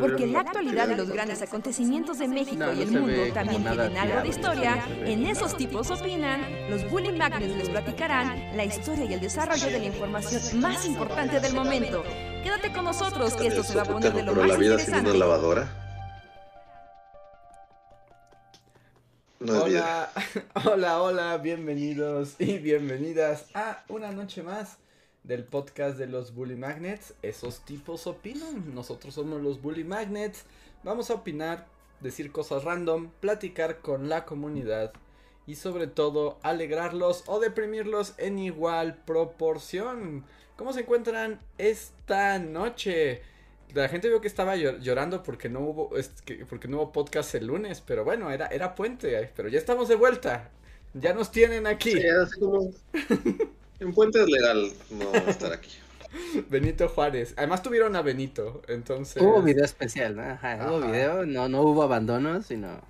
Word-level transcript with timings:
Porque 0.00 0.26
la 0.26 0.40
actualidad 0.40 0.88
de 0.88 0.96
los 0.96 1.10
grandes 1.10 1.42
acontecimientos 1.42 2.18
de 2.18 2.26
México 2.26 2.64
y 2.74 2.82
el 2.82 2.90
mundo 2.90 3.22
también 3.34 3.62
tienen 3.62 3.96
algo 3.98 4.22
de 4.22 4.28
historia, 4.28 4.82
en 5.04 5.26
esos 5.26 5.56
tipos 5.58 5.90
opinan, 5.90 6.70
los 6.70 6.90
Bully 6.90 7.12
Magnets 7.12 7.54
les 7.54 7.68
platicarán 7.68 8.56
la 8.56 8.64
historia 8.64 9.04
y 9.04 9.12
el 9.12 9.20
desarrollo 9.20 9.66
de 9.66 9.78
la 9.78 9.84
información 9.84 10.60
más 10.60 10.86
importante 10.86 11.38
del 11.38 11.54
momento. 11.54 12.02
Quédate 12.42 12.72
con 12.72 12.84
nosotros 12.84 13.34
que 13.34 13.48
esto 13.48 13.62
se 13.62 13.74
va 13.74 13.82
a 13.82 13.84
poner 13.84 14.14
de 14.14 14.22
lo 14.22 14.34
más 14.34 14.48
la 14.48 14.56
vida 14.56 14.72
interesante. 14.72 15.10
una 15.10 15.18
lavadora. 15.18 15.80
No 19.40 19.64
Hola, 19.64 20.10
hola, 20.64 21.02
hola, 21.02 21.36
bienvenidos 21.36 22.36
y 22.38 22.56
bienvenidas 22.56 23.44
a 23.52 23.82
una 23.88 24.10
noche 24.12 24.42
más 24.42 24.78
del 25.24 25.44
podcast 25.44 25.98
de 25.98 26.06
los 26.06 26.34
Bully 26.34 26.56
Magnets. 26.56 27.14
Esos 27.22 27.64
tipos 27.64 28.06
opinan, 28.06 28.74
nosotros 28.74 29.14
somos 29.14 29.42
los 29.42 29.60
Bully 29.60 29.84
Magnets. 29.84 30.44
Vamos 30.84 31.10
a 31.10 31.14
opinar, 31.14 31.66
decir 32.00 32.30
cosas 32.30 32.64
random, 32.64 33.10
platicar 33.20 33.78
con 33.78 34.08
la 34.08 34.24
comunidad 34.24 34.92
y 35.46 35.56
sobre 35.56 35.86
todo 35.86 36.38
alegrarlos 36.42 37.24
o 37.26 37.40
deprimirlos 37.40 38.14
en 38.18 38.38
igual 38.38 38.96
proporción. 39.04 40.24
¿Cómo 40.56 40.72
se 40.72 40.80
encuentran 40.80 41.40
esta 41.58 42.38
noche? 42.38 43.22
La 43.74 43.88
gente 43.88 44.08
vio 44.08 44.20
que 44.20 44.28
estaba 44.28 44.56
llor- 44.56 44.78
llorando 44.80 45.22
porque 45.22 45.48
no 45.48 45.60
hubo 45.60 45.90
porque 46.48 46.68
no 46.68 46.76
hubo 46.76 46.92
podcast 46.92 47.34
el 47.34 47.46
lunes, 47.48 47.80
pero 47.80 48.04
bueno, 48.04 48.30
era 48.30 48.46
era 48.46 48.74
puente, 48.74 49.30
pero 49.34 49.48
ya 49.48 49.58
estamos 49.58 49.88
de 49.88 49.96
vuelta. 49.96 50.50
Ya 50.94 51.12
nos 51.12 51.32
tienen 51.32 51.66
aquí. 51.66 51.90
Sí. 51.92 52.02
En 53.84 53.92
Puente 53.92 54.22
es 54.22 54.28
legal 54.28 54.72
no 54.90 55.12
estar 55.28 55.52
aquí. 55.52 55.70
Benito 56.50 56.88
Juárez. 56.88 57.34
Además 57.36 57.62
tuvieron 57.62 57.94
a 57.96 58.02
Benito, 58.02 58.62
entonces 58.68 59.22
Hubo 59.22 59.42
video 59.42 59.64
especial, 59.64 60.16
¿no? 60.16 60.22
Ajá, 60.22 60.66
hubo 60.70 60.80
video, 60.86 61.26
no, 61.26 61.48
no 61.48 61.60
hubo 61.62 61.82
abandonos, 61.82 62.46
sino 62.46 62.80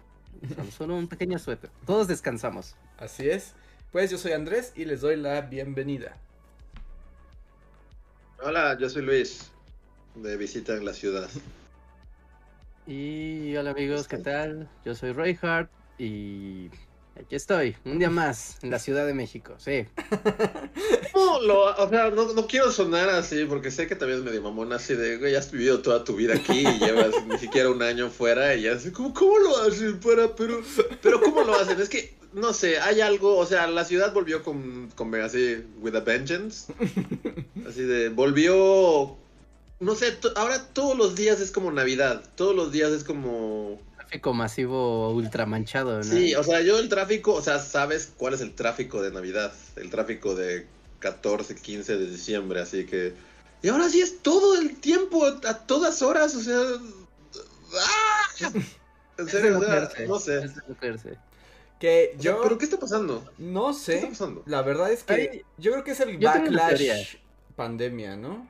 solo- 0.55 0.70
solo 0.70 0.97
un 0.97 1.09
pequeño 1.09 1.39
suéter. 1.39 1.70
Todos 1.84 2.06
descansamos. 2.06 2.77
Así 2.98 3.28
es. 3.28 3.55
Pues 3.91 4.11
yo 4.11 4.19
soy 4.19 4.33
Andrés 4.33 4.73
y 4.77 4.84
les 4.84 5.01
doy 5.01 5.17
la 5.17 5.41
bienvenida. 5.41 6.17
Hola, 8.42 8.77
yo 8.79 8.89
soy 8.89 9.03
Luis, 9.03 9.51
de 10.14 10.36
visita 10.36 10.75
en 10.75 10.84
la 10.84 10.92
ciudad. 10.92 11.29
Y 12.86 13.56
hola 13.56 13.70
amigos, 13.70 14.06
¿qué 14.06 14.19
tal? 14.19 14.69
Yo 14.84 14.95
soy 14.95 15.12
Reinhardt 15.12 15.70
y 15.98 16.69
aquí 17.19 17.37
estoy, 17.37 17.77
un 17.84 17.98
día 17.98 18.11
más 18.11 18.59
en 18.62 18.70
la 18.70 18.79
Ciudad 18.79 19.07
de 19.07 19.15
México, 19.15 19.55
sí. 19.59 19.87
No, 21.15 21.41
lo, 21.41 21.77
o 21.77 21.89
sea, 21.89 22.11
no, 22.11 22.47
quiero 22.48 22.73
sonar 22.73 23.09
así, 23.09 23.45
porque 23.45 23.70
sé 23.70 23.87
que 23.87 23.95
también 23.95 24.19
es 24.19 24.25
medio 24.25 24.43
mamón 24.43 24.73
así 24.73 24.95
de, 24.95 25.17
güey, 25.17 25.37
has 25.37 25.51
vivido 25.51 25.81
toda 25.81 26.03
tu 26.03 26.17
vida 26.17 26.35
aquí 26.35 26.67
y 26.67 26.79
llevas 26.81 27.15
ni 27.27 27.39
siquiera 27.39 27.70
un 27.70 27.83
año 27.83 28.11
fuera 28.11 28.55
y 28.57 28.62
ya 28.62 28.79
sé, 28.79 28.92
¿cómo, 28.92 29.15
cómo 29.15 29.39
lo 29.39 29.57
hacen 29.62 30.01
fuera? 30.01 30.35
Pero, 30.35 30.61
pero 31.03 31.20
¿cómo 31.20 31.42
lo 31.42 31.55
hacen? 31.55 31.81
Es 31.81 31.89
que, 31.89 32.17
no 32.33 32.53
sé, 32.53 32.81
hay 32.81 33.01
algo, 33.01 33.37
o 33.37 33.47
sea, 33.47 33.69
la 33.69 33.85
ciudad 33.85 34.12
volvió 34.12 34.42
con, 34.42 34.91
con 34.97 35.15
así, 35.15 35.65
with 35.81 35.95
a 35.95 36.01
vengeance. 36.01 36.73
Así 37.69 37.83
de, 37.83 38.09
volvió, 38.09 39.17
no 39.79 39.95
sé, 39.95 40.19
ahora 40.35 40.67
todos 40.73 40.97
los 40.97 41.15
días 41.15 41.41
es 41.41 41.53
como 41.53 41.70
Navidad, 41.70 42.23
todos 42.35 42.55
los 42.55 42.73
días 42.73 42.91
es 42.91 43.05
como... 43.05 43.81
Tráfico 44.05 44.33
masivo 44.35 45.11
ultra 45.11 45.47
manchado, 45.47 45.99
¿no? 45.99 46.03
Sí, 46.03 46.35
o 46.35 46.43
sea, 46.45 46.61
yo 46.61 46.79
el 46.79 46.89
tráfico, 46.89 47.35
o 47.35 47.43
sea, 47.43 47.59
sabes 47.59 48.13
cuál 48.17 48.35
es 48.35 48.41
el 48.41 48.55
tráfico 48.55 49.03
de 49.03 49.11
Navidad, 49.11 49.53
el 49.77 49.91
tráfico 49.91 50.35
de 50.35 50.67
14, 51.01 51.55
15 51.57 51.97
de 51.97 52.11
diciembre, 52.11 52.61
así 52.61 52.87
que... 52.87 53.15
Y 53.63 53.69
ahora 53.69 53.89
sí 53.89 54.01
es 54.01 54.19
todo 54.19 54.59
el 54.59 54.77
tiempo, 54.77 55.25
a 55.25 55.59
todas 55.67 56.03
horas, 56.03 56.35
o 56.35 56.41
sea... 56.41 56.61
¡ah! 57.81 58.51
En 59.17 59.29
serio, 59.29 59.61
o 59.61 59.63
sea, 59.63 59.89
no 60.09 60.19
sé. 60.19 60.39
O 60.39 60.99
sea, 60.99 61.17
yo 62.19 62.43
¿Pero 62.43 62.59
qué 62.59 62.64
está 62.64 62.79
pasando? 62.79 63.25
no 63.39 63.67
¿Qué 63.67 63.95
está 63.95 64.01
sé. 64.01 64.07
pasando? 64.09 64.43
La 64.47 64.63
verdad 64.63 64.91
es 64.91 65.03
que 65.05 65.14
Ay, 65.14 65.45
yo 65.59 65.73
creo 65.73 65.85
que 65.85 65.91
es 65.93 66.01
el 66.01 66.19
backlash 66.19 67.17
pandemia, 67.57 68.17
¿no? 68.17 68.48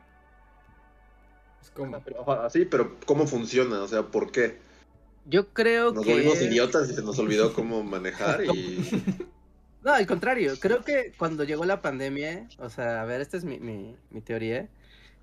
Es 1.63 1.71
como 1.71 1.97
ajá, 1.97 2.51
sí, 2.51 2.65
pero 2.65 2.97
¿cómo 3.07 3.27
funciona? 3.27 3.83
O 3.83 3.89
sea, 3.89 4.03
¿por 4.03 4.31
qué? 4.31 4.59
Yo 5.27 5.49
creo 5.49 5.93
Nos 5.93 6.05
que... 6.05 6.13
volvimos 6.13 6.43
idiotas 6.43 6.91
y 6.91 6.95
se 6.95 7.03
nos 7.03 7.19
olvidó 7.19 7.53
cómo 7.53 7.83
manejar 7.83 8.45
y... 8.45 8.85
No, 9.85 9.93
al 9.93 10.07
contrario, 10.07 10.55
creo 10.59 10.83
que 10.83 11.13
cuando 11.19 11.45
llegó 11.45 11.67
la 11.67 11.83
pandemia, 11.83 12.49
o 12.59 12.71
sea, 12.71 13.03
a 13.03 13.05
ver, 13.05 13.21
esta 13.21 13.37
es 13.37 13.45
mi, 13.45 13.61
mi, 13.61 13.95
mi 14.09 14.23
teoría, 14.23 14.67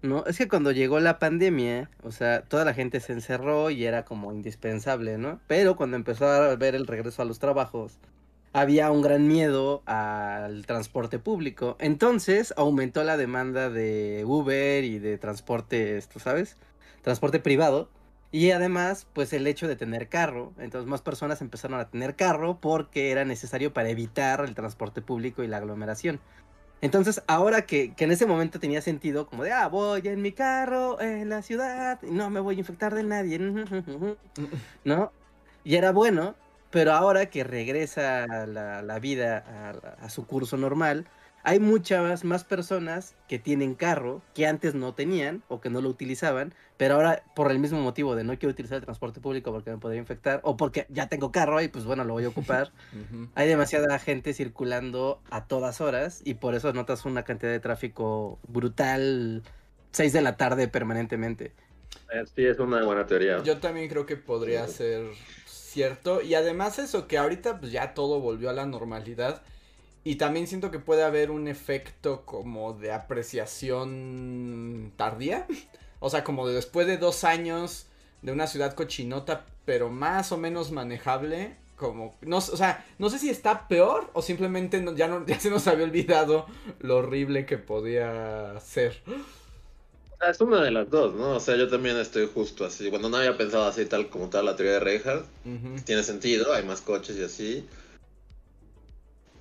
¿no? 0.04 0.24
Es 0.28 0.38
que 0.38 0.48
cuando 0.48 0.72
llegó 0.72 1.00
la 1.00 1.18
pandemia, 1.18 1.90
o 2.04 2.12
sea, 2.12 2.44
toda 2.44 2.64
la 2.64 2.76
gente 2.76 3.00
se 3.00 3.14
encerró 3.14 3.72
y 3.72 3.86
era 3.86 4.06
como 4.06 4.32
indispensable, 4.32 5.18
¿no? 5.18 5.40
Pero 5.48 5.76
cuando 5.76 5.98
empezó 5.98 6.28
a 6.28 6.56
ver 6.58 6.76
el 6.76 6.86
regreso 6.86 7.24
a 7.24 7.26
los 7.26 7.40
trabajos, 7.40 7.98
había 8.54 8.92
un 8.92 9.02
gran 9.02 9.28
miedo 9.28 9.82
al 9.86 10.66
transporte 10.66 11.20
público. 11.20 11.76
Entonces 11.80 12.54
aumentó 12.58 13.04
la 13.04 13.18
demanda 13.18 13.70
de 13.70 14.24
Uber 14.26 14.84
y 14.84 15.00
de 15.00 15.18
transporte, 15.18 15.98
esto, 15.98 16.20
¿sabes? 16.20 16.58
Transporte 17.02 17.40
privado. 17.40 17.90
Y 18.32 18.52
además, 18.52 19.08
pues 19.14 19.34
el 19.34 19.46
hecho 19.46 19.68
de 19.68 19.76
tener 19.76 20.08
carro, 20.08 20.54
entonces 20.58 20.90
más 20.90 21.02
personas 21.02 21.42
empezaron 21.42 21.80
a 21.80 21.90
tener 21.90 22.16
carro 22.16 22.60
porque 22.62 23.12
era 23.12 23.26
necesario 23.26 23.74
para 23.74 23.90
evitar 23.90 24.42
el 24.46 24.56
transporte 24.56 25.02
público 25.02 25.44
y 25.44 25.48
la 25.48 25.58
aglomeración. 25.58 26.22
Entonces, 26.80 27.22
ahora 27.28 27.66
que, 27.66 27.94
que 27.94 28.06
en 28.06 28.12
ese 28.12 28.26
momento 28.26 28.60
tenía 28.60 28.82
sentido, 28.82 29.28
como 29.28 29.44
de, 29.44 29.52
ah, 29.52 29.68
voy 29.68 30.02
en 30.06 30.22
mi 30.22 30.32
carro 30.32 31.00
en 31.02 31.30
la 31.30 31.42
ciudad 31.42 32.00
y 32.02 32.12
no 32.12 32.30
me 32.30 32.40
voy 32.40 32.56
a 32.56 32.60
infectar 32.60 32.96
de 32.96 33.04
nadie, 33.04 33.38
¿no? 34.86 35.12
Y 35.64 35.76
era 35.76 35.92
bueno, 35.92 36.36
pero 36.72 36.94
ahora 36.94 37.28
que 37.28 37.44
regresa 37.44 38.48
la, 38.48 38.82
la 38.82 39.00
vida 39.00 39.46
a, 40.00 40.06
a 40.06 40.10
su 40.10 40.26
curso 40.26 40.58
normal, 40.58 41.06
hay 41.44 41.60
muchas 41.60 42.24
más 42.24 42.44
personas 42.44 43.16
que 43.28 43.40
tienen 43.40 43.76
carro 43.76 44.22
que 44.34 44.48
antes 44.48 44.76
no 44.76 44.94
tenían 44.94 45.44
o 45.48 45.62
que 45.62 45.70
no 45.70 45.82
lo 45.82 45.90
utilizaban, 45.90 46.54
pero 46.78 46.96
ahora 46.96 47.24
por 47.36 47.52
el 47.52 47.60
mismo 47.60 47.80
motivo 47.82 48.16
de 48.16 48.24
no 48.24 48.38
quiero 48.38 48.52
utilizar 48.52 48.78
el 48.78 48.84
transporte 48.84 49.20
público 49.20 49.52
porque 49.52 49.72
me 49.72 49.78
podría 49.78 50.00
infectar 50.00 50.42
o 50.44 50.58
porque 50.58 50.86
ya 50.90 51.08
tengo 51.08 51.32
carro 51.32 51.62
y 51.62 51.68
pues 51.68 51.86
bueno, 51.86 52.04
lo 52.04 52.14
voy 52.14 52.26
a 52.26 52.30
ocupar. 52.30 52.72
Hay 53.36 53.48
demasiada 53.48 53.98
gente 54.00 54.34
circulando 54.34 55.22
a 55.30 55.46
todas 55.46 55.82
horas 55.82 56.22
y 56.24 56.36
por 56.36 56.56
eso 56.56 56.74
notas 56.74 57.06
una 57.06 57.24
cantidad 57.24 57.52
de 57.52 57.60
tráfico 57.60 58.40
brutal 58.48 59.44
6 59.92 60.14
de 60.14 60.22
la 60.22 60.38
tarde 60.38 60.68
permanentemente. 60.68 61.54
Sí, 62.36 62.46
es 62.46 62.60
una 62.60 62.84
buena 62.84 63.06
teoría. 63.06 63.42
Yo 63.44 63.60
también 63.60 63.90
creo 63.90 64.06
que 64.06 64.18
podría 64.18 64.68
ser 64.68 65.06
cierto. 65.46 66.22
Y 66.22 66.36
además 66.36 66.80
eso, 66.80 67.08
que 67.08 67.18
ahorita 67.18 67.60
pues 67.60 67.72
ya 67.72 67.94
todo 67.94 68.20
volvió 68.20 68.50
a 68.50 68.54
la 68.54 68.66
normalidad. 68.66 69.42
Y 70.04 70.16
también 70.16 70.48
siento 70.48 70.72
que 70.72 70.80
puede 70.80 71.04
haber 71.04 71.30
un 71.32 71.48
efecto 71.48 72.24
como 72.26 72.74
de 72.74 72.92
apreciación 72.92 74.94
tardía. 74.98 75.46
O 76.00 76.10
sea, 76.10 76.24
como 76.24 76.48
de 76.48 76.56
después 76.56 76.88
de 76.88 76.98
dos 76.98 77.24
años 77.24 77.86
de 78.24 78.32
una 78.32 78.48
ciudad 78.48 78.74
cochinota, 78.74 79.46
pero 79.66 79.90
más 79.90 80.32
o 80.32 80.38
menos 80.38 80.72
manejable. 80.72 81.56
Como, 81.76 82.16
no, 82.22 82.38
o 82.38 82.42
sea, 82.42 82.86
no 83.00 83.10
sé 83.10 83.18
si 83.20 83.30
está 83.30 83.68
peor 83.68 84.10
o 84.14 84.22
simplemente 84.22 84.82
no- 84.82 84.96
ya, 84.96 85.08
no, 85.08 85.26
ya 85.28 85.40
se 85.40 85.50
nos 85.50 85.68
había 85.68 85.86
olvidado 85.86 86.46
lo 86.80 86.98
horrible 86.98 87.46
que 87.46 87.58
podía 87.58 88.60
ser. 88.60 89.02
Ah, 90.20 90.30
Es 90.30 90.40
una 90.42 90.62
de 90.64 90.72
las 90.72 90.90
dos, 90.90 91.14
¿no? 91.16 91.36
O 91.36 91.40
sea, 91.40 91.56
yo 91.58 91.68
también 91.70 91.98
estoy 91.98 92.30
justo 92.34 92.64
así. 92.66 92.90
Cuando 92.90 93.10
no 93.10 93.18
había 93.18 93.38
pensado 93.38 93.66
así, 93.66 93.86
tal 93.86 94.10
como 94.10 94.30
tal 94.30 94.46
la 94.46 94.56
teoría 94.56 94.74
de 94.74 94.80
Reinhardt, 94.80 95.26
Ujú. 95.46 95.84
tiene 95.86 96.04
sentido, 96.04 96.54
hay 96.54 96.64
más 96.64 96.82
coches 96.82 97.18
y 97.18 97.24
así. 97.24 97.68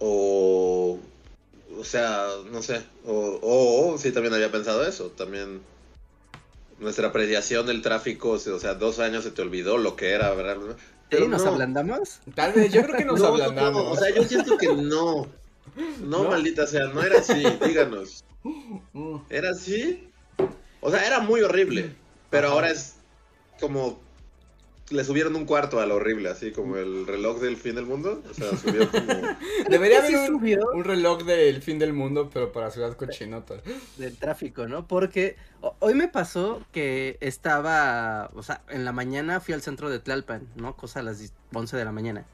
O. 0.00 0.98
O 1.78 1.84
sea, 1.84 2.26
no 2.50 2.62
sé. 2.62 2.82
O, 3.06 3.38
o, 3.42 3.92
o, 3.92 3.98
sí, 3.98 4.10
también 4.12 4.34
había 4.34 4.50
pensado 4.50 4.84
eso. 4.84 5.06
También. 5.10 5.60
Nuestra 6.78 7.08
apreciación 7.08 7.66
del 7.66 7.82
tráfico, 7.82 8.30
o 8.30 8.38
sea, 8.38 8.74
dos 8.74 8.98
años 9.00 9.22
se 9.24 9.30
te 9.30 9.42
olvidó 9.42 9.76
lo 9.76 9.96
que 9.96 10.10
era, 10.12 10.32
¿verdad? 10.32 10.56
¿Sí? 11.10 11.18
¿Nos 11.28 11.44
no. 11.44 11.50
ablandamos? 11.50 12.20
Tal 12.34 12.52
vez, 12.54 12.72
yo 12.72 12.82
creo 12.82 12.96
que 12.96 13.04
nos 13.04 13.20
No, 13.20 13.26
ablandamos. 13.26 13.84
no, 13.84 13.90
o 13.90 13.96
sea, 13.96 14.08
yo 14.14 14.24
siento 14.24 14.56
que 14.56 14.68
no. 14.68 15.26
No, 16.00 16.24
maldita 16.24 16.66
sea, 16.66 16.86
no 16.86 17.02
era 17.02 17.18
así, 17.18 17.44
díganos. 17.64 18.24
Mm. 18.94 19.16
¿Era 19.28 19.50
así? 19.50 20.08
O 20.80 20.90
sea, 20.90 21.06
era 21.06 21.20
muy 21.20 21.42
horrible. 21.42 21.94
Pero 22.30 22.46
Ajá. 22.48 22.54
ahora 22.56 22.70
es 22.70 22.94
como. 23.60 24.00
Le 24.90 25.04
subieron 25.04 25.36
un 25.36 25.44
cuarto 25.46 25.80
a 25.80 25.86
lo 25.86 25.94
horrible, 25.96 26.28
así 26.30 26.50
como 26.52 26.76
el 26.76 27.06
reloj 27.06 27.40
del 27.40 27.56
fin 27.56 27.76
del 27.76 27.86
mundo. 27.86 28.22
O 28.28 28.34
sea, 28.34 28.48
como. 28.50 29.38
Debería 29.70 30.04
Sí 30.04 30.14
haber 30.14 30.30
un, 30.32 30.38
subió 30.40 30.60
un 30.74 30.84
reloj 30.84 31.22
del 31.24 31.62
fin 31.62 31.78
del 31.78 31.92
mundo, 31.92 32.28
pero 32.32 32.50
para 32.52 32.70
ciudad 32.70 32.96
cochinota. 32.96 33.54
del 33.98 34.16
tráfico, 34.16 34.66
¿no? 34.66 34.86
Porque 34.88 35.36
ho- 35.60 35.76
hoy 35.78 35.94
me 35.94 36.08
pasó 36.08 36.62
que 36.72 37.18
estaba, 37.20 38.30
o 38.34 38.42
sea, 38.42 38.62
en 38.68 38.84
la 38.84 38.92
mañana 38.92 39.40
fui 39.40 39.54
al 39.54 39.62
centro 39.62 39.90
de 39.90 39.98
Tlalpan, 40.00 40.48
¿no? 40.56 40.76
Cosa 40.76 41.00
a 41.00 41.02
las 41.02 41.18
10 41.20 41.32
11 41.54 41.76
de 41.76 41.84
la 41.84 41.92
mañana. 41.92 42.24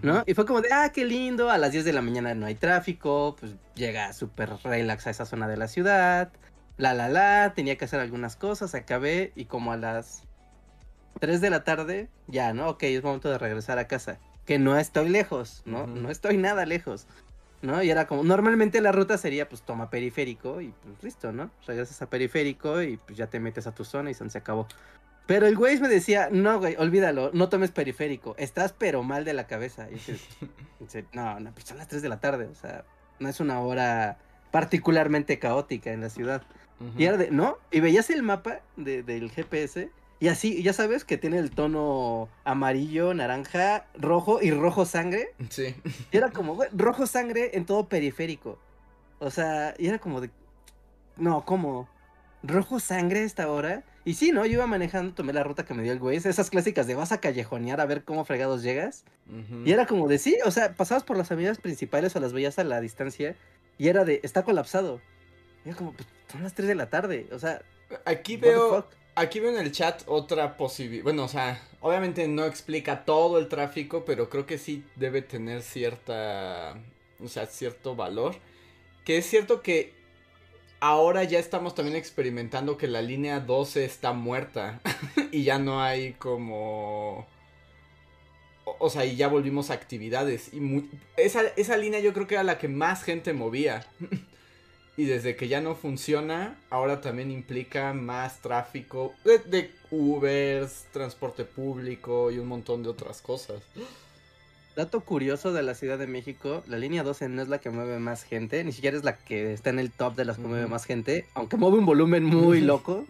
¿no? 0.00 0.22
Y 0.26 0.32
fue 0.32 0.46
como 0.46 0.62
de, 0.62 0.68
ah, 0.72 0.90
qué 0.90 1.04
lindo, 1.04 1.50
a 1.50 1.58
las 1.58 1.72
10 1.72 1.84
de 1.84 1.92
la 1.92 2.00
mañana 2.00 2.34
no 2.34 2.46
hay 2.46 2.54
tráfico, 2.54 3.36
pues 3.38 3.52
llega 3.74 4.12
súper 4.14 4.50
relax 4.64 5.06
a 5.06 5.10
esa 5.10 5.26
zona 5.26 5.46
de 5.48 5.58
la 5.58 5.68
ciudad, 5.68 6.32
la 6.78 6.94
la 6.94 7.10
la, 7.10 7.52
tenía 7.54 7.76
que 7.76 7.84
hacer 7.84 8.00
algunas 8.00 8.34
cosas, 8.36 8.74
acabé 8.74 9.32
y 9.36 9.44
como 9.44 9.70
a 9.70 9.76
las 9.76 10.22
3 11.22 11.40
de 11.40 11.50
la 11.50 11.62
tarde, 11.62 12.08
ya, 12.26 12.52
¿no? 12.52 12.70
Ok, 12.70 12.82
es 12.82 13.04
momento 13.04 13.30
de 13.30 13.38
regresar 13.38 13.78
a 13.78 13.86
casa. 13.86 14.18
Que 14.44 14.58
no 14.58 14.76
estoy 14.76 15.08
lejos, 15.08 15.62
¿no? 15.64 15.86
No 15.86 16.10
estoy 16.10 16.36
nada 16.36 16.66
lejos. 16.66 17.06
¿no? 17.62 17.80
Y 17.80 17.90
era 17.90 18.08
como, 18.08 18.24
normalmente 18.24 18.80
la 18.80 18.90
ruta 18.90 19.16
sería, 19.16 19.48
pues, 19.48 19.62
toma 19.62 19.88
periférico 19.88 20.60
y 20.60 20.74
pues 20.82 21.00
listo, 21.04 21.30
¿no? 21.30 21.52
Regresas 21.64 22.02
a 22.02 22.10
periférico 22.10 22.82
y 22.82 22.96
pues 22.96 23.16
ya 23.16 23.28
te 23.28 23.38
metes 23.38 23.68
a 23.68 23.72
tu 23.72 23.84
zona 23.84 24.10
y 24.10 24.14
se 24.14 24.36
acabó. 24.36 24.66
Pero 25.26 25.46
el 25.46 25.54
güey 25.54 25.78
me 25.78 25.86
decía, 25.86 26.28
no, 26.32 26.58
güey, 26.58 26.74
olvídalo, 26.74 27.30
no 27.32 27.48
tomes 27.48 27.70
periférico, 27.70 28.34
estás 28.36 28.74
pero 28.76 29.04
mal 29.04 29.24
de 29.24 29.34
la 29.34 29.46
cabeza. 29.46 29.88
Y 29.90 29.94
dice, 30.80 31.04
no, 31.12 31.38
no, 31.38 31.52
pues 31.52 31.66
son 31.66 31.78
las 31.78 31.86
3 31.86 32.02
de 32.02 32.08
la 32.08 32.18
tarde, 32.18 32.46
o 32.46 32.56
sea, 32.56 32.84
no 33.20 33.28
es 33.28 33.38
una 33.38 33.60
hora 33.60 34.18
particularmente 34.50 35.38
caótica 35.38 35.92
en 35.92 36.00
la 36.00 36.10
ciudad. 36.10 36.42
Y 36.98 37.04
era 37.04 37.16
de, 37.16 37.30
¿no? 37.30 37.58
Y 37.70 37.78
veías 37.78 38.10
el 38.10 38.24
mapa 38.24 38.58
de, 38.76 39.04
del 39.04 39.30
GPS 39.30 39.88
y 40.22 40.28
así, 40.28 40.62
ya 40.62 40.72
sabes 40.72 41.04
que 41.04 41.18
tiene 41.18 41.38
el 41.38 41.50
tono 41.50 42.28
amarillo, 42.44 43.12
naranja, 43.12 43.86
rojo 43.98 44.40
y 44.40 44.52
rojo 44.52 44.86
sangre. 44.86 45.34
Sí. 45.50 45.74
Y 46.12 46.16
era 46.16 46.30
como, 46.30 46.54
güey, 46.54 46.68
rojo 46.72 47.08
sangre 47.08 47.50
en 47.54 47.66
todo 47.66 47.88
periférico. 47.88 48.56
O 49.18 49.32
sea, 49.32 49.74
y 49.78 49.88
era 49.88 49.98
como 49.98 50.20
de, 50.20 50.30
no, 51.16 51.44
¿cómo? 51.44 51.88
¿Rojo 52.44 52.78
sangre 52.78 53.22
a 53.22 53.24
esta 53.24 53.50
hora? 53.50 53.82
Y 54.04 54.14
sí, 54.14 54.30
¿no? 54.30 54.46
Yo 54.46 54.52
iba 54.52 54.66
manejando, 54.68 55.12
tomé 55.12 55.32
la 55.32 55.42
ruta 55.42 55.64
que 55.64 55.74
me 55.74 55.82
dio 55.82 55.90
el 55.90 55.98
güey. 55.98 56.18
Esas 56.18 56.50
clásicas 56.50 56.86
de 56.86 56.94
vas 56.94 57.10
a 57.10 57.18
callejonear 57.18 57.80
a 57.80 57.86
ver 57.86 58.04
cómo 58.04 58.24
fregados 58.24 58.62
llegas. 58.62 59.04
Y 59.64 59.72
era 59.72 59.86
como 59.86 60.06
de 60.06 60.18
sí, 60.18 60.38
o 60.44 60.52
sea, 60.52 60.76
pasabas 60.76 61.02
por 61.02 61.16
las 61.16 61.32
avenidas 61.32 61.58
principales 61.58 62.14
o 62.14 62.20
las 62.20 62.32
veías 62.32 62.60
a 62.60 62.64
la 62.64 62.80
distancia. 62.80 63.34
Y 63.76 63.88
era 63.88 64.04
de, 64.04 64.20
está 64.22 64.44
colapsado. 64.44 65.00
Y 65.64 65.70
era 65.70 65.76
como, 65.76 65.94
pues 65.94 66.06
son 66.30 66.44
las 66.44 66.54
3 66.54 66.68
de 66.68 66.74
la 66.76 66.90
tarde. 66.90 67.26
O 67.32 67.40
sea, 67.40 67.60
aquí 68.04 68.36
veo. 68.36 68.86
Aquí 69.14 69.40
veo 69.40 69.50
en 69.50 69.58
el 69.58 69.72
chat 69.72 70.02
otra 70.06 70.56
posibilidad. 70.56 71.04
Bueno, 71.04 71.24
o 71.24 71.28
sea, 71.28 71.60
obviamente 71.80 72.26
no 72.28 72.46
explica 72.46 73.04
todo 73.04 73.38
el 73.38 73.48
tráfico, 73.48 74.04
pero 74.06 74.30
creo 74.30 74.46
que 74.46 74.56
sí 74.56 74.84
debe 74.96 75.20
tener 75.20 75.62
cierta. 75.62 76.78
O 77.22 77.28
sea, 77.28 77.46
cierto 77.46 77.94
valor. 77.94 78.36
Que 79.04 79.18
es 79.18 79.26
cierto 79.26 79.60
que 79.60 79.92
ahora 80.80 81.24
ya 81.24 81.38
estamos 81.38 81.74
también 81.74 81.96
experimentando 81.96 82.76
que 82.76 82.88
la 82.88 83.02
línea 83.02 83.38
12 83.40 83.84
está 83.84 84.12
muerta 84.12 84.80
y 85.30 85.44
ya 85.44 85.58
no 85.58 85.82
hay 85.82 86.14
como... 86.14 87.26
O, 88.64 88.90
sea, 88.90 89.04
y 89.04 89.16
ya 89.16 89.28
volvimos 89.28 89.70
a 89.70 89.74
actividades. 89.74 90.54
Y 90.54 90.88
esa, 91.16 91.42
esa 91.56 91.76
línea 91.76 92.00
yo 92.00 92.12
creo 92.12 92.26
que 92.26 92.34
era 92.34 92.44
la 92.44 92.58
que 92.58 92.68
más 92.68 93.02
gente 93.02 93.32
movía. 93.32 93.86
y 94.96 95.04
desde 95.04 95.36
que 95.36 95.48
ya 95.48 95.60
no 95.60 95.74
funciona, 95.74 96.58
ahora 96.68 97.00
también 97.00 97.30
implica 97.30 97.92
más 97.94 98.40
tráfico 98.40 99.14
de, 99.24 99.38
de 99.38 99.70
Ubers, 99.90 100.86
transporte 100.92 101.44
público 101.44 102.30
y 102.30 102.38
un 102.38 102.48
montón 102.48 102.82
de 102.82 102.90
otras 102.90 103.22
cosas. 103.22 103.62
Dato 104.76 105.00
curioso 105.00 105.52
de 105.52 105.62
la 105.62 105.74
Ciudad 105.74 105.98
de 105.98 106.06
México, 106.06 106.62
la 106.66 106.78
línea 106.78 107.02
12 107.02 107.28
no 107.28 107.42
es 107.42 107.48
la 107.48 107.58
que 107.58 107.70
mueve 107.70 107.98
más 107.98 108.22
gente, 108.22 108.64
ni 108.64 108.72
siquiera 108.72 108.96
es 108.96 109.04
la 109.04 109.16
que 109.16 109.52
está 109.52 109.70
en 109.70 109.78
el 109.78 109.90
top 109.90 110.14
de 110.14 110.24
las 110.24 110.36
que 110.36 110.42
mueve 110.42 110.66
más 110.66 110.84
gente, 110.84 111.26
aunque 111.34 111.56
mueve 111.56 111.78
un 111.78 111.86
volumen 111.86 112.24
muy 112.24 112.60
loco. 112.62 113.06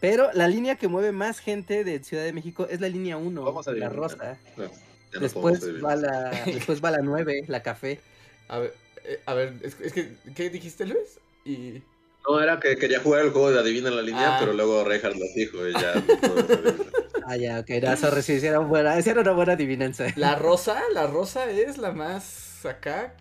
Pero 0.00 0.32
la 0.32 0.48
línea 0.48 0.74
que 0.74 0.88
mueve 0.88 1.12
más 1.12 1.38
gente 1.38 1.84
de 1.84 2.02
Ciudad 2.02 2.24
de 2.24 2.32
México 2.32 2.66
es 2.68 2.80
la 2.80 2.88
línea 2.88 3.16
1, 3.16 3.62
la 3.76 3.88
rosa. 3.88 4.36
después, 5.20 5.62
va 5.84 5.94
la, 5.94 6.30
después 6.46 6.82
va 6.82 6.90
la 6.90 6.98
9, 6.98 7.44
la 7.46 7.62
café. 7.62 8.00
A 8.48 8.58
ver, 8.58 8.74
eh, 9.04 9.20
a 9.26 9.34
ver 9.34 9.54
es, 9.62 9.74
que, 9.74 10.12
¿qué 10.34 10.50
dijiste 10.50 10.86
Luis? 10.86 11.18
Y... 11.44 11.82
No, 12.28 12.40
era 12.40 12.60
que 12.60 12.76
quería 12.76 13.00
jugar 13.00 13.24
el 13.24 13.30
juego 13.32 13.50
de 13.50 13.58
adivina 13.58 13.90
la 13.90 14.02
línea, 14.02 14.36
ah. 14.36 14.38
pero 14.38 14.52
luego 14.52 14.84
Reinhardt 14.84 15.16
lo 15.16 15.26
dijo 15.34 15.66
y 15.66 15.72
ya. 15.72 15.94
ah, 17.26 17.36
ya, 17.36 17.58
ok, 17.58 17.70
era, 17.70 17.96
sorry, 17.96 18.22
sí, 18.22 18.34
era, 18.46 18.60
buena, 18.60 18.96
era 18.96 19.20
una 19.20 19.32
buena 19.32 19.54
adivinanza. 19.54 20.06
La 20.14 20.36
rosa, 20.36 20.80
la 20.92 21.08
rosa 21.08 21.50
es 21.50 21.78
la 21.78 21.90
más 21.90 22.64
acá 22.64 23.16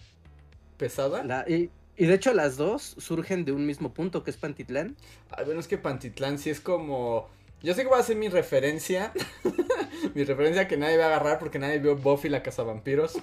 pesada. 0.77 1.45
y, 1.47 1.71
y, 1.97 2.05
de 2.05 2.13
hecho 2.13 2.33
las 2.33 2.57
dos 2.57 2.95
surgen 2.99 3.43
de 3.43 3.53
un 3.53 3.65
mismo 3.65 3.91
punto, 3.91 4.23
que 4.23 4.29
es 4.29 4.37
Pantitlán. 4.37 4.95
Ay, 5.31 5.45
bueno, 5.45 5.59
es 5.59 5.67
que 5.67 5.79
Pantitlán 5.79 6.37
sí 6.37 6.51
es 6.51 6.59
como... 6.59 7.27
Yo 7.63 7.75
sé 7.75 7.83
que 7.83 7.89
va 7.89 7.99
a 7.99 8.03
ser 8.03 8.15
mi 8.15 8.27
referencia. 8.27 9.13
mi 10.15 10.23
referencia 10.23 10.67
que 10.67 10.77
nadie 10.77 10.97
va 10.97 11.05
a 11.05 11.07
agarrar 11.07 11.39
porque 11.39 11.59
nadie 11.59 11.79
vio 11.79 11.95
Buffy 11.95 12.29
la 12.29 12.41
casa 12.41 12.63
vampiros. 12.63 13.19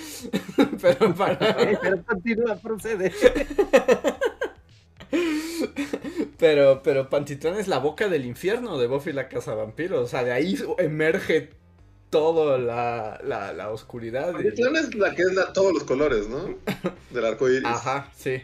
pero 0.82 1.14
para. 1.14 1.38
pero 1.82 2.04
continúa, 2.04 2.56
procede. 2.56 3.12
Pero, 6.38 6.82
pero 6.82 7.08
Pantitlán 7.08 7.56
es 7.56 7.66
la 7.66 7.78
boca 7.78 8.08
del 8.08 8.24
infierno 8.24 8.78
de 8.78 8.86
Buffy 8.86 9.12
la 9.12 9.28
Casa 9.28 9.54
Vampiro. 9.54 10.00
O 10.00 10.06
sea, 10.06 10.22
de 10.22 10.32
ahí 10.32 10.56
emerge 10.78 11.50
toda 12.10 12.58
la, 12.58 13.20
la, 13.24 13.52
la 13.52 13.70
oscuridad. 13.70 14.32
Pantitlán 14.32 14.76
es 14.76 14.94
la 14.94 15.14
que 15.14 15.22
es 15.22 15.34
la, 15.34 15.52
todos 15.52 15.72
los 15.72 15.82
colores, 15.82 16.28
¿no? 16.28 16.56
Del 17.10 17.24
arco 17.24 17.48
iris. 17.48 17.64
Ajá, 17.64 18.10
sí. 18.16 18.40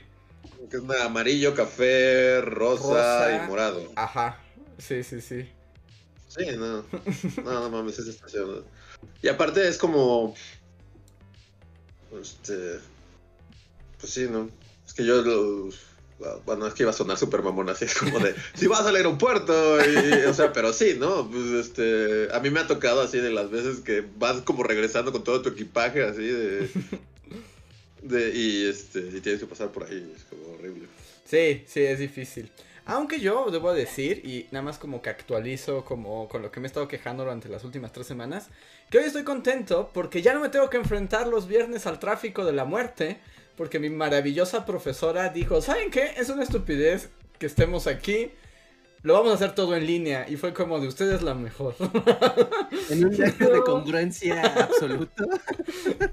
Que 0.70 0.78
es 0.78 1.00
amarillo, 1.02 1.54
café, 1.54 2.40
rosa, 2.40 3.44
y 3.44 3.48
morado. 3.48 3.92
Ajá, 3.94 4.38
sí, 4.78 5.02
sí, 5.02 5.20
sí. 5.20 5.48
Sí, 6.28 6.46
no. 6.56 6.84
No, 7.44 7.60
no 7.60 7.70
mames, 7.70 7.98
esa 7.98 8.10
estación. 8.10 8.64
Y 9.22 9.28
aparte 9.28 9.66
es 9.68 9.78
como. 9.78 10.34
Este. 12.20 12.78
Pues 14.00 14.12
sí, 14.12 14.26
¿no? 14.30 14.50
Es 14.86 14.94
que 14.94 15.04
yo 15.04 15.22
los 15.22 15.94
bueno, 16.46 16.66
es 16.66 16.74
que 16.74 16.84
iba 16.84 16.90
a 16.90 16.94
sonar 16.94 17.18
súper 17.18 17.42
mamón, 17.42 17.68
así 17.68 17.84
es 17.84 17.94
como 17.94 18.18
de, 18.18 18.34
si 18.54 18.66
vas 18.66 18.86
al 18.86 18.96
aeropuerto, 18.96 19.78
y, 19.84 20.26
o 20.26 20.34
sea, 20.34 20.52
pero 20.52 20.72
sí, 20.72 20.96
¿no? 20.98 21.28
Pues 21.30 21.66
este, 21.66 22.28
a 22.32 22.40
mí 22.40 22.50
me 22.50 22.60
ha 22.60 22.66
tocado 22.66 23.00
así 23.02 23.18
de 23.18 23.30
las 23.30 23.50
veces 23.50 23.80
que 23.80 24.04
vas 24.16 24.40
como 24.42 24.62
regresando 24.62 25.12
con 25.12 25.24
todo 25.24 25.42
tu 25.42 25.50
equipaje, 25.50 26.02
así 26.04 26.26
de, 26.26 26.68
de 28.02 28.30
y 28.30 28.66
este, 28.66 29.00
y 29.00 29.20
tienes 29.20 29.40
que 29.40 29.46
pasar 29.46 29.72
por 29.72 29.84
ahí, 29.84 30.12
es 30.16 30.24
como 30.24 30.54
horrible. 30.54 30.86
Sí, 31.24 31.64
sí, 31.66 31.80
es 31.80 31.98
difícil. 31.98 32.50
Aunque 32.86 33.18
yo 33.18 33.50
debo 33.50 33.72
decir, 33.72 34.20
y 34.24 34.46
nada 34.50 34.62
más 34.62 34.78
como 34.78 35.00
que 35.00 35.08
actualizo 35.08 35.84
como 35.86 36.28
con 36.28 36.42
lo 36.42 36.50
que 36.50 36.60
me 36.60 36.66
he 36.66 36.68
estado 36.68 36.86
quejando 36.86 37.22
durante 37.22 37.48
las 37.48 37.64
últimas 37.64 37.92
tres 37.92 38.06
semanas, 38.06 38.48
que 38.90 38.98
hoy 38.98 39.04
estoy 39.04 39.24
contento 39.24 39.90
porque 39.94 40.20
ya 40.20 40.34
no 40.34 40.40
me 40.40 40.50
tengo 40.50 40.68
que 40.68 40.76
enfrentar 40.76 41.26
los 41.26 41.48
viernes 41.48 41.86
al 41.86 41.98
tráfico 41.98 42.44
de 42.44 42.52
la 42.52 42.66
muerte, 42.66 43.18
porque 43.56 43.78
mi 43.78 43.88
maravillosa 43.88 44.66
profesora 44.66 45.30
dijo, 45.30 45.62
¿saben 45.62 45.90
qué? 45.90 46.12
Es 46.18 46.28
una 46.28 46.42
estupidez 46.42 47.08
que 47.38 47.46
estemos 47.46 47.86
aquí. 47.86 48.32
Lo 49.04 49.12
vamos 49.12 49.32
a 49.32 49.34
hacer 49.34 49.54
todo 49.54 49.76
en 49.76 49.86
línea. 49.86 50.26
Y 50.28 50.36
fue 50.36 50.54
como 50.54 50.80
de 50.80 50.88
ustedes 50.88 51.22
la 51.22 51.34
mejor. 51.34 51.76
En 52.90 53.04
un 53.04 53.10
viaje 53.16 53.46
de 53.46 53.60
congruencia 53.60 54.42
absoluta. 54.42 55.24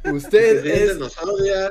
Usted 0.13 0.65
es... 0.65 0.97
nos 0.97 1.17
odia. 1.17 1.69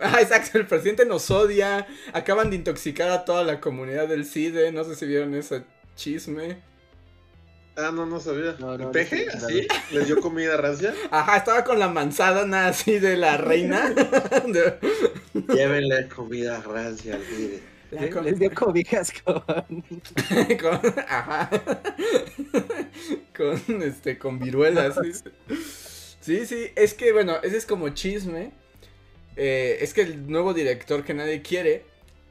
Ah, 0.00 0.20
exacto, 0.20 0.58
el 0.58 0.66
presidente 0.66 1.04
nos 1.04 1.30
odia. 1.30 1.86
Acaban 2.12 2.50
de 2.50 2.56
intoxicar 2.56 3.10
a 3.10 3.24
toda 3.24 3.44
la 3.44 3.60
comunidad 3.60 4.08
del 4.08 4.24
CIDE. 4.24 4.72
No 4.72 4.84
sé 4.84 4.94
si 4.94 5.06
vieron 5.06 5.34
ese 5.34 5.64
chisme. 5.96 6.62
Ah, 7.76 7.90
no, 7.92 8.06
no 8.06 8.20
sabía. 8.20 8.56
¿El 8.78 8.90
peje? 8.90 9.28
¿Así? 9.28 9.66
¿Les 9.90 10.06
dio 10.06 10.20
comida 10.20 10.56
rancia? 10.56 10.94
Ajá, 11.10 11.36
estaba 11.36 11.64
con 11.64 11.78
la 11.78 11.88
manzana 11.88 12.68
así 12.68 12.98
de 12.98 13.16
la 13.16 13.36
reina. 13.36 13.92
Llévenle 15.48 16.08
comida 16.08 16.60
rancia 16.62 17.16
al 17.16 17.36
líder. 17.36 17.71
Les 17.92 18.38
dio 18.38 18.50
cobijas 18.54 19.12
con... 19.22 19.42
con... 20.60 20.94
Ajá. 21.08 21.50
con, 23.36 23.82
este, 23.82 24.18
con 24.18 24.38
viruelas. 24.38 24.98
Sí, 26.20 26.46
sí, 26.46 26.66
es 26.74 26.94
que, 26.94 27.12
bueno, 27.12 27.36
ese 27.42 27.56
es 27.56 27.66
como 27.66 27.90
chisme. 27.90 28.52
Eh, 29.36 29.78
es 29.80 29.94
que 29.94 30.02
el 30.02 30.30
nuevo 30.30 30.52
director 30.52 31.04
que 31.04 31.14
nadie 31.14 31.42
quiere 31.42 31.84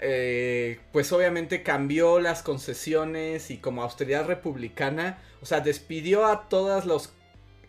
eh, 0.03 0.79
pues 0.91 1.11
obviamente 1.11 1.61
cambió 1.61 2.19
las 2.19 2.41
concesiones 2.41 3.51
y 3.51 3.57
como 3.57 3.83
austeridad 3.83 4.25
republicana, 4.25 5.19
o 5.41 5.45
sea, 5.45 5.61
despidió 5.61 6.25
a 6.25 6.49
todas 6.49 6.87
las 6.87 7.13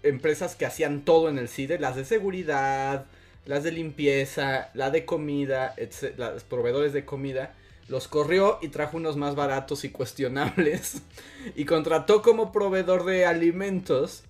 empresas 0.02 0.56
que 0.56 0.64
hacían 0.64 1.04
todo 1.04 1.28
en 1.28 1.37
el 1.37 1.49
CIDE, 1.49 1.78
las 1.78 1.94
de 1.94 2.06
seguridad, 2.06 3.04
las 3.44 3.64
de 3.64 3.72
limpieza, 3.72 4.70
la 4.72 4.90
de 4.90 5.04
comida, 5.04 5.75
los 6.16 6.44
proveedores 6.44 6.94
de 6.94 7.04
comida, 7.04 7.54
los 7.88 8.08
corrió 8.08 8.58
y 8.62 8.68
trajo 8.68 8.96
unos 8.96 9.16
más 9.16 9.34
baratos 9.34 9.84
y 9.84 9.90
cuestionables 9.90 11.02
y 11.56 11.64
contrató 11.64 12.22
como 12.22 12.52
proveedor 12.52 13.04
de 13.04 13.26
alimentos 13.26 14.24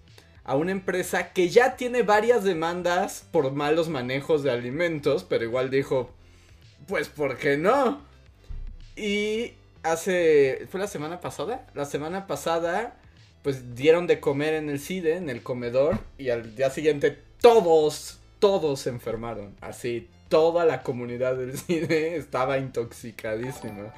a 0.45 0.57
una 0.57 0.73
empresa 0.73 1.33
que 1.33 1.49
ya 1.49 1.77
tiene 1.77 2.03
varias 2.03 2.45
demandas 2.45 3.27
por 3.31 3.53
malos 3.53 3.89
manejos 3.89 4.43
de 4.43 4.51
alimentos, 4.51 5.25
pero 5.25 5.45
igual 5.45 5.71
dijo, 5.71 6.11
pues, 6.87 7.09
¿por 7.09 7.39
qué 7.39 7.57
no? 7.57 8.01
Y 8.97 9.53
hace. 9.83 10.67
¿Fue 10.71 10.81
la 10.81 10.89
semana 10.89 11.21
pasada? 11.21 11.67
La 11.75 11.85
semana 11.85 12.27
pasada, 12.27 12.97
pues 13.43 13.75
dieron 13.75 14.07
de 14.07 14.21
comer 14.21 14.55
en 14.55 14.69
el 14.69 14.81
CIDE, 14.81 15.17
en 15.17 15.31
el 15.31 15.43
comedor, 15.43 16.01
y 16.19 16.31
al 16.31 16.57
día 16.57 16.71
siguiente 16.71 17.19
todos, 17.41 18.19
todos 18.39 18.81
se 18.81 18.91
enfermaron. 18.91 19.55
Así, 19.61 20.09
toda 20.33 20.65
la 20.65 20.83
comunidad 20.83 21.37
del 21.37 21.57
CIDE 21.59 22.17
estaba 22.17 22.57
intoxicadísima. 22.59 23.93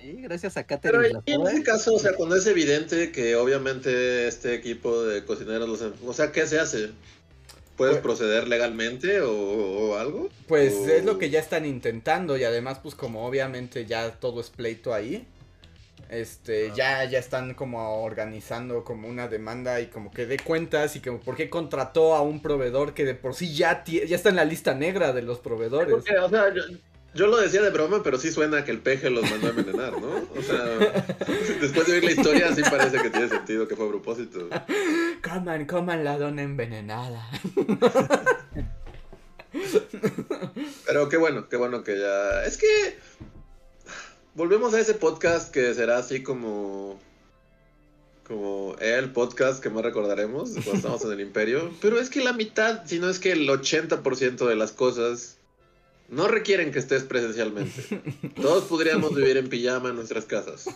Sí, 0.00 0.18
gracias 0.20 0.56
a 0.58 0.66
Pero 0.66 0.98
Catherine. 1.00 1.06
en 1.24 1.38
Lafleur. 1.40 1.48
este 1.48 1.62
caso, 1.62 1.94
o 1.94 1.98
sea, 1.98 2.12
cuando 2.14 2.36
es 2.36 2.46
evidente 2.46 3.10
que 3.10 3.34
obviamente 3.36 4.28
este 4.28 4.54
equipo 4.54 5.02
de 5.04 5.24
cocineros, 5.24 5.66
los, 5.68 5.80
o 6.06 6.12
sea, 6.12 6.30
¿qué 6.32 6.46
se 6.46 6.60
hace? 6.60 6.90
¿Puedes 7.76 7.94
Pues- 7.94 8.02
proceder 8.02 8.46
legalmente 8.46 9.22
o, 9.22 9.32
o 9.32 9.96
algo? 9.96 10.28
Pues 10.46 10.74
O- 10.74 10.88
es 10.88 11.04
lo 11.06 11.18
que 11.18 11.30
ya 11.30 11.40
están 11.40 11.64
intentando 11.64 12.36
y 12.36 12.44
además 12.44 12.78
pues 12.82 12.94
como 12.94 13.26
obviamente 13.26 13.86
ya 13.86 14.10
todo 14.12 14.42
es 14.42 14.50
pleito 14.50 14.92
ahí, 14.92 15.26
este, 16.08 16.72
ya, 16.74 17.04
ya 17.04 17.18
están 17.18 17.54
como 17.54 18.02
organizando 18.02 18.84
como 18.84 19.08
una 19.08 19.28
demanda 19.28 19.80
y 19.80 19.86
como 19.86 20.10
que 20.10 20.26
dé 20.26 20.38
cuentas 20.38 20.96
y 20.96 21.00
como 21.00 21.20
por 21.20 21.36
qué 21.36 21.50
contrató 21.50 22.14
a 22.14 22.22
un 22.22 22.40
proveedor 22.40 22.94
que 22.94 23.04
de 23.04 23.14
por 23.14 23.34
sí 23.34 23.54
ya, 23.54 23.84
ya 23.84 24.16
está 24.16 24.28
en 24.28 24.36
la 24.36 24.44
lista 24.44 24.74
negra 24.74 25.12
de 25.12 25.22
los 25.22 25.38
proveedores. 25.38 25.94
Porque, 25.94 26.18
o 26.18 26.28
sea, 26.28 26.52
yo, 26.52 26.62
yo 27.14 27.28
lo 27.28 27.36
decía 27.36 27.62
de 27.62 27.70
broma, 27.70 28.02
pero 28.02 28.18
sí 28.18 28.32
suena 28.32 28.64
que 28.64 28.72
el 28.72 28.80
peje 28.80 29.08
los 29.08 29.30
mandó 29.30 29.46
a 29.46 29.50
envenenar, 29.50 29.92
¿no? 30.00 30.28
O 30.36 30.42
sea, 30.42 30.64
después 31.60 31.86
de 31.86 31.92
oír 31.92 32.04
la 32.04 32.10
historia, 32.10 32.52
sí 32.54 32.62
parece 32.62 33.00
que 33.00 33.10
tiene 33.10 33.28
sentido 33.28 33.68
que 33.68 33.76
fue 33.76 33.86
a 33.86 33.90
propósito. 33.90 34.48
Coman, 35.22 35.64
coman 35.66 36.02
la 36.02 36.18
dona 36.18 36.42
envenenada. 36.42 37.30
Pero 40.86 41.08
qué 41.08 41.16
bueno, 41.16 41.48
qué 41.48 41.56
bueno 41.56 41.84
que 41.84 42.00
ya. 42.00 42.44
Es 42.44 42.56
que. 42.56 42.98
Volvemos 44.34 44.74
a 44.74 44.80
ese 44.80 44.94
podcast 44.94 45.52
que 45.52 45.74
será 45.74 45.98
así 45.98 46.22
como. 46.22 46.98
Como 48.26 48.74
el 48.80 49.12
podcast 49.12 49.62
que 49.62 49.68
más 49.68 49.84
recordaremos 49.84 50.50
cuando 50.52 50.72
estamos 50.74 51.04
en 51.04 51.12
el 51.12 51.20
Imperio. 51.20 51.70
Pero 51.82 52.00
es 52.00 52.08
que 52.08 52.22
la 52.24 52.32
mitad, 52.32 52.82
si 52.86 52.98
no 52.98 53.10
es 53.10 53.18
que 53.18 53.32
el 53.32 53.46
80% 53.48 54.46
de 54.48 54.56
las 54.56 54.72
cosas 54.72 55.36
no 56.08 56.26
requieren 56.28 56.72
que 56.72 56.78
estés 56.78 57.02
presencialmente. 57.04 58.02
Todos 58.40 58.64
podríamos 58.64 59.14
vivir 59.14 59.36
en 59.36 59.48
pijama 59.48 59.90
en 59.90 59.96
nuestras 59.96 60.24
casas. 60.24 60.64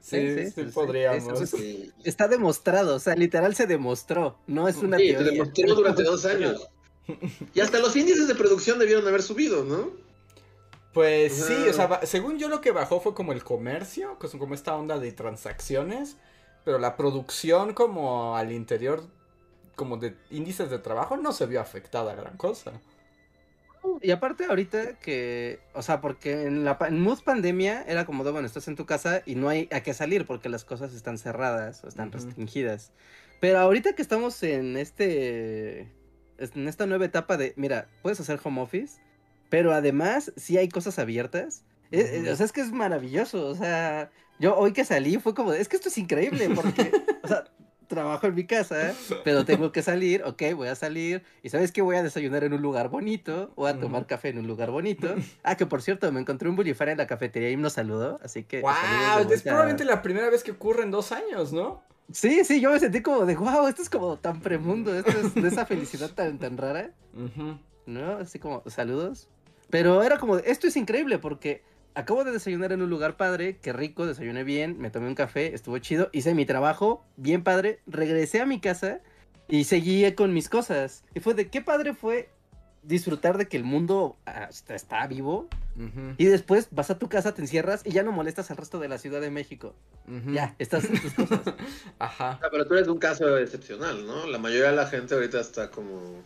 Sí, 0.00 0.34
sí, 0.36 0.44
sí, 0.46 0.52
sí, 0.54 0.62
podríamos. 0.72 1.48
sí. 1.50 1.90
Está 2.04 2.28
demostrado, 2.28 2.94
o 2.96 2.98
sea, 2.98 3.14
literal 3.16 3.54
se 3.54 3.66
demostró. 3.66 4.38
No 4.46 4.68
es 4.68 4.76
una 4.76 4.98
Sí, 4.98 5.08
te 5.08 5.14
teoría. 5.14 5.32
demostró 5.32 5.74
durante 5.74 6.02
dos 6.02 6.24
años. 6.26 6.68
Y 7.54 7.60
hasta 7.60 7.78
los 7.78 7.96
índices 7.96 8.28
de 8.28 8.34
producción 8.34 8.78
debieron 8.78 9.06
haber 9.08 9.22
subido, 9.22 9.64
¿no? 9.64 9.90
Pues 10.94 11.34
sí, 11.34 11.68
o 11.68 11.72
sea, 11.72 12.00
según 12.04 12.38
yo 12.38 12.48
lo 12.48 12.60
que 12.60 12.70
bajó 12.70 13.00
fue 13.00 13.14
como 13.14 13.32
el 13.32 13.42
comercio, 13.42 14.16
como 14.38 14.54
esta 14.54 14.76
onda 14.76 14.98
de 14.98 15.10
transacciones, 15.10 16.16
pero 16.64 16.78
la 16.78 16.96
producción 16.96 17.74
como 17.74 18.36
al 18.36 18.52
interior, 18.52 19.02
como 19.74 19.96
de 19.96 20.16
índices 20.30 20.70
de 20.70 20.78
trabajo, 20.78 21.16
no 21.16 21.32
se 21.32 21.46
vio 21.46 21.60
afectada 21.60 22.14
gran 22.14 22.36
cosa. 22.36 22.72
Y 24.00 24.12
aparte 24.12 24.46
ahorita 24.46 24.98
que, 24.98 25.60
o 25.74 25.82
sea, 25.82 26.00
porque 26.00 26.44
en 26.44 26.64
la 26.64 26.78
en 26.88 27.00
mood 27.00 27.22
pandemia 27.22 27.82
era 27.86 28.06
como 28.06 28.24
de, 28.24 28.30
bueno, 28.30 28.46
estás 28.46 28.68
en 28.68 28.76
tu 28.76 28.86
casa 28.86 29.22
y 29.26 29.34
no 29.34 29.48
hay 29.48 29.68
a 29.72 29.82
qué 29.82 29.92
salir 29.94 30.24
porque 30.26 30.48
las 30.48 30.64
cosas 30.64 30.94
están 30.94 31.18
cerradas 31.18 31.84
o 31.84 31.88
están 31.88 32.12
restringidas. 32.12 32.92
Pero 33.40 33.58
ahorita 33.58 33.94
que 33.94 34.02
estamos 34.02 34.42
en 34.42 34.76
este, 34.76 35.92
en 36.38 36.68
esta 36.68 36.86
nueva 36.86 37.04
etapa 37.04 37.36
de, 37.36 37.52
mira, 37.56 37.88
puedes 38.00 38.18
hacer 38.20 38.40
home 38.42 38.62
office, 38.62 39.00
pero 39.54 39.72
además 39.72 40.32
sí 40.34 40.58
hay 40.58 40.68
cosas 40.68 40.98
abiertas. 40.98 41.62
Eh, 41.92 42.22
Ujú. 42.22 42.32
o 42.32 42.34
sea, 42.34 42.44
es 42.44 42.50
que 42.50 42.60
es 42.60 42.72
maravilloso, 42.72 43.46
o 43.46 43.54
sea, 43.54 44.10
yo 44.40 44.56
hoy 44.56 44.72
que 44.72 44.84
salí 44.84 45.18
fue 45.18 45.32
como, 45.32 45.52
es 45.52 45.68
que 45.68 45.76
esto 45.76 45.90
es 45.90 45.96
increíble 45.96 46.50
porque, 46.52 46.90
o 47.22 47.28
sea, 47.28 47.44
trabajo 47.86 48.26
en 48.26 48.34
mi 48.34 48.48
casa, 48.48 48.94
pero 49.22 49.44
tengo 49.44 49.70
que 49.70 49.80
salir, 49.80 50.24
ok, 50.24 50.42
voy 50.56 50.66
a 50.66 50.74
salir, 50.74 51.22
y 51.44 51.50
sabes 51.50 51.70
que 51.70 51.82
voy 51.82 51.94
a 51.94 52.02
desayunar 52.02 52.42
en 52.42 52.52
un 52.52 52.62
lugar 52.62 52.88
bonito, 52.88 53.52
o 53.54 53.68
a 53.68 53.78
tomar 53.78 54.08
café 54.08 54.30
en 54.30 54.38
un 54.38 54.48
lugar 54.48 54.72
bonito. 54.72 55.14
Ah, 55.44 55.56
que 55.56 55.66
por 55.66 55.82
cierto, 55.82 56.10
me 56.10 56.18
encontré 56.18 56.48
un 56.48 56.56
Bullifer 56.56 56.88
en 56.88 56.98
la 56.98 57.06
cafetería 57.06 57.50
y 57.50 57.56
nos 57.56 57.74
saludó, 57.74 58.18
así 58.24 58.42
que... 58.42 58.60
¡Wow! 58.60 58.72
Es 59.30 59.42
probablemente 59.42 59.84
la 59.84 60.02
primera 60.02 60.30
vez 60.30 60.42
que 60.42 60.50
ocurre 60.50 60.82
en 60.82 60.90
dos 60.90 61.12
años, 61.12 61.52
¿no? 61.52 61.80
Sí, 62.10 62.44
sí, 62.44 62.60
yo 62.60 62.72
me 62.72 62.80
sentí 62.80 63.02
como 63.02 63.24
de, 63.24 63.36
wow, 63.36 63.68
esto 63.68 63.82
es 63.82 63.88
como 63.88 64.16
tan 64.16 64.40
premundo, 64.40 64.92
esto 64.92 65.12
es 65.12 65.32
de 65.32 65.46
esa 65.46 65.64
felicidad 65.64 66.10
tan, 66.10 66.40
tan 66.40 66.56
rara. 66.56 66.90
¿no? 67.86 68.16
Así 68.16 68.40
como, 68.40 68.64
saludos. 68.66 69.28
Pero 69.70 70.02
era 70.02 70.18
como, 70.18 70.36
esto 70.38 70.66
es 70.66 70.76
increíble 70.76 71.18
porque 71.18 71.62
acabo 71.94 72.24
de 72.24 72.32
desayunar 72.32 72.72
en 72.72 72.82
un 72.82 72.90
lugar 72.90 73.16
padre, 73.16 73.58
qué 73.62 73.72
rico, 73.72 74.06
desayuné 74.06 74.44
bien, 74.44 74.78
me 74.78 74.90
tomé 74.90 75.08
un 75.08 75.14
café, 75.14 75.54
estuvo 75.54 75.78
chido, 75.78 76.10
hice 76.12 76.34
mi 76.34 76.44
trabajo, 76.44 77.04
bien 77.16 77.42
padre, 77.42 77.80
regresé 77.86 78.40
a 78.40 78.46
mi 78.46 78.60
casa 78.60 79.00
y 79.48 79.64
seguí 79.64 80.10
con 80.12 80.32
mis 80.32 80.48
cosas. 80.48 81.04
Y 81.14 81.20
fue 81.20 81.34
de, 81.34 81.48
qué 81.48 81.60
padre 81.60 81.94
fue 81.94 82.28
disfrutar 82.82 83.38
de 83.38 83.48
que 83.48 83.56
el 83.56 83.64
mundo 83.64 84.16
ah, 84.26 84.48
está, 84.68 85.06
vivo 85.06 85.48
y 86.18 86.26
después 86.26 86.68
vas 86.70 86.90
a 86.90 86.98
tu 86.98 87.08
casa, 87.08 87.34
te 87.34 87.42
encierras 87.42 87.82
y 87.84 87.90
ya 87.90 88.04
no 88.04 88.12
molestas 88.12 88.50
al 88.50 88.58
resto 88.58 88.78
de 88.78 88.88
la 88.88 88.98
Ciudad 88.98 89.20
de 89.20 89.30
México. 89.30 89.74
Ya, 90.32 90.54
estás 90.58 90.84
en 90.84 91.00
tus 91.00 91.12
cosas. 91.14 91.40
Ajá. 91.98 92.38
Ah, 92.42 92.48
pero 92.50 92.66
tú 92.66 92.74
eres 92.74 92.86
un 92.86 92.98
caso 92.98 93.36
excepcional, 93.38 94.06
¿no? 94.06 94.26
La 94.26 94.38
mayoría 94.38 94.70
de 94.70 94.76
la 94.76 94.86
gente 94.86 95.14
ahorita 95.14 95.40
está 95.40 95.70
como... 95.70 96.22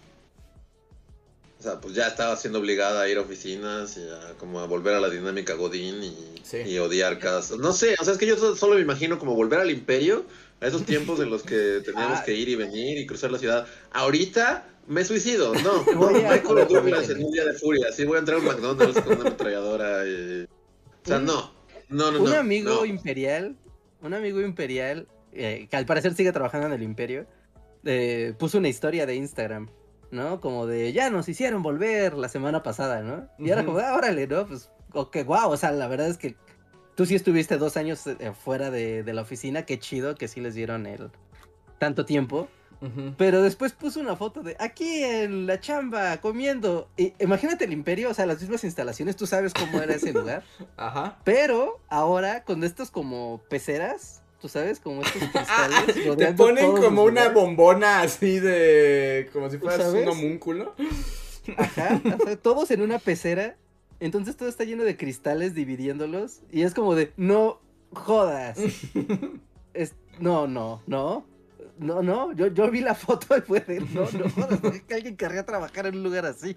O 1.58 1.62
sea, 1.62 1.80
pues 1.80 1.92
ya 1.94 2.06
estaba 2.06 2.36
siendo 2.36 2.60
obligada 2.60 3.02
a 3.02 3.08
ir 3.08 3.18
a 3.18 3.22
oficinas 3.22 3.96
y 3.96 4.08
a 4.08 4.34
como 4.38 4.60
a 4.60 4.66
volver 4.66 4.94
a 4.94 5.00
la 5.00 5.10
dinámica 5.10 5.54
Godín 5.54 6.02
y, 6.04 6.16
Sí. 6.44 6.58
y 6.58 6.78
odiar 6.78 7.18
cada... 7.18 7.42
No 7.58 7.72
sé, 7.72 7.96
o 8.00 8.04
sea, 8.04 8.12
es 8.12 8.18
que 8.18 8.26
yo 8.26 8.36
so- 8.36 8.54
solo 8.54 8.76
me 8.76 8.80
imagino 8.80 9.18
como 9.18 9.34
volver 9.34 9.58
al 9.58 9.70
imperio, 9.70 10.24
a 10.60 10.66
esos 10.68 10.84
tiempos 10.84 11.18
en 11.20 11.30
los 11.30 11.42
que 11.42 11.80
teníamos 11.84 12.20
Ah. 12.20 12.24
que 12.24 12.32
ir 12.34 12.48
y 12.48 12.54
venir 12.54 12.96
y 12.98 13.06
cruzar 13.06 13.32
la 13.32 13.38
ciudad. 13.38 13.66
Ahorita 13.90 14.68
me 14.86 15.04
suicido, 15.04 15.52
no, 15.54 15.82
no, 15.94 16.10
Michael 16.12 16.66
Douglas 16.68 17.10
en 17.10 17.24
un 17.24 17.32
día 17.32 17.44
de 17.44 17.54
furia, 17.54 17.90
sí 17.92 18.04
voy 18.04 18.16
a 18.16 18.20
entrar 18.20 18.38
a 18.38 18.40
un 18.40 18.46
McDonald's 18.46 19.00
con 19.02 19.14
una 19.14 19.22
ametralladora 19.28 20.06
y... 20.06 20.44
O 20.44 21.08
sea, 21.08 21.18
no, 21.18 21.52
no, 21.88 22.12
no, 22.12 22.18
un 22.22 22.30
no, 22.30 22.36
amigo 22.36 22.70
no. 22.70 22.84
imperial, 22.86 23.56
un 24.00 24.14
amigo 24.14 24.40
imperial, 24.40 25.08
eh, 25.32 25.66
que 25.68 25.76
al 25.76 25.86
parecer 25.86 26.14
sigue 26.14 26.30
trabajando 26.30 26.68
en 26.68 26.72
el 26.74 26.82
imperio, 26.84 27.26
eh, 27.84 28.32
puso 28.38 28.58
una 28.58 28.68
historia 28.68 29.06
de 29.06 29.16
Instagram, 29.16 29.68
¿no? 30.10 30.40
Como 30.40 30.66
de, 30.66 30.92
ya 30.92 31.10
nos 31.10 31.28
hicieron 31.28 31.62
volver 31.62 32.14
la 32.14 32.28
semana 32.28 32.62
pasada, 32.62 33.02
¿no? 33.02 33.28
Y 33.38 33.50
era 33.50 33.62
Ujú. 33.62 33.72
como, 33.72 33.78
ah, 33.80 33.94
órale, 33.94 34.26
¿no? 34.26 34.46
Pues, 34.46 34.70
ok, 34.92 35.18
wow, 35.24 35.50
o 35.50 35.56
sea, 35.56 35.70
la 35.72 35.88
verdad 35.88 36.08
es 36.08 36.18
que 36.18 36.36
tú 36.94 37.06
sí 37.06 37.14
estuviste 37.14 37.58
dos 37.58 37.76
años 37.76 38.06
eh, 38.06 38.32
fuera 38.32 38.70
de, 38.70 39.02
de 39.02 39.12
la 39.12 39.22
oficina, 39.22 39.64
qué 39.64 39.78
chido 39.78 40.14
que 40.14 40.28
sí 40.28 40.40
les 40.40 40.54
dieron 40.54 40.86
el 40.86 41.10
tanto 41.78 42.04
tiempo. 42.04 42.48
Pero 43.16 43.42
después 43.42 43.72
puso 43.72 43.98
una 43.98 44.14
foto 44.14 44.44
de 44.44 44.54
aquí 44.60 45.02
en 45.02 45.48
la 45.48 45.58
chamba, 45.58 46.18
comiendo. 46.18 46.88
Y 46.96 47.12
imagínate 47.18 47.64
el 47.64 47.72
imperio, 47.72 48.08
o 48.08 48.14
sea, 48.14 48.24
las 48.24 48.40
mismas 48.40 48.62
instalaciones, 48.62 49.16
tú 49.16 49.26
sabes 49.26 49.52
cómo 49.52 49.82
era 49.82 49.96
ese 49.96 50.12
lugar. 50.14 50.44
Ajá. 50.76 51.18
Pero 51.24 51.80
ahora 51.88 52.44
con 52.44 52.62
estos 52.62 52.92
como 52.92 53.40
peceras, 53.50 54.22
tú 54.40 54.48
sabes, 54.48 54.80
como 54.80 55.02
estos 55.02 55.22
cristales. 55.32 56.16
Te 56.16 56.32
ponen 56.34 56.72
como 56.72 57.04
una 57.04 57.26
lugares. 57.28 57.34
bombona 57.34 58.00
así 58.00 58.38
de. 58.38 59.28
como 59.32 59.50
si 59.50 59.58
fueras 59.58 59.92
un 59.92 60.08
homúnculo. 60.08 60.74
Ajá, 61.56 62.00
o 62.20 62.24
sea, 62.24 62.36
todos 62.36 62.70
en 62.70 62.82
una 62.82 62.98
pecera. 62.98 63.56
Entonces 64.00 64.36
todo 64.36 64.48
está 64.48 64.64
lleno 64.64 64.84
de 64.84 64.96
cristales 64.96 65.54
dividiéndolos. 65.54 66.40
Y 66.52 66.62
es 66.62 66.74
como 66.74 66.94
de, 66.94 67.12
no 67.16 67.60
jodas. 67.92 68.58
Es, 69.74 69.94
no, 70.18 70.48
no, 70.48 70.82
no. 70.88 71.24
No, 71.78 72.02
no, 72.02 72.32
yo, 72.32 72.48
yo 72.48 72.70
vi 72.70 72.80
la 72.80 72.94
foto 72.94 73.36
y 73.36 73.40
fue 73.40 73.60
de, 73.60 73.80
no, 73.80 74.00
no 74.10 74.28
jodas, 74.30 74.58
¿por 74.60 74.82
qué 74.82 74.94
alguien 74.94 75.16
querría 75.16 75.46
trabajar 75.46 75.86
en 75.86 75.96
un 75.96 76.02
lugar 76.02 76.26
así? 76.26 76.56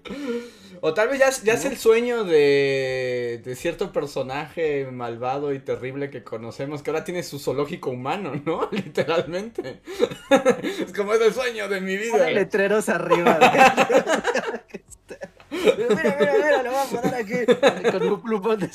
O 0.80 0.94
tal 0.94 1.08
vez 1.08 1.20
ya, 1.20 1.30
ya 1.44 1.52
es 1.54 1.64
el 1.64 1.76
sueño 1.76 2.24
de, 2.24 3.40
de 3.44 3.54
cierto 3.54 3.92
personaje 3.92 4.88
malvado 4.90 5.54
y 5.54 5.60
terrible 5.60 6.10
que 6.10 6.24
conocemos 6.24 6.82
que 6.82 6.90
ahora 6.90 7.04
tiene 7.04 7.22
su 7.22 7.38
zoológico 7.38 7.90
humano, 7.90 8.32
¿no? 8.44 8.68
Literalmente. 8.72 9.80
es 10.80 10.92
como 10.92 11.14
es 11.14 11.20
el 11.20 11.32
sueño 11.32 11.68
de 11.68 11.80
mi 11.80 11.96
vida. 11.96 12.28
Letreros 12.30 12.88
arriba. 12.88 13.38
de- 15.08 15.20
mira, 15.50 16.16
mira, 16.18 16.32
mira, 16.36 16.62
lo 16.64 16.70
voy 16.72 16.80
a 16.80 17.00
poner 17.00 17.14
aquí. 17.14 17.90
Con 17.92 18.12
un 18.12 18.22
plumón 18.22 18.58
de... 18.58 18.70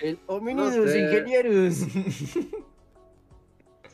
El 0.00 0.18
homínidos 0.26 0.74
No 0.76 0.86
sé. 0.88 0.98
ingenieros. 1.00 1.76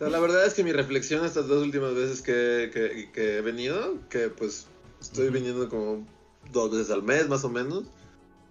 Sea, 0.03 0.11
la 0.11 0.19
verdad 0.21 0.45
es 0.47 0.55
que 0.55 0.65
mi 0.65 0.73
reflexión 0.73 1.25
estas 1.25 1.47
dos 1.47 1.63
últimas 1.63 1.95
veces 1.95 2.23
que, 2.23 2.71
que- 2.73 3.11
que 3.13 3.37
he 3.37 3.41
venido, 3.41 3.99
que 4.11 4.29
pues 4.31 4.67
estoy 5.01 5.29
viniendo 5.31 5.69
como 5.69 6.07
dos 6.53 6.73
veces 6.73 6.91
al 6.91 7.03
mes 7.03 7.29
más 7.29 7.45
o 7.45 7.49
menos, 7.49 7.85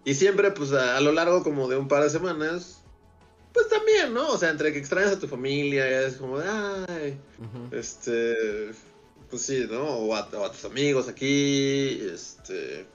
y 0.06 0.14
siempre 0.14 0.52
pues 0.52 0.72
a, 0.72 0.96
a 0.98 1.02
lo 1.02 1.12
largo 1.12 1.44
como 1.44 1.68
de 1.68 1.76
un 1.78 1.88
par 1.88 2.04
de 2.04 2.10
semanas, 2.10 2.82
pues 3.54 3.68
también, 3.68 4.14
¿no? 4.14 4.30
O 4.30 4.38
sea, 4.38 4.50
entre 4.50 4.72
que 4.72 4.80
extrañas 4.80 5.12
a 5.12 5.20
tu 5.20 5.28
familia, 5.28 5.90
ya 5.90 6.02
es 6.08 6.16
como, 6.16 6.40
de, 6.40 6.48
ay, 6.48 7.18
este, 7.72 8.72
pues 9.30 9.42
sí, 9.42 9.68
¿no? 9.70 9.84
O 9.84 10.16
a, 10.16 10.30
o 10.34 10.46
a 10.46 10.52
tus 10.52 10.64
amigos 10.66 11.08
aquí, 11.10 12.02
este... 12.14 12.86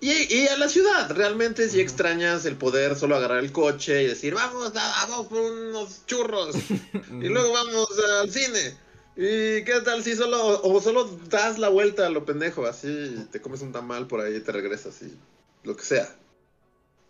Y, 0.00 0.34
y 0.34 0.48
a 0.48 0.56
la 0.56 0.68
ciudad, 0.68 1.10
realmente 1.14 1.68
si 1.68 1.76
Ujú. 1.76 1.82
extrañas 1.82 2.46
el 2.46 2.56
poder 2.56 2.96
solo 2.96 3.16
agarrar 3.16 3.38
el 3.40 3.52
coche 3.52 4.02
y 4.02 4.06
decir, 4.06 4.34
vamos, 4.34 4.72
a- 4.74 5.06
vamos 5.06 5.26
por 5.26 5.40
unos 5.40 6.06
churros. 6.06 6.56
Y 7.22 7.28
luego 7.28 7.52
vamos 7.52 7.88
al 8.20 8.30
cine. 8.30 8.74
¿Y 9.16 9.62
qué 9.64 9.80
tal 9.84 10.02
si 10.02 10.16
solo, 10.16 10.62
o 10.62 10.80
solo 10.80 11.04
das 11.28 11.58
la 11.58 11.68
vuelta 11.68 12.06
a 12.06 12.10
lo 12.10 12.24
pendejo, 12.24 12.66
así 12.66 13.26
te 13.30 13.40
comes 13.42 13.60
un 13.60 13.72
tamal 13.72 14.06
por 14.06 14.20
ahí 14.20 14.36
y 14.36 14.40
te 14.40 14.52
regresas 14.52 15.02
y 15.02 15.12
lo 15.64 15.76
que 15.76 15.84
sea? 15.84 16.08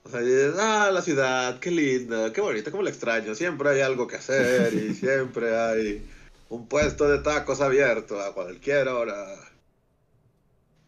O 0.02 0.11
sea, 0.11 0.20
dices, 0.20 0.54
ah, 0.59 0.90
la 0.92 1.02
ciudad, 1.02 1.61
qué 1.61 1.70
linda, 1.70 2.32
qué 2.32 2.40
bonita, 2.40 2.70
cómo 2.70 2.82
la 2.82 2.90
extraño. 2.90 3.35
Siempre 3.37 3.68
hay 3.70 3.80
algo 3.82 4.06
que 4.09 4.16
hacer 4.16 4.73
y 4.75 4.94
siempre 4.94 5.56
hay 5.56 6.04
un 6.49 6.66
puesto 6.66 7.06
de 7.09 7.18
tacos 7.18 7.61
abierto 7.61 8.18
a 8.20 8.35
cualquier 8.35 8.88
hora. 8.88 9.26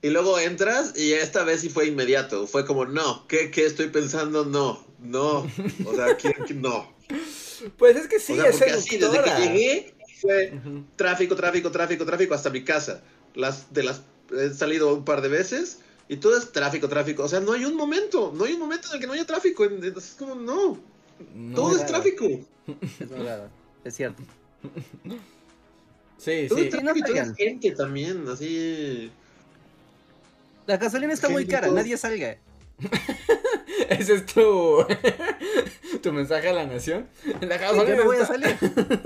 Y 0.02 0.10
luego 0.10 0.36
entras 0.40 0.98
y 0.98 1.12
esta 1.12 1.44
vez 1.44 1.60
sí 1.60 1.68
fue 1.68 1.86
inmediato. 1.86 2.48
Fue 2.48 2.66
como, 2.66 2.84
no, 2.84 3.26
¿qué, 3.28 3.52
qué 3.52 3.64
estoy 3.66 3.88
pensando? 3.88 4.44
No, 4.44 4.84
no. 5.00 5.46
O 5.86 5.94
sea, 5.94 6.16
¿quién, 6.16 6.60
no? 6.60 6.92
Pues 7.78 7.96
es 7.96 8.08
que 8.08 8.18
sí, 8.18 8.32
o 8.32 8.42
sea, 8.42 8.50
porque 8.50 8.70
así, 8.72 8.96
desde 8.96 9.22
que 9.22 9.30
llegué 9.40 9.94
fue 10.20 10.60
tráfico, 10.96 11.36
tráfico, 11.36 11.70
tráfico, 11.70 12.04
tráfico 12.04 12.34
hasta 12.34 12.50
mi 12.50 12.64
casa. 12.64 13.02
Las, 13.34 13.72
de 13.72 13.84
las, 13.84 14.02
he 14.36 14.50
salido 14.50 14.92
un 14.92 15.04
par 15.04 15.22
de 15.22 15.28
veces 15.28 15.78
y 16.08 16.16
todo 16.16 16.36
es 16.36 16.50
tráfico, 16.50 16.88
tráfico. 16.88 17.22
O 17.22 17.28
sea, 17.28 17.38
no 17.38 17.52
hay 17.52 17.64
un 17.64 17.76
momento, 17.76 18.32
no 18.36 18.44
hay 18.44 18.54
un 18.54 18.60
momento 18.60 18.88
en 18.88 18.94
el 18.94 19.00
que 19.00 19.06
no 19.06 19.12
haya 19.12 19.24
tráfico. 19.24 19.64
Es 19.64 20.16
como, 20.18 20.34
no. 20.34 20.80
todo 21.54 21.76
es 21.76 21.86
tráfico. 21.86 22.26
Es 22.98 23.08
verdad, 23.08 23.48
es 23.84 23.94
cierto. 23.94 24.22
Sí, 26.18 26.48
sí. 26.48 26.70
Es 26.70 27.36
gente 27.36 27.70
también, 27.72 28.28
así. 28.28 29.10
La 30.66 30.76
gasolina 30.76 31.12
está 31.12 31.28
muy 31.28 31.46
cara, 31.46 31.68
nadie 31.68 31.96
salga. 31.96 32.36
Ese 33.88 34.14
es 34.14 34.26
tu, 34.26 34.84
tu 36.02 36.12
mensaje 36.12 36.48
a 36.48 36.52
la 36.52 36.66
nación. 36.66 37.08
La 37.40 37.58
gasolina 37.58 37.96
no 37.96 38.04
voy 38.04 38.16
a 38.18 38.26
salir. 38.26 38.56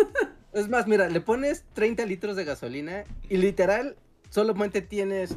es 0.52 0.68
más, 0.68 0.86
mira, 0.86 1.08
le 1.08 1.20
pones 1.20 1.64
30 1.74 2.04
litros 2.06 2.36
de 2.36 2.44
gasolina 2.44 3.04
y 3.28 3.36
literal 3.36 3.96
solamente 4.30 4.82
tienes 4.82 5.34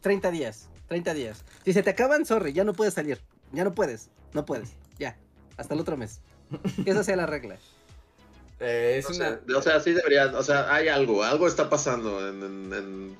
30 0.00 0.30
días. 0.30 0.68
30 0.88 1.14
días. 1.14 1.44
Si 1.64 1.72
se 1.72 1.82
te 1.82 1.90
acaban, 1.90 2.26
sorry, 2.26 2.52
ya 2.52 2.64
no 2.64 2.72
puedes 2.72 2.94
salir. 2.94 3.20
Ya 3.52 3.64
no 3.64 3.74
puedes. 3.74 4.10
No 4.32 4.44
puedes. 4.44 4.70
Ya. 4.98 5.16
Hasta 5.56 5.74
el 5.74 5.80
otro 5.80 5.96
mes. 5.96 6.20
Que 6.84 6.90
esa 6.90 7.04
sea 7.04 7.16
la 7.16 7.26
regla. 7.26 7.56
Eh, 8.60 8.96
es 8.98 9.08
una... 9.08 9.40
o 9.56 9.62
sea, 9.62 9.80
sí 9.80 9.92
debería, 9.92 10.26
o 10.36 10.42
sea, 10.42 10.72
hay 10.72 10.88
algo, 10.88 11.22
algo 11.22 11.46
está 11.46 11.70
pasando 11.70 12.28
en, 12.28 13.16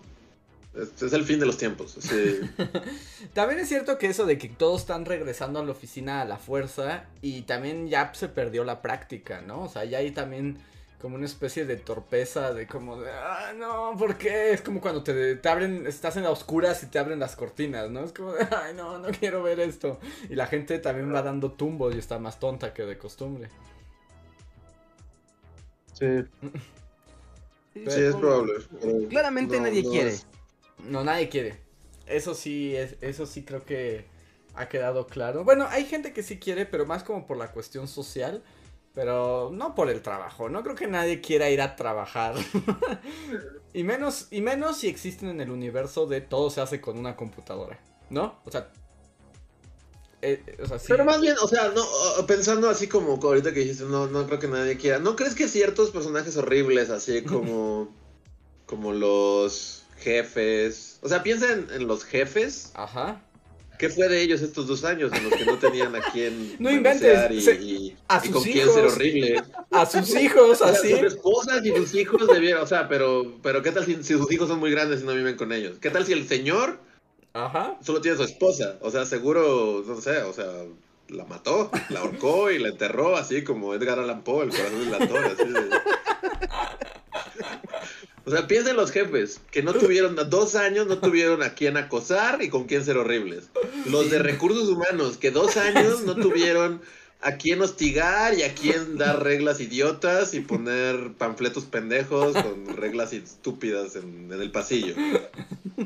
es 0.74 1.12
el 1.12 1.24
fin 1.24 1.40
de 1.40 1.46
los 1.46 1.58
tiempos. 1.58 1.96
Sí. 1.98 2.40
también 3.34 3.60
es 3.60 3.68
cierto 3.68 3.98
que 3.98 4.06
eso 4.06 4.24
de 4.24 4.38
que 4.38 4.48
todos 4.48 4.82
están 4.82 5.04
regresando 5.04 5.58
a 5.58 5.64
la 5.64 5.72
oficina 5.72 6.22
a 6.22 6.24
la 6.24 6.36
fuerza 6.38 7.06
y 7.22 7.42
también 7.42 7.88
ya 7.88 8.12
se 8.14 8.28
perdió 8.28 8.64
la 8.64 8.80
práctica, 8.82 9.40
¿no? 9.40 9.62
O 9.62 9.68
sea, 9.68 9.84
ya 9.84 9.98
hay 9.98 10.12
también 10.12 10.58
como 11.00 11.16
una 11.16 11.24
especie 11.24 11.64
de 11.64 11.76
torpeza 11.76 12.52
de 12.52 12.66
como 12.66 13.00
de, 13.00 13.10
ah, 13.10 13.52
no, 13.56 13.96
¿por 13.98 14.16
qué? 14.16 14.52
Es 14.52 14.60
como 14.60 14.80
cuando 14.80 15.02
te, 15.02 15.36
te, 15.36 15.48
abren, 15.48 15.86
estás 15.86 16.16
en 16.16 16.24
la 16.24 16.30
oscuras 16.30 16.82
y 16.82 16.86
te 16.86 16.98
abren 16.98 17.18
las 17.18 17.36
cortinas, 17.36 17.90
¿no? 17.90 18.04
Es 18.04 18.12
como 18.12 18.32
de, 18.32 18.46
ay, 18.64 18.74
no, 18.74 18.98
no 18.98 19.08
quiero 19.08 19.42
ver 19.42 19.60
esto. 19.60 19.98
Y 20.28 20.34
la 20.34 20.46
gente 20.46 20.78
también 20.78 21.12
va 21.12 21.22
dando 21.22 21.52
tumbos 21.52 21.94
y 21.94 21.98
está 21.98 22.18
más 22.18 22.38
tonta 22.38 22.74
que 22.74 22.84
de 22.84 22.98
costumbre. 22.98 23.48
Sí. 25.94 26.06
sí, 27.74 27.82
es 28.02 28.14
probable. 28.14 28.52
Claramente 29.08 29.58
nadie 29.58 29.82
quiere. 29.82 30.14
No, 30.86 31.04
nadie 31.04 31.28
quiere. 31.28 31.60
Eso 32.06 32.34
sí, 32.34 32.74
es, 32.76 32.96
eso 33.00 33.26
sí 33.26 33.44
creo 33.44 33.64
que 33.64 34.04
ha 34.54 34.68
quedado 34.68 35.06
claro. 35.06 35.44
Bueno, 35.44 35.66
hay 35.68 35.84
gente 35.84 36.12
que 36.12 36.22
sí 36.22 36.38
quiere, 36.38 36.66
pero 36.66 36.86
más 36.86 37.04
como 37.04 37.26
por 37.26 37.36
la 37.36 37.52
cuestión 37.52 37.88
social. 37.88 38.42
Pero 38.92 39.50
no 39.52 39.76
por 39.76 39.88
el 39.88 40.02
trabajo, 40.02 40.48
no 40.48 40.64
creo 40.64 40.74
que 40.74 40.88
nadie 40.88 41.20
quiera 41.20 41.48
ir 41.48 41.60
a 41.60 41.76
trabajar. 41.76 42.34
y 43.72 43.84
menos 43.84 44.26
y 44.32 44.40
menos 44.40 44.78
si 44.78 44.88
existen 44.88 45.28
en 45.28 45.40
el 45.40 45.50
universo 45.50 46.06
de 46.06 46.20
todo 46.20 46.50
se 46.50 46.60
hace 46.60 46.80
con 46.80 46.98
una 46.98 47.14
computadora, 47.14 47.78
¿no? 48.10 48.40
O 48.44 48.50
sea, 48.50 48.68
eh, 50.22 50.42
Pero 50.88 51.04
más 51.04 51.20
bien, 51.20 51.36
o 51.40 51.46
sea, 51.46 51.68
no 51.68 51.82
pensando 52.26 52.68
así 52.68 52.88
como 52.88 53.14
ahorita 53.14 53.54
que 53.54 53.60
dijiste, 53.60 53.84
no 53.84 54.08
no 54.08 54.26
creo 54.26 54.40
que 54.40 54.48
nadie 54.48 54.76
quiera. 54.76 54.98
¿No 54.98 55.14
crees 55.14 55.36
que 55.36 55.46
ciertos 55.46 55.90
personajes 55.90 56.36
horribles 56.36 56.90
así 56.90 57.22
como 57.22 57.94
como 58.66 58.92
los 58.92 59.79
jefes, 60.00 60.98
o 61.02 61.08
sea, 61.08 61.22
piensa 61.22 61.52
en 61.52 61.86
los 61.86 62.04
jefes. 62.04 62.72
Ajá 62.74 63.22
¿Qué 63.80 63.88
fue 63.88 64.10
de 64.10 64.20
ellos 64.20 64.42
estos 64.42 64.66
dos 64.66 64.84
años 64.84 65.10
en 65.14 65.24
los 65.24 65.32
que 65.32 65.46
no 65.46 65.56
tenían 65.56 65.96
a 65.96 66.02
quién 66.12 66.54
no 66.58 66.70
inventes, 66.70 67.48
y, 67.62 67.96
a 68.08 68.20
sus 68.20 68.30
con 68.30 68.42
hijos, 68.42 68.52
quién 68.52 68.70
ser 68.70 68.84
horrible? 68.84 69.42
A 69.70 69.86
sus 69.86 70.14
hijos, 70.16 70.60
así. 70.60 70.90
sus 70.90 71.00
esposas 71.00 71.64
y 71.64 71.74
sus 71.74 71.94
hijos 71.94 72.26
debieron, 72.26 72.62
o 72.62 72.66
sea, 72.66 72.88
pero, 72.88 73.38
pero 73.42 73.62
¿qué 73.62 73.72
tal 73.72 73.86
si, 73.86 73.94
sus 74.04 74.30
hijos 74.30 74.48
son 74.48 74.60
muy 74.60 74.70
grandes 74.70 75.00
y 75.00 75.04
no 75.04 75.14
viven 75.14 75.38
con 75.38 75.50
ellos? 75.50 75.78
¿Qué 75.80 75.88
tal 75.88 76.04
si 76.04 76.12
el 76.12 76.28
señor 76.28 76.78
Ajá. 77.32 77.78
solo 77.80 78.02
tiene 78.02 78.18
su 78.18 78.24
esposa? 78.24 78.76
O 78.82 78.90
sea, 78.90 79.06
seguro, 79.06 79.82
no 79.86 79.98
sé, 79.98 80.18
o 80.24 80.34
sea, 80.34 80.44
la 81.08 81.24
mató, 81.24 81.70
la 81.88 82.00
ahorcó 82.00 82.50
y 82.50 82.58
la 82.58 82.68
enterró 82.68 83.16
así 83.16 83.42
como 83.44 83.72
Edgar 83.72 83.98
Allan 83.98 84.24
Poe, 84.24 84.44
el 84.44 84.50
corazón 84.50 84.84
de 84.84 84.98
la 84.98 85.08
torre, 85.08 85.26
así 85.28 85.48
de... 85.48 85.70
O 88.26 88.30
sea, 88.30 88.46
piensen 88.46 88.76
los 88.76 88.90
jefes, 88.90 89.40
que 89.50 89.62
no 89.62 89.72
tuvieron, 89.72 90.16
dos 90.28 90.54
años 90.54 90.86
no 90.86 90.98
tuvieron 90.98 91.42
a 91.42 91.54
quién 91.54 91.76
acosar 91.76 92.42
y 92.42 92.50
con 92.50 92.64
quién 92.64 92.84
ser 92.84 92.98
horribles. 92.98 93.48
Los 93.86 94.10
de 94.10 94.18
recursos 94.18 94.68
humanos, 94.68 95.16
que 95.16 95.30
dos 95.30 95.56
años 95.56 96.02
no 96.02 96.14
tuvieron 96.14 96.82
a 97.22 97.36
quién 97.36 97.60
hostigar 97.60 98.34
y 98.34 98.42
a 98.42 98.54
quién 98.54 98.96
dar 98.96 99.22
reglas 99.22 99.60
idiotas 99.60 100.32
y 100.32 100.40
poner 100.40 101.12
panfletos 101.18 101.64
pendejos 101.64 102.32
con 102.32 102.76
reglas 102.76 103.12
estúpidas 103.12 103.96
en, 103.96 104.32
en 104.32 104.40
el 104.40 104.50
pasillo. 104.50 104.94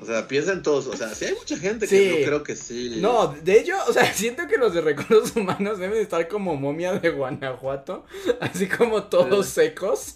O 0.00 0.06
sea, 0.06 0.28
piensen 0.28 0.62
todos, 0.62 0.86
o 0.86 0.96
sea, 0.96 1.14
sí 1.14 1.26
hay 1.26 1.34
mucha 1.34 1.56
gente 1.56 1.86
que 1.86 2.10
no 2.10 2.26
creo 2.26 2.42
que 2.42 2.56
sí. 2.56 2.98
No, 3.00 3.34
de 3.42 3.60
hecho, 3.60 3.74
o 3.88 3.92
sea, 3.92 4.12
siento 4.12 4.46
que 4.46 4.58
los 4.58 4.74
de 4.74 4.80
recursos 4.80 5.34
humanos 5.36 5.78
deben 5.78 6.00
estar 6.00 6.26
como 6.28 6.56
momia 6.56 6.92
de 6.92 7.10
Guanajuato, 7.10 8.04
así 8.40 8.68
como 8.68 9.04
todos 9.04 9.46
secos, 9.46 10.14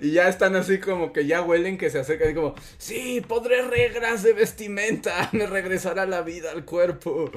y 0.00 0.12
ya 0.12 0.28
están 0.28 0.56
así 0.56 0.78
como 0.78 1.12
que 1.12 1.26
ya 1.26 1.42
huelen 1.42 1.78
que 1.78 1.90
se 1.90 1.98
acercan, 1.98 2.30
y 2.30 2.34
como, 2.34 2.54
sí, 2.78 3.20
podré 3.26 3.62
reglas 3.62 4.22
de 4.22 4.32
vestimenta, 4.32 5.28
me 5.32 5.46
regresará 5.46 6.06
la 6.06 6.22
vida 6.22 6.50
al 6.52 6.64
cuerpo. 6.64 7.30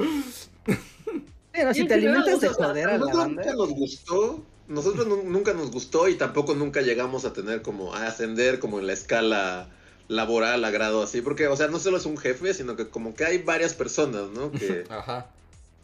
Pero 1.60 1.74
si 1.74 1.86
te 1.86 1.93
alimentas 1.95 2.39
de 2.39 2.48
joder 2.48 2.88
a 2.88 2.98
la 2.98 3.13
banda. 3.13 3.43
Nunca 3.43 3.54
nos 3.54 3.69
gustó, 3.72 4.45
nosotros 4.69 5.08
nunca 5.08 5.54
nos 5.54 5.72
gustó 5.72 6.08
y 6.08 6.15
tampoco 6.15 6.56
nunca 6.56 6.82
llegamos 6.82 7.26
a 7.26 7.34
tener 7.34 7.62
como, 7.62 7.93
a 7.93 8.08
ascender 8.08 8.60
como 8.60 8.80
en 8.80 8.88
la 8.88 8.93
escala 8.93 9.67
laboral 10.08 10.63
a 10.63 10.72
grado 10.72 11.04
así, 11.04 11.22
porque, 11.22 11.48
o 11.48 11.58
sea, 11.58 11.67
no 11.67 11.80
solo 11.80 11.98
es 11.98 12.06
un 12.06 12.17
jefe, 12.17 12.54
sino 12.54 12.78
que 12.78 12.88
como 12.88 13.13
que 13.13 13.26
hay 13.26 13.39
varias 13.39 13.74
personas, 13.74 14.30
¿no? 14.30 14.52
Que, 14.60 14.86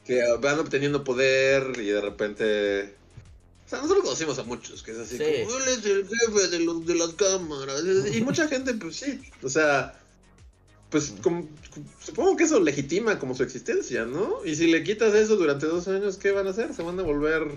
que 0.06 0.38
van 0.40 0.60
obteniendo 0.60 1.04
poder 1.04 1.80
y 1.80 1.88
de 1.88 2.00
repente... 2.00 2.96
O 3.66 3.70
sea, 3.70 3.80
nosotros 3.82 4.04
conocimos 4.04 4.38
a 4.40 4.44
muchos, 4.44 4.84
que 4.84 4.92
es 4.92 5.00
así 5.00 5.18
como, 5.18 5.58
él 5.58 5.64
es 5.68 5.86
el 5.86 6.08
jefe 6.08 6.48
de, 6.50 6.60
los, 6.60 6.86
de 6.86 6.96
las 6.96 7.10
cámaras. 7.16 7.84
Y 8.14 8.22
mucha 8.22 8.48
gente, 8.48 8.76
pues 8.76 8.98
sí, 8.98 9.20
o 9.42 9.50
sea, 9.50 10.00
pues 10.90 11.16
como, 11.22 11.48
supongo 12.00 12.38
que 12.38 12.44
eso 12.44 12.60
legitima 12.60 13.20
como 13.20 13.36
su 13.36 13.44
existencia, 13.44 14.06
¿no? 14.06 14.46
Y 14.46 14.56
si 14.56 14.68
le 14.68 14.84
quitas 14.84 15.14
eso 15.14 15.36
durante 15.36 15.66
dos 15.66 15.88
años, 15.88 16.18
¿qué 16.18 16.32
van 16.32 16.48
a 16.48 16.52
hacer? 16.52 16.74
Se 16.74 16.84
van 16.84 17.00
a 17.00 17.04
volver 17.04 17.48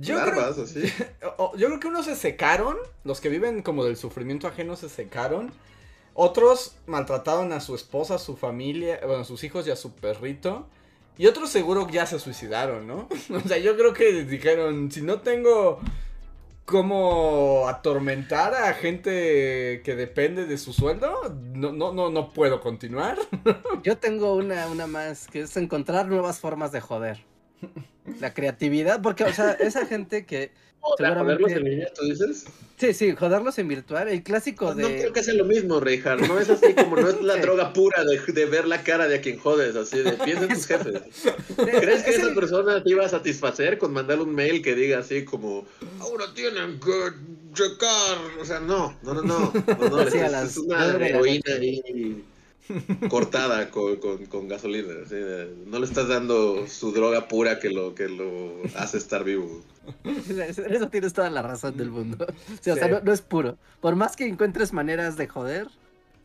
yo 0.00 0.16
barbas, 0.16 0.58
así. 0.58 0.82
Yo 1.58 1.66
creo 1.66 1.80
que 1.80 1.88
unos 1.88 2.06
se 2.06 2.16
secaron, 2.16 2.76
los 3.04 3.20
que 3.20 3.28
viven 3.28 3.62
como 3.62 3.84
del 3.84 3.96
sufrimiento 3.96 4.46
ajeno 4.46 4.76
se 4.76 4.88
secaron. 4.88 5.52
Otros 6.14 6.76
maltrataron 6.86 7.52
a 7.52 7.60
su 7.60 7.74
esposa, 7.74 8.16
a 8.16 8.18
su 8.18 8.36
familia, 8.36 9.00
bueno, 9.04 9.22
a 9.22 9.24
sus 9.24 9.44
hijos 9.44 9.66
y 9.66 9.70
a 9.70 9.76
su 9.76 9.92
perrito. 9.92 10.66
Y 11.18 11.26
otros 11.26 11.50
seguro 11.50 11.88
ya 11.90 12.06
se 12.06 12.18
suicidaron, 12.18 12.86
¿no? 12.86 13.08
o 13.30 13.40
sea, 13.46 13.58
yo 13.58 13.76
creo 13.76 13.92
que 13.92 14.24
dijeron, 14.24 14.90
si 14.90 15.02
no 15.02 15.20
tengo 15.20 15.80
cómo 16.64 17.68
atormentar 17.68 18.54
a 18.54 18.72
gente 18.74 19.82
que 19.84 19.96
depende 19.96 20.46
de 20.46 20.58
su 20.58 20.72
sueldo, 20.72 21.34
no, 21.54 21.72
no, 21.72 21.92
no, 21.92 22.10
no 22.10 22.32
puedo 22.32 22.60
continuar. 22.60 23.18
yo 23.82 23.98
tengo 23.98 24.34
una, 24.34 24.68
una 24.68 24.86
más, 24.86 25.26
que 25.26 25.40
es 25.40 25.56
encontrar 25.56 26.06
nuevas 26.06 26.40
formas 26.40 26.72
de 26.72 26.80
joder. 26.80 27.24
La 28.20 28.34
creatividad, 28.34 29.00
porque, 29.00 29.24
o 29.24 29.32
sea, 29.32 29.52
esa 29.52 29.86
gente 29.86 30.26
que 30.26 30.50
¿Joderlos 30.82 31.52
en 31.52 31.64
línea, 31.64 31.88
tú 31.94 32.04
dices? 32.04 32.44
Sí, 32.76 32.92
sí, 32.92 33.14
joderlos 33.14 33.56
en 33.58 33.68
virtual, 33.68 34.08
el 34.08 34.24
clásico 34.24 34.74
de... 34.74 34.82
No 34.82 34.88
creo 34.88 35.12
que 35.12 35.22
sea 35.22 35.34
lo 35.34 35.44
mismo, 35.44 35.78
Reijard, 35.78 36.26
no 36.26 36.40
es 36.40 36.50
así 36.50 36.74
como, 36.74 36.96
no 36.96 37.08
es 37.08 37.22
la 37.22 37.36
droga 37.40 37.72
pura 37.72 38.04
de, 38.04 38.18
de, 38.32 38.46
ver 38.46 38.66
la 38.66 38.82
cara 38.82 39.06
de 39.06 39.16
a 39.16 39.20
quien 39.20 39.38
jodes, 39.38 39.76
así 39.76 39.98
de, 39.98 40.12
piensa 40.12 40.42
en 40.42 40.48
tus 40.48 40.66
jefes. 40.66 41.02
¿Crees 41.56 42.02
que 42.02 42.10
esa 42.10 42.34
persona 42.34 42.82
te 42.82 42.90
iba 42.90 43.06
a 43.06 43.08
satisfacer 43.08 43.78
con 43.78 43.92
mandarle 43.92 44.24
un 44.24 44.34
mail 44.34 44.60
que 44.60 44.74
diga 44.74 44.98
así 44.98 45.24
como, 45.24 45.64
ahora 46.00 46.24
tienen 46.34 46.80
que 46.80 47.12
checar, 47.54 48.18
o 48.40 48.44
sea, 48.44 48.58
no, 48.58 48.98
no, 49.02 49.14
no, 49.14 49.22
no, 49.22 49.52
no, 49.52 49.88
no, 49.88 50.00
es, 50.42 50.56
una 50.56 51.06
heroína 51.06 51.54
ahí 51.60 52.24
cortada 53.08 53.70
con, 53.70 53.96
con, 53.96 54.48
gasolina. 54.48 54.94
no 55.66 55.78
le 55.78 55.84
estás 55.84 56.08
dando 56.08 56.66
su 56.66 56.92
droga 56.92 57.28
pura 57.28 57.58
que 57.58 57.70
lo, 57.70 57.94
que 57.94 58.08
lo 58.08 58.54
hace 58.76 58.98
estar 58.98 59.24
vivo. 59.24 59.62
Eso 60.04 60.88
tienes 60.88 61.12
toda 61.12 61.30
la 61.30 61.42
razón 61.42 61.76
del 61.76 61.90
mundo. 61.90 62.26
o 62.26 62.62
sea, 62.62 63.00
no, 63.02 63.12
es 63.12 63.20
puro. 63.20 63.56
Por 63.80 63.96
más 63.96 64.16
que 64.16 64.26
encuentres 64.26 64.72
maneras 64.72 65.16
de 65.16 65.26
joder, 65.26 65.68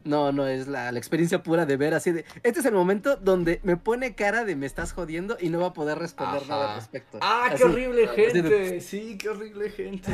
No, 0.07 0.31
no, 0.31 0.47
es 0.47 0.67
la, 0.67 0.89
experiencia 0.89 1.43
pura 1.43 1.65
de 1.65 1.75
ver 1.75 1.93
así 1.93 2.11
de. 2.11 2.23
Este 2.43 2.61
es 2.61 2.65
el 2.65 2.73
momento 2.73 3.17
donde 3.17 3.59
me 3.63 3.75
pone 3.75 4.15
cara 4.15 4.45
de 4.45 4.55
me 4.55 4.65
estás 4.65 4.93
jodiendo 4.93 5.37
y 5.39 5.49
no 5.49 5.59
va 5.59 5.67
a 5.67 5.73
poder 5.73 5.99
responder 5.99 6.47
nada 6.47 6.71
al 6.71 6.79
respecto. 6.79 7.19
Ah, 7.21 7.53
qué 7.55 7.63
horrible 7.65 8.07
gente. 8.07 8.81
Sí, 8.81 9.17
qué 9.17 9.29
horrible 9.29 9.69
gente. 9.69 10.09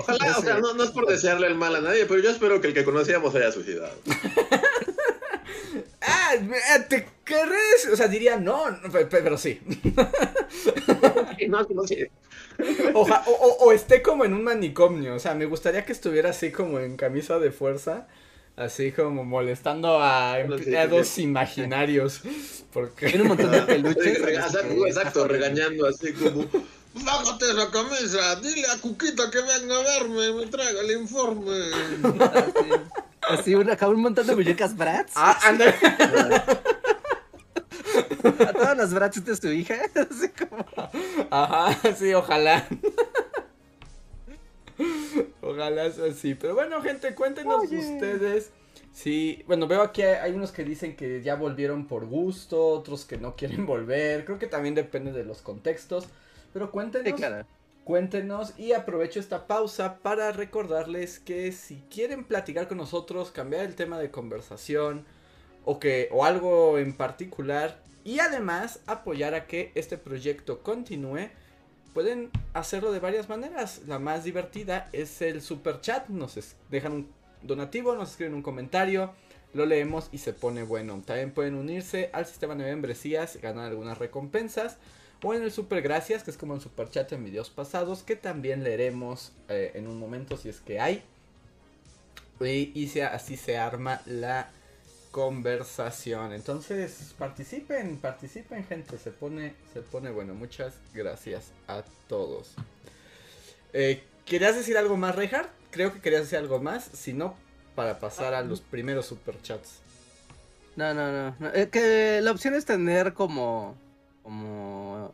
Ojalá, 0.00 0.38
o 0.38 0.42
sea, 0.42 0.58
no, 0.60 0.74
no, 0.74 0.84
es 0.84 0.90
por 0.90 1.06
desearle 1.06 1.48
el 1.48 1.56
mal 1.56 1.74
a 1.74 1.80
nadie, 1.80 2.06
pero 2.06 2.20
yo 2.20 2.30
espero 2.30 2.60
que 2.60 2.68
el 2.68 2.74
que 2.74 2.84
conocíamos 2.84 3.34
haya 3.34 3.50
suicidado. 3.50 3.94
ah, 6.02 6.34
¿te 6.88 7.06
querés? 7.24 7.88
O 7.92 7.96
sea, 7.96 8.08
diría 8.08 8.36
no, 8.36 8.64
pero 9.10 9.38
sí. 9.38 9.60
no, 11.48 11.62
no, 11.62 11.86
sí. 11.86 12.06
O, 12.94 13.72
esté 13.72 14.02
como 14.02 14.24
en 14.24 14.34
un 14.34 14.44
manicomio. 14.44 15.14
O 15.14 15.18
sea, 15.18 15.34
me 15.34 15.46
gustaría 15.46 15.84
que 15.84 15.92
estuviera 15.92 16.30
así 16.30 16.50
como 16.50 16.78
en 16.78 16.96
camisa 16.96 17.38
de 17.38 17.50
fuerza. 17.50 18.06
Así 18.56 18.92
como 18.92 19.24
molestando 19.24 20.02
a 20.02 20.38
empleados 20.40 21.18
imaginarios. 21.18 22.20
Porque. 22.72 23.06
Tiene 23.06 23.22
un 23.22 23.28
montón 23.28 23.52
de 23.52 23.62
peluches. 23.62 24.18
Exacto, 24.86 25.26
regañando 25.26 25.86
así 25.86 26.12
como. 26.12 26.44
Bájate 26.92 27.54
la 27.54 27.70
camisa, 27.70 28.36
dile 28.36 28.66
a 28.66 28.78
Cuquita 28.80 29.30
que 29.30 29.40
venga 29.40 29.76
a 29.76 29.82
verme 29.82 30.26
y 30.26 30.32
me 30.32 30.46
traiga 30.46 30.80
el 30.80 30.90
informe. 31.00 31.70
Así, 33.28 33.54
una, 33.54 33.78
un 33.86 34.00
montón 34.00 34.26
de 34.26 34.34
muñecas 34.34 34.76
brats. 34.76 35.12
Ah, 35.14 35.38
anda. 35.44 35.66
A 38.40 38.52
todas 38.52 38.76
las 38.76 38.92
brats 38.92 39.24
de 39.24 39.36
su 39.36 39.48
hija. 39.52 39.76
Así 39.94 40.28
como... 40.30 40.64
Ajá, 41.30 41.94
sí, 41.94 42.12
ojalá. 42.14 42.66
Ojalá 45.40 45.90
sea 45.90 46.06
así. 46.06 46.34
Pero 46.34 46.54
bueno, 46.54 46.80
gente, 46.82 47.14
cuéntenos 47.14 47.64
ustedes. 47.64 48.50
Sí, 48.92 49.42
bueno, 49.46 49.66
veo 49.66 49.82
aquí 49.82 50.02
hay 50.02 50.32
unos 50.32 50.52
que 50.52 50.64
dicen 50.64 50.96
que 50.96 51.22
ya 51.22 51.34
volvieron 51.34 51.86
por 51.86 52.06
gusto, 52.06 52.66
otros 52.66 53.04
que 53.04 53.18
no 53.18 53.36
quieren 53.36 53.66
volver. 53.66 54.24
Creo 54.24 54.38
que 54.38 54.46
también 54.46 54.74
depende 54.74 55.12
de 55.12 55.24
los 55.24 55.42
contextos. 55.42 56.06
Pero 56.52 56.70
cuéntenos. 56.70 57.46
Cuéntenos 57.84 58.58
y 58.58 58.72
aprovecho 58.72 59.18
esta 59.18 59.46
pausa 59.46 59.98
para 59.98 60.30
recordarles 60.32 61.18
que 61.18 61.50
si 61.50 61.82
quieren 61.90 62.24
platicar 62.24 62.68
con 62.68 62.78
nosotros, 62.78 63.30
cambiar 63.30 63.64
el 63.64 63.74
tema 63.74 63.98
de 63.98 64.10
conversación 64.10 65.04
o 65.64 65.80
que 65.80 66.08
o 66.12 66.24
algo 66.24 66.78
en 66.78 66.92
particular, 66.92 67.80
y 68.04 68.20
además 68.20 68.80
apoyar 68.86 69.34
a 69.34 69.46
que 69.46 69.72
este 69.74 69.98
proyecto 69.98 70.62
continúe, 70.62 71.30
pueden 71.92 72.30
hacerlo 72.54 72.92
de 72.92 73.00
varias 73.00 73.28
maneras. 73.28 73.82
La 73.86 73.98
más 73.98 74.24
divertida 74.24 74.88
es 74.92 75.20
el 75.22 75.42
super 75.42 75.80
chat. 75.80 76.08
Nos 76.08 76.38
dejan 76.70 76.92
un 76.92 77.08
donativo, 77.42 77.94
nos 77.94 78.10
escriben 78.10 78.34
un 78.34 78.42
comentario, 78.42 79.12
lo 79.52 79.66
leemos 79.66 80.08
y 80.12 80.18
se 80.18 80.32
pone 80.32 80.62
bueno. 80.62 81.02
También 81.04 81.32
pueden 81.32 81.54
unirse 81.54 82.10
al 82.12 82.26
sistema 82.26 82.54
de 82.54 82.64
membresías, 82.64 83.36
ganar 83.40 83.66
algunas 83.66 83.98
recompensas. 83.98 84.78
O 85.22 85.34
en 85.34 85.42
el 85.42 85.52
super 85.52 85.82
gracias, 85.82 86.22
que 86.22 86.30
es 86.30 86.36
como 86.36 86.54
un 86.54 86.60
super 86.60 86.88
chat 86.88 87.12
en 87.12 87.24
videos 87.24 87.50
pasados, 87.50 88.02
que 88.02 88.16
también 88.16 88.64
leeremos 88.64 89.32
eh, 89.48 89.72
en 89.74 89.86
un 89.86 89.98
momento 89.98 90.36
si 90.36 90.48
es 90.48 90.60
que 90.60 90.80
hay. 90.80 91.02
Y, 92.40 92.98
así 93.00 93.36
se 93.36 93.58
arma 93.58 94.00
la 94.06 94.50
conversación. 95.10 96.32
Entonces, 96.32 97.14
participen, 97.18 97.98
participen, 97.98 98.64
gente. 98.64 98.96
Se 98.96 99.10
pone, 99.10 99.54
se 99.74 99.82
pone 99.82 100.10
bueno. 100.10 100.34
Muchas 100.34 100.74
gracias 100.94 101.52
a 101.68 101.82
todos. 102.08 102.54
Eh, 103.74 104.02
¿Querías 104.24 104.56
decir 104.56 104.78
algo 104.78 104.96
más, 104.96 105.16
Reinhardt? 105.16 105.50
Creo 105.70 105.92
que 105.92 106.00
querías 106.00 106.22
decir 106.22 106.38
algo 106.38 106.60
más. 106.60 106.84
Si 106.94 107.12
no, 107.12 107.34
para 107.74 107.98
pasar 107.98 108.32
a 108.32 108.42
los 108.42 108.62
primeros 108.62 109.04
superchats. 109.06 109.80
No, 110.76 110.94
no, 110.94 111.34
no. 111.38 111.48
Es 111.50 111.68
que 111.68 112.20
la 112.22 112.30
opción 112.30 112.54
es 112.54 112.64
tener 112.64 113.12
como. 113.12 113.76
Como. 114.22 115.12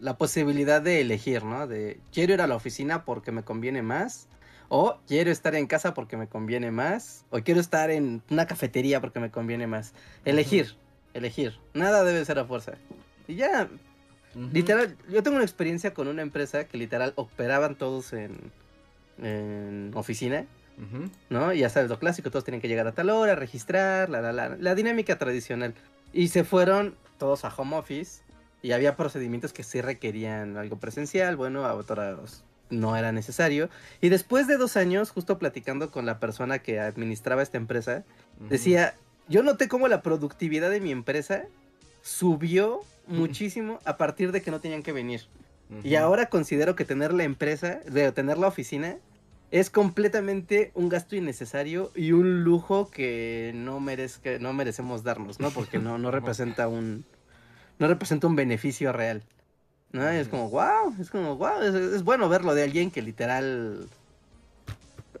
la 0.00 0.18
posibilidad 0.18 0.82
de 0.82 1.00
elegir, 1.00 1.44
¿no? 1.44 1.66
De 1.66 2.00
quiero 2.12 2.34
ir 2.34 2.40
a 2.40 2.46
la 2.46 2.56
oficina 2.56 3.04
porque 3.04 3.32
me 3.32 3.42
conviene 3.42 3.82
más 3.82 4.28
o 4.68 4.98
quiero 5.06 5.30
estar 5.30 5.54
en 5.54 5.66
casa 5.66 5.94
porque 5.94 6.16
me 6.16 6.28
conviene 6.28 6.70
más. 6.70 7.24
O 7.30 7.40
quiero 7.40 7.60
estar 7.60 7.90
en 7.90 8.22
una 8.30 8.46
cafetería 8.46 9.00
porque 9.00 9.20
me 9.20 9.30
conviene 9.30 9.66
más. 9.66 9.92
Elegir, 10.24 10.76
elegir. 11.14 11.58
Nada 11.74 12.04
debe 12.04 12.24
ser 12.24 12.38
a 12.38 12.44
fuerza. 12.44 12.72
Y 13.28 13.36
ya. 13.36 13.68
Literal, 14.52 14.96
yo 15.08 15.22
tengo 15.22 15.36
una 15.36 15.46
experiencia 15.46 15.94
con 15.94 16.08
una 16.08 16.20
empresa 16.20 16.64
que 16.68 16.76
literal 16.76 17.14
operaban 17.16 17.74
todos 17.76 18.12
en, 18.12 18.52
en 19.22 19.92
oficina. 19.94 20.46
¿No? 21.30 21.54
Y 21.54 21.60
ya 21.60 21.70
sabes 21.70 21.88
lo 21.88 21.98
clásico, 21.98 22.30
todos 22.30 22.44
tienen 22.44 22.60
que 22.60 22.68
llegar 22.68 22.86
a 22.86 22.92
tal 22.92 23.08
hora, 23.08 23.34
registrar, 23.34 24.10
la, 24.10 24.20
la, 24.20 24.32
la, 24.32 24.56
la 24.60 24.74
dinámica 24.74 25.16
tradicional. 25.16 25.72
Y 26.12 26.28
se 26.28 26.44
fueron 26.44 26.94
todos 27.18 27.44
a 27.44 27.54
home 27.54 27.76
office 27.76 28.22
y 28.62 28.72
había 28.72 28.96
procedimientos 28.96 29.52
que 29.52 29.62
sí 29.62 29.80
requerían 29.80 30.56
algo 30.56 30.78
presencial, 30.78 31.36
bueno, 31.36 31.64
a 31.64 31.74
otros 31.74 32.44
no 32.70 32.96
era 32.96 33.12
necesario. 33.12 33.68
Y 34.00 34.08
después 34.08 34.46
de 34.46 34.56
dos 34.56 34.76
años, 34.76 35.10
justo 35.10 35.38
platicando 35.38 35.90
con 35.90 36.06
la 36.06 36.18
persona 36.18 36.58
que 36.58 36.80
administraba 36.80 37.42
esta 37.42 37.58
empresa, 37.58 38.04
decía, 38.48 38.94
yo 39.28 39.42
noté 39.42 39.68
cómo 39.68 39.88
la 39.88 40.02
productividad 40.02 40.70
de 40.70 40.80
mi 40.80 40.90
empresa 40.90 41.44
subió 42.02 42.80
muchísimo 43.06 43.78
a 43.84 43.96
partir 43.96 44.32
de 44.32 44.42
que 44.42 44.50
no 44.50 44.60
tenían 44.60 44.82
que 44.82 44.92
venir. 44.92 45.22
Y 45.82 45.96
ahora 45.96 46.26
considero 46.26 46.76
que 46.76 46.84
tener 46.84 47.12
la 47.12 47.24
empresa, 47.24 47.80
de 47.86 48.10
tener 48.12 48.38
la 48.38 48.46
oficina, 48.46 48.96
es 49.50 49.70
completamente 49.70 50.72
un 50.74 50.88
gasto 50.88 51.16
innecesario 51.16 51.92
y 51.94 52.12
un 52.12 52.42
lujo 52.42 52.90
que 52.90 53.52
no 53.54 53.80
merezca, 53.80 54.38
no 54.38 54.52
merecemos 54.52 55.04
darnos, 55.04 55.40
¿no? 55.40 55.50
Porque 55.50 55.78
no, 55.78 55.98
no 55.98 56.10
representa 56.12 56.68
un 56.68 57.04
no 57.78 57.88
representa 57.88 58.26
un 58.26 58.36
beneficio 58.36 58.92
real. 58.92 59.22
¿no? 59.92 60.08
es 60.08 60.28
como, 60.28 60.50
wow, 60.50 60.94
es 61.00 61.10
como, 61.10 61.36
wow, 61.36 61.62
es, 61.62 62.02
bueno 62.02 62.28
verlo 62.28 62.54
de 62.54 62.64
alguien 62.64 62.90
que 62.90 63.02
literal 63.02 63.88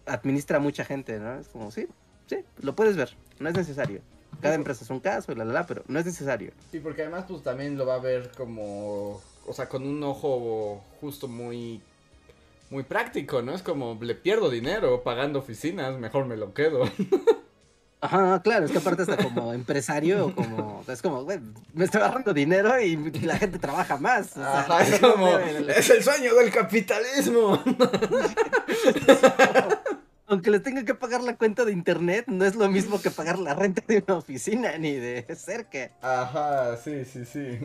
administra 0.06 0.58
a 0.58 0.60
mucha 0.60 0.84
gente, 0.84 1.18
¿no? 1.18 1.38
Es 1.38 1.48
como, 1.48 1.70
sí, 1.70 1.86
sí, 2.26 2.38
lo 2.60 2.74
puedes 2.74 2.96
ver, 2.96 3.16
no 3.38 3.48
es 3.48 3.56
necesario. 3.56 4.00
Cada 4.40 4.54
empresa 4.54 4.84
es 4.84 4.90
un 4.90 5.00
caso, 5.00 5.34
la, 5.34 5.44
la, 5.44 5.52
la, 5.52 5.66
pero 5.66 5.82
no 5.88 5.98
es 5.98 6.04
necesario. 6.04 6.52
Sí, 6.70 6.80
porque 6.80 7.02
además, 7.02 7.24
pues 7.26 7.42
también 7.42 7.78
lo 7.78 7.86
va 7.86 7.94
a 7.94 8.00
ver 8.00 8.30
como, 8.36 9.22
o 9.46 9.52
sea, 9.52 9.68
con 9.68 9.82
un 9.82 10.02
ojo 10.02 10.84
justo 11.00 11.26
muy, 11.26 11.80
muy 12.70 12.82
práctico, 12.82 13.42
¿no? 13.42 13.54
Es 13.54 13.62
como, 13.62 13.98
le 14.00 14.14
pierdo 14.14 14.50
dinero 14.50 15.02
pagando 15.02 15.38
oficinas, 15.38 15.98
mejor 15.98 16.26
me 16.26 16.36
lo 16.36 16.54
quedo. 16.54 16.84
Ajá, 18.00 18.42
claro, 18.42 18.66
es 18.66 18.72
que 18.72 18.78
aparte 18.78 19.02
está 19.02 19.16
como 19.16 19.52
empresario, 19.52 20.34
como, 20.34 20.84
es 20.86 21.00
como, 21.00 21.24
güey, 21.24 21.40
me 21.72 21.86
estoy 21.86 22.02
ahorrando 22.02 22.34
dinero 22.34 22.78
y 22.80 22.96
la 23.22 23.38
gente 23.38 23.58
trabaja 23.58 23.96
más. 23.96 24.36
Ajá, 24.36 24.82
es 24.82 25.00
como, 25.00 25.38
es 25.38 25.90
el 25.90 26.04
sueño 26.04 26.34
del 26.34 26.52
capitalismo. 26.52 27.62
Aunque 30.28 30.50
le 30.50 30.60
tenga 30.60 30.84
que 30.84 30.94
pagar 30.94 31.22
la 31.22 31.36
cuenta 31.36 31.64
de 31.64 31.72
internet, 31.72 32.26
no 32.28 32.44
es 32.44 32.54
lo 32.54 32.68
mismo 32.68 33.00
que 33.00 33.10
pagar 33.10 33.38
la 33.38 33.54
renta 33.54 33.82
de 33.88 34.04
una 34.06 34.18
oficina 34.18 34.76
ni 34.76 34.92
de 34.92 35.24
cerca. 35.34 35.90
Ajá, 36.02 36.76
sí, 36.76 37.04
sí, 37.04 37.24
sí. 37.24 37.58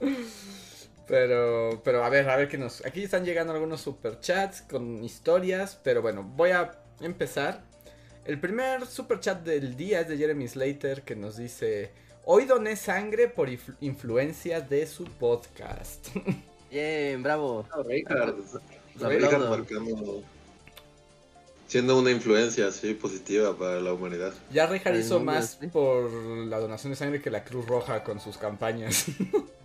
Pero, 1.06 1.82
pero 1.84 2.04
a 2.04 2.08
ver, 2.08 2.28
a 2.30 2.36
ver 2.36 2.48
qué 2.48 2.56
nos... 2.56 2.84
Aquí 2.86 3.02
están 3.02 3.24
llegando 3.24 3.52
algunos 3.52 3.80
superchats 3.82 4.62
con 4.62 5.04
historias, 5.04 5.78
pero 5.82 6.00
bueno, 6.00 6.22
voy 6.22 6.50
a 6.50 6.72
empezar 7.00 7.62
el 8.24 8.40
primer 8.40 8.86
super 8.86 9.20
chat 9.20 9.44
del 9.44 9.76
día 9.76 10.00
es 10.00 10.08
de 10.08 10.16
Jeremy 10.16 10.48
Slater 10.48 11.02
que 11.02 11.14
nos 11.14 11.36
dice: 11.36 11.90
Hoy 12.24 12.46
doné 12.46 12.74
sangre 12.74 13.28
por 13.28 13.50
influencia 13.80 14.62
de 14.62 14.86
su 14.86 15.04
podcast. 15.04 16.08
Bien, 16.70 17.22
bravo. 17.22 17.66
siendo 21.66 21.98
una 21.98 22.10
influencia 22.10 22.68
así 22.68 22.94
positiva 22.94 23.56
para 23.58 23.80
la 23.80 23.92
humanidad. 23.92 24.32
Ya 24.50 24.66
Richard 24.66 24.96
hizo 24.96 25.20
más 25.20 25.58
por 25.70 26.10
la 26.10 26.58
donación 26.58 26.92
de 26.92 26.96
sangre 26.96 27.20
que 27.20 27.30
la 27.30 27.44
Cruz 27.44 27.66
Roja 27.66 28.02
con 28.04 28.20
sus 28.20 28.38
campañas. 28.38 29.06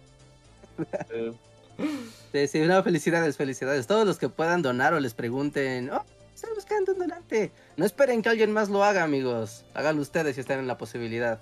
sí, 2.31 2.47
sí, 2.47 2.59
no, 2.61 2.81
felicidades, 2.83 3.37
felicidades. 3.37 3.87
Todos 3.87 4.05
los 4.05 4.17
que 4.17 4.29
puedan 4.29 4.61
donar 4.61 4.93
o 4.93 4.99
les 4.99 5.13
pregunten, 5.13 5.89
oh, 5.91 6.03
Están 6.33 6.51
buscando 6.55 6.93
un 6.93 6.99
donante. 6.99 7.51
No 7.77 7.85
esperen 7.85 8.21
que 8.21 8.29
alguien 8.29 8.51
más 8.51 8.69
lo 8.69 8.83
haga, 8.83 9.03
amigos. 9.03 9.65
Háganlo 9.73 10.01
ustedes 10.01 10.35
si 10.35 10.41
están 10.41 10.59
en 10.59 10.67
la 10.67 10.77
posibilidad. 10.77 11.39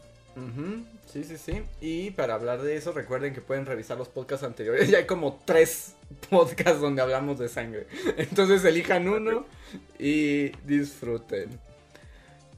Sí, 1.11 1.23
sí, 1.23 1.37
sí. 1.37 1.63
Y 1.81 2.11
para 2.11 2.35
hablar 2.35 2.61
de 2.61 2.75
eso, 2.75 2.91
recuerden 2.91 3.33
que 3.33 3.41
pueden 3.41 3.65
revisar 3.65 3.97
los 3.97 4.07
podcasts 4.07 4.45
anteriores. 4.45 4.89
Ya 4.91 4.99
hay 4.99 5.05
como 5.05 5.39
tres 5.45 5.95
podcasts 6.29 6.79
donde 6.79 7.01
hablamos 7.01 7.39
de 7.39 7.49
sangre. 7.49 7.87
Entonces 8.17 8.63
elijan 8.65 9.07
uno 9.07 9.45
y 9.97 10.49
disfruten. 10.65 11.59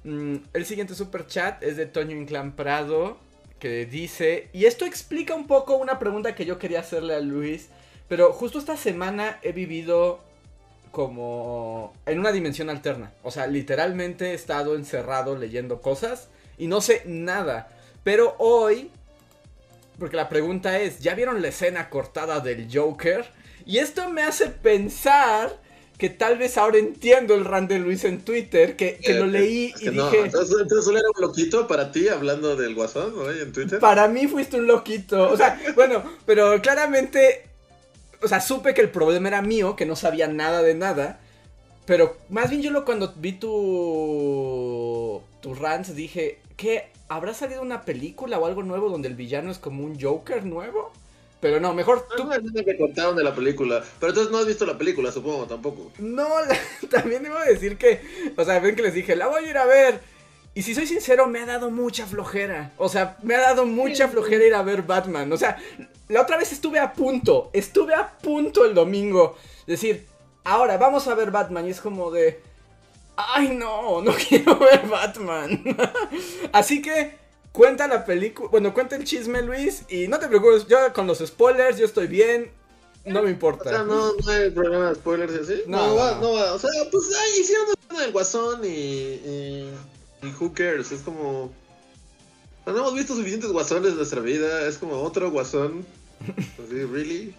Mm, 0.03 0.35
el 0.53 0.65
siguiente 0.65 0.95
super 0.95 1.27
chat 1.27 1.63
es 1.63 1.77
de 1.77 1.85
Toño 1.85 2.15
Inclán 2.17 2.55
Prado. 2.55 3.17
Que 3.59 3.85
dice. 3.85 4.49
Y 4.53 4.65
esto 4.65 4.85
explica 4.85 5.35
un 5.35 5.47
poco 5.47 5.75
una 5.75 5.99
pregunta 5.99 6.35
que 6.35 6.45
yo 6.45 6.57
quería 6.57 6.79
hacerle 6.79 7.15
a 7.15 7.19
Luis. 7.19 7.69
Pero 8.07 8.33
justo 8.33 8.59
esta 8.59 8.77
semana 8.77 9.39
he 9.43 9.51
vivido 9.51 10.21
como 10.91 11.93
en 12.05 12.19
una 12.19 12.31
dimensión 12.31 12.69
alterna. 12.69 13.11
O 13.23 13.31
sea, 13.31 13.47
literalmente 13.47 14.31
he 14.31 14.33
estado 14.33 14.75
encerrado 14.75 15.35
leyendo 15.35 15.81
cosas 15.81 16.29
y 16.57 16.67
no 16.67 16.81
sé 16.81 17.03
nada. 17.05 17.69
Pero 18.03 18.35
hoy, 18.39 18.91
porque 19.99 20.15
la 20.15 20.29
pregunta 20.29 20.79
es, 20.79 20.99
¿ya 20.99 21.13
vieron 21.13 21.41
la 21.41 21.49
escena 21.49 21.89
cortada 21.89 22.39
del 22.39 22.67
Joker? 22.73 23.25
Y 23.65 23.77
esto 23.77 24.09
me 24.09 24.23
hace 24.23 24.47
pensar 24.47 25.57
que 25.99 26.09
tal 26.09 26.39
vez 26.39 26.57
ahora 26.57 26.79
entiendo 26.79 27.35
el 27.35 27.45
rant 27.45 27.69
de 27.69 27.77
Luis 27.77 28.03
en 28.05 28.21
Twitter, 28.21 28.75
que, 28.75 28.97
que 28.97 29.13
lo 29.13 29.27
leí 29.27 29.73
y 29.79 29.89
dije... 29.89 30.21
Entonces, 30.23 30.55
entonces 30.61 30.85
solo 30.85 30.97
era 30.97 31.07
un 31.15 31.21
loquito 31.21 31.67
para 31.67 31.91
ti 31.91 32.07
hablando 32.07 32.55
del 32.55 32.73
guasón, 32.73 33.13
¿no? 33.15 33.29
En 33.29 33.51
Twitter. 33.51 33.79
Para 33.79 34.07
mí 34.07 34.25
fuiste 34.25 34.57
un 34.57 34.65
loquito. 34.65 35.29
O 35.29 35.37
sea, 35.37 35.61
bueno, 35.75 36.01
pero 36.25 36.59
claramente 36.61 37.49
o 38.21 38.27
sea, 38.27 38.41
supe 38.41 38.73
que 38.73 38.81
el 38.81 38.89
problema 38.89 39.29
era 39.29 39.41
mío, 39.41 39.75
que 39.75 39.85
no 39.85 39.95
sabía 39.95 40.27
nada 40.27 40.61
de 40.61 40.75
nada. 40.75 41.19
Pero 41.85 42.17
más 42.29 42.49
bien 42.49 42.61
yo 42.61 42.71
lo 42.71 42.85
cuando 42.85 43.13
vi 43.15 43.33
tu. 43.33 45.21
tu 45.41 45.53
rants 45.55 45.95
dije, 45.95 46.39
¿qué? 46.57 46.91
¿Habrá 47.07 47.33
salido 47.33 47.61
una 47.61 47.83
película 47.83 48.37
o 48.37 48.45
algo 48.45 48.61
nuevo 48.63 48.89
donde 48.89 49.07
el 49.07 49.15
villano 49.15 49.51
es 49.51 49.57
como 49.57 49.83
un 49.83 49.99
Joker 49.99 50.45
nuevo? 50.45 50.91
Pero 51.39 51.59
no, 51.59 51.73
mejor 51.73 52.05
tú. 52.15 52.25
No, 52.25 52.37
no 52.37 52.65
que 52.65 52.77
contaron 52.77 53.15
de 53.15 53.23
la 53.23 53.33
película. 53.33 53.83
Pero 53.99 54.11
entonces 54.11 54.31
no 54.31 54.39
has 54.39 54.47
visto 54.47 54.65
la 54.65 54.77
película, 54.77 55.11
supongo, 55.11 55.45
tampoco. 55.45 55.91
No, 55.99 56.27
también 56.89 57.23
debo 57.23 57.39
decir 57.39 57.77
que. 57.77 58.01
O 58.35 58.43
sea, 58.43 58.59
ven 58.59 58.75
que 58.75 58.81
les 58.81 58.93
dije, 58.93 59.15
la 59.15 59.27
voy 59.27 59.45
a 59.45 59.49
ir 59.49 59.57
a 59.57 59.65
ver. 59.65 60.01
Y 60.53 60.63
si 60.63 60.75
soy 60.75 60.87
sincero, 60.87 61.27
me 61.27 61.39
ha 61.39 61.45
dado 61.45 61.71
mucha 61.71 62.05
flojera. 62.05 62.73
O 62.77 62.89
sea, 62.89 63.17
me 63.23 63.35
ha 63.35 63.39
dado 63.39 63.65
mucha 63.65 64.09
flojera 64.09 64.45
ir 64.45 64.53
a 64.53 64.63
ver 64.63 64.81
Batman. 64.81 65.31
O 65.31 65.37
sea, 65.37 65.57
la 66.09 66.21
otra 66.21 66.37
vez 66.37 66.51
estuve 66.51 66.79
a 66.79 66.91
punto, 66.91 67.49
estuve 67.53 67.93
a 67.93 68.17
punto 68.17 68.65
el 68.65 68.73
domingo. 68.73 69.37
Decir, 69.65 70.07
ahora 70.43 70.77
vamos 70.77 71.07
a 71.07 71.15
ver 71.15 71.31
Batman. 71.31 71.67
Y 71.67 71.69
es 71.69 71.79
como 71.79 72.11
de, 72.11 72.41
ay 73.15 73.49
no, 73.49 74.01
no 74.01 74.11
quiero 74.29 74.59
ver 74.59 74.85
Batman. 74.87 75.63
Así 76.51 76.81
que 76.81 77.17
cuenta 77.51 77.87
la 77.87 78.05
película, 78.05 78.49
bueno, 78.49 78.73
cuenta 78.73 78.95
el 78.95 79.03
chisme 79.03 79.41
Luis. 79.41 79.83
Y 79.89 80.07
no 80.07 80.19
te 80.19 80.27
preocupes, 80.27 80.67
yo 80.67 80.77
con 80.93 81.07
los 81.07 81.19
spoilers, 81.19 81.77
yo 81.77 81.85
estoy 81.85 82.07
bien. 82.07 82.51
No 83.05 83.23
me 83.23 83.31
importa. 83.31 83.69
O 83.69 83.73
sea, 83.73 83.83
no, 83.83 84.13
no 84.13 84.31
hay 84.31 84.49
problema 84.51 84.89
de 84.89 84.95
spoilers 84.95 85.33
y 85.33 85.39
así. 85.39 85.63
No, 85.67 85.87
no 85.87 85.95
va, 85.95 86.19
no 86.19 86.33
va. 86.33 86.53
O 86.53 86.59
sea, 86.59 86.69
pues 86.91 87.05
ay, 87.17 87.41
hicieron 87.41 87.67
el 88.03 88.11
guasón 88.11 88.63
y, 88.63 88.67
y, 88.67 89.73
y 90.21 90.27
who 90.39 90.53
cares. 90.53 90.91
Es 90.91 91.01
como... 91.01 91.51
No 92.65 92.77
hemos 92.77 92.93
visto 92.93 93.15
suficientes 93.15 93.51
guasones 93.51 93.91
en 93.91 93.97
nuestra 93.97 94.21
vida. 94.21 94.67
Es 94.67 94.77
como 94.77 95.01
otro 95.01 95.31
guasón 95.31 95.85
Así, 96.21 96.83
¿really? 96.85 97.35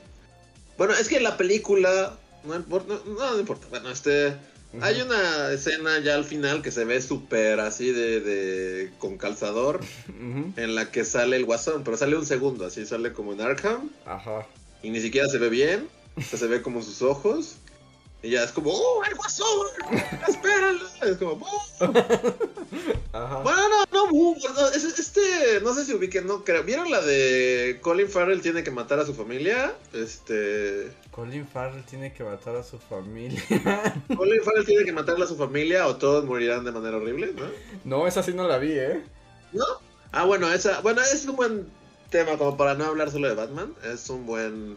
Bueno, 0.79 0.94
es 0.94 1.09
que 1.09 1.20
la 1.20 1.37
película. 1.37 2.16
No, 2.44 2.59
no, 2.59 3.01
no, 3.07 3.38
importa. 3.38 3.66
Bueno, 3.70 3.90
este. 3.90 4.35
Hay 4.80 5.00
una 5.00 5.50
escena 5.50 5.98
ya 5.98 6.14
al 6.14 6.24
final 6.24 6.62
que 6.62 6.70
se 6.70 6.85
ve 6.85 7.02
súper 7.02 7.59
así 7.59 7.90
de, 7.90 8.20
de, 8.20 8.92
con 8.98 9.18
calzador 9.18 9.80
en 10.56 10.74
la 10.74 10.92
que 10.92 11.04
sale 11.04 11.37
el 11.37 11.44
guasón, 11.44 11.83
pero 11.83 11.96
sale 11.96 12.16
un 12.16 12.24
segundo, 12.24 12.66
así 12.66 12.87
sale 12.87 13.12
como 13.12 13.33
en 13.33 13.40
Arkham. 13.40 13.90
Ajá. 14.06 14.46
Y 14.83 14.90
ni 14.90 15.00
siquiera 15.00 15.28
se 15.28 15.38
ve 15.38 15.48
bien, 15.48 15.88
se 16.22 16.46
ve 16.46 16.62
como 16.62 16.83
sus 16.83 17.02
ojos. 17.02 17.56
Y 18.22 18.30
ya 18.30 18.44
es 18.44 18.52
como, 18.52 18.70
¡oh, 18.70 19.02
el 19.04 19.14
guasón! 19.14 19.66
¡Espéralo! 20.28 20.87
Es 21.02 21.16
como, 21.16 21.33
¡oh! 21.33 21.62
Ajá. 23.12 23.38
Bueno, 23.38 23.87
no, 24.07 24.55
no, 24.55 24.69
este, 24.69 25.61
no 25.63 25.75
sé 25.75 25.85
si 25.85 25.95
ubiquen, 25.95 26.27
no 26.27 26.45
creo. 26.45 26.63
¿Vieron 26.65 26.91
la 26.91 27.01
de 27.01 27.79
Colin 27.81 28.09
Farrell 28.09 28.41
tiene 28.41 28.63
que 28.63 28.71
matar 28.71 28.99
a 28.99 29.07
su 29.07 29.15
familia? 29.15 29.75
Este. 29.93 30.91
Colin 31.11 31.47
Farrell 31.47 31.85
tiene 31.85 32.13
que 32.13 32.25
matar 32.25 32.57
a 32.57 32.63
su 32.63 32.79
familia. 32.79 33.43
Colin 34.17 34.43
Farrell 34.43 34.67
tiene 34.67 34.85
que 34.85 34.93
matar 34.93 35.21
a 35.21 35.27
su 35.27 35.37
familia 35.37 35.87
o 35.87 35.97
todos 35.97 36.25
morirán 36.25 36.65
de 36.65 36.73
manera 36.73 36.97
horrible, 36.97 37.33
¿no? 37.35 37.47
No, 37.85 38.07
esa 38.07 38.23
sí 38.23 38.33
no 38.33 38.47
la 38.47 38.59
vi, 38.59 38.73
¿eh? 38.73 39.03
¿No? 39.53 39.65
Ah, 40.13 40.25
bueno, 40.25 40.53
esa, 40.53 40.81
bueno, 40.81 41.01
es 41.03 41.27
un 41.27 41.37
buen 41.37 41.67
tema 42.11 42.37
como 42.37 42.57
para 42.57 42.75
no 42.75 42.85
hablar 42.85 43.11
solo 43.11 43.29
de 43.29 43.35
Batman. 43.35 43.75
Es 43.85 44.11
un 44.11 44.27
buen 44.27 44.77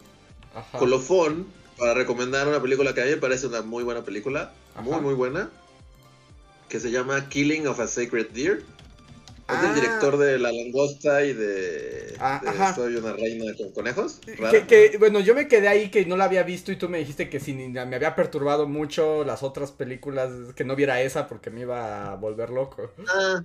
colofón 0.72 1.46
para 1.78 1.94
recomendar 1.94 2.46
una 2.48 2.60
película 2.60 2.94
que 2.94 3.02
a 3.02 3.04
mí 3.04 3.10
me 3.10 3.16
parece 3.16 3.46
una 3.46 3.62
muy 3.62 3.82
buena 3.82 4.04
película, 4.04 4.52
muy 4.80 5.00
muy 5.00 5.14
buena, 5.14 5.50
que 6.68 6.80
se 6.80 6.90
llama 6.90 7.28
Killing 7.28 7.66
of 7.66 7.80
a 7.80 7.86
Sacred 7.86 8.30
Deer. 8.30 8.62
Es 9.46 9.58
el 9.58 9.66
ah. 9.66 9.74
director 9.74 10.16
de 10.16 10.38
La 10.38 10.50
Langosta 10.50 11.22
y 11.22 11.34
de, 11.34 12.16
ah, 12.18 12.72
Soy 12.74 12.96
una 12.96 13.12
reina 13.12 13.52
con 13.56 13.72
conejos. 13.72 14.20
Que, 14.68 14.96
bueno, 14.98 15.20
yo 15.20 15.34
me 15.34 15.48
quedé 15.48 15.68
ahí 15.68 15.90
que 15.90 16.06
no 16.06 16.16
la 16.16 16.24
había 16.24 16.44
visto 16.44 16.72
y 16.72 16.76
tú 16.76 16.88
me 16.88 16.98
dijiste 16.98 17.28
que 17.28 17.40
si 17.40 17.52
me 17.52 17.80
había 17.80 18.14
perturbado 18.16 18.66
mucho 18.66 19.22
las 19.24 19.42
otras 19.42 19.70
películas, 19.70 20.30
que 20.56 20.64
no 20.64 20.76
viera 20.76 21.02
esa 21.02 21.26
porque 21.26 21.50
me 21.50 21.60
iba 21.60 22.12
a 22.12 22.16
volver 22.16 22.50
loco. 22.50 22.90
Ah, 23.08 23.42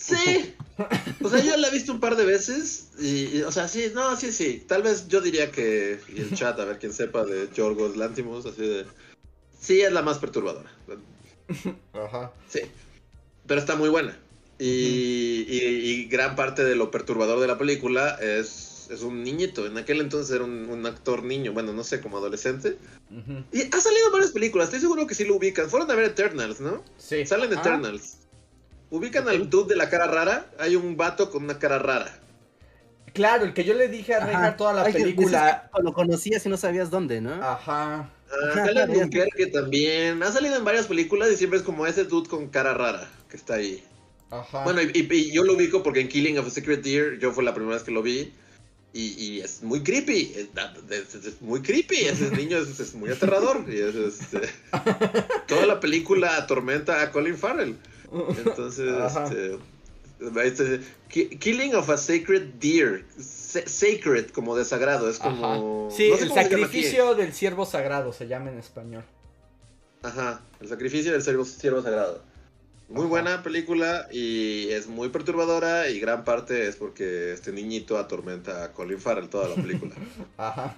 Sí. 0.00 0.54
O 1.22 1.28
sea, 1.28 1.40
yo 1.40 1.58
la 1.58 1.68
he 1.68 1.72
visto 1.72 1.92
un 1.92 2.00
par 2.00 2.16
de 2.16 2.24
veces 2.24 2.88
y, 2.98 3.42
o 3.42 3.52
sea, 3.52 3.68
sí, 3.68 3.92
no, 3.94 4.16
sí, 4.16 4.32
sí. 4.32 4.64
Tal 4.66 4.82
vez 4.82 5.08
yo 5.08 5.20
diría 5.20 5.50
que, 5.52 6.00
y 6.08 6.22
el 6.22 6.34
chat, 6.34 6.58
a 6.58 6.64
ver 6.64 6.78
quién 6.78 6.94
sepa 6.94 7.26
de 7.26 7.50
Yorgos 7.52 7.98
Lantimos, 7.98 8.46
así 8.46 8.66
de... 8.66 8.86
Sí, 9.60 9.82
es 9.82 9.92
la 9.92 10.00
más 10.00 10.16
perturbadora. 10.16 10.72
Ajá. 11.92 12.32
Sí. 12.48 12.60
Pero 13.46 13.60
está 13.60 13.76
muy 13.76 13.90
buena. 13.90 14.18
Y, 14.62 15.46
y, 15.48 16.04
gran 16.04 16.36
parte 16.36 16.62
de 16.62 16.76
lo 16.76 16.90
perturbador 16.90 17.40
de 17.40 17.46
la 17.46 17.56
película 17.56 18.18
es, 18.20 18.88
es 18.90 19.00
un 19.00 19.24
niñito. 19.24 19.64
En 19.64 19.78
aquel 19.78 20.02
entonces 20.02 20.34
era 20.36 20.44
un, 20.44 20.84
actor 20.84 21.22
niño, 21.22 21.54
bueno, 21.54 21.72
no 21.72 21.82
sé, 21.82 22.02
como 22.02 22.18
adolescente. 22.18 22.76
Y 23.52 23.62
ha 23.74 23.80
salido 23.80 24.06
en 24.06 24.12
varias 24.12 24.32
películas, 24.32 24.66
estoy 24.66 24.80
seguro 24.80 25.06
que 25.06 25.14
sí 25.14 25.24
lo 25.24 25.36
ubican. 25.36 25.70
Fueron 25.70 25.90
a 25.90 25.94
ver 25.94 26.04
Eternals, 26.04 26.60
¿no? 26.60 26.84
Sí. 26.98 27.24
Salen 27.24 27.50
Eternals. 27.52 28.18
¿Ubican 28.90 29.28
al 29.28 29.48
dude 29.48 29.68
de 29.68 29.76
la 29.76 29.88
cara 29.88 30.06
rara? 30.06 30.50
Hay 30.58 30.76
un 30.76 30.94
vato 30.94 31.30
con 31.30 31.44
una 31.44 31.58
cara 31.58 31.78
rara. 31.78 32.20
Claro, 33.14 33.44
el 33.44 33.54
que 33.54 33.64
yo 33.64 33.72
le 33.72 33.88
dije 33.88 34.14
a 34.14 34.26
Reinhardt 34.26 34.56
toda 34.58 34.74
la 34.74 34.84
película. 34.84 35.70
Lo 35.82 35.94
conocías 35.94 36.44
y 36.44 36.50
no 36.50 36.58
sabías 36.58 36.90
dónde, 36.90 37.22
¿no? 37.22 37.32
Ajá. 37.32 38.10
Ah, 38.30 38.54
sale 38.54 38.86
Dunkerque 38.86 39.46
también. 39.46 40.22
Ha 40.22 40.30
salido 40.30 40.56
en 40.56 40.64
varias 40.64 40.86
películas 40.86 41.30
y 41.32 41.36
siempre 41.36 41.58
es 41.58 41.64
como 41.64 41.86
ese 41.86 42.04
dude 42.04 42.28
con 42.28 42.48
cara 42.48 42.74
rara 42.74 43.08
que 43.28 43.36
está 43.36 43.54
ahí. 43.54 43.82
Ajá. 44.30 44.64
Bueno, 44.64 44.80
y, 44.82 45.32
yo 45.32 45.44
lo 45.44 45.54
ubico 45.54 45.82
porque 45.82 46.00
en 46.00 46.08
Killing 46.08 46.38
of 46.38 46.46
a 46.46 46.50
Secret 46.50 46.82
Deer 46.82 47.18
yo 47.18 47.32
fue 47.32 47.44
la 47.44 47.54
primera 47.54 47.74
vez 47.74 47.82
que 47.82 47.90
lo 47.90 48.02
vi. 48.02 48.32
Y, 48.92 49.40
es 49.40 49.62
muy 49.62 49.82
creepy. 49.82 50.34
Es, 50.36 51.40
muy 51.40 51.62
creepy. 51.62 51.96
Ese 51.96 52.30
niño 52.30 52.58
es, 52.58 52.94
muy 52.94 53.10
aterrador. 53.10 53.64
Y 53.68 53.78
este, 53.78 54.40
toda 55.46 55.66
la 55.66 55.78
película 55.78 56.36
atormenta 56.36 57.00
a 57.02 57.12
Colin 57.12 57.36
Farrell. 57.36 57.76
Entonces, 58.44 58.92
este, 60.44 60.80
Killing 61.38 61.74
of 61.74 61.88
a 61.88 61.96
Sacred 61.96 62.54
Deer. 62.60 63.04
Sacred, 63.18 64.30
como 64.30 64.56
de 64.56 64.64
sagrado, 64.64 65.08
es 65.08 65.18
como. 65.18 65.88
Sí, 65.90 66.10
el 66.10 66.32
sacrificio 66.32 67.14
del 67.14 67.32
siervo 67.32 67.66
sagrado 67.66 68.12
se 68.12 68.26
llama 68.26 68.50
en 68.50 68.58
español. 68.58 69.04
Ajá, 70.02 70.40
el 70.60 70.68
sacrificio 70.68 71.12
del 71.12 71.22
siervo, 71.22 71.82
sagrado. 71.82 72.22
Muy 72.90 73.06
buena 73.06 73.42
película 73.44 74.08
y 74.10 74.68
es 74.70 74.88
muy 74.88 75.10
perturbadora 75.10 75.88
y 75.88 76.00
gran 76.00 76.24
parte 76.24 76.66
es 76.66 76.74
porque 76.74 77.32
este 77.32 77.52
niñito 77.52 77.96
atormenta 77.96 78.64
a 78.64 78.72
Colin 78.72 79.00
Farrell 79.00 79.28
toda 79.28 79.48
la 79.48 79.54
película. 79.54 79.94
Ajá. 80.36 80.76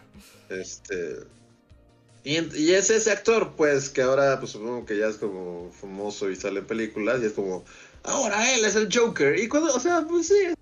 Este, 0.50 1.20
y, 2.24 2.36
es 2.72 2.90
ese 2.90 3.10
actor, 3.10 3.54
pues, 3.56 3.88
que 3.88 4.02
ahora, 4.02 4.38
pues 4.38 4.52
supongo 4.52 4.84
que 4.86 4.98
ya 4.98 5.06
es 5.06 5.16
como 5.16 5.72
famoso 5.72 6.30
y 6.30 6.36
sale 6.36 6.60
en 6.60 6.66
películas 6.66 7.20
y 7.22 7.26
es 7.26 7.32
como, 7.32 7.64
ahora 8.04 8.54
él 8.54 8.64
es 8.64 8.76
el 8.76 8.88
Joker. 8.94 9.38
Y 9.38 9.48
cuando, 9.48 9.74
o 9.74 9.80
sea, 9.80 10.04
pues 10.08 10.28
sí, 10.28 10.54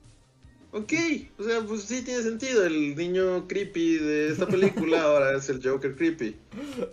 ok, 0.73 0.93
o 1.39 1.45
sea, 1.45 1.61
pues 1.63 1.83
sí 1.83 2.03
tiene 2.03 2.23
sentido. 2.23 2.65
El 2.65 2.97
niño 2.97 3.47
creepy 3.49 3.99
de 3.99 4.29
esta 4.29 4.47
película 4.47 5.03
ahora 5.05 5.37
es 5.37 5.49
el 5.49 5.63
Joker 5.63 5.95
creepy. 5.95 6.37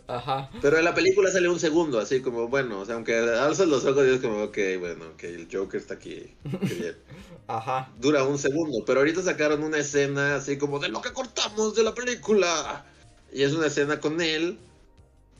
Ajá. 0.07 0.49
Pero 0.61 0.77
en 0.77 0.85
la 0.85 0.93
película 0.93 1.31
sale 1.31 1.49
un 1.49 1.59
segundo, 1.59 1.99
así 1.99 2.21
como, 2.21 2.47
bueno, 2.47 2.79
o 2.79 2.85
sea, 2.85 2.95
aunque 2.95 3.15
alzas 3.17 3.67
los 3.67 3.85
ojos 3.85 4.05
y 4.07 4.11
es 4.11 4.21
como, 4.21 4.43
ok, 4.43 4.57
bueno, 4.79 5.05
ok, 5.13 5.23
el 5.23 5.47
Joker 5.51 5.79
está 5.79 5.95
aquí. 5.95 6.33
Qué 6.67 6.73
bien. 6.73 6.95
Ajá. 7.47 7.89
Dura 7.99 8.23
un 8.23 8.37
segundo, 8.37 8.83
pero 8.85 8.99
ahorita 8.99 9.21
sacaron 9.21 9.63
una 9.63 9.77
escena 9.77 10.35
así 10.35 10.57
como 10.57 10.79
de 10.79 10.89
lo 10.89 11.01
que 11.01 11.13
cortamos 11.13 11.75
de 11.75 11.83
la 11.83 11.95
película. 11.95 12.85
Y 13.31 13.43
es 13.43 13.53
una 13.53 13.67
escena 13.67 13.99
con 13.99 14.21
él 14.21 14.57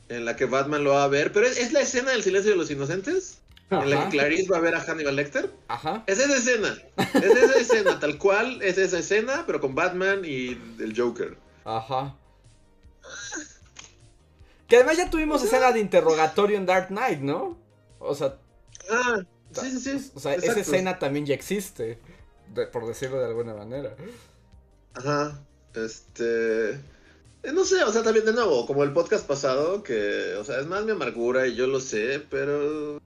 en 0.08 0.24
la 0.24 0.36
que 0.36 0.46
Batman 0.46 0.84
lo 0.84 0.90
va 0.90 1.04
a 1.04 1.08
ver. 1.08 1.32
Pero 1.32 1.46
es, 1.46 1.72
la 1.72 1.80
escena 1.80 2.12
del 2.12 2.22
silencio 2.22 2.52
de 2.52 2.56
los 2.56 2.70
inocentes. 2.70 3.38
En 3.70 3.90
la 3.90 4.04
que 4.04 4.16
Clarice 4.16 4.48
va 4.50 4.58
a 4.58 4.60
ver 4.60 4.74
a 4.74 4.80
Hannibal 4.80 5.16
Lecter. 5.16 5.50
Ajá. 5.68 6.02
Es 6.06 6.18
esa 6.18 6.36
escena. 6.36 6.76
Es 6.96 7.24
esa 7.24 7.58
escena, 7.58 8.00
tal 8.00 8.18
cual. 8.18 8.62
Es 8.62 8.78
esa 8.78 8.98
escena, 8.98 9.44
pero 9.46 9.60
con 9.60 9.74
Batman 9.74 10.22
y 10.24 10.58
el 10.78 10.94
Joker. 10.96 11.36
Ajá. 11.64 12.16
Que 14.66 14.76
además 14.76 14.96
ya 14.96 15.10
tuvimos 15.10 15.42
escena 15.42 15.72
de 15.72 15.80
interrogatorio 15.80 16.56
en 16.56 16.66
Dark 16.66 16.88
Knight, 16.88 17.20
¿no? 17.20 17.58
O 17.98 18.14
sea. 18.14 18.36
Ah, 18.90 19.22
sí, 19.52 19.70
sí, 19.70 19.80
sí. 19.80 20.12
O 20.14 20.20
sea, 20.20 20.34
esa 20.34 20.60
escena 20.60 20.98
también 20.98 21.26
ya 21.26 21.34
existe. 21.34 21.98
por 22.72 22.86
decirlo 22.86 23.18
de 23.18 23.26
alguna 23.26 23.54
manera. 23.54 23.94
Ajá. 24.94 25.42
Este. 25.74 26.80
Eh, 27.42 27.52
no 27.52 27.64
sé, 27.64 27.84
o 27.84 27.92
sea, 27.92 28.02
también 28.02 28.26
de 28.26 28.32
nuevo, 28.32 28.66
como 28.66 28.82
el 28.82 28.92
podcast 28.92 29.26
pasado, 29.26 29.82
que, 29.82 30.34
o 30.34 30.44
sea, 30.44 30.58
es 30.58 30.66
más 30.66 30.84
mi 30.84 30.90
amargura 30.90 31.46
y 31.46 31.54
yo 31.54 31.68
lo 31.68 31.78
sé, 31.80 32.20
pero... 32.28 33.00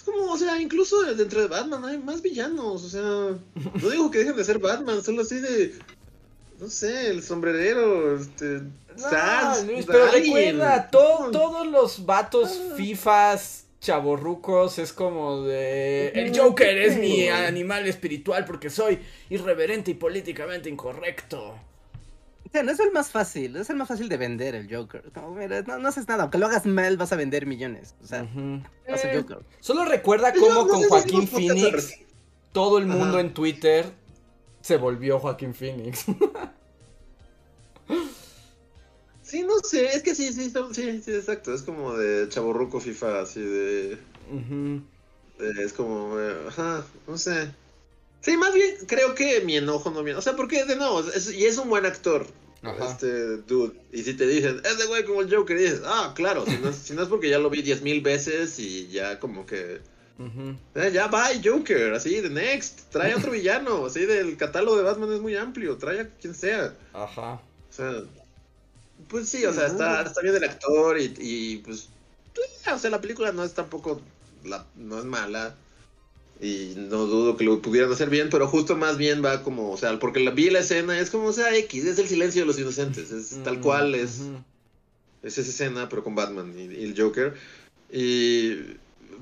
Es 0.00 0.06
como, 0.06 0.32
o 0.32 0.38
sea, 0.38 0.58
incluso 0.58 1.02
dentro 1.14 1.42
de 1.42 1.46
Batman 1.46 1.84
hay 1.84 1.98
más 1.98 2.22
villanos, 2.22 2.84
o 2.84 2.88
sea, 2.88 3.02
no 3.02 3.90
digo 3.90 4.10
que 4.10 4.20
dejen 4.20 4.34
de 4.34 4.44
ser 4.44 4.58
Batman, 4.58 5.04
solo 5.04 5.20
así 5.20 5.40
de... 5.40 5.74
No 6.58 6.70
sé, 6.70 7.10
el 7.10 7.22
sombrerero, 7.22 8.16
este... 8.16 8.62
pero 9.86 10.10
recuerda, 10.10 10.88
todos 10.88 11.66
los 11.66 12.06
vatos 12.06 12.58
ah. 12.58 12.74
FIFAs 12.78 13.64
chaborrucos 13.82 14.78
es 14.78 14.94
como 14.94 15.42
de 15.42 16.08
el 16.08 16.38
Joker 16.38 16.78
es 16.78 16.96
mi 16.96 17.28
animal 17.28 17.86
espiritual 17.86 18.46
porque 18.46 18.70
soy 18.70 18.98
irreverente 19.28 19.90
y 19.90 19.94
políticamente 19.94 20.70
incorrecto. 20.70 21.56
O 22.50 22.52
sea, 22.52 22.64
no 22.64 22.72
es 22.72 22.80
el 22.80 22.90
más 22.90 23.12
fácil, 23.12 23.54
es 23.54 23.70
el 23.70 23.76
más 23.76 23.86
fácil 23.86 24.08
de 24.08 24.16
vender 24.16 24.56
el 24.56 24.74
Joker. 24.74 25.04
no, 25.14 25.86
haces 25.86 26.08
nada, 26.08 26.24
aunque 26.24 26.36
lo 26.36 26.46
hagas 26.46 26.66
mal 26.66 26.96
vas 26.96 27.12
a 27.12 27.16
vender 27.16 27.46
millones. 27.46 27.94
O 28.02 28.06
sea, 28.08 28.24
eh, 28.24 29.14
Joker. 29.14 29.38
Solo 29.60 29.84
recuerda 29.84 30.32
cómo 30.32 30.66
con 30.66 30.82
Joaquín 30.82 31.28
Phoenix 31.28 32.00
todo 32.50 32.78
el 32.78 32.86
mundo 32.86 33.20
en 33.20 33.34
Twitter 33.34 33.92
se 34.62 34.78
volvió 34.78 35.20
Joaquín 35.20 35.54
Phoenix. 35.54 36.06
sí, 39.22 39.44
no 39.44 39.60
sé, 39.62 39.94
es 39.94 40.02
que 40.02 40.16
sí, 40.16 40.32
sí, 40.32 40.52
sí, 40.72 41.02
sí, 41.02 41.14
exacto. 41.14 41.54
Es 41.54 41.62
como 41.62 41.96
de 41.96 42.28
chaborruco 42.30 42.80
FIFA, 42.80 43.20
así 43.20 43.42
de... 43.42 43.96
es 45.64 45.72
como, 45.72 46.18
eh, 46.18 46.34
ajá, 46.48 46.84
no 47.06 47.16
sé. 47.16 47.52
Sí, 48.20 48.36
más 48.36 48.52
bien 48.54 48.76
creo 48.86 49.14
que 49.14 49.40
mi 49.40 49.56
enojo 49.56 49.90
no 49.90 50.02
viene. 50.02 50.18
O 50.18 50.22
sea, 50.22 50.36
porque 50.36 50.64
de 50.64 50.76
nuevo, 50.76 51.02
y 51.34 51.44
es 51.44 51.58
un 51.58 51.68
buen 51.68 51.86
actor. 51.86 52.26
Este 52.62 53.38
dude. 53.38 53.72
Y 53.90 54.02
si 54.02 54.14
te 54.14 54.26
dicen, 54.26 54.60
es 54.64 54.76
de 54.76 54.84
güey 54.84 55.04
como 55.04 55.22
el 55.22 55.34
Joker, 55.34 55.58
y 55.58 55.62
dices, 55.62 55.80
ah, 55.86 56.12
claro, 56.14 56.44
si 56.44 56.58
no, 56.58 56.68
es, 56.68 56.76
si 56.76 56.92
no 56.92 57.02
es 57.02 57.08
porque 57.08 57.30
ya 57.30 57.38
lo 57.38 57.48
vi 57.48 57.62
diez 57.62 57.80
mil 57.80 58.02
veces 58.02 58.58
y 58.58 58.88
ya 58.88 59.18
como 59.18 59.46
que. 59.46 59.80
Eh, 60.74 60.90
ya 60.92 61.08
bye 61.08 61.40
Joker, 61.42 61.94
así, 61.94 62.20
de 62.20 62.28
next, 62.28 62.90
trae 62.90 63.14
otro 63.14 63.30
villano, 63.30 63.86
así 63.86 64.04
del 64.04 64.36
catálogo 64.36 64.76
de 64.76 64.82
Batman 64.82 65.14
es 65.14 65.20
muy 65.20 65.34
amplio, 65.34 65.78
trae 65.78 66.00
a 66.00 66.08
quien 66.10 66.34
sea. 66.34 66.74
Ajá. 66.92 67.40
O 67.70 67.72
sea, 67.72 68.02
pues 69.08 69.30
sí, 69.30 69.46
o 69.46 69.54
sea, 69.54 69.66
está, 69.66 70.02
está 70.02 70.20
bien 70.20 70.36
el 70.36 70.44
actor 70.44 71.00
y, 71.00 71.14
y 71.18 71.56
pues, 71.58 71.88
o 72.70 72.78
sea, 72.78 72.90
la 72.90 73.00
película 73.00 73.32
no 73.32 73.42
es 73.42 73.54
tampoco, 73.54 74.02
la, 74.44 74.66
no 74.76 74.98
es 74.98 75.06
mala. 75.06 75.56
Y 76.40 76.72
no 76.76 77.04
dudo 77.04 77.36
que 77.36 77.44
lo 77.44 77.60
pudieran 77.60 77.92
hacer 77.92 78.08
bien, 78.08 78.30
pero 78.30 78.48
justo 78.48 78.74
más 78.74 78.96
bien 78.96 79.22
va 79.22 79.42
como, 79.42 79.70
o 79.70 79.76
sea, 79.76 79.98
porque 79.98 80.20
la, 80.20 80.30
vi 80.30 80.48
la 80.48 80.60
escena, 80.60 80.98
es 80.98 81.10
como, 81.10 81.26
o 81.26 81.32
sea, 81.34 81.54
X, 81.54 81.84
es 81.84 81.98
el 81.98 82.08
silencio 82.08 82.42
de 82.42 82.46
los 82.46 82.58
inocentes, 82.58 83.10
es 83.10 83.42
tal 83.44 83.60
cual, 83.60 83.94
es, 83.94 84.22
es 85.22 85.36
esa 85.36 85.50
escena, 85.50 85.88
pero 85.90 86.02
con 86.02 86.14
Batman 86.14 86.54
y, 86.58 86.82
el 86.82 86.94
Joker. 86.98 87.34
Y, 87.92 88.56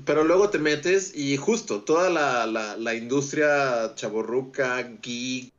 pero 0.05 0.23
luego 0.23 0.49
te 0.49 0.59
metes 0.59 1.13
y 1.13 1.35
justo 1.35 1.81
toda 1.81 2.09
la, 2.09 2.47
la, 2.47 2.77
la 2.77 2.95
industria 2.95 3.93
chaborruca, 3.95 4.81
geek, 5.01 5.51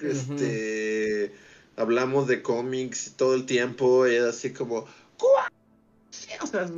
este, 0.00 1.32
hablamos 1.74 2.28
de 2.28 2.40
cómics 2.40 3.14
todo 3.16 3.34
el 3.34 3.46
tiempo, 3.46 4.06
y 4.06 4.14
es 4.14 4.22
así 4.22 4.52
como, 4.52 4.86
o 6.40 6.46
sea, 6.46 6.68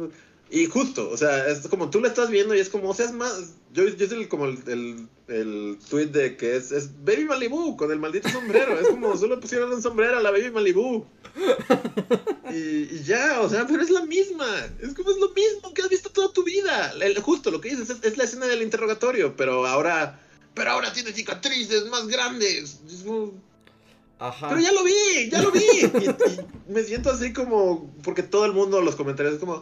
y 0.51 0.67
justo, 0.67 1.11
o 1.11 1.17
sea, 1.17 1.49
es 1.49 1.67
como 1.69 1.91
tú 1.91 2.01
lo 2.01 2.09
estás 2.09 2.31
viendo 2.31 2.55
y 2.55 2.61
es 2.61 2.69
como, 2.69 2.91
o 2.91 2.95
sea, 2.95 3.07
es 3.07 3.13
más. 3.13 3.55
Yo, 3.77 3.87
yo 3.87 4.09
soy 4.09 4.27
como 4.27 4.47
el, 4.47 4.59
el, 4.69 5.09
el, 5.29 5.79
tweet 5.91 6.07
de 6.07 6.39
que 6.39 6.57
es, 6.57 6.73
es 6.73 7.05
Baby 7.05 7.27
Malibu 7.27 7.77
con 7.77 7.93
el 7.93 7.99
maldito 7.99 8.27
sombrero. 8.31 8.81
es 8.81 8.89
como 8.89 9.15
solo 9.19 9.39
pusieron 9.39 9.71
un 9.71 9.83
sombrero 9.83 10.17
a 10.17 10.23
la 10.23 10.31
Baby 10.31 10.51
Malibu. 10.51 11.05
Y, 12.51 13.03
ya, 13.03 13.43
o 13.43 13.51
sea, 13.51 13.67
pero 13.67 13.83
es 13.83 13.91
la 13.91 14.07
misma. 14.07 14.47
Es 14.81 14.95
como 14.95 15.11
es 15.11 15.19
lo 15.19 15.29
mismo 15.35 15.75
que 15.75 15.83
has 15.83 15.91
visto 15.91 16.09
toda 16.09 16.33
tu 16.33 16.43
vida. 16.43 16.95
justo 17.23 17.51
lo 17.51 17.61
que 17.61 17.69
dices 17.69 17.99
es, 18.03 18.17
la 18.17 18.25
escena 18.25 18.47
del 18.47 18.63
interrogatorio, 18.63 19.37
pero 19.37 19.67
ahora. 19.67 20.23
Pero 20.55 20.71
ahora 20.71 20.91
tiene 20.95 21.13
cicatrices 21.13 21.85
más 21.87 22.07
grandes. 22.07 22.81
Ajá. 24.19 24.49
Pero 24.49 24.61
ya 24.63 24.73
lo 24.73 24.85
vi, 24.85 25.29
ya 25.31 25.43
lo 25.43 25.51
vi. 25.51 25.61
y, 25.83 26.73
me 26.73 26.83
siento 26.83 27.11
así 27.11 27.35
como. 27.35 27.95
Porque 28.03 28.23
todo 28.23 28.47
el 28.47 28.53
mundo, 28.53 28.81
los 28.81 28.97
comentarios, 28.97 29.35
es 29.35 29.41
como 29.41 29.61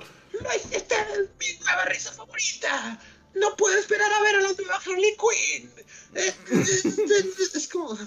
esta 0.73 0.95
es 1.13 1.29
mi 1.39 1.65
nueva 1.65 1.85
risa 1.87 2.13
favorita. 2.13 3.01
No 3.35 3.57
puedo 3.57 3.77
esperar 3.79 4.13
a 4.13 4.23
ver 4.23 4.37
a 4.37 4.41
la 4.41 4.53
nueva 4.53 4.77
Harley 4.77 5.17
Quinn. 5.17 5.71
Es, 6.15 7.69
como. 7.69 7.99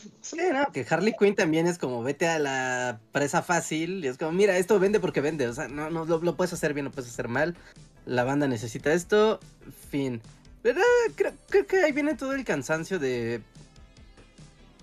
que 0.72 0.86
Harley 0.90 1.14
Quinn 1.20 1.36
también 1.36 1.68
es 1.68 1.78
como 1.78 2.02
vete 2.04 2.28
a 2.28 2.40
la 2.40 3.00
presa 3.12 3.42
fácil. 3.42 4.04
Y 4.04 4.08
es 4.08 4.18
como, 4.18 4.32
mira, 4.32 4.58
esto 4.58 4.80
vende 4.80 5.00
porque 5.00 5.22
vende. 5.22 5.48
O 5.48 5.54
sea, 5.54 5.68
no, 5.68 5.90
no 5.90 6.06
lo, 6.06 6.36
puedes 6.36 6.54
hacer 6.54 6.74
bien, 6.74 6.86
lo 6.86 6.92
puedes 6.92 7.12
hacer 7.12 7.28
mal. 7.28 7.56
La 8.06 8.24
banda 8.24 8.48
necesita 8.48 8.94
esto. 8.94 9.40
Fin. 9.90 10.22
¿Verdad? 10.64 10.84
Creo, 11.16 11.34
que 11.68 11.84
ahí 11.84 11.92
viene 11.92 12.16
todo 12.16 12.34
el 12.34 12.46
cansancio 12.46 13.00
de. 13.00 13.42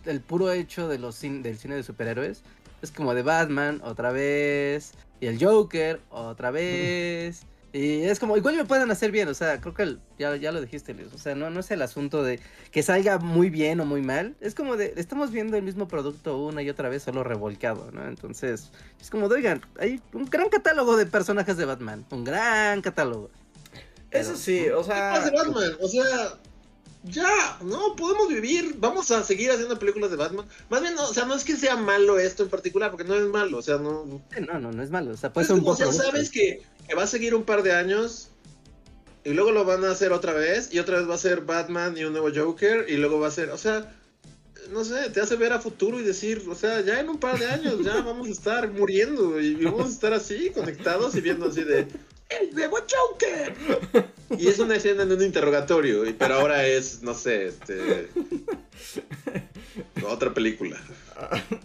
El 0.05 0.21
puro 0.21 0.53
hecho 0.53 0.89
de 0.89 0.99
los 0.99 1.19
del 1.21 1.59
cine 1.59 1.77
de 1.77 1.83
superhéroes. 1.83 2.43
Es 2.83 2.91
como 2.91 3.15
de 3.15 3.23
Batman, 3.23 3.81
otra 3.83 4.13
vez 4.13 4.93
y 5.25 5.27
el 5.27 5.43
Joker 5.43 6.01
otra 6.11 6.51
vez. 6.51 7.43
Y 7.75 8.05
es 8.05 8.21
como, 8.21 8.37
igual 8.37 8.55
me 8.55 8.65
pueden 8.65 8.89
hacer 8.93 9.11
bien, 9.11 9.27
o 9.27 9.35
sea, 9.35 9.61
creo 9.61 9.75
que 9.75 9.97
ya, 10.17 10.37
ya 10.37 10.53
lo 10.53 10.61
dijiste, 10.61 10.95
Luis, 10.95 11.13
o 11.13 11.19
sea, 11.19 11.35
no, 11.35 11.51
no 11.51 11.59
es 11.59 11.73
el 11.73 11.83
asunto 11.83 12.23
de 12.23 12.39
que 12.71 12.85
salga 12.85 13.19
muy 13.19 13.51
bien 13.51 13.81
o 13.81 13.85
muy 13.85 14.01
mal, 14.01 14.37
es 14.41 14.55
como 14.55 14.77
de, 14.77 14.95
estamos 14.97 15.33
viendo 15.33 15.57
el 15.57 15.65
mismo 15.65 15.89
producto 15.89 16.39
una 16.39 16.63
y 16.63 16.71
otra 16.71 16.89
vez 16.89 17.03
solo 17.03 17.25
revolcado, 17.25 17.91
¿no? 17.91 18.07
Entonces, 18.07 18.71
es 19.01 19.11
como, 19.11 19.29
de, 19.29 19.35
oigan, 19.35 19.61
hay 19.81 20.01
un 20.13 20.27
gran 20.27 20.51
catálogo 20.51 20.97
de 20.97 21.07
personajes 21.07 21.57
de 21.57 21.65
Batman, 21.65 22.07
un 22.13 22.23
gran 22.23 22.81
catálogo. 22.81 23.29
Eso 24.13 24.37
sí, 24.37 24.69
o 24.69 24.85
sea... 24.85 25.19
de 25.19 25.33
Batman? 25.33 25.73
O 25.81 25.89
sea, 25.89 26.39
ya, 27.03 27.59
no, 27.61 27.97
podemos 27.97 28.29
vivir, 28.29 28.77
vamos 28.79 29.11
a 29.11 29.25
seguir 29.25 29.51
haciendo 29.51 29.81
películas 29.81 30.13
de 30.13 30.17
Batman. 30.17 30.47
Más 30.71 30.81
bien, 30.81 30.95
no, 30.95 31.07
o 31.07 31.13
sea, 31.13 31.25
no 31.25 31.35
es 31.35 31.43
que 31.43 31.57
sea 31.57 31.75
malo 31.75 32.21
esto 32.21 32.45
en 32.45 32.51
particular, 32.51 32.93
porque 32.93 33.05
no 33.05 33.17
es 33.17 33.25
malo, 33.25 33.59
o 33.59 33.63
sea, 33.63 33.79
no... 33.79 34.23
No, 34.41 34.61
no, 34.61 34.71
no 34.71 34.81
es 34.81 34.91
malo, 34.91 35.11
o 35.11 35.17
sea, 35.17 35.33
puede 35.33 35.49
ser 35.49 35.57
un 35.57 35.67
O 35.67 35.75
sea, 35.75 35.93
sabes 35.93 36.31
que, 36.31 36.63
va 36.93 37.05
a 37.05 37.07
seguir 37.07 37.35
un 37.35 37.45
par 37.45 37.63
de 37.63 37.73
años 37.73 38.29
y 39.25 39.31
luego 39.31 39.53
lo 39.53 39.65
van 39.65 39.85
a 39.85 39.91
hacer 39.91 40.13
otra 40.13 40.35
vez 40.35 40.73
y 40.73 40.79
otra 40.79 40.99
vez 40.99 41.09
va 41.09 41.15
a 41.15 41.19
ser 41.19 41.41
Batman 41.41 41.97
y 41.97 42.05
un 42.05 42.13
nuevo 42.13 42.29
Joker 42.35 42.87
y 42.89 42.97
luego 42.97 43.19
va 43.19 43.29
a 43.29 43.31
ser, 43.31 43.51
o 43.51 43.59
sea, 43.59 43.95
no 44.71 44.85
sé, 44.85 45.11
te 45.11 45.21
hace 45.21 45.37
ver 45.37 45.53
a 45.53 45.61
futuro 45.61 46.01
y 46.01 46.03
decir, 46.03 46.45
o 46.49 46.55
sea, 46.55 46.81
ya 46.83 47.01
en 47.01 47.09
un 47.09 47.19
par 47.19 47.39
de 47.39 47.47
años 47.47 47.83
ya 47.83 48.01
vamos 48.03 48.29
a 48.29 48.33
estar 48.33 48.71
muriendo 48.71 49.41
y 49.41 49.55
vamos 49.65 49.87
a 49.87 49.91
estar 49.91 50.13
así, 50.13 50.51
conectados 50.51 51.15
y 51.15 51.21
viendo 51.21 51.47
así 51.47 51.65
de, 51.65 51.87
¡El 52.29 52.55
nuevo 52.55 52.79
Joker! 52.79 53.55
Y 54.39 54.49
es 54.49 54.59
una 54.59 54.75
escena 54.75 55.03
en 55.03 55.13
un 55.13 55.23
interrogatorio, 55.23 56.03
pero 56.19 56.35
ahora 56.35 56.67
es, 56.67 57.03
no 57.03 57.15
sé, 57.15 57.47
este. 57.47 58.09
Otra 60.09 60.33
película. 60.33 60.81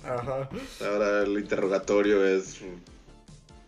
Ajá. 0.04 0.50
Ahora 0.82 1.24
el 1.24 1.40
interrogatorio 1.40 2.24
es 2.28 2.58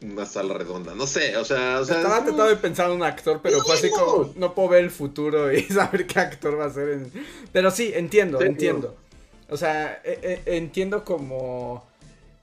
una 0.03 0.25
sala 0.25 0.53
redonda. 0.55 0.95
No 0.95 1.07
sé, 1.07 1.37
o 1.37 1.45
sea. 1.45 1.79
O 1.79 1.85
sea 1.85 1.97
Estaba 1.97 2.17
tratando 2.17 2.45
de 2.45 2.55
pensar 2.55 2.89
en 2.89 2.97
un 2.97 3.03
actor, 3.03 3.39
pero 3.41 3.61
fue 3.61 3.75
así 3.75 3.89
como. 3.89 4.31
No 4.35 4.53
puedo 4.55 4.69
ver 4.69 4.83
el 4.83 4.91
futuro 4.91 5.51
y 5.51 5.61
saber 5.63 6.07
qué 6.07 6.19
actor 6.19 6.59
va 6.59 6.65
a 6.65 6.69
ser. 6.69 6.89
En... 6.89 7.11
Pero 7.51 7.71
sí, 7.71 7.91
entiendo, 7.93 8.41
entiendo. 8.41 8.95
O 9.49 9.57
sea, 9.57 10.01
e, 10.03 10.41
e, 10.45 10.57
entiendo 10.57 11.03
como. 11.05 11.85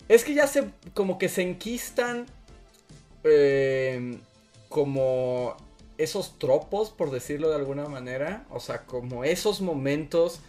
Es 0.08 0.24
que 0.24 0.34
ya 0.34 0.46
se. 0.46 0.70
Como 0.94 1.18
que 1.18 1.28
se 1.28 1.42
enquistan. 1.42 2.26
Eh, 3.24 4.18
como 4.68 5.56
esos 5.96 6.38
tropos, 6.38 6.90
por 6.90 7.10
decirlo 7.10 7.48
de 7.50 7.56
alguna 7.56 7.86
manera. 7.88 8.44
O 8.50 8.60
sea, 8.60 8.82
como 8.84 9.24
esos 9.24 9.60
momentos 9.60 10.40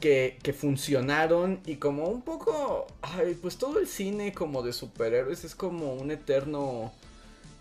que, 0.00 0.38
que, 0.42 0.52
funcionaron 0.52 1.60
y 1.66 1.76
como 1.76 2.08
un 2.08 2.22
poco... 2.22 2.86
Ay, 3.02 3.38
pues 3.40 3.56
todo 3.56 3.78
el 3.78 3.86
cine 3.86 4.32
como 4.32 4.62
de 4.62 4.72
superhéroes 4.72 5.44
es 5.44 5.54
como 5.54 5.94
un 5.94 6.10
eterno... 6.10 6.92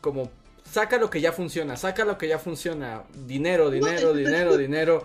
Como... 0.02 0.32
Saca 0.69 0.97
lo 0.97 1.10
que 1.10 1.21
ya 1.21 1.32
funciona, 1.32 1.78
saca 1.78 2.06
lo 2.06 2.17
que 2.17 2.28
ya 2.28 2.39
funciona. 2.39 3.04
Dinero, 3.25 3.69
dinero, 3.69 4.13
dinero, 4.13 4.58
dinero. 4.58 5.04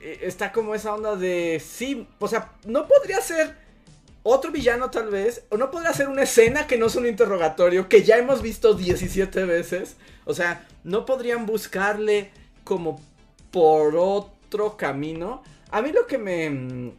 E, 0.00 0.20
está 0.22 0.52
como 0.52 0.74
esa 0.74 0.94
onda 0.94 1.16
de... 1.16 1.62
Sí, 1.64 2.06
o 2.18 2.28
sea, 2.28 2.52
no 2.64 2.86
podría 2.86 3.20
ser 3.20 3.56
otro 4.22 4.50
villano 4.50 4.90
tal 4.90 5.08
vez, 5.08 5.44
o 5.48 5.56
no 5.56 5.70
podría 5.70 5.92
ser 5.92 6.08
una 6.08 6.22
escena 6.22 6.66
que 6.66 6.76
no 6.76 6.86
es 6.86 6.96
un 6.96 7.06
interrogatorio, 7.06 7.88
que 7.88 8.02
ya 8.02 8.18
hemos 8.18 8.42
visto 8.42 8.74
17 8.74 9.44
veces. 9.44 9.96
O 10.24 10.34
sea, 10.34 10.66
no 10.84 11.06
podrían 11.06 11.46
buscarle 11.46 12.30
como 12.64 13.00
por 13.50 13.96
otro 13.96 14.76
camino. 14.76 15.42
A 15.70 15.82
mí 15.82 15.92
lo 15.92 16.06
que 16.06 16.18
me, 16.18 16.50
mm, 16.50 16.92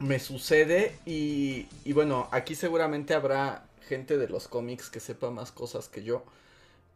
me 0.00 0.18
sucede, 0.18 0.96
y, 1.06 1.66
y 1.84 1.92
bueno, 1.92 2.28
aquí 2.30 2.54
seguramente 2.54 3.14
habrá 3.14 3.66
gente 3.88 4.18
de 4.18 4.28
los 4.28 4.48
cómics 4.48 4.88
que 4.88 5.00
sepa 5.00 5.30
más 5.30 5.52
cosas 5.52 5.88
que 5.88 6.02
yo, 6.02 6.24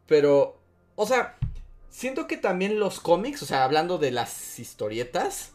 pero, 0.07 0.57
o 0.95 1.05
sea, 1.05 1.37
siento 1.89 2.27
que 2.27 2.37
también 2.37 2.79
los 2.79 2.99
cómics, 2.99 3.43
o 3.43 3.45
sea, 3.45 3.63
hablando 3.63 3.97
de 3.97 4.11
las 4.11 4.59
historietas, 4.59 5.51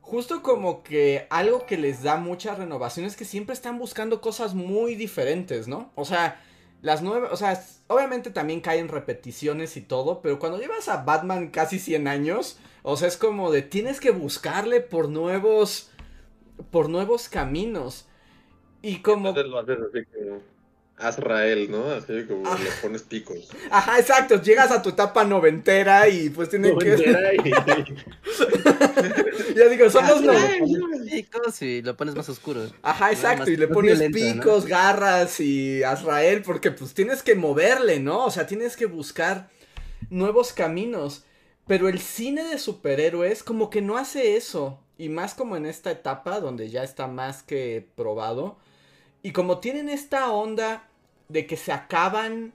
justo 0.00 0.42
como 0.42 0.82
que 0.82 1.26
algo 1.30 1.66
que 1.66 1.76
les 1.76 2.02
da 2.02 2.16
mucha 2.16 2.54
renovación 2.54 3.06
es 3.06 3.16
que 3.16 3.24
siempre 3.24 3.54
están 3.54 3.78
buscando 3.78 4.20
cosas 4.20 4.54
muy 4.54 4.96
diferentes, 4.96 5.68
¿no? 5.68 5.92
O 5.94 6.04
sea, 6.04 6.42
las 6.82 7.02
nuevas, 7.02 7.30
o 7.32 7.36
sea, 7.36 7.62
obviamente 7.86 8.30
también 8.30 8.60
caen 8.60 8.88
repeticiones 8.88 9.76
y 9.76 9.82
todo, 9.82 10.20
pero 10.20 10.38
cuando 10.38 10.58
llevas 10.58 10.88
a 10.88 11.04
Batman 11.04 11.48
casi 11.50 11.78
100 11.78 12.08
años, 12.08 12.58
o 12.82 12.96
sea, 12.96 13.08
es 13.08 13.16
como 13.16 13.50
de 13.50 13.62
tienes 13.62 14.00
que 14.00 14.10
buscarle 14.10 14.80
por 14.80 15.08
nuevos, 15.08 15.90
por 16.70 16.88
nuevos 16.88 17.28
caminos. 17.28 18.06
Y 18.82 19.02
como... 19.02 19.34
Azrael, 21.00 21.70
¿no? 21.70 21.90
Así 21.90 22.24
como 22.26 22.46
ah. 22.46 22.58
le 22.62 22.70
pones 22.82 23.02
picos. 23.02 23.48
Ajá, 23.70 23.98
exacto. 23.98 24.40
Llegas 24.40 24.70
a 24.70 24.82
tu 24.82 24.90
etapa 24.90 25.24
noventera 25.24 26.08
y 26.08 26.30
pues 26.30 26.50
tienen 26.50 26.74
noventera 26.74 27.30
que. 27.42 27.48
Y... 27.48 27.52
ya 29.56 29.68
digo, 29.68 29.90
son 29.90 30.06
los 30.06 30.20
picos 31.10 31.62
y 31.62 31.82
lo 31.82 31.96
pones 31.96 32.14
más 32.14 32.28
oscuro. 32.28 32.68
Ajá, 32.82 33.10
exacto. 33.10 33.50
y 33.50 33.56
le 33.56 33.66
pones 33.68 34.00
picos, 34.12 34.66
garras 34.66 35.40
y 35.40 35.82
Azrael, 35.82 36.42
porque 36.42 36.70
pues 36.70 36.92
tienes 36.94 37.22
que 37.22 37.34
moverle, 37.34 38.00
¿no? 38.00 38.26
O 38.26 38.30
sea, 38.30 38.46
tienes 38.46 38.76
que 38.76 38.84
buscar 38.86 39.50
nuevos 40.10 40.52
caminos. 40.52 41.24
Pero 41.70 41.88
el 41.88 42.00
cine 42.00 42.42
de 42.42 42.58
superhéroes 42.58 43.44
como 43.44 43.70
que 43.70 43.80
no 43.80 43.96
hace 43.96 44.36
eso. 44.36 44.80
Y 44.98 45.08
más 45.08 45.34
como 45.34 45.56
en 45.56 45.66
esta 45.66 45.92
etapa 45.92 46.40
donde 46.40 46.68
ya 46.68 46.82
está 46.82 47.06
más 47.06 47.44
que 47.44 47.86
probado. 47.94 48.56
Y 49.22 49.30
como 49.30 49.60
tienen 49.60 49.88
esta 49.88 50.32
onda 50.32 50.88
de 51.28 51.46
que 51.46 51.56
se 51.56 51.70
acaban. 51.70 52.52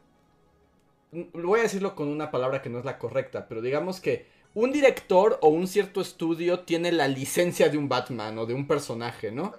Voy 1.31 1.61
a 1.61 1.63
decirlo 1.63 1.95
con 1.95 2.09
una 2.09 2.29
palabra 2.29 2.61
que 2.61 2.69
no 2.69 2.77
es 2.77 2.83
la 2.83 2.97
correcta, 2.97 3.47
pero 3.47 3.61
digamos 3.61 4.01
que 4.01 4.25
un 4.53 4.73
director 4.73 5.39
o 5.41 5.47
un 5.47 5.69
cierto 5.69 6.01
estudio 6.01 6.65
tiene 6.65 6.91
la 6.91 7.07
licencia 7.07 7.69
de 7.69 7.77
un 7.77 7.87
Batman 7.87 8.37
o 8.37 8.45
de 8.45 8.53
un 8.53 8.67
personaje, 8.67 9.31
¿no? 9.31 9.53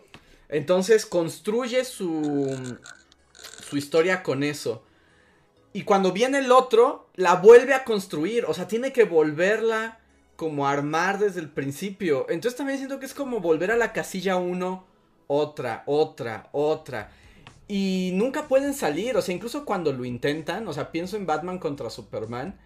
Entonces 0.50 1.06
construye 1.06 1.86
su, 1.86 2.78
su 3.70 3.78
historia 3.78 4.22
con 4.22 4.42
eso. 4.42 4.82
Y 5.76 5.82
cuando 5.82 6.10
viene 6.10 6.38
el 6.38 6.52
otro, 6.52 7.10
la 7.16 7.34
vuelve 7.34 7.74
a 7.74 7.84
construir. 7.84 8.46
O 8.46 8.54
sea, 8.54 8.66
tiene 8.66 8.94
que 8.94 9.04
volverla 9.04 9.98
como 10.34 10.66
a 10.66 10.70
armar 10.70 11.18
desde 11.18 11.40
el 11.40 11.50
principio. 11.50 12.24
Entonces 12.30 12.56
también 12.56 12.78
siento 12.78 12.98
que 12.98 13.04
es 13.04 13.12
como 13.12 13.40
volver 13.40 13.70
a 13.70 13.76
la 13.76 13.92
casilla 13.92 14.38
1, 14.38 14.86
otra, 15.26 15.82
otra, 15.84 16.48
otra. 16.52 17.10
Y 17.68 18.12
nunca 18.14 18.48
pueden 18.48 18.72
salir, 18.72 19.18
o 19.18 19.20
sea, 19.20 19.34
incluso 19.34 19.66
cuando 19.66 19.92
lo 19.92 20.06
intentan, 20.06 20.66
o 20.66 20.72
sea, 20.72 20.90
pienso 20.92 21.18
en 21.18 21.26
Batman 21.26 21.58
contra 21.58 21.90
Superman, 21.90 22.58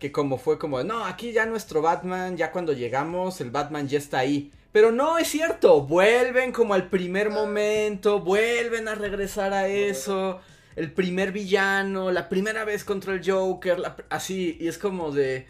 que 0.00 0.10
como 0.10 0.36
fue 0.36 0.58
como, 0.58 0.82
no, 0.82 1.04
aquí 1.04 1.30
ya 1.30 1.46
nuestro 1.46 1.80
Batman, 1.80 2.36
ya 2.36 2.50
cuando 2.50 2.72
llegamos, 2.72 3.40
el 3.40 3.52
Batman 3.52 3.86
ya 3.86 3.98
está 3.98 4.18
ahí. 4.18 4.50
Pero 4.72 4.90
no 4.90 5.18
es 5.18 5.28
cierto, 5.28 5.82
vuelven 5.82 6.50
como 6.50 6.74
al 6.74 6.90
primer 6.90 7.30
momento, 7.30 8.18
vuelven 8.18 8.88
a 8.88 8.96
regresar 8.96 9.52
a 9.52 9.68
eso, 9.68 10.40
el 10.78 10.92
primer 10.92 11.32
villano, 11.32 12.12
la 12.12 12.28
primera 12.28 12.64
vez 12.64 12.84
contra 12.84 13.14
el 13.14 13.28
Joker, 13.28 13.82
así, 14.10 14.56
y 14.60 14.68
es 14.68 14.78
como 14.78 15.10
de... 15.10 15.46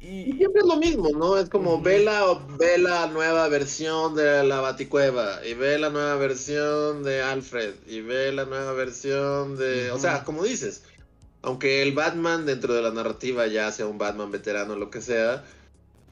Y, 0.00 0.32
siempre 0.34 0.60
es 0.60 0.66
lo 0.66 0.76
mismo, 0.76 1.10
¿no? 1.10 1.36
Es 1.36 1.48
como 1.48 1.80
ve, 1.80 1.98
la, 1.98 2.24
ve 2.58 2.78
la 2.78 3.08
nueva 3.08 3.48
versión 3.48 4.14
de 4.14 4.44
la 4.44 4.60
Baticueva 4.60 5.44
y 5.44 5.54
ve 5.54 5.78
la 5.78 5.90
nueva 5.90 6.14
versión 6.14 7.02
de 7.02 7.22
Alfred 7.22 7.74
y 7.88 8.02
ve 8.02 8.32
la 8.32 8.44
nueva 8.44 8.72
versión 8.72 9.56
de... 9.56 9.90
O 9.90 9.98
sea, 9.98 10.22
como 10.22 10.44
dices, 10.44 10.84
aunque 11.42 11.82
el 11.82 11.92
Batman 11.92 12.46
dentro 12.46 12.72
de 12.72 12.82
la 12.82 12.92
narrativa 12.92 13.48
ya 13.48 13.72
sea 13.72 13.86
un 13.86 13.98
Batman 13.98 14.30
veterano 14.30 14.74
o 14.74 14.76
lo 14.76 14.90
que 14.90 15.00
sea, 15.00 15.44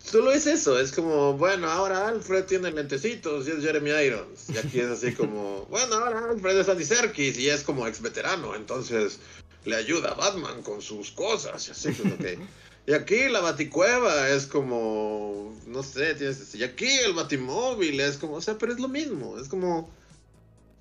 solo 0.04 0.32
es 0.32 0.46
eso, 0.46 0.78
es 0.78 0.92
como, 0.92 1.34
bueno, 1.34 1.68
ahora 1.68 2.08
Alfred 2.08 2.44
tiene 2.44 2.70
lentecitos 2.70 3.48
y 3.48 3.52
es 3.52 3.62
Jeremy 3.62 3.90
Irons. 3.90 4.50
Y 4.50 4.58
aquí 4.58 4.80
es 4.80 4.90
así 4.90 5.12
como, 5.12 5.64
bueno, 5.70 5.94
ahora 5.96 6.30
Alfred 6.30 6.58
es 6.58 6.68
Andy 6.68 6.84
Serkis 6.84 7.38
y 7.38 7.48
es 7.48 7.62
como 7.62 7.86
ex 7.86 8.00
veterano, 8.00 8.54
entonces 8.54 9.18
le 9.64 9.76
ayuda 9.76 10.10
a 10.10 10.14
Batman 10.14 10.62
con 10.62 10.82
sus 10.82 11.10
cosas 11.10 11.68
y 11.68 11.70
así, 11.70 11.92
que... 11.92 12.38
Y 12.86 12.92
aquí 12.92 13.28
la 13.30 13.40
baticueva 13.40 14.28
es 14.28 14.44
como, 14.44 15.58
no 15.66 15.82
sé, 15.82 16.14
tienes, 16.16 16.54
y 16.54 16.62
aquí 16.62 16.86
el 17.06 17.14
batimóvil 17.14 17.98
es 17.98 18.18
como, 18.18 18.34
o 18.34 18.42
sea, 18.42 18.58
pero 18.58 18.74
es 18.74 18.78
lo 18.78 18.88
mismo, 18.88 19.38
es 19.38 19.48
como, 19.48 19.88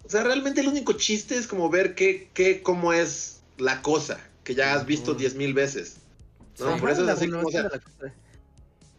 o 0.04 0.10
sea, 0.10 0.24
realmente 0.24 0.60
el 0.60 0.68
único 0.68 0.92
chiste 0.94 1.38
es 1.38 1.48
como 1.48 1.70
ver 1.70 1.96
qué, 1.96 2.28
qué, 2.34 2.62
cómo 2.62 2.92
es 2.92 3.40
la 3.58 3.82
cosa, 3.82 4.20
que 4.44 4.54
ya 4.54 4.74
has 4.74 4.86
visto 4.86 5.14
diez 5.14 5.36
mil 5.36 5.54
veces. 5.54 5.96
¿no? 6.60 6.76
Por 6.76 6.90
eso 6.90 7.04
es 7.04 7.10
así 7.10 7.30
como, 7.30 7.48
o 7.48 7.52
sea, 7.52 7.72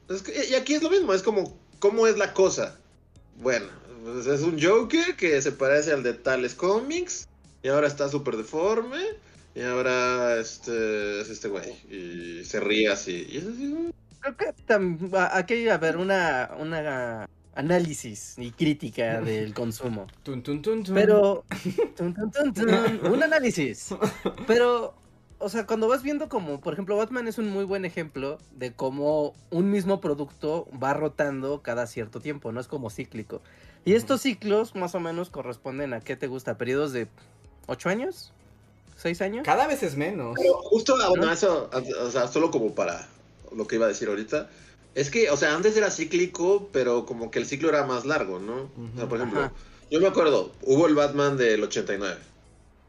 y 0.08 0.54
aquí 0.54 0.74
es 0.74 0.82
lo 0.82 0.90
mismo, 0.90 1.14
es 1.14 1.22
como, 1.22 1.58
¿cómo 1.78 2.06
es 2.06 2.18
la 2.18 2.32
cosa? 2.34 2.78
Bueno, 3.36 3.66
pues 4.04 4.26
es 4.26 4.42
un 4.42 4.60
Joker 4.60 5.16
que 5.16 5.40
se 5.40 5.52
parece 5.52 5.92
al 5.92 6.02
de 6.02 6.14
tales 6.14 6.54
cómics 6.54 7.26
y 7.62 7.68
ahora 7.68 7.86
está 7.86 8.08
súper 8.08 8.36
deforme 8.36 9.00
y 9.54 9.62
ahora 9.62 10.36
este 10.36 11.20
es 11.20 11.30
este 11.30 11.48
güey. 11.48 11.72
Y 11.90 12.44
se 12.44 12.60
ríe 12.60 12.88
así. 12.88 13.26
Y 13.30 13.38
es 13.38 13.44
así. 13.46 13.92
Creo 14.20 14.36
que 14.36 15.16
aquí 15.32 15.54
hay 15.54 15.68
a 15.68 15.78
ver 15.78 15.96
una, 15.96 16.50
una 16.58 17.28
análisis 17.54 18.34
y 18.38 18.50
crítica 18.50 19.20
del 19.22 19.54
consumo. 19.54 20.06
Pero. 20.94 21.44
un 22.00 23.22
análisis. 23.22 23.94
Pero. 24.46 24.94
O 25.44 25.50
sea, 25.50 25.66
cuando 25.66 25.88
vas 25.88 26.02
viendo 26.02 26.30
como, 26.30 26.58
por 26.62 26.72
ejemplo, 26.72 26.96
Batman 26.96 27.28
es 27.28 27.36
un 27.36 27.50
muy 27.50 27.64
buen 27.64 27.84
ejemplo 27.84 28.38
de 28.52 28.72
cómo 28.72 29.34
un 29.50 29.70
mismo 29.70 30.00
producto 30.00 30.66
va 30.82 30.94
rotando 30.94 31.60
cada 31.60 31.86
cierto 31.86 32.18
tiempo, 32.18 32.50
no 32.50 32.60
es 32.60 32.66
como 32.66 32.88
cíclico. 32.88 33.42
Y 33.84 33.92
estos 33.92 34.22
ciclos 34.22 34.74
más 34.74 34.94
o 34.94 35.00
menos 35.00 35.28
corresponden 35.28 35.92
a 35.92 36.00
qué 36.00 36.16
te 36.16 36.28
gusta, 36.28 36.56
periodos 36.56 36.94
de 36.94 37.08
ocho 37.66 37.90
años, 37.90 38.32
¿Seis 38.96 39.20
años? 39.20 39.44
Cada 39.44 39.66
vez 39.66 39.82
es 39.82 39.96
menos. 39.96 40.34
Pero 40.38 40.54
justo 40.62 40.96
a 40.96 41.32
eso, 41.32 41.68
o 42.00 42.10
sea, 42.10 42.26
solo 42.26 42.50
como 42.50 42.74
para 42.74 43.06
lo 43.54 43.66
que 43.66 43.76
iba 43.76 43.84
a 43.84 43.88
decir 43.88 44.08
ahorita. 44.08 44.48
Es 44.94 45.10
que, 45.10 45.28
o 45.28 45.36
sea, 45.36 45.54
antes 45.54 45.76
era 45.76 45.90
cíclico, 45.90 46.70
pero 46.72 47.04
como 47.04 47.30
que 47.30 47.38
el 47.38 47.44
ciclo 47.44 47.68
era 47.68 47.84
más 47.84 48.06
largo, 48.06 48.38
¿no? 48.38 48.70
O 48.94 48.96
sea, 48.96 49.08
por 49.10 49.18
ejemplo, 49.18 49.50
yo 49.90 50.00
me 50.00 50.06
acuerdo, 50.06 50.52
hubo 50.62 50.86
el 50.86 50.94
Batman 50.94 51.36
del 51.36 51.62
89. 51.64 52.16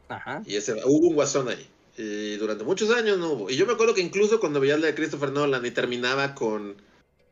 Ajá. 0.08 0.42
Y 0.46 0.56
ese, 0.56 0.74
hubo 0.86 1.08
un 1.08 1.14
guasón 1.16 1.48
ahí. 1.48 1.68
Y 1.98 2.36
durante 2.36 2.64
muchos 2.64 2.90
años 2.90 3.18
no 3.18 3.32
hubo. 3.32 3.50
Y 3.50 3.56
yo 3.56 3.66
me 3.66 3.72
acuerdo 3.72 3.94
que 3.94 4.02
incluso 4.02 4.38
cuando 4.38 4.60
veía 4.60 4.74
el 4.74 4.82
de 4.82 4.94
Christopher 4.94 5.32
Nolan 5.32 5.64
y 5.64 5.70
terminaba 5.70 6.34
con, 6.34 6.76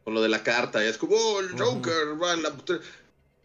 con 0.04 0.14
lo 0.14 0.22
de 0.22 0.28
la 0.28 0.42
carta, 0.42 0.82
y 0.82 0.88
es 0.88 0.96
como, 0.96 1.16
oh, 1.16 1.40
el 1.40 1.50
Joker, 1.58 2.22
va 2.22 2.36
la 2.36 2.54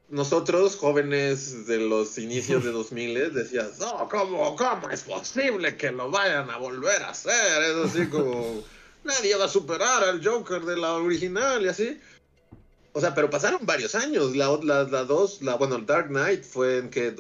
nosotros, 0.10 0.76
jóvenes 0.76 1.68
de 1.68 1.78
los 1.78 2.18
inicios 2.18 2.64
de 2.64 2.72
2000, 2.72 3.34
decías, 3.34 3.80
no, 3.80 4.08
¿cómo, 4.10 4.56
¿cómo 4.56 4.90
es 4.90 5.04
posible 5.04 5.78
que 5.78 5.92
lo 5.92 6.10
vayan 6.10 6.50
a 6.50 6.58
volver 6.58 7.04
a 7.04 7.12
hacer? 7.12 7.64
Es 7.64 7.76
así 7.76 8.08
como, 8.08 8.64
nadie 9.04 9.36
va 9.36 9.46
a 9.46 9.50
superar 9.50 10.04
al 10.04 10.26
Joker 10.26 10.64
de 10.64 10.78
la 10.78 10.94
original 10.94 11.64
y 11.64 11.68
así. 11.68 12.00
O 12.94 13.00
sea, 13.00 13.14
pero 13.14 13.30
pasaron 13.30 13.66
varios 13.66 13.94
años. 13.94 14.36
La, 14.36 14.58
la, 14.64 14.84
la 14.84 15.04
dos, 15.04 15.42
la, 15.44 15.56
bueno, 15.56 15.76
el 15.76 15.86
Dark 15.86 16.08
Knight 16.08 16.44
fue 16.44 16.80
en 16.80 16.90
que 16.90 17.12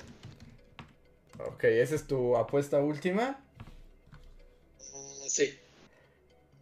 Ok, 1.45 1.63
¿esa 1.65 1.93
es 1.95 2.07
tu 2.07 2.35
apuesta 2.35 2.79
última? 2.79 3.39
Sí. 5.27 5.53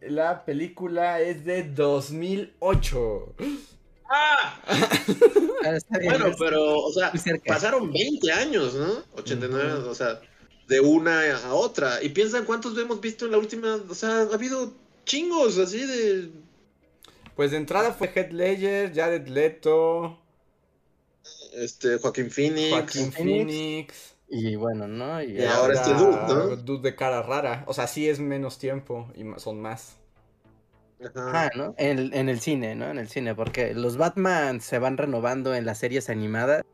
La 0.00 0.44
película 0.44 1.22
es 1.22 1.46
de 1.46 1.62
2008. 1.62 3.34
¡Ah! 4.10 4.60
bueno, 6.04 6.26
pero, 6.38 6.80
o 6.80 6.92
sea, 6.92 7.10
pasaron 7.46 7.90
20 7.90 8.32
años, 8.32 8.74
¿no? 8.74 9.02
89, 9.14 9.72
o 9.88 9.94
sea, 9.94 10.20
de 10.66 10.80
una 10.80 11.36
a 11.36 11.54
otra. 11.54 12.02
Y 12.02 12.10
piensan 12.10 12.44
cuántos 12.44 12.76
hemos 12.78 13.00
visto 13.00 13.26
en 13.26 13.32
la 13.32 13.38
última, 13.38 13.78
o 13.88 13.94
sea, 13.94 14.20
ha 14.22 14.34
habido 14.34 14.72
chingos 15.04 15.58
así 15.58 15.86
de... 15.86 16.30
Pues 17.34 17.50
de 17.50 17.58
entrada 17.58 17.92
fue 17.92 18.10
Head 18.14 18.30
Ledger, 18.30 18.94
Jared 18.94 19.28
Leto. 19.28 20.18
Este, 21.52 21.98
Joaquín 21.98 22.30
Phoenix. 22.30 22.70
Joaquín 22.70 23.12
Phoenix. 23.12 24.14
Y 24.28 24.56
bueno, 24.56 24.88
¿no? 24.88 25.22
Y, 25.22 25.44
ahora, 25.44 25.74
este 25.74 25.92
dude, 25.92 26.16
¿no? 26.28 26.56
Dude 26.56 26.90
de 26.90 26.96
cara 26.96 27.22
rara. 27.22 27.64
O 27.66 27.74
sea, 27.74 27.86
sí 27.86 28.08
es 28.08 28.18
menos 28.20 28.58
tiempo 28.58 29.12
y 29.14 29.24
son 29.38 29.60
más. 29.60 29.96
Ajá, 31.14 31.50
¿no? 31.54 31.74
En, 31.76 32.12
en, 32.14 32.28
el 32.28 32.40
cine, 32.40 32.74
¿no? 32.74 32.88
En 32.90 32.98
el 32.98 33.08
cine, 33.08 33.34
porque 33.34 33.74
los 33.74 33.98
Batman 33.98 34.60
se 34.62 34.78
van 34.78 34.96
renovando 34.96 35.54
en 35.54 35.66
las 35.66 35.78
series 35.78 36.08
animadas, 36.08 36.64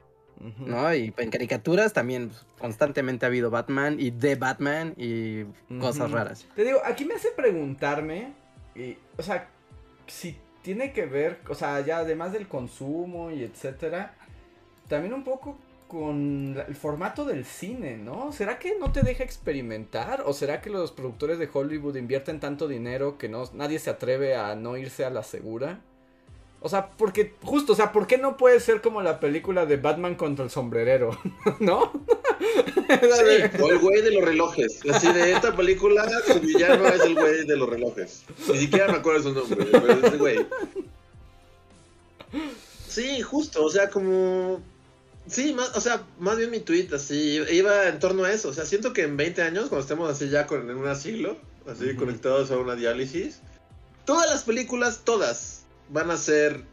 ¿no? 0.59 0.95
Y 0.95 1.13
en 1.17 1.31
caricaturas 1.31 1.93
también 1.93 2.29
pues, 2.29 2.45
constantemente 2.59 3.27
ha 3.27 3.29
habido 3.29 3.51
Batman 3.51 3.97
y 3.99 4.11
de 4.11 4.35
Batman 4.35 4.95
y 4.97 5.45
cosas 5.81 6.11
raras. 6.11 6.47
Te 6.55 6.65
digo, 6.65 6.81
aquí 6.85 7.05
me 7.05 7.15
hace 7.15 7.31
preguntarme, 7.31 8.33
y, 8.75 8.97
o 9.17 9.23
sea, 9.23 9.49
si 10.07 10.37
tiene 10.63 10.93
que 10.93 11.07
ver, 11.07 11.39
o 11.49 11.55
sea, 11.55 11.81
ya 11.81 11.99
además 11.99 12.33
del 12.33 12.49
consumo 12.49 13.31
y 13.31 13.43
etcétera, 13.43 14.15
también 14.89 15.15
un 15.15 15.25
poco 15.25 15.59
con 15.89 16.57
el 16.67 16.75
formato 16.75 17.27
del 17.27 17.45
cine, 17.45 17.99
¿no? 17.99 18.33
¿Será 18.33 18.59
que 18.59 18.79
no 18.79 18.93
te 18.93 19.03
deja 19.03 19.25
experimentar? 19.25 20.23
¿O 20.25 20.33
será 20.33 20.63
que 20.63 20.71
los 20.71 20.91
productores 20.91 21.39
de 21.39 21.51
Hollywood 21.53 21.97
invierten 21.97 22.41
tanto 22.41 22.67
dinero 22.67 23.19
que 23.19 23.29
no, 23.29 23.45
nadie 23.53 23.79
se 23.79 23.91
atreve 23.91 24.35
a 24.35 24.55
no 24.55 24.79
irse 24.79 25.05
a 25.05 25.11
la 25.11 25.23
segura? 25.23 25.81
O 26.63 26.69
sea, 26.69 26.91
porque, 26.91 27.35
justo, 27.43 27.73
o 27.73 27.77
sea, 27.77 27.93
¿por 27.93 28.07
qué 28.07 28.19
no 28.19 28.37
puede 28.37 28.61
ser 28.61 28.81
como 28.81 29.03
la 29.03 29.21
película 29.21 29.67
de 29.67 29.77
Batman 29.77 30.15
contra 30.15 30.45
el 30.45 30.51
sombrerero? 30.51 31.19
¿No? 31.61 31.93
Sí, 32.93 33.61
o 33.63 33.69
el 33.71 33.79
güey 33.79 34.03
de 34.03 34.11
los 34.11 34.25
relojes. 34.25 34.81
Así 34.93 35.11
de 35.13 35.33
esta 35.33 35.57
película, 35.57 36.07
su 36.27 36.41
villano 36.41 36.87
es 36.89 37.01
el 37.01 37.15
güey 37.15 37.47
de 37.47 37.57
los 37.57 37.69
relojes. 37.69 38.25
Ni 38.49 38.59
siquiera 38.59 38.89
me 38.89 38.99
acuerdo 38.99 39.23
su 39.23 39.33
nombre, 39.33 39.67
pero 39.71 39.93
es 39.93 40.05
ese 40.05 40.17
güey. 40.19 40.47
Sí, 42.89 43.23
justo, 43.23 43.65
o 43.65 43.71
sea, 43.71 43.89
como 43.89 44.61
Sí, 45.27 45.55
más, 45.55 45.77
o 45.77 45.81
sea, 45.81 46.03
más 46.19 46.37
bien 46.37 46.51
mi 46.51 46.61
tweet 46.61 46.89
así 46.93 47.41
iba 47.51 47.89
en 47.89 47.99
torno 47.99 48.25
a 48.25 48.33
eso. 48.33 48.49
O 48.49 48.53
sea, 48.53 48.67
siento 48.67 48.93
que 48.93 49.03
en 49.03 49.17
20 49.17 49.43
años, 49.43 49.69
cuando 49.69 49.83
estemos 49.83 50.11
así 50.11 50.29
ya 50.29 50.47
con, 50.47 50.69
en 50.69 50.77
un 50.77 50.89
asilo, 50.89 51.37
así 51.67 51.95
conectados 51.95 52.51
a 52.51 52.59
una 52.59 52.75
diálisis, 52.75 53.41
todas 54.05 54.29
las 54.29 54.43
películas, 54.43 55.03
todas, 55.05 55.62
van 55.89 56.11
a 56.11 56.17
ser 56.17 56.65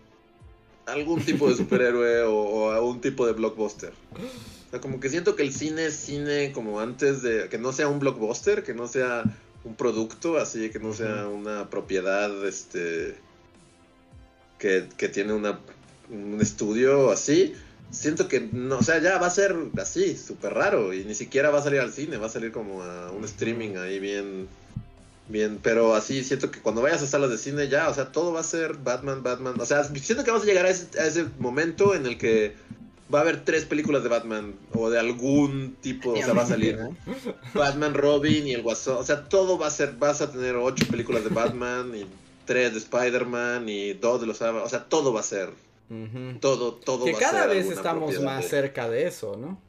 algún 0.86 1.22
tipo 1.24 1.50
de 1.50 1.56
superhéroe 1.56 2.24
o, 2.24 2.72
algún 2.72 3.02
tipo 3.02 3.26
de 3.26 3.34
blockbuster. 3.34 3.94
O 4.18 4.70
sea, 4.72 4.82
como 4.82 5.00
que 5.00 5.10
siento 5.10 5.36
que 5.36 5.44
el 5.44 5.54
cine 5.54 5.88
es 5.88 5.96
cine 5.96 6.52
como 6.52 6.80
antes 6.80 7.22
de 7.22 7.50
que 7.50 7.58
no 7.58 7.72
sea 7.72 7.88
un 7.88 8.00
blockbuster, 8.00 8.64
que 8.64 8.74
no 8.74 8.88
sea 8.88 9.24
un 9.64 9.76
producto, 9.76 10.38
así 10.38 10.70
que 10.70 10.80
no 10.80 10.94
sea 10.94 11.28
una 11.28 11.70
propiedad, 11.70 12.46
este, 12.48 13.16
que, 14.58 14.88
que 14.98 15.10
tiene 15.10 15.34
una, 15.34 15.60
un 16.10 16.40
estudio 16.42 17.12
así 17.12 17.54
siento 17.92 18.28
que 18.28 18.42
no, 18.52 18.78
o 18.78 18.84
sea, 18.84 19.00
ya 19.00 19.18
va 19.18 19.28
a 19.28 19.32
ser 19.32 19.56
así, 19.82 20.16
súper 20.16 20.54
raro 20.54 20.94
y 20.94 21.04
ni 21.06 21.16
siquiera 21.16 21.50
va 21.50 21.60
a 21.60 21.64
salir 21.64 21.80
al 21.80 21.92
cine, 21.92 22.18
va 22.18 22.28
a 22.28 22.30
salir 22.30 22.52
como 22.52 22.84
a 22.84 23.12
un 23.12 23.24
streaming 23.26 23.78
ahí 23.78 24.00
bien, 24.00 24.48
bien, 25.30 25.60
pero 25.62 25.96
así 25.96 26.24
siento 26.24 26.52
que 26.52 26.60
cuando 26.60 26.82
vayas 26.82 27.02
a 27.02 27.08
salas 27.08 27.30
de 27.30 27.38
cine 27.38 27.70
ya, 27.70 27.90
o 27.90 27.94
sea, 27.94 28.12
todo 28.12 28.34
va 28.34 28.42
a 28.42 28.44
ser 28.44 28.76
Batman, 28.76 29.24
Batman, 29.24 29.60
o 29.60 29.66
sea, 29.66 29.84
siento 29.84 30.24
que 30.24 30.32
vamos 30.32 30.44
a 30.44 30.48
llegar 30.48 30.66
a 30.66 30.70
ese, 30.70 31.26
momento 31.38 31.96
en 31.96 32.06
el 32.06 32.18
que 32.18 32.56
va 33.14 33.20
a 33.20 33.22
haber 33.22 33.46
tres 33.46 33.66
películas 33.66 34.04
de 34.04 34.10
Batman 34.10 34.54
o 34.74 34.90
de 34.90 35.00
algún 35.00 35.78
tipo, 35.82 36.12
o 36.12 36.16
sea, 36.18 36.34
va 36.34 36.44
a 36.44 36.48
salir 36.48 36.78
Batman, 37.54 37.94
Robin 37.94 38.48
y 38.48 38.54
el 38.54 38.64
Guasón, 38.64 38.98
o 38.98 39.04
sea, 39.04 39.30
todo 39.30 39.58
va 39.58 39.68
a 39.68 39.72
ser, 39.72 39.94
vas 39.98 40.22
a 40.22 40.32
tener 40.32 40.56
ocho 40.56 40.86
películas 40.88 41.24
de 41.24 41.30
Batman 41.30 41.92
y 41.96 42.06
tres 42.46 42.74
de 42.74 42.80
Spider-Man 42.80 43.70
y 43.70 43.94
dos 43.94 44.20
de 44.20 44.28
los, 44.28 44.42
o 44.42 44.70
sea, 44.70 44.86
todo 44.86 45.14
va 45.14 45.22
a 45.22 45.24
ser 45.24 45.52
todo, 46.40 46.76
todo. 46.76 47.06
Que 47.06 47.14
cada 47.14 47.48
vez 47.48 47.66
estamos 47.68 48.20
más 48.22 48.46
cerca 48.46 48.90
de 48.90 49.08
eso, 49.08 49.38
¿no? 49.38 49.60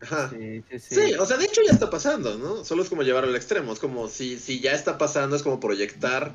Ajá. 0.00 0.30
Sí, 0.30 1.14
o 1.18 1.26
sea, 1.26 1.36
de 1.36 1.44
hecho 1.44 1.60
ya 1.66 1.72
está 1.72 1.90
pasando, 1.90 2.38
¿no? 2.38 2.64
Solo 2.64 2.82
es 2.82 2.88
como 2.88 3.02
llevarlo 3.02 3.30
al 3.30 3.36
extremo. 3.36 3.72
Es 3.72 3.78
como 3.78 4.08
si, 4.08 4.38
si 4.38 4.60
ya 4.60 4.72
está 4.72 4.96
pasando, 4.98 5.34
es 5.34 5.42
como 5.42 5.60
proyectar 5.60 6.34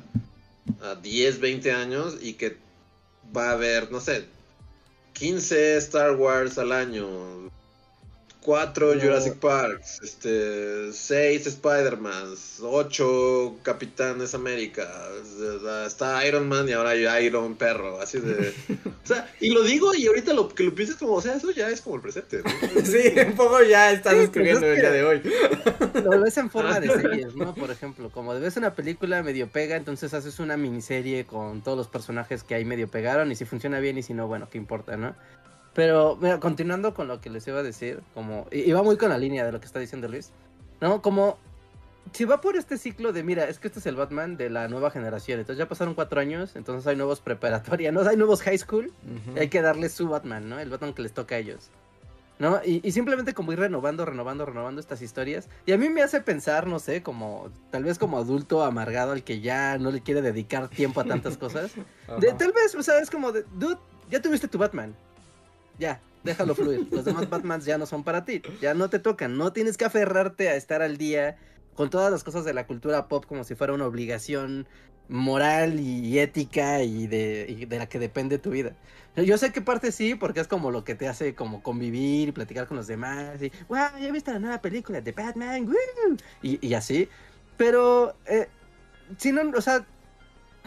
a 0.82 0.94
10, 0.96 1.40
20 1.40 1.72
años 1.72 2.16
y 2.20 2.34
que 2.34 2.58
va 3.34 3.50
a 3.50 3.52
haber, 3.52 3.90
no 3.90 4.00
sé, 4.00 4.26
15 5.14 5.76
Star 5.78 6.16
Wars 6.16 6.58
al 6.58 6.72
año, 6.72 7.50
cuatro 8.44 8.92
Jurassic 8.92 9.36
Parks, 9.36 10.00
este, 10.02 10.92
seis 10.92 11.46
Spider-Mans, 11.46 12.60
ocho 12.62 13.56
Capitanes 13.62 14.34
América, 14.34 14.86
está 15.86 16.24
Iron 16.26 16.46
Man 16.46 16.68
y 16.68 16.72
ahora 16.72 16.90
hay 16.90 17.26
Iron 17.26 17.56
Perro, 17.56 18.00
así 18.02 18.20
de... 18.20 18.52
o 19.04 19.06
sea, 19.06 19.32
y 19.40 19.50
lo 19.50 19.62
digo 19.62 19.94
y 19.94 20.06
ahorita 20.06 20.34
lo 20.34 20.48
que 20.50 20.62
lo 20.62 20.74
piensas 20.74 20.96
como, 20.96 21.14
o 21.14 21.22
sea, 21.22 21.34
eso 21.34 21.50
ya 21.52 21.70
es 21.70 21.80
como 21.80 21.96
el 21.96 22.02
presente. 22.02 22.42
sí, 22.84 23.18
un 23.26 23.34
poco 23.34 23.62
ya 23.62 23.92
estás 23.92 24.14
escribiendo 24.14 24.66
el 24.66 24.76
día 24.78 24.90
de 24.90 25.04
hoy. 25.04 25.22
lo 26.04 26.20
ves 26.20 26.36
en 26.36 26.50
forma 26.50 26.78
de 26.80 26.88
series, 27.00 27.34
¿no? 27.34 27.54
Por 27.54 27.70
ejemplo, 27.70 28.10
como 28.10 28.38
ves 28.38 28.58
una 28.58 28.74
película 28.74 29.22
medio 29.22 29.48
pega, 29.48 29.76
entonces 29.76 30.12
haces 30.12 30.38
una 30.38 30.58
miniserie 30.58 31.24
con 31.24 31.62
todos 31.62 31.78
los 31.78 31.88
personajes 31.88 32.42
que 32.44 32.54
ahí 32.54 32.66
medio 32.66 32.88
pegaron 32.88 33.32
y 33.32 33.36
si 33.36 33.46
funciona 33.46 33.80
bien 33.80 33.96
y 33.96 34.02
si 34.02 34.12
no, 34.12 34.26
bueno, 34.26 34.48
qué 34.50 34.58
importa, 34.58 34.98
¿no? 34.98 35.14
Pero, 35.74 36.16
mira, 36.20 36.38
continuando 36.38 36.94
con 36.94 37.08
lo 37.08 37.20
que 37.20 37.30
les 37.30 37.46
iba 37.48 37.58
a 37.58 37.62
decir, 37.62 38.00
como, 38.14 38.46
y, 38.50 38.70
va 38.72 38.82
muy 38.82 38.96
con 38.96 39.08
la 39.08 39.18
línea 39.18 39.44
de 39.44 39.52
lo 39.52 39.60
que 39.60 39.66
está 39.66 39.80
diciendo 39.80 40.06
Luis, 40.06 40.30
¿no? 40.80 41.02
Como, 41.02 41.36
si 42.12 42.24
va 42.24 42.40
por 42.40 42.56
este 42.56 42.78
ciclo 42.78 43.12
de, 43.12 43.24
mira, 43.24 43.48
es 43.48 43.58
que 43.58 43.66
este 43.66 43.80
es 43.80 43.86
el 43.86 43.96
Batman 43.96 44.36
de 44.36 44.50
la 44.50 44.68
nueva 44.68 44.92
generación, 44.92 45.40
entonces 45.40 45.58
ya 45.58 45.68
pasaron 45.68 45.94
cuatro 45.94 46.20
años, 46.20 46.54
entonces 46.54 46.86
hay 46.86 46.94
nuevos 46.94 47.20
preparatorianos, 47.20 48.06
hay 48.06 48.16
nuevos 48.16 48.42
high 48.42 48.58
school, 48.58 48.92
hay 49.36 49.48
que 49.48 49.62
darle 49.62 49.88
su 49.88 50.08
Batman, 50.08 50.48
¿no? 50.48 50.60
El 50.60 50.70
Batman 50.70 50.94
que 50.94 51.02
les 51.02 51.12
toca 51.12 51.34
a 51.34 51.38
ellos. 51.38 51.70
¿No? 52.36 52.60
Y, 52.64 52.90
simplemente 52.90 53.32
como 53.32 53.52
ir 53.52 53.60
renovando, 53.60 54.04
renovando, 54.04 54.44
renovando 54.44 54.80
estas 54.80 55.02
historias. 55.02 55.48
Y 55.66 55.72
a 55.72 55.78
mí 55.78 55.88
me 55.88 56.02
hace 56.02 56.20
pensar, 56.20 56.66
no 56.66 56.80
sé, 56.80 57.00
como 57.00 57.48
tal 57.70 57.84
vez 57.84 57.96
como 57.96 58.18
adulto 58.18 58.64
amargado 58.64 59.12
al 59.12 59.22
que 59.22 59.40
ya 59.40 59.78
no 59.78 59.92
le 59.92 60.00
quiere 60.00 60.20
dedicar 60.20 60.68
tiempo 60.68 61.00
a 61.00 61.04
tantas 61.04 61.36
cosas. 61.38 61.70
De, 62.20 62.32
tal 62.32 62.50
vez, 62.50 62.74
o 62.74 62.82
sea, 62.82 62.98
es 62.98 63.08
como 63.08 63.30
de, 63.30 63.44
dude, 63.54 63.78
ya 64.10 64.20
tuviste 64.20 64.48
tu 64.48 64.58
Batman 64.58 64.96
ya, 65.78 66.00
déjalo 66.22 66.54
fluir. 66.54 66.86
Los 66.90 67.04
demás 67.04 67.28
Batmans 67.28 67.64
ya 67.64 67.78
no 67.78 67.86
son 67.86 68.04
para 68.04 68.24
ti, 68.24 68.42
ya 68.60 68.74
no 68.74 68.90
te 68.90 68.98
tocan, 68.98 69.36
no 69.36 69.52
tienes 69.52 69.76
que 69.76 69.84
aferrarte 69.84 70.48
a 70.48 70.56
estar 70.56 70.82
al 70.82 70.96
día 70.96 71.36
con 71.74 71.90
todas 71.90 72.10
las 72.10 72.24
cosas 72.24 72.44
de 72.44 72.54
la 72.54 72.66
cultura 72.66 73.08
pop 73.08 73.24
como 73.26 73.44
si 73.44 73.54
fuera 73.54 73.72
una 73.72 73.86
obligación 73.86 74.66
moral 75.08 75.80
y 75.80 76.18
ética 76.18 76.82
y 76.82 77.06
de, 77.06 77.66
de 77.68 77.78
la 77.78 77.88
que 77.88 77.98
depende 77.98 78.38
tu 78.38 78.50
vida. 78.50 78.74
Yo 79.16 79.38
sé 79.38 79.52
que 79.52 79.60
parte 79.60 79.92
sí, 79.92 80.16
porque 80.16 80.40
es 80.40 80.48
como 80.48 80.72
lo 80.72 80.82
que 80.82 80.94
te 80.94 81.06
hace 81.06 81.34
como 81.34 81.62
convivir 81.62 82.28
y 82.28 82.32
platicar 82.32 82.66
con 82.66 82.76
los 82.76 82.88
demás 82.88 83.40
y, 83.40 83.52
wow, 83.68 83.98
ya 84.00 84.10
viste 84.10 84.32
la 84.32 84.40
nueva 84.40 84.60
película 84.60 85.00
de 85.00 85.12
Batman, 85.12 85.68
y, 86.42 86.66
y, 86.66 86.74
así. 86.74 87.08
Pero, 87.56 88.16
eh, 88.26 88.48
si 89.16 89.30
no, 89.30 89.42
o 89.56 89.60
sea, 89.60 89.86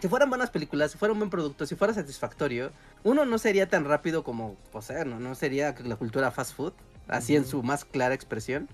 si 0.02 0.08
fueran 0.08 0.30
buenas 0.30 0.52
películas, 0.52 0.92
si 0.92 0.98
fuera 0.98 1.14
un 1.14 1.20
buen 1.20 1.30
producto, 1.30 1.66
si 1.66 1.76
fuera 1.76 1.94
satisfactorio, 1.94 2.72
uno 3.04 3.26
no 3.26 3.38
sería 3.38 3.68
tan 3.68 3.86
rápido 3.86 4.24
como, 4.24 4.56
o 4.72 4.82
sea, 4.82 5.06
no, 5.06 5.20
no 5.20 5.34
sería 5.34 5.74
la 5.84 5.96
cultura 5.96 6.32
fast 6.32 6.56
food, 6.56 6.74
así 7.08 7.36
en 7.36 7.46
su 7.46 7.64
más 7.64 7.84
clara 7.84 8.14
expresión, 8.14 8.68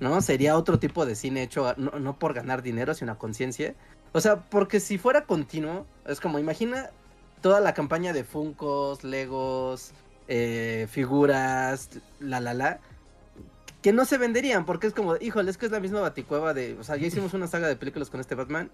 ¿no? 0.00 0.20
Sería 0.20 0.56
otro 0.56 0.78
tipo 0.78 1.06
de 1.06 1.14
cine 1.14 1.42
hecho 1.42 1.74
no, 1.76 2.18
por 2.18 2.34
ganar 2.34 2.62
dinero, 2.62 2.94
sino 2.94 3.12
a 3.12 3.18
conciencia. 3.18 3.74
O 4.12 4.20
sea, 4.20 4.36
porque 4.36 4.80
si 4.80 4.98
fuera 4.98 5.24
continuo, 5.24 5.86
es 6.06 6.20
como, 6.20 6.38
imagina 6.38 6.90
toda 7.40 7.60
la 7.60 7.74
campaña 7.74 8.12
de 8.12 8.24
Funcos, 8.24 9.04
Legos, 9.04 9.92
eh, 10.28 10.88
figuras, 10.90 11.90
la 12.20 12.40
la 12.40 12.52
la, 12.52 12.80
que 13.82 13.92
no 13.92 14.04
se 14.04 14.18
venderían, 14.18 14.66
porque 14.66 14.88
es 14.88 14.92
como, 14.92 15.16
híjole, 15.16 15.50
es 15.50 15.56
que 15.56 15.66
es 15.66 15.72
la 15.72 15.80
misma 15.80 16.00
baticueva 16.00 16.52
de, 16.52 16.76
o 16.78 16.84
sea, 16.84 16.96
ya 16.96 17.06
hicimos 17.06 17.34
una 17.34 17.46
saga 17.46 17.68
de 17.68 17.76
películas 17.76 18.10
con 18.10 18.20
este 18.20 18.34
Batman, 18.34 18.70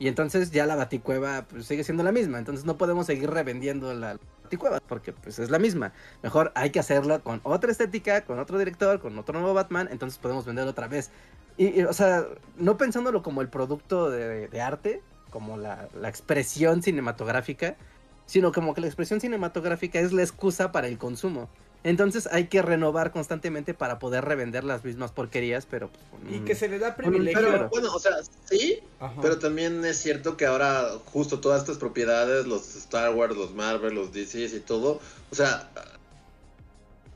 y 0.00 0.08
entonces 0.08 0.50
ya 0.50 0.66
la 0.66 0.76
baticueva 0.76 1.44
pues, 1.48 1.66
sigue 1.66 1.84
siendo 1.84 2.02
la 2.02 2.10
misma, 2.10 2.38
entonces 2.38 2.64
no 2.64 2.78
podemos 2.78 3.06
seguir 3.06 3.30
revendiendo 3.30 3.92
la 3.94 4.18
Baticueva, 4.42 4.80
porque 4.80 5.12
pues 5.12 5.38
es 5.38 5.50
la 5.50 5.60
misma. 5.60 5.92
Mejor 6.22 6.50
hay 6.56 6.70
que 6.70 6.80
hacerlo 6.80 7.22
con 7.22 7.40
otra 7.44 7.70
estética, 7.70 8.24
con 8.24 8.40
otro 8.40 8.58
director, 8.58 8.98
con 8.98 9.16
otro 9.16 9.38
nuevo 9.38 9.54
Batman, 9.54 9.88
entonces 9.92 10.18
podemos 10.18 10.44
venderlo 10.44 10.72
otra 10.72 10.88
vez. 10.88 11.10
Y, 11.56 11.82
o 11.82 11.92
sea, 11.92 12.24
no 12.56 12.76
pensándolo 12.78 13.22
como 13.22 13.42
el 13.42 13.48
producto 13.48 14.10
de, 14.10 14.60
arte, 14.60 15.02
como 15.28 15.58
la, 15.58 15.88
la, 15.94 16.08
expresión 16.08 16.82
cinematográfica, 16.82 17.76
sino 18.24 18.50
como 18.50 18.74
que 18.74 18.80
la 18.80 18.86
expresión 18.86 19.20
cinematográfica 19.20 20.00
es 20.00 20.12
la 20.12 20.22
excusa 20.22 20.72
para 20.72 20.88
el 20.88 20.96
consumo. 20.96 21.50
Entonces 21.82 22.28
hay 22.30 22.48
que 22.48 22.60
renovar 22.60 23.10
constantemente 23.10 23.72
para 23.72 23.98
poder 23.98 24.24
revender 24.24 24.64
las 24.64 24.84
mismas 24.84 25.12
porquerías, 25.12 25.66
pero... 25.66 25.88
Pues, 25.88 26.34
y 26.34 26.40
que 26.40 26.54
se 26.54 26.68
le 26.68 26.78
da 26.78 26.94
privilegio. 26.94 27.40
Pero, 27.40 27.68
bueno, 27.70 27.94
o 27.94 27.98
sea, 27.98 28.16
sí, 28.44 28.80
pero 29.22 29.38
también 29.38 29.82
es 29.84 29.96
cierto 29.96 30.36
que 30.36 30.44
ahora 30.44 30.90
justo 31.06 31.40
todas 31.40 31.62
estas 31.62 31.78
propiedades, 31.78 32.46
los 32.46 32.76
Star 32.76 33.14
Wars, 33.14 33.34
los 33.34 33.54
Marvel, 33.54 33.94
los 33.94 34.12
DC 34.12 34.44
y 34.44 34.60
todo, 34.60 35.00
o 35.30 35.34
sea, 35.34 35.70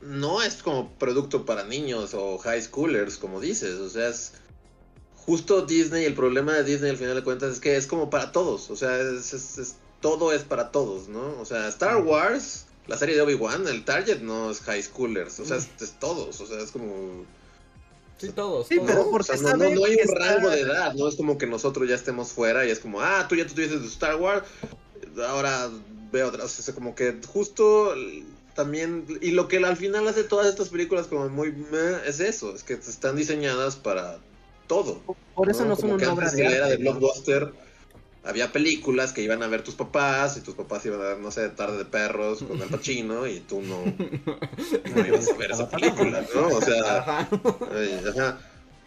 no 0.01 0.41
es 0.41 0.63
como 0.63 0.89
producto 0.93 1.45
para 1.45 1.63
niños 1.63 2.13
o 2.13 2.37
high 2.39 2.61
schoolers, 2.61 3.17
como 3.17 3.39
dices, 3.39 3.75
o 3.75 3.89
sea, 3.89 4.09
es 4.09 4.33
justo 5.25 5.65
Disney, 5.65 6.05
el 6.05 6.13
problema 6.13 6.53
de 6.53 6.63
Disney 6.63 6.91
al 6.91 6.97
final 6.97 7.15
de 7.15 7.23
cuentas 7.23 7.53
es 7.53 7.59
que 7.59 7.75
es 7.75 7.87
como 7.87 8.09
para 8.09 8.31
todos, 8.31 8.69
o 8.69 8.75
sea, 8.75 8.97
es, 8.99 9.75
todo 10.01 10.33
es 10.33 10.43
para 10.43 10.71
todos, 10.71 11.07
¿no? 11.07 11.39
O 11.39 11.45
sea, 11.45 11.67
Star 11.67 11.97
Wars 11.97 12.64
la 12.87 12.97
serie 12.97 13.15
de 13.15 13.21
Obi-Wan, 13.21 13.67
el 13.67 13.83
target 13.83 14.19
no 14.19 14.51
es 14.51 14.61
high 14.61 14.81
schoolers, 14.81 15.39
o 15.39 15.45
sea, 15.45 15.57
es, 15.57 15.69
todos, 15.99 16.39
o 16.41 16.47
sea, 16.47 16.59
es 16.59 16.71
como... 16.71 17.25
Sí, 18.17 18.29
todos. 18.29 18.67
Sí, 18.67 18.79
pero 18.85 19.09
porque 19.11 19.35
no, 19.41 19.57
no, 19.57 19.65
hay 19.65 19.97
un 20.01 20.15
rango 20.15 20.49
de 20.49 20.61
edad, 20.61 20.93
no 20.93 21.07
es 21.07 21.15
como 21.15 21.37
que 21.37 21.47
nosotros 21.47 21.89
ya 21.89 21.95
estemos 21.95 22.31
fuera 22.31 22.65
y 22.65 22.71
es 22.71 22.79
como, 22.79 23.01
ah, 23.01 23.25
tú 23.27 23.35
ya 23.35 23.45
tuviste 23.45 23.77
tu 23.77 23.87
Star 23.87 24.15
Wars, 24.15 24.45
ahora 25.27 25.69
veo 26.11 26.27
otras, 26.27 26.59
o 26.59 26.61
sea, 26.61 26.73
como 26.73 26.95
que 26.95 27.17
justo 27.27 27.93
también, 28.53 29.05
y 29.21 29.31
lo 29.31 29.49
que 29.49 29.57
al 29.57 29.75
final 29.75 30.07
hace 30.07 30.23
todas 30.23 30.47
estas 30.47 30.69
películas 30.69 31.07
como 31.07 31.27
muy, 31.27 31.53
es 32.05 32.21
eso, 32.21 32.55
es 32.55 32.63
que 32.63 32.73
están 32.75 33.17
diseñadas 33.17 33.75
para 33.75 34.19
todo. 34.67 35.01
Por 35.35 35.49
eso 35.49 35.65
no, 35.65 35.75
son 35.75 35.91
una 35.91 36.13
obra 36.13 36.31
de, 36.31 36.45
era 36.45 36.67
de 36.67 36.77
blockbuster 36.77 37.51
había 38.25 38.51
películas 38.51 39.13
que 39.13 39.21
iban 39.21 39.43
a 39.43 39.47
ver 39.47 39.63
tus 39.63 39.75
papás 39.75 40.37
y 40.37 40.41
tus 40.41 40.55
papás 40.55 40.85
iban 40.85 40.99
a 41.01 41.03
ver, 41.03 41.19
no 41.19 41.31
sé, 41.31 41.49
Tarde 41.49 41.77
de 41.77 41.85
Perros 41.85 42.43
con 42.43 42.61
el 42.61 42.67
Pachino 42.69 43.27
y 43.27 43.39
tú 43.39 43.61
no, 43.61 43.83
no 44.95 45.07
ibas 45.07 45.29
a 45.29 45.37
ver 45.37 45.51
esa 45.51 45.69
película, 45.69 46.25
¿no? 46.33 46.47
O 46.47 46.61
sea, 46.61 46.97
ajá. 46.99 48.39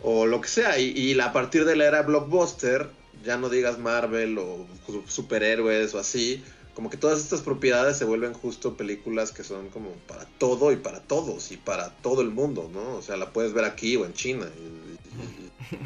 o 0.02 0.26
lo 0.26 0.40
que 0.40 0.48
sea. 0.48 0.78
Y, 0.78 0.90
y 0.90 1.18
a 1.20 1.32
partir 1.32 1.64
de 1.64 1.76
la 1.76 1.86
era 1.86 2.02
blockbuster, 2.02 2.88
ya 3.24 3.36
no 3.36 3.48
digas 3.48 3.78
Marvel 3.78 4.38
o 4.38 4.66
superhéroes 5.06 5.94
o 5.94 5.98
así, 5.98 6.42
como 6.78 6.90
que 6.90 6.96
todas 6.96 7.18
estas 7.18 7.40
propiedades 7.40 7.96
se 7.96 8.04
vuelven 8.04 8.34
justo 8.34 8.76
películas 8.76 9.32
que 9.32 9.42
son 9.42 9.68
como 9.68 9.90
para 10.06 10.26
todo 10.38 10.70
y 10.70 10.76
para 10.76 11.00
todos 11.00 11.50
y 11.50 11.56
para 11.56 11.90
todo 11.90 12.22
el 12.22 12.30
mundo, 12.30 12.70
¿no? 12.72 12.98
O 12.98 13.02
sea, 13.02 13.16
la 13.16 13.32
puedes 13.32 13.52
ver 13.52 13.64
aquí 13.64 13.96
o 13.96 14.06
en 14.06 14.12
China. 14.12 14.46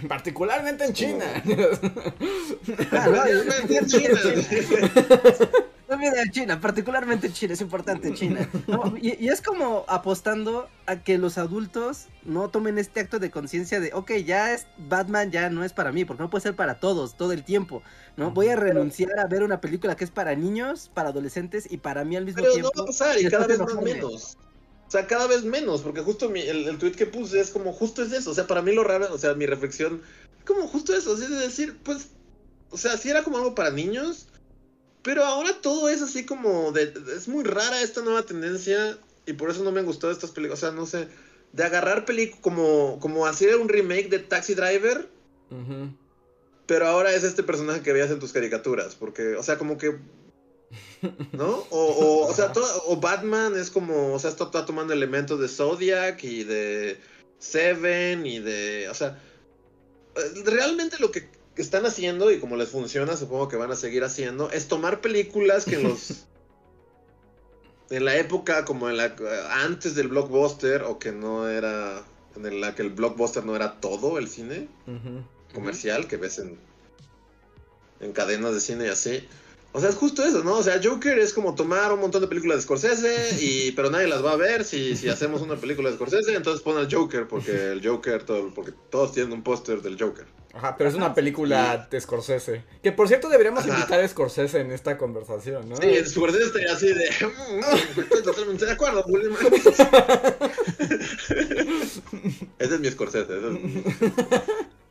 Particularmente 0.07 0.85
en 0.85 0.93
China. 0.93 1.25
Ah, 2.93 3.25
en 3.71 3.87
China. 3.87 4.21
en 6.01 6.31
China, 6.31 6.61
particularmente 6.61 7.27
en 7.27 7.33
China, 7.33 7.55
es 7.55 7.61
importante 7.61 8.13
China. 8.15 8.49
y, 9.01 9.29
es 9.29 9.43
como 9.43 9.85
apostando 9.89 10.69
a 10.87 10.97
que 10.97 11.19
los 11.19 11.39
adultos 11.39 12.07
no 12.25 12.49
tomen 12.49 12.79
este 12.79 13.01
acto 13.01 13.19
de 13.19 13.31
conciencia 13.31 13.81
de, 13.81 13.93
ok, 13.93 14.13
ya 14.25 14.53
es 14.53 14.67
Batman, 14.79 15.31
ya 15.31 15.51
no 15.51 15.65
es 15.65 15.73
para 15.73 15.93
mí, 15.93 16.05
porque 16.05 16.23
no 16.23 16.31
puede 16.31 16.43
ser 16.43 16.57
para 16.57 16.81
todos, 16.81 17.17
todo 17.17 17.33
el 17.33 17.45
tiempo. 17.45 17.83
¿no? 18.17 18.31
Voy 18.31 18.49
a 18.49 18.57
renunciar 18.57 19.19
a 19.19 19.27
ver 19.27 19.43
una 19.43 19.61
película 19.61 19.97
que 19.97 20.05
es 20.05 20.11
para 20.11 20.35
niños, 20.35 20.91
para 20.93 21.11
adolescentes 21.11 21.71
y 21.71 21.79
para 21.79 22.05
mí 22.05 22.17
al 22.17 22.25
mismo 22.25 22.43
tiempo. 22.43 22.71
Pero 22.75 22.83
no 22.83 22.83
va 22.83 22.83
a 22.83 22.87
pasar 22.87 23.21
y, 23.21 23.29
cada 23.29 23.47
vez 23.47 23.61
menos. 23.83 24.39
O 24.87 24.91
sea, 24.93 25.07
cada 25.07 25.27
vez 25.27 25.43
menos, 25.45 25.81
porque 25.81 26.03
justo 26.03 26.31
el, 26.35 26.69
el 26.69 26.79
tweet 26.79 26.93
que 26.93 27.07
puse 27.07 27.41
es 27.41 27.51
como, 27.51 27.73
justo 27.73 28.03
es 28.03 28.13
eso. 28.13 28.31
O 28.31 28.35
sea, 28.35 28.47
para 28.47 28.61
mí 28.61 28.75
lo 28.75 28.85
raro, 28.85 29.09
o 29.11 29.17
sea, 29.17 29.33
mi 29.33 29.47
reflexión, 29.47 30.03
como 30.45 30.69
justo 30.69 30.95
eso, 30.95 31.15
es 31.15 31.31
decir, 31.31 31.79
pues, 31.83 32.09
o 32.71 32.77
sea, 32.77 32.99
si 32.99 33.09
era 33.09 33.23
como 33.23 33.39
algo 33.39 33.55
para 33.55 33.71
niños, 33.71 34.29
pero 35.03 35.25
ahora 35.25 35.61
todo 35.61 35.89
es 35.89 36.03
así 36.03 36.25
como 36.25 36.73
de, 36.73 36.93
es 37.17 37.29
muy 37.29 37.45
rara 37.45 37.83
esta 37.83 38.03
nueva 38.03 38.23
tendencia 38.23 38.99
y 39.27 39.33
por 39.35 39.51
eso 39.51 39.65
no 39.65 39.73
me 39.73 39.81
han 39.81 39.87
gustado 39.87 40.13
estas 40.13 40.31
películas, 40.31 40.63
o 40.63 40.67
sea, 40.67 40.75
no 40.75 40.87
sé, 40.87 41.09
de 41.53 41.65
agarrar 41.65 42.05
películas 42.05 42.41
como 42.41 42.99
como 43.01 43.27
hacer 43.27 43.57
un 43.57 43.69
remake 43.69 44.09
de 44.09 44.19
Taxi 44.19 44.55
Driver. 44.55 45.09
Pero 46.65 46.87
ahora 46.87 47.13
es 47.13 47.25
este 47.25 47.43
personaje 47.43 47.83
que 47.83 47.93
veías 47.93 48.11
en 48.11 48.19
tus 48.19 48.33
caricaturas, 48.33 48.95
porque, 48.95 49.37
o 49.37 49.43
sea, 49.43 49.59
como 49.59 49.77
que 49.77 49.99
¿No? 51.33 51.67
O, 51.71 52.27
o, 52.27 52.33
sea, 52.33 52.53
o 52.87 52.97
Batman 52.97 53.57
es 53.59 53.71
como, 53.71 54.15
o 54.15 54.19
sea, 54.19 54.31
está, 54.31 54.45
está, 54.45 54.65
tomando 54.65 54.93
elementos 54.93 55.39
de 55.41 55.49
Zodiac 55.49 56.23
y 56.25 56.45
de 56.45 56.99
Seven 57.39 58.25
y 58.25 58.39
de, 58.39 58.89
o 58.89 58.95
sea, 58.95 59.21
eh, 60.17 60.43
realmente 60.45 60.99
lo 60.99 61.11
que 61.11 61.29
están 61.57 61.85
haciendo 61.87 62.31
y 62.31 62.39
como 62.39 62.57
les 62.57 62.71
funciona, 62.71 63.17
supongo 63.17 63.49
que 63.49 63.57
van 63.57 63.71
a 63.71 63.77
seguir 63.77 64.05
haciendo, 64.05 64.51
es 64.51 64.69
tomar 64.69 65.01
películas 65.01 65.65
que 65.65 65.77
en 65.77 65.83
los 65.85 66.25
en 67.91 68.05
la 68.05 68.17
época 68.17 68.65
como 68.65 68.89
en 68.89 68.97
la 68.97 69.15
antes 69.65 69.95
del 69.95 70.09
blockbuster 70.09 70.83
o 70.83 70.99
que 70.99 71.13
no 71.13 71.49
era 71.49 72.03
en 72.37 72.61
la 72.61 72.75
que 72.75 72.83
el 72.83 72.91
blockbuster 72.91 73.45
no 73.45 73.55
era 73.55 73.81
todo 73.81 74.19
el 74.19 74.29
cine 74.29 74.69
comercial 75.53 76.09
que 76.09 76.17
ves 76.17 76.39
en 76.39 76.59
en 78.01 78.13
cadenas 78.13 78.55
de 78.55 78.61
cine 78.61 78.87
y 78.87 78.89
así. 78.89 79.29
O 79.75 79.81
sea, 79.81 79.89
es 79.89 79.97
justo 79.97 80.23
eso, 80.23 80.45
¿no? 80.45 80.59
O 80.59 80.63
sea, 80.63 80.79
Joker 80.83 81.19
es 81.19 81.33
como 81.33 81.55
tomar 81.55 81.93
un 81.93 82.01
montón 82.01 82.21
de 82.21 82.29
películas 82.29 82.59
de 82.59 82.63
Scorsese, 82.63 83.37
y, 83.41 83.73
pero 83.77 83.91
nadie 83.91 84.07
las 84.07 84.23
va 84.25 84.33
a 84.33 84.37
ver 84.37 84.65
si, 84.65 84.97
si 84.97 85.09
hacemos 85.09 85.41
una 85.41 85.57
película 85.57 85.89
de 85.89 85.97
Scorsese, 85.97 86.35
entonces 86.35 86.63
pon 86.63 86.77
al 86.77 86.93
Joker, 86.93 87.27
porque 87.27 87.73
el 87.73 87.87
Joker, 87.87 88.23
todo, 88.23 88.53
porque 88.55 88.73
todos 88.91 89.13
tienen 89.13 89.33
un 89.33 89.43
póster 89.43 89.81
del 89.81 89.99
Joker. 89.99 90.27
Ajá, 90.55 90.77
pero 90.77 90.91
es 90.91 90.97
una 90.97 91.15
película 91.15 91.89
de 91.91 91.99
Scorsese. 91.99 92.63
Que 92.83 92.93
por 92.93 93.09
cierto 93.09 93.31
deberíamos 93.31 93.67
invitar 93.67 94.01
a 94.01 94.07
Scorsese 94.07 94.61
en 94.61 94.71
esta 94.71 94.99
conversación, 94.99 95.67
¿no? 95.67 95.77
Sí, 95.77 96.05
Scorsese 96.05 96.45
estaría 96.45 96.73
así 96.73 96.89
de. 96.89 97.09
Mm, 97.23 98.01
estoy 98.01 98.23
totalmente 98.23 98.67
de 98.67 98.73
acuerdo, 98.73 99.03
Ese 102.59 102.75
es 102.75 102.81
mi 102.81 102.91
Scorsese. 102.91 103.33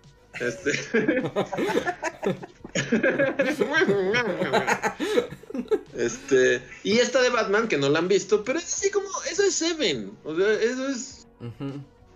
Este. 0.41 0.71
este. 5.97 6.61
Y 6.83 6.97
esta 6.97 7.21
de 7.21 7.29
Batman, 7.29 7.67
que 7.67 7.77
no 7.77 7.89
la 7.89 7.99
han 7.99 8.07
visto, 8.07 8.43
pero 8.43 8.57
es 8.59 8.65
así 8.65 8.89
como. 8.89 9.07
Eso 9.29 9.43
es 9.43 9.53
Seven. 9.53 10.11
O 10.23 10.35
sea, 10.35 10.51
eso 10.53 10.89
es. 10.89 11.27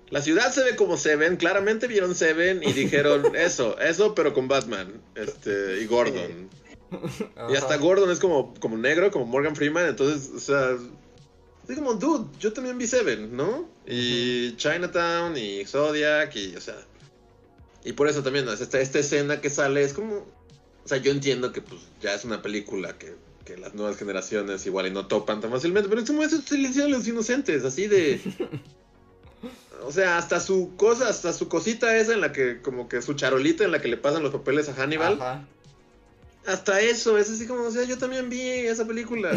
La 0.10 0.22
ciudad 0.22 0.52
se 0.52 0.64
ve 0.64 0.76
como 0.76 0.98
Seven, 0.98 1.38
claramente 1.38 1.88
vieron 1.88 2.16
Seven 2.16 2.64
y 2.64 2.74
dijeron 2.74 3.32
eso, 3.36 3.80
eso, 3.80 4.14
pero 4.14 4.34
con 4.34 4.48
Batman, 4.48 5.02
este, 5.16 5.82
y 5.82 5.88
Gordon. 5.88 6.50
Y 7.50 7.56
hasta 7.56 7.78
Gordon 7.78 8.12
es 8.12 8.20
como, 8.20 8.54
como 8.60 8.78
negro, 8.78 9.10
como 9.10 9.26
Morgan 9.26 9.56
Freeman, 9.56 9.88
entonces, 9.88 10.30
o 10.36 10.40
sea, 10.40 10.78
es 11.68 11.76
como, 11.76 11.96
dude, 11.96 12.30
yo 12.40 12.54
también 12.54 12.78
vi 12.78 12.86
Seven, 12.86 13.36
¿no? 13.36 13.68
Y 13.88 14.56
Chinatown 14.58 15.36
y 15.36 15.66
Zodiac 15.66 16.36
y, 16.36 16.56
o 16.56 16.62
sea, 16.62 16.76
y 17.86 17.94
por 17.94 18.10
eso 18.10 18.24
también, 18.24 18.50
esta, 18.50 18.82
esta 18.82 19.00
escena 19.00 19.40
que 19.40 19.52
sale 19.52 19.84
es 19.84 19.94
como, 19.94 20.16
o 20.18 20.88
sea, 20.88 20.98
yo 20.98 21.12
entiendo 21.12 21.54
que 21.54 21.62
pues 21.62 21.82
ya 22.02 22.16
es 22.16 22.26
una 22.26 22.42
película 22.42 22.98
que, 22.98 23.14
que 23.46 23.58
las 23.58 23.76
nuevas 23.76 23.96
generaciones 23.96 24.66
igual 24.66 24.88
y 24.88 24.92
no 24.92 25.06
topan 25.06 25.40
tan 25.40 25.52
fácilmente, 25.52 25.88
pero 25.88 26.02
es 26.02 26.08
como 26.08 26.24
eso 26.24 26.42
se 26.42 26.58
le 26.58 26.68
a 26.84 26.88
los 26.88 27.08
inocentes, 27.08 27.64
así 27.64 27.88
de... 27.88 28.20
O 29.84 29.92
sea, 29.92 30.18
hasta 30.18 30.40
su 30.40 30.72
cosa, 30.78 31.10
hasta 31.10 31.32
su 31.32 31.48
cosita 31.48 31.96
esa 31.96 32.14
en 32.14 32.22
la 32.22 32.32
que, 32.32 32.60
como 32.60 32.90
que 32.90 33.04
su 33.04 33.14
charolita 33.14 33.64
en 33.64 33.72
la 33.72 33.82
que 33.82 33.88
le 33.88 33.98
pasan 33.98 34.24
los 34.24 34.32
papeles 34.32 34.68
a 34.68 34.74
Hannibal. 34.74 35.46
Hasta 36.48 36.82
eso, 36.82 37.20
es 37.20 37.30
así 37.30 37.46
como, 37.46 37.66
o 37.66 37.72
sea, 37.72 37.84
yo 37.84 37.96
también 38.00 38.28
vi 38.28 38.42
esa 38.42 38.88
película. 38.88 39.32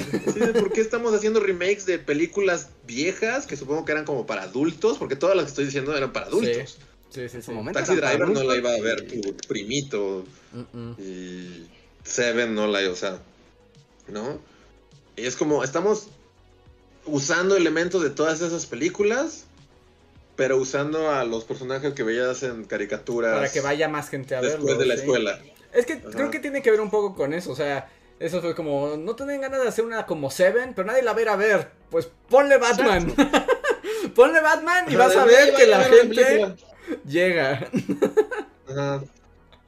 ¿Por 0.59 0.73
qué 0.73 0.81
estamos 0.81 1.13
haciendo 1.13 1.41
remakes 1.41 1.85
de 1.85 1.99
películas 1.99 2.71
viejas 2.87 3.47
que 3.47 3.59
supongo 3.59 3.85
que 3.85 3.93
eran 3.93 4.07
como 4.07 4.25
para 4.25 4.45
adultos? 4.45 4.97
Porque 4.97 5.17
todas 5.17 5.37
las 5.37 5.45
que 5.45 5.49
estoy 5.51 5.65
diciendo 5.67 5.95
eran 5.95 6.15
para 6.15 6.27
adultos. 6.27 6.79
Sí, 6.79 6.83
sí, 7.11 7.29
sí. 7.29 7.53
Taxi 7.73 7.97
Driver 7.97 8.29
no 8.29 8.43
la 8.43 8.57
iba 8.57 8.71
a 8.71 8.81
ver 8.81 9.07
tu 9.07 9.37
primito. 9.49 10.25
Y 10.99 11.67
Seven 12.05 12.55
no 12.55 12.67
la 12.67 12.83
iba, 12.83 12.93
o 12.93 12.97
sea, 12.97 13.21
¿no? 14.09 14.41
Y 15.17 15.27
es 15.27 15.37
como, 15.37 15.65
estamos 15.65 16.09
usando 17.05 17.57
elementos 17.57 18.03
de 18.03 18.11
todas 18.11 18.41
esas 18.41 18.67
películas 18.67 19.47
pero 20.39 20.57
usando 20.57 21.11
a 21.11 21.25
los 21.25 21.43
personajes 21.43 21.95
que 21.95 22.05
veías 22.05 22.45
en 22.45 22.63
caricaturas. 22.63 23.35
Para 23.35 23.51
que 23.51 23.61
vaya 23.61 23.89
más 23.89 24.09
gente 24.09 24.37
a 24.37 24.41
verlo. 24.41 24.59
Después 24.59 24.79
de 24.79 24.87
la 24.87 24.95
escuela. 24.95 25.41
Es 25.73 25.85
que 25.85 26.01
creo 26.01 26.31
que 26.31 26.39
tiene 26.39 26.63
que 26.63 26.71
ver 26.71 26.81
un 26.81 26.91
poco 26.91 27.17
con 27.17 27.35
eso, 27.35 27.51
o 27.51 27.57
sea, 27.57 27.91
eso 28.21 28.41
fue 28.41 28.55
como, 28.55 28.97
no 28.97 29.17
tienen 29.17 29.41
ganas 29.41 29.61
de 29.63 29.69
hacer 29.69 29.85
una 29.85 30.07
como 30.07 30.31
Seven, 30.31 30.75
pero 30.75 30.87
nadie 30.87 31.03
la 31.03 31.11
a 31.11 31.21
ir 31.21 31.29
a 31.29 31.35
ver. 31.35 31.71
Pues 31.91 32.09
ponle 32.29 32.57
Batman. 32.57 33.13
ponle 34.15 34.41
Batman 34.41 34.85
y 34.89 34.95
vas 34.95 35.17
a 35.17 35.25
ver 35.25 35.55
que 35.57 35.67
la 35.67 35.83
gente 35.83 36.55
llega. 37.07 37.69
Ajá. 38.69 39.03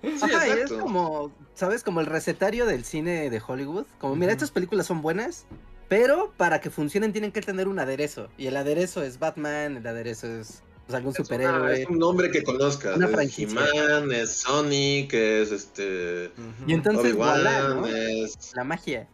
Sí, 0.03 0.31
es 0.65 0.73
como, 0.73 1.31
¿sabes? 1.55 1.83
Como 1.83 2.01
el 2.01 2.07
recetario 2.07 2.67
del 2.67 2.85
cine 2.85 3.29
de 3.29 3.43
Hollywood. 3.47 3.85
Como, 3.99 4.17
mira, 4.17 4.33
estas 4.33 4.51
películas 4.51 4.87
son 4.87 5.03
buenas, 5.03 5.45
pero 5.89 6.33
para 6.37 6.61
que 6.61 6.71
funcionen 6.71 7.13
tienen 7.13 7.33
que 7.33 7.43
tener 7.43 7.69
un 7.69 7.79
aderezo. 7.79 8.29
Y 8.39 8.47
el 8.47 8.57
aderezo 8.57 9.03
es 9.03 9.19
Batman, 9.19 9.77
el 9.77 9.87
aderezo 9.87 10.27
es 10.27 10.63
pues, 10.87 10.97
algún 10.97 11.15
superhéroe. 11.15 11.83
es 11.83 11.89
un 11.89 11.99
nombre 11.99 12.31
que 12.31 12.43
conozcas. 12.43 12.97
Una 12.97 13.09
franquicia. 13.09 13.61
Es 13.75 14.13
es 14.13 14.31
Sonic, 14.39 15.13
es 15.13 15.53
este. 15.53 16.31
Y 16.67 16.73
entonces, 16.73 17.15
es... 17.15 18.53
la 18.55 18.65
magia. 18.65 19.07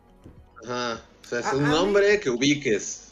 Ajá. 0.65 1.03
O 1.23 1.29
sea, 1.29 1.41
es 1.41 1.53
un 1.53 1.65
nombre 1.65 2.21
que 2.21 2.31
ubiques. 2.31 3.06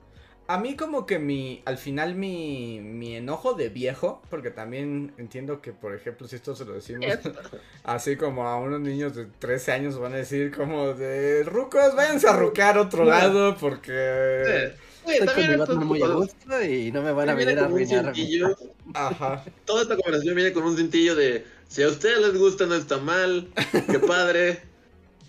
A 0.47 0.59
mí 0.59 0.77
como 0.77 1.07
que 1.07 1.19
mi, 1.19 1.63
al 1.65 1.79
final 1.79 2.15
mi, 2.15 2.81
mi 2.81 3.17
enojo 3.17 3.55
de 3.55 3.71
viejo, 3.71 4.23
porque 4.29 4.51
también 4.51 5.13
entiendo 5.17 5.63
que, 5.63 5.73
por 5.73 5.95
ejemplo, 5.95 6.29
si 6.29 6.37
esto 6.37 6.55
se 6.55 6.67
lo 6.67 6.75
decimos 6.75 7.07
así 7.85 8.17
como 8.17 8.47
a 8.47 8.59
unos 8.59 8.81
niños 8.81 9.15
de 9.15 9.27
13 9.27 9.73
años 9.73 9.99
van 9.99 10.13
a 10.13 10.17
decir 10.17 10.55
como 10.55 10.93
de 10.93 11.45
rucos, 11.45 11.95
váyanse 11.95 12.29
a 12.29 12.37
rucar 12.37 12.77
otro 12.77 13.05
lado 13.05 13.57
porque... 13.57 14.73
Sí, 15.07 15.25
también 15.25 15.61
muy 15.87 16.03
a 16.03 16.07
gusto 16.09 16.63
y 16.63 16.91
no 16.91 17.03
me 17.03 17.13
van 17.13 17.29
a 17.29 17.35
venir 17.35 17.59
a 17.59 17.65
arruinar. 17.67 18.13
Ajá. 18.95 19.45
Toda 19.67 19.83
esta 19.83 19.97
conversación 19.97 20.35
viene 20.35 20.53
con 20.53 20.65
un 20.65 20.77
cintillo 20.77 21.15
de 21.15 21.45
si 21.69 21.83
a 21.83 21.89
ustedes 21.89 22.21
les 22.21 22.39
gusta 22.39 22.67
no 22.67 22.75
está 22.75 22.99
mal, 22.99 23.49
qué 23.91 23.99
padre. 23.99 24.63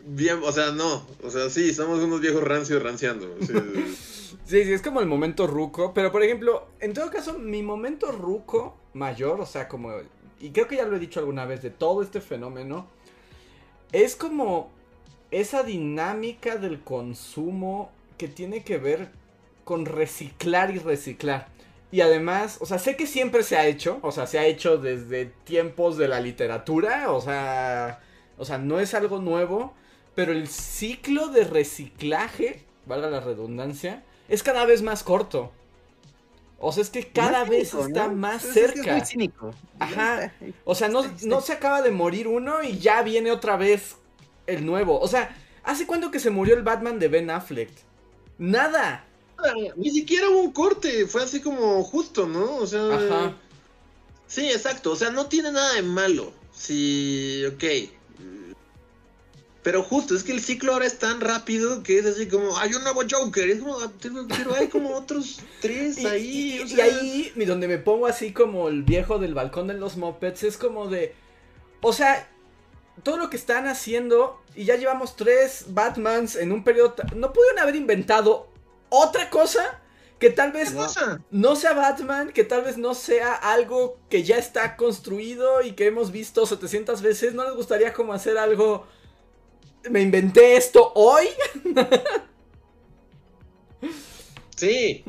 Bien, 0.07 0.39
o 0.43 0.51
sea, 0.51 0.71
no, 0.71 1.05
o 1.23 1.31
sea, 1.31 1.49
sí, 1.49 1.73
somos 1.73 1.99
unos 1.99 2.21
viejos 2.21 2.43
rancios 2.43 2.81
ranciando. 2.83 3.35
Sí. 3.41 3.47
Sí, 3.47 3.53
sí, 4.43 4.59
es 4.59 4.81
como 4.81 4.99
el 4.99 5.07
momento 5.07 5.47
ruco. 5.47 5.93
Pero 5.93 6.11
por 6.11 6.23
ejemplo, 6.23 6.67
en 6.79 6.93
todo 6.93 7.09
caso, 7.09 7.39
mi 7.39 7.63
momento 7.63 8.11
ruco 8.11 8.75
mayor, 8.93 9.39
o 9.41 9.45
sea, 9.45 9.67
como. 9.67 9.91
Y 10.39 10.49
creo 10.51 10.67
que 10.67 10.75
ya 10.75 10.85
lo 10.85 10.97
he 10.97 10.99
dicho 10.99 11.19
alguna 11.19 11.45
vez 11.45 11.61
de 11.61 11.69
todo 11.69 12.01
este 12.01 12.21
fenómeno. 12.21 12.87
Es 13.91 14.15
como 14.15 14.71
esa 15.31 15.63
dinámica 15.63 16.57
del 16.57 16.81
consumo 16.81 17.91
que 18.17 18.27
tiene 18.27 18.63
que 18.63 18.77
ver 18.77 19.09
con 19.63 19.85
reciclar 19.85 20.71
y 20.75 20.79
reciclar. 20.79 21.47
Y 21.91 22.01
además, 22.01 22.57
o 22.61 22.65
sea, 22.65 22.79
sé 22.79 22.95
que 22.97 23.07
siempre 23.07 23.43
se 23.43 23.57
ha 23.57 23.65
hecho, 23.67 23.99
o 24.01 24.11
sea, 24.11 24.27
se 24.27 24.39
ha 24.39 24.45
hecho 24.45 24.77
desde 24.77 25.27
tiempos 25.45 25.97
de 25.97 26.07
la 26.07 26.19
literatura, 26.19 27.11
o 27.11 27.21
sea, 27.21 28.01
O 28.37 28.45
sea, 28.45 28.57
no 28.57 28.79
es 28.79 28.93
algo 28.93 29.19
nuevo, 29.19 29.73
pero 30.13 30.31
el 30.31 30.47
ciclo 30.47 31.27
de 31.29 31.45
reciclaje, 31.45 32.63
valga 32.85 33.09
la 33.09 33.21
redundancia, 33.21 34.03
es 34.29 34.43
cada 34.43 34.65
vez 34.65 34.81
más 34.81 35.03
corto. 35.03 35.51
O 36.59 36.71
sea, 36.71 36.81
es 36.81 36.89
que 36.89 37.07
cada 37.07 37.43
vez 37.43 37.73
está 37.73 38.07
más 38.07 38.41
cerca. 38.41 38.97
Es, 38.97 39.09
cínico. 39.09 39.53
Ajá. 39.79 40.33
O 40.63 40.73
sea, 40.73 40.87
no, 40.87 41.03
no 41.23 41.41
se 41.41 41.53
acaba 41.53 41.81
de 41.81 41.91
morir 41.91 42.27
uno 42.27 42.63
y 42.63 42.79
ya 42.79 43.03
viene 43.03 43.31
otra 43.31 43.57
vez 43.57 43.97
el 44.47 44.65
nuevo. 44.65 44.99
O 44.99 45.07
sea, 45.07 45.35
¿hace 45.63 45.85
cuándo 45.85 46.11
que 46.11 46.19
se 46.19 46.29
murió 46.29 46.55
el 46.55 46.63
Batman 46.63 46.97
de 46.97 47.07
Ben 47.07 47.29
Affleck? 47.29 47.69
Nada. 48.37 49.05
Ni 49.75 49.91
siquiera 49.91 50.29
hubo 50.29 50.39
un 50.39 50.51
corte, 50.51 51.05
fue 51.07 51.23
así 51.23 51.41
como 51.41 51.83
justo, 51.83 52.25
¿no? 52.25 52.55
O 52.55 52.65
sea. 52.65 52.87
Ajá. 52.95 53.35
Sí, 54.27 54.49
exacto. 54.49 54.91
O 54.91 54.95
sea, 54.95 55.11
no 55.11 55.27
tiene 55.27 55.51
nada 55.51 55.73
de 55.73 55.83
malo. 55.83 56.31
Sí, 56.53 57.43
ok. 57.45 57.63
Pero 59.65 59.81
justo, 59.81 60.13
es 60.13 60.21
que 60.21 60.31
el 60.31 60.41
ciclo 60.41 60.73
ahora 60.73 60.85
es 60.85 60.99
tan 60.99 61.21
rápido 61.21 61.81
que 61.81 61.97
es 61.97 62.05
así 62.05 62.27
como, 62.27 62.55
hay 62.59 62.75
un 62.75 62.83
nuevo 62.83 63.01
Joker, 63.09 63.49
es 63.49 63.61
como, 63.61 63.79
pero 64.27 64.53
hay 64.53 64.67
como 64.67 64.95
otros 64.95 65.39
tres 65.59 65.97
ahí. 66.05 66.63
Y, 66.67 66.79
ahí, 66.79 67.33
donde 67.47 67.67
me 67.67 67.79
pongo 67.79 68.05
así 68.05 68.31
como 68.31 68.69
el 68.69 68.83
viejo 68.83 69.17
del 69.17 69.33
balcón 69.33 69.65
de 69.65 69.73
los 69.73 69.97
mopeds, 69.97 70.43
es 70.43 70.57
como 70.57 70.85
de, 70.87 71.15
o 71.81 71.93
sea, 71.93 72.29
todo 73.01 73.17
lo 73.17 73.31
que 73.31 73.37
están 73.37 73.67
haciendo, 73.67 74.39
y 74.55 74.65
ya 74.65 74.75
llevamos 74.75 75.15
tres 75.15 75.65
Batmans 75.69 76.35
en 76.35 76.51
un 76.51 76.63
periodo, 76.63 76.93
¿no 77.15 77.33
pudieron 77.33 77.57
haber 77.57 77.75
inventado 77.75 78.47
otra 78.89 79.31
cosa? 79.31 79.81
Que 80.19 80.29
tal 80.29 80.51
vez 80.51 80.75
no 81.31 81.55
sea 81.55 81.73
Batman, 81.73 82.31
que 82.31 82.43
tal 82.43 82.61
vez 82.61 82.77
no 82.77 82.93
sea 82.93 83.33
algo 83.33 83.97
que 84.11 84.21
ya 84.21 84.37
está 84.37 84.77
construido 84.77 85.63
y 85.63 85.71
que 85.71 85.87
hemos 85.87 86.11
visto 86.11 86.45
700 86.45 87.01
veces. 87.01 87.33
¿No 87.33 87.43
les 87.43 87.53
gustaría 87.53 87.91
como 87.91 88.13
hacer 88.13 88.37
algo 88.37 88.85
me 89.89 90.01
inventé 90.01 90.57
esto 90.57 90.91
hoy. 90.95 91.27
Sí, 94.55 95.03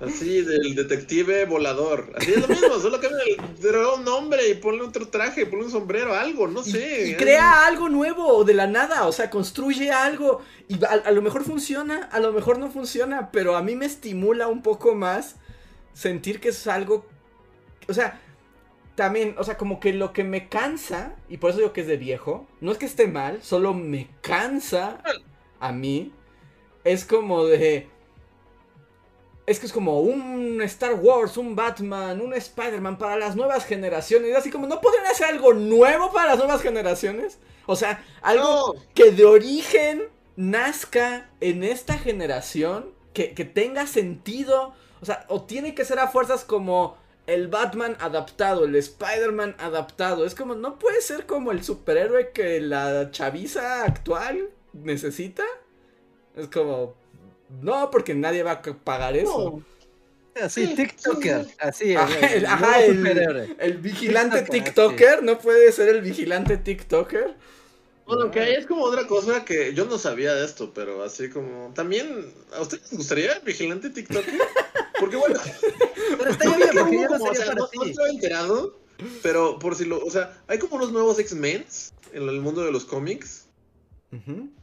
así 0.00 0.40
del 0.40 0.74
detective 0.74 1.44
volador. 1.44 2.10
Así 2.16 2.32
es 2.32 2.40
lo 2.40 2.48
mismo, 2.48 2.78
solo 2.78 3.00
que 3.00 3.08
le 3.08 3.86
un 3.94 4.04
nombre 4.04 4.48
y 4.48 4.54
ponle 4.54 4.82
otro 4.82 5.08
traje, 5.08 5.44
ponle 5.44 5.66
un 5.66 5.70
sombrero, 5.70 6.14
algo, 6.14 6.48
no 6.48 6.62
sé. 6.62 7.10
Y, 7.10 7.14
crea 7.16 7.66
algo 7.66 7.90
nuevo 7.90 8.44
de 8.44 8.54
la 8.54 8.66
nada, 8.66 9.06
o 9.06 9.12
sea, 9.12 9.28
construye 9.28 9.90
algo 9.90 10.40
y 10.68 10.82
a, 10.84 11.10
lo 11.10 11.20
mejor 11.20 11.44
funciona, 11.44 12.08
a 12.12 12.18
lo 12.18 12.32
mejor 12.32 12.58
no 12.58 12.70
funciona, 12.70 13.30
pero 13.30 13.56
a 13.56 13.62
mí 13.62 13.76
me 13.76 13.84
estimula 13.84 14.48
un 14.48 14.62
poco 14.62 14.94
más 14.94 15.36
sentir 15.92 16.40
que 16.40 16.48
es 16.48 16.66
algo, 16.66 17.04
o 17.88 17.92
sea, 17.92 18.21
también, 18.94 19.34
o 19.38 19.44
sea, 19.44 19.56
como 19.56 19.80
que 19.80 19.92
lo 19.92 20.12
que 20.12 20.24
me 20.24 20.48
cansa, 20.48 21.16
y 21.28 21.38
por 21.38 21.50
eso 21.50 21.60
digo 21.60 21.72
que 21.72 21.80
es 21.80 21.86
de 21.86 21.96
viejo, 21.96 22.46
no 22.60 22.72
es 22.72 22.78
que 22.78 22.86
esté 22.86 23.06
mal, 23.06 23.42
solo 23.42 23.74
me 23.74 24.08
cansa 24.20 25.02
a 25.60 25.72
mí, 25.72 26.12
es 26.84 27.04
como 27.04 27.44
de... 27.46 27.88
Es 29.44 29.58
que 29.58 29.66
es 29.66 29.72
como 29.72 30.00
un 30.00 30.62
Star 30.62 30.94
Wars, 30.94 31.36
un 31.36 31.56
Batman, 31.56 32.20
un 32.20 32.32
Spider-Man 32.32 32.96
para 32.96 33.16
las 33.16 33.34
nuevas 33.34 33.66
generaciones. 33.66 34.36
Así 34.36 34.50
como, 34.50 34.68
¿no 34.68 34.80
podrían 34.80 35.06
hacer 35.06 35.26
algo 35.26 35.52
nuevo 35.52 36.12
para 36.12 36.28
las 36.28 36.38
nuevas 36.38 36.62
generaciones? 36.62 37.38
O 37.66 37.74
sea, 37.74 38.04
algo 38.22 38.76
que 38.94 39.10
de 39.10 39.24
origen 39.24 40.04
nazca 40.36 41.28
en 41.40 41.64
esta 41.64 41.98
generación, 41.98 42.92
que, 43.14 43.34
que 43.34 43.44
tenga 43.44 43.88
sentido. 43.88 44.74
O 45.00 45.06
sea, 45.06 45.26
o 45.28 45.42
tiene 45.42 45.74
que 45.74 45.84
ser 45.84 45.98
a 45.98 46.06
fuerzas 46.06 46.44
como 46.44 46.96
el 47.26 47.48
Batman 47.48 47.96
adaptado, 48.00 48.64
el 48.64 48.74
Spider-Man 48.74 49.56
adaptado. 49.58 50.24
Es 50.24 50.34
como, 50.34 50.54
no 50.54 50.78
puede 50.78 51.00
ser 51.00 51.26
como 51.26 51.52
el 51.52 51.62
superhéroe 51.62 52.30
que 52.32 52.60
la 52.60 53.10
chaviza 53.10 53.84
actual 53.84 54.50
necesita. 54.72 55.44
Es 56.36 56.48
como, 56.48 56.94
no, 57.60 57.90
porque 57.90 58.14
nadie 58.14 58.42
va 58.42 58.52
a 58.52 58.62
pagar 58.62 59.16
eso. 59.16 59.62
Así, 60.40 60.74
TikToker, 60.74 61.46
así, 61.58 61.94
el, 61.94 62.46
el, 63.58 63.76
vigilante 63.76 64.40
TikToker, 64.40 65.22
no 65.22 65.38
puede 65.38 65.70
ser 65.72 65.90
el 65.90 66.00
vigilante 66.00 66.56
TikToker. 66.56 67.36
Bueno, 68.06 68.30
que 68.30 68.40
ahí 68.40 68.54
es 68.54 68.66
como 68.66 68.84
otra 68.84 69.06
cosa 69.06 69.44
que 69.44 69.74
yo 69.74 69.84
no 69.84 69.98
sabía 69.98 70.34
de 70.34 70.46
esto, 70.46 70.72
pero 70.74 71.02
así 71.02 71.28
como. 71.28 71.72
También, 71.74 72.32
¿a 72.54 72.62
ustedes 72.62 72.84
les 72.84 72.98
gustaría 72.98 73.32
el 73.34 73.40
vigilante 73.42 73.90
TikTok? 73.90 74.24
Porque 75.02 75.16
bueno. 75.16 75.40
pero 76.16 76.30
está 76.30 76.56
bien, 76.56 76.68
porque 76.78 77.00
yo 77.02 77.08
no, 77.08 77.24
o 77.24 77.34
sea, 77.34 77.54
no, 77.54 77.64
estoy 77.84 78.10
enterado, 78.10 78.78
pero 79.20 79.58
por 79.58 79.74
si 79.74 79.84
lo. 79.84 79.98
O 80.04 80.10
sea, 80.12 80.40
hay 80.46 80.60
como 80.60 80.76
unos 80.76 80.92
nuevos 80.92 81.18
X-Men 81.18 81.66
en 82.12 82.28
el 82.28 82.40
mundo 82.40 82.62
de 82.62 82.70
los 82.70 82.84
cómics. 82.84 83.46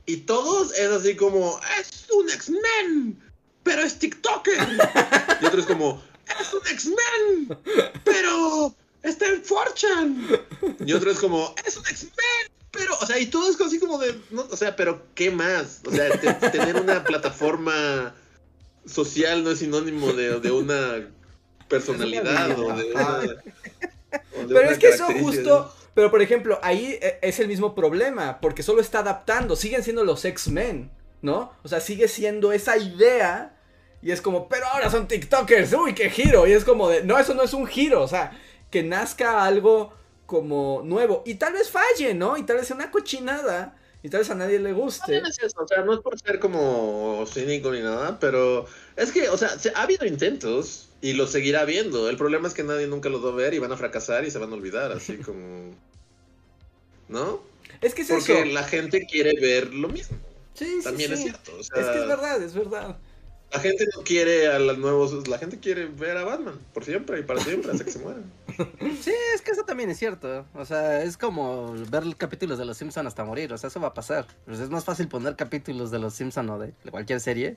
Y 0.05 0.17
todos 0.17 0.73
es 0.77 0.89
así 0.91 1.17
como: 1.17 1.59
¡Es 1.77 2.09
un 2.09 2.29
X-Men! 2.29 3.21
¡Pero 3.63 3.81
es 3.81 3.99
TikToker! 3.99 4.59
y 5.41 5.45
otro 5.45 5.59
es 5.59 5.65
como: 5.65 6.01
¡Es 6.39 6.53
un 6.53 6.65
X-Men! 6.71 7.57
¡Pero 8.05 8.73
está 9.03 9.25
en 9.27 9.43
Fortune! 9.43 10.39
Y 10.85 10.93
otro 10.93 11.11
es 11.11 11.19
como: 11.19 11.53
¡Es 11.65 11.75
un 11.75 11.85
X-Men! 11.85 12.49
Pero, 12.71 12.97
o 12.97 13.05
sea, 13.05 13.19
y 13.19 13.25
todo 13.25 13.51
es 13.51 13.59
así 13.59 13.77
como 13.77 13.97
de, 13.97 14.17
o 14.31 14.55
sea, 14.55 14.73
pero 14.77 15.05
¿qué 15.15 15.31
más? 15.31 15.81
O 15.85 15.91
sea, 15.91 16.17
tener 16.51 16.77
una 16.77 17.03
plataforma 17.03 18.15
social 18.85 19.43
no 19.43 19.51
es 19.51 19.59
sinónimo 19.59 20.13
de, 20.13 20.39
de 20.39 20.51
una 20.51 21.09
personalidad 21.67 22.59
o 22.59 22.73
de 22.75 22.91
una... 22.91 23.19
pero 24.47 24.69
es 24.69 24.77
que 24.79 24.89
eso 24.89 25.05
justo, 25.19 25.73
pero 25.93 26.09
por 26.09 26.21
ejemplo, 26.21 26.59
ahí 26.63 26.97
e, 27.01 27.19
es 27.21 27.39
el 27.39 27.47
mismo 27.47 27.75
problema, 27.75 28.39
porque 28.41 28.63
solo 28.63 28.81
está 28.81 28.99
adaptando, 28.99 29.55
siguen 29.55 29.83
siendo 29.83 30.03
los 30.03 30.25
X-Men, 30.25 30.91
¿no? 31.21 31.53
O 31.63 31.67
sea, 31.67 31.79
sigue 31.79 32.07
siendo 32.07 32.51
esa 32.51 32.77
idea 32.77 33.55
y 34.01 34.11
es 34.11 34.21
como, 34.21 34.47
pero 34.47 34.65
ahora 34.67 34.89
son 34.89 35.07
TikTokers, 35.07 35.73
uy, 35.73 35.93
qué 35.93 36.09
giro, 36.09 36.47
y 36.47 36.53
es 36.53 36.63
como 36.63 36.89
de, 36.89 37.03
no, 37.03 37.19
eso 37.19 37.33
no 37.33 37.43
es 37.43 37.53
un 37.53 37.67
giro, 37.67 38.01
o 38.01 38.07
sea, 38.07 38.39
que 38.71 38.83
nazca 38.83 39.43
algo 39.43 39.93
como 40.25 40.81
nuevo. 40.85 41.23
Y 41.25 41.35
tal 41.35 41.53
vez 41.53 41.69
falle, 41.69 42.13
¿no? 42.13 42.37
Y 42.37 42.43
tal 42.43 42.57
vez 42.57 42.67
sea 42.67 42.75
una 42.75 42.91
cochinada. 42.91 43.75
Y 44.01 44.09
tal 44.09 44.19
vez 44.21 44.29
a 44.29 44.35
nadie 44.35 44.59
le 44.59 44.71
guste. 44.71 45.19
No 45.19 45.27
es 45.27 45.39
eso, 45.39 45.61
o 45.61 45.67
sea, 45.67 45.83
no 45.83 45.93
es 45.93 45.99
por 45.99 46.17
ser 46.19 46.39
como 46.39 47.25
cínico 47.27 47.71
ni 47.71 47.81
nada, 47.81 48.17
pero 48.19 48.65
es 48.95 49.11
que, 49.11 49.29
o 49.29 49.37
sea, 49.37 49.51
ha 49.75 49.81
habido 49.81 50.05
intentos 50.05 50.89
y 51.01 51.13
lo 51.13 51.27
seguirá 51.27 51.61
habiendo. 51.61 52.09
El 52.09 52.15
problema 52.17 52.47
es 52.47 52.53
que 52.53 52.63
nadie 52.63 52.87
nunca 52.87 53.09
los 53.09 53.23
va 53.23 53.29
a 53.29 53.35
ver 53.35 53.53
y 53.53 53.59
van 53.59 53.71
a 53.71 53.77
fracasar 53.77 54.23
y 54.23 54.31
se 54.31 54.37
van 54.37 54.51
a 54.51 54.55
olvidar, 54.55 54.91
así 54.91 55.17
como. 55.25 55.75
¿No? 57.09 57.41
Es 57.81 57.93
que 57.93 58.03
es 58.03 58.07
Porque 58.09 58.45
la 58.45 58.63
gente 58.63 59.05
quiere 59.05 59.33
ver 59.39 59.73
lo 59.73 59.89
mismo. 59.89 60.17
Sí, 60.53 60.79
También 60.83 61.13
es 61.13 61.21
cierto. 61.21 61.57
es 61.59 61.69
que 61.69 61.79
es 61.79 62.07
verdad, 62.07 62.41
es 62.41 62.53
verdad. 62.53 62.97
La 63.51 63.59
gente 63.59 63.87
no 63.95 64.03
quiere 64.03 64.47
a 64.47 64.59
los 64.59 64.77
nuevos, 64.77 65.27
la 65.27 65.39
gente 65.39 65.59
quiere 65.59 65.87
ver 65.87 66.17
a 66.17 66.23
Batman 66.23 66.59
por 66.71 66.85
siempre 66.85 67.19
y 67.19 67.23
para 67.23 67.39
siempre 67.39 67.71
hasta 67.71 67.83
que 67.83 67.91
se 67.91 67.99
mueran. 67.99 68.31
Sí, 69.01 69.13
es 69.33 69.41
que 69.41 69.51
eso 69.51 69.63
también 69.63 69.89
es 69.89 69.97
cierto. 69.97 70.45
O 70.53 70.65
sea, 70.65 71.01
es 71.01 71.17
como 71.17 71.73
ver 71.89 72.03
capítulos 72.17 72.59
de 72.59 72.65
los 72.65 72.77
Simpsons 72.77 73.07
hasta 73.07 73.23
morir. 73.23 73.53
O 73.53 73.57
sea, 73.57 73.69
eso 73.69 73.79
va 73.79 73.87
a 73.87 73.93
pasar. 73.93 74.27
Pues 74.45 74.59
es 74.59 74.69
más 74.69 74.83
fácil 74.83 75.07
poner 75.07 75.35
capítulos 75.37 75.91
de 75.91 75.99
los 75.99 76.13
Simpsons 76.13 76.49
o 76.49 76.59
de 76.59 76.73
cualquier 76.91 77.21
serie, 77.21 77.55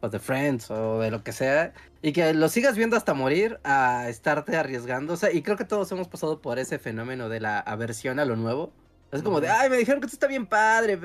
o 0.00 0.08
de 0.08 0.18
Friends, 0.18 0.70
o 0.70 0.98
de 0.98 1.12
lo 1.12 1.22
que 1.22 1.32
sea, 1.32 1.72
y 2.02 2.12
que 2.12 2.34
lo 2.34 2.48
sigas 2.48 2.76
viendo 2.76 2.96
hasta 2.96 3.14
morir 3.14 3.60
a 3.62 4.08
estarte 4.08 4.56
arriesgando. 4.56 5.14
O 5.14 5.16
sea, 5.16 5.32
y 5.32 5.42
creo 5.42 5.56
que 5.56 5.64
todos 5.64 5.90
hemos 5.92 6.08
pasado 6.08 6.42
por 6.42 6.58
ese 6.58 6.78
fenómeno 6.80 7.28
de 7.28 7.40
la 7.40 7.60
aversión 7.60 8.18
a 8.18 8.24
lo 8.24 8.34
nuevo. 8.34 8.72
Es 9.12 9.22
como 9.22 9.40
de, 9.40 9.48
ay, 9.48 9.70
me 9.70 9.76
dijeron 9.76 10.00
que 10.00 10.06
esto 10.06 10.16
está 10.16 10.26
bien 10.26 10.46
padre. 10.46 10.98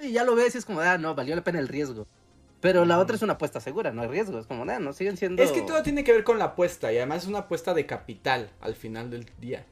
Y 0.00 0.12
ya 0.12 0.24
lo 0.24 0.34
ves 0.34 0.54
y 0.54 0.58
es 0.58 0.64
como, 0.64 0.80
ah, 0.80 0.98
no, 0.98 1.14
valió 1.14 1.36
la 1.36 1.44
pena 1.44 1.58
el 1.58 1.68
riesgo. 1.68 2.06
Pero 2.60 2.84
la 2.84 2.98
otra 2.98 3.16
es 3.16 3.22
una 3.22 3.34
apuesta 3.34 3.60
segura, 3.60 3.90
no 3.90 4.02
hay 4.02 4.08
riesgo, 4.08 4.38
es 4.38 4.46
como, 4.46 4.64
no, 4.64 4.92
siguen 4.92 5.16
siendo... 5.16 5.42
Es 5.42 5.50
que 5.50 5.62
todo 5.62 5.82
tiene 5.82 6.04
que 6.04 6.12
ver 6.12 6.24
con 6.24 6.38
la 6.38 6.46
apuesta 6.46 6.92
y 6.92 6.98
además 6.98 7.22
es 7.22 7.28
una 7.28 7.40
apuesta 7.40 7.72
de 7.72 7.86
capital 7.86 8.50
al 8.60 8.74
final 8.74 9.10
del 9.10 9.26
día. 9.40 9.64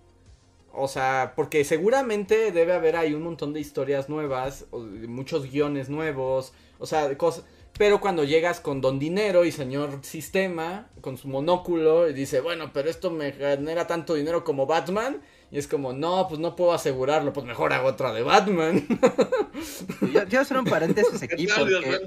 O 0.72 0.88
sea, 0.88 1.34
porque 1.36 1.64
seguramente 1.64 2.50
debe 2.50 2.72
haber 2.72 2.96
ahí 2.96 3.12
un 3.12 3.22
montón 3.22 3.52
de 3.52 3.60
historias 3.60 4.08
nuevas, 4.08 4.66
muchos 4.72 5.50
guiones 5.50 5.88
nuevos, 5.88 6.52
o 6.78 6.86
sea, 6.86 7.16
cosas... 7.18 7.44
Pero 7.76 8.00
cuando 8.00 8.24
llegas 8.24 8.58
con 8.58 8.80
Don 8.80 8.98
Dinero 8.98 9.44
y 9.44 9.52
señor 9.52 10.00
Sistema, 10.02 10.88
con 11.00 11.16
su 11.16 11.28
monóculo, 11.28 12.08
y 12.08 12.12
dice, 12.12 12.40
bueno, 12.40 12.72
pero 12.72 12.90
esto 12.90 13.10
me 13.10 13.32
genera 13.32 13.86
tanto 13.86 14.14
dinero 14.14 14.42
como 14.42 14.66
Batman, 14.66 15.20
y 15.50 15.58
es 15.58 15.66
como, 15.66 15.92
no, 15.92 16.26
pues 16.28 16.40
no 16.40 16.54
puedo 16.56 16.72
asegurarlo, 16.72 17.32
pues 17.32 17.46
mejor 17.46 17.72
hago 17.72 17.88
otra 17.88 18.12
de 18.12 18.22
Batman. 18.22 18.86
Yo 20.12 20.24
quiero 20.26 20.40
hacer 20.40 20.58
un 20.58 20.64
paréntesis 20.64 21.22
aquí 21.22 21.46
porque... 21.56 22.00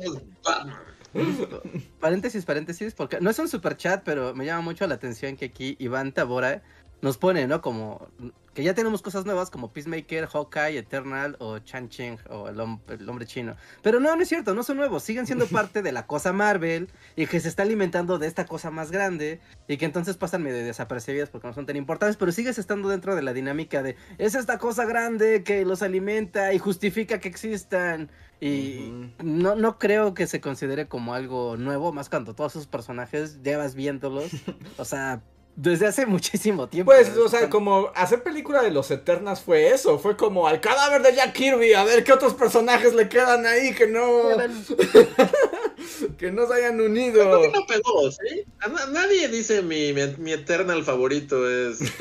Paréntesis, 1.99 2.45
paréntesis, 2.45 2.93
porque 2.93 3.19
no 3.19 3.29
es 3.29 3.39
un 3.39 3.49
super 3.49 3.75
chat, 3.75 4.03
pero 4.03 4.33
me 4.33 4.45
llama 4.45 4.61
mucho 4.61 4.87
la 4.87 4.95
atención 4.95 5.35
que 5.35 5.45
aquí 5.45 5.75
Iván 5.79 6.13
Tabora 6.13 6.61
nos 7.01 7.17
pone, 7.17 7.47
¿no? 7.47 7.61
Como 7.61 8.07
que 8.53 8.63
ya 8.63 8.73
tenemos 8.73 9.01
cosas 9.01 9.25
nuevas 9.25 9.49
como 9.49 9.71
Peacemaker, 9.71 10.27
Hawkeye, 10.27 10.77
Eternal 10.77 11.37
o 11.39 11.59
Chan 11.59 11.89
Ching 11.89 12.17
o 12.29 12.49
el, 12.49 12.59
hombre 12.59 13.25
chino. 13.25 13.55
Pero 13.81 13.99
no, 13.99 14.15
no 14.15 14.21
es 14.21 14.27
cierto, 14.27 14.53
no 14.53 14.63
son 14.63 14.77
nuevos, 14.77 15.03
siguen 15.03 15.25
siendo 15.25 15.45
parte 15.47 15.81
de 15.81 15.91
la 15.91 16.05
cosa 16.05 16.33
Marvel 16.33 16.89
y 17.15 17.27
que 17.27 17.39
se 17.39 17.47
está 17.47 17.63
alimentando 17.63 18.19
de 18.19 18.27
esta 18.27 18.45
cosa 18.45 18.69
más 18.71 18.91
grande 18.91 19.39
y 19.67 19.77
que 19.77 19.85
entonces 19.85 20.17
pasan 20.17 20.43
medio 20.43 20.63
desapercibidas 20.63 21.29
porque 21.29 21.47
no 21.47 21.53
son 21.53 21.65
tan 21.65 21.77
importantes, 21.77 22.17
pero 22.17 22.31
sigues 22.31 22.57
estando 22.57 22.89
dentro 22.89 23.15
de 23.15 23.21
la 23.21 23.33
dinámica 23.33 23.83
de 23.83 23.95
es 24.17 24.35
esta 24.35 24.57
cosa 24.57 24.85
grande 24.85 25.43
que 25.43 25.65
los 25.65 25.81
alimenta 25.81 26.53
y 26.53 26.59
justifica 26.59 27.19
que 27.19 27.29
existan. 27.29 28.09
Y 28.43 28.91
no, 29.23 29.53
no 29.55 29.77
creo 29.77 30.15
que 30.15 30.25
se 30.25 30.41
considere 30.41 30.87
como 30.87 31.13
algo 31.13 31.57
nuevo, 31.57 31.93
más 31.93 32.09
cuando 32.09 32.33
todos 32.33 32.53
esos 32.53 32.65
personajes 32.65 33.43
llevas 33.43 33.75
viéndolos. 33.75 34.31
o 34.77 34.85
sea, 34.85 35.21
desde 35.55 35.87
hace 35.87 36.05
muchísimo 36.07 36.67
tiempo. 36.67 36.91
Pues, 36.91 37.15
o 37.17 37.29
sea, 37.29 37.49
como 37.49 37.91
hacer 37.95 38.23
película 38.23 38.61
de 38.61 38.71
los 38.71 38.89
Eternas 38.91 39.41
fue 39.41 39.71
eso. 39.71 39.99
Fue 39.99 40.17
como 40.17 40.47
al 40.47 40.61
cadáver 40.61 41.01
de 41.01 41.15
Jack 41.15 41.33
Kirby. 41.33 41.73
A 41.73 41.83
ver 41.83 42.03
qué 42.03 42.13
otros 42.13 42.33
personajes 42.33 42.93
le 42.93 43.09
quedan 43.09 43.45
ahí 43.45 43.73
que 43.73 43.87
no. 43.87 44.29
que 46.17 46.31
no 46.31 46.47
se 46.47 46.53
hayan 46.53 46.79
unido. 46.79 47.23
no 47.49 47.65
pegó, 47.65 48.11
¿sí? 48.11 48.45
nadie 48.91 49.27
dice 49.27 49.61
mi, 49.61 49.93
mi, 50.17 50.31
Eternal 50.31 50.83
favorito 50.83 51.49
es. 51.49 51.79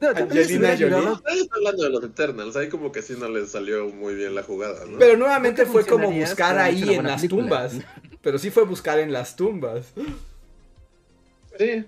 No, 0.00 0.08
Angelina 0.08 0.70
Jolie. 0.78 0.90
Nadie 0.90 1.42
está 1.42 1.56
hablando 1.56 1.82
de 1.82 1.90
los 1.90 2.04
Eternals. 2.04 2.56
Ahí 2.56 2.68
como 2.68 2.92
que 2.92 3.02
sí 3.02 3.16
no 3.18 3.28
les 3.28 3.50
salió 3.50 3.88
muy 3.88 4.14
bien 4.14 4.34
la 4.34 4.42
jugada, 4.44 4.86
¿no? 4.86 4.96
Pero 4.98 5.16
nuevamente 5.16 5.66
fue 5.66 5.84
como 5.84 6.10
buscar 6.10 6.56
ahí 6.56 6.94
en 6.94 7.04
las 7.04 7.26
tumbas. 7.26 7.74
Pero 8.22 8.38
sí 8.38 8.50
fue 8.50 8.64
buscar 8.64 9.00
en 9.00 9.12
las 9.12 9.36
tumbas. 9.36 9.92
Sí. 11.58 11.84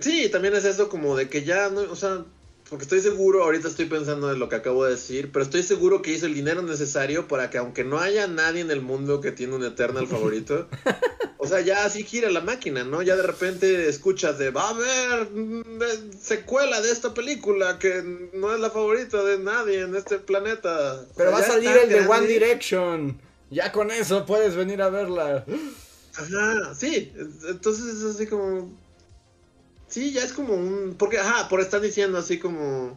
Sí, 0.00 0.28
también 0.28 0.54
es 0.54 0.64
eso 0.64 0.88
como 0.88 1.16
de 1.16 1.28
que 1.28 1.44
ya, 1.44 1.68
no, 1.70 1.80
o 1.80 1.96
sea, 1.96 2.24
porque 2.68 2.84
estoy 2.84 3.00
seguro, 3.00 3.44
ahorita 3.44 3.68
estoy 3.68 3.86
pensando 3.86 4.30
en 4.30 4.38
lo 4.38 4.48
que 4.48 4.56
acabo 4.56 4.84
de 4.84 4.92
decir, 4.92 5.30
pero 5.32 5.42
estoy 5.42 5.62
seguro 5.62 6.02
que 6.02 6.12
hizo 6.12 6.26
el 6.26 6.34
dinero 6.34 6.60
necesario 6.62 7.26
para 7.26 7.48
que 7.48 7.58
aunque 7.58 7.82
no 7.82 7.98
haya 7.98 8.26
nadie 8.26 8.60
en 8.60 8.70
el 8.70 8.82
mundo 8.82 9.20
que 9.20 9.32
tiene 9.32 9.54
un 9.54 9.64
Eternal 9.64 10.06
favorito, 10.08 10.68
o 11.38 11.46
sea, 11.46 11.60
ya 11.60 11.84
así 11.84 12.04
gira 12.04 12.30
la 12.30 12.42
máquina, 12.42 12.84
¿no? 12.84 13.00
Ya 13.00 13.16
de 13.16 13.22
repente 13.22 13.88
escuchas 13.88 14.38
de, 14.38 14.50
va 14.50 14.68
a 14.68 14.70
haber 14.70 15.30
mm, 15.30 16.12
secuela 16.20 16.80
de 16.82 16.90
esta 16.90 17.14
película 17.14 17.78
que 17.78 18.02
no 18.34 18.54
es 18.54 18.60
la 18.60 18.70
favorita 18.70 19.22
de 19.24 19.38
nadie 19.38 19.80
en 19.80 19.96
este 19.96 20.18
planeta. 20.18 21.06
Pero 21.16 21.30
va 21.30 21.38
a 21.38 21.42
salir 21.42 21.70
el 21.70 21.88
de 21.88 22.06
One 22.06 22.26
Direction. 22.26 23.18
Ya 23.50 23.72
con 23.72 23.90
eso 23.90 24.26
puedes 24.26 24.54
venir 24.54 24.82
a 24.82 24.90
verla. 24.90 25.46
Ajá, 26.16 26.74
sí, 26.74 27.12
entonces 27.48 27.96
es 27.96 28.02
así 28.02 28.26
como 28.26 28.70
Sí, 29.88 30.12
ya 30.12 30.22
es 30.22 30.32
como 30.32 30.54
un. 30.54 30.94
Porque, 30.98 31.18
ajá, 31.18 31.48
por 31.48 31.60
estar 31.60 31.80
diciendo 31.80 32.18
así 32.18 32.38
como. 32.38 32.96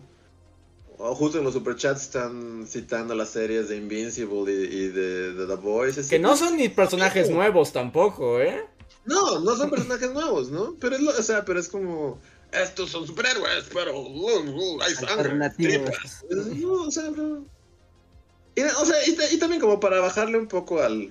justo 0.97 1.37
en 1.37 1.45
los 1.45 1.53
superchats 1.53 2.01
están 2.03 2.67
citando 2.67 3.15
las 3.15 3.29
series 3.29 3.69
de 3.69 3.77
Invincible 3.77 4.51
y, 4.51 4.87
de, 4.89 5.45
The 5.47 5.55
Voice. 5.55 6.09
Que 6.09 6.19
no 6.19 6.35
son 6.35 6.57
ni 6.57 6.69
personajes 6.69 7.29
nuevos 7.29 7.71
tampoco, 7.71 8.39
¿eh? 8.39 8.65
No, 9.05 9.39
no 9.39 9.55
son 9.55 9.69
personajes 9.69 10.11
nuevos, 10.11 10.51
¿no? 10.51 10.75
Pero 10.79 10.95
es, 10.95 11.01
lo, 11.01 11.11
o 11.11 11.23
sea, 11.23 11.45
pero 11.45 11.59
es 11.59 11.69
como. 11.69 12.19
Estos 12.51 12.89
son 12.89 13.07
superhéroes, 13.07 13.65
pero 13.73 13.97
uh, 13.97 14.39
uh, 14.39 14.81
hay 14.81 14.93
sangre. 14.93 15.33
No, 15.33 15.45
o 16.83 16.91
sea, 16.91 17.09
Y, 18.55 18.61
o 18.61 18.85
sea 18.85 19.31
y, 19.31 19.37
también 19.37 19.61
como 19.61 19.79
para 19.79 20.01
bajarle 20.01 20.37
un 20.37 20.47
poco 20.47 20.81
al. 20.81 21.09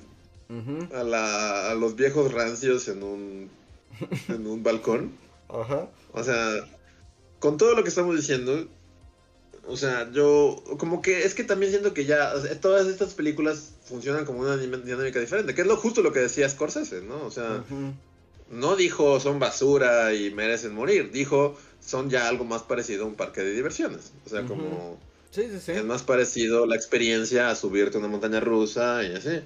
a, 0.92 1.02
la, 1.02 1.70
a 1.70 1.74
los 1.74 1.96
viejos 1.96 2.30
rancios 2.34 2.88
en 2.88 3.02
un. 3.02 3.50
en 4.28 4.46
un 4.46 4.62
balcón. 4.62 5.12
Ajá. 5.52 5.88
O 6.12 6.22
sea, 6.22 6.68
con 7.38 7.56
todo 7.56 7.74
lo 7.74 7.82
que 7.82 7.88
estamos 7.88 8.16
diciendo, 8.16 8.68
o 9.66 9.76
sea, 9.76 10.10
yo 10.12 10.62
como 10.78 11.02
que 11.02 11.24
es 11.24 11.34
que 11.34 11.44
también 11.44 11.72
siento 11.72 11.94
que 11.94 12.04
ya 12.04 12.32
todas 12.60 12.86
estas 12.86 13.14
películas 13.14 13.74
funcionan 13.84 14.24
como 14.24 14.40
una 14.40 14.56
dinámica 14.56 15.20
diferente, 15.20 15.54
que 15.54 15.62
es 15.62 15.66
lo 15.66 15.76
justo 15.76 16.02
lo 16.02 16.12
que 16.12 16.20
decía 16.20 16.48
Scorsese, 16.48 17.02
¿no? 17.02 17.24
O 17.24 17.30
sea, 17.30 17.64
no 18.50 18.76
dijo 18.76 19.20
son 19.20 19.38
basura 19.38 20.12
y 20.12 20.32
merecen 20.32 20.74
morir, 20.74 21.10
dijo 21.12 21.56
son 21.80 22.10
ya 22.10 22.28
algo 22.28 22.44
más 22.44 22.62
parecido 22.62 23.04
a 23.04 23.08
un 23.08 23.14
parque 23.14 23.42
de 23.42 23.52
diversiones, 23.52 24.12
o 24.26 24.28
sea, 24.28 24.44
como 24.44 24.98
sí, 25.30 25.48
sí, 25.50 25.60
sí. 25.60 25.72
es 25.72 25.84
más 25.84 26.02
parecido 26.02 26.66
la 26.66 26.76
experiencia 26.76 27.50
a 27.50 27.56
subirte 27.56 27.96
a 27.96 28.00
una 28.00 28.08
montaña 28.08 28.40
rusa 28.40 29.02
y 29.04 29.14
así. 29.14 29.40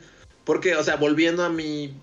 Porque, 0.44 0.74
o 0.74 0.82
sea, 0.82 0.96
volviendo 0.96 1.44
a 1.44 1.48
mi 1.48 1.94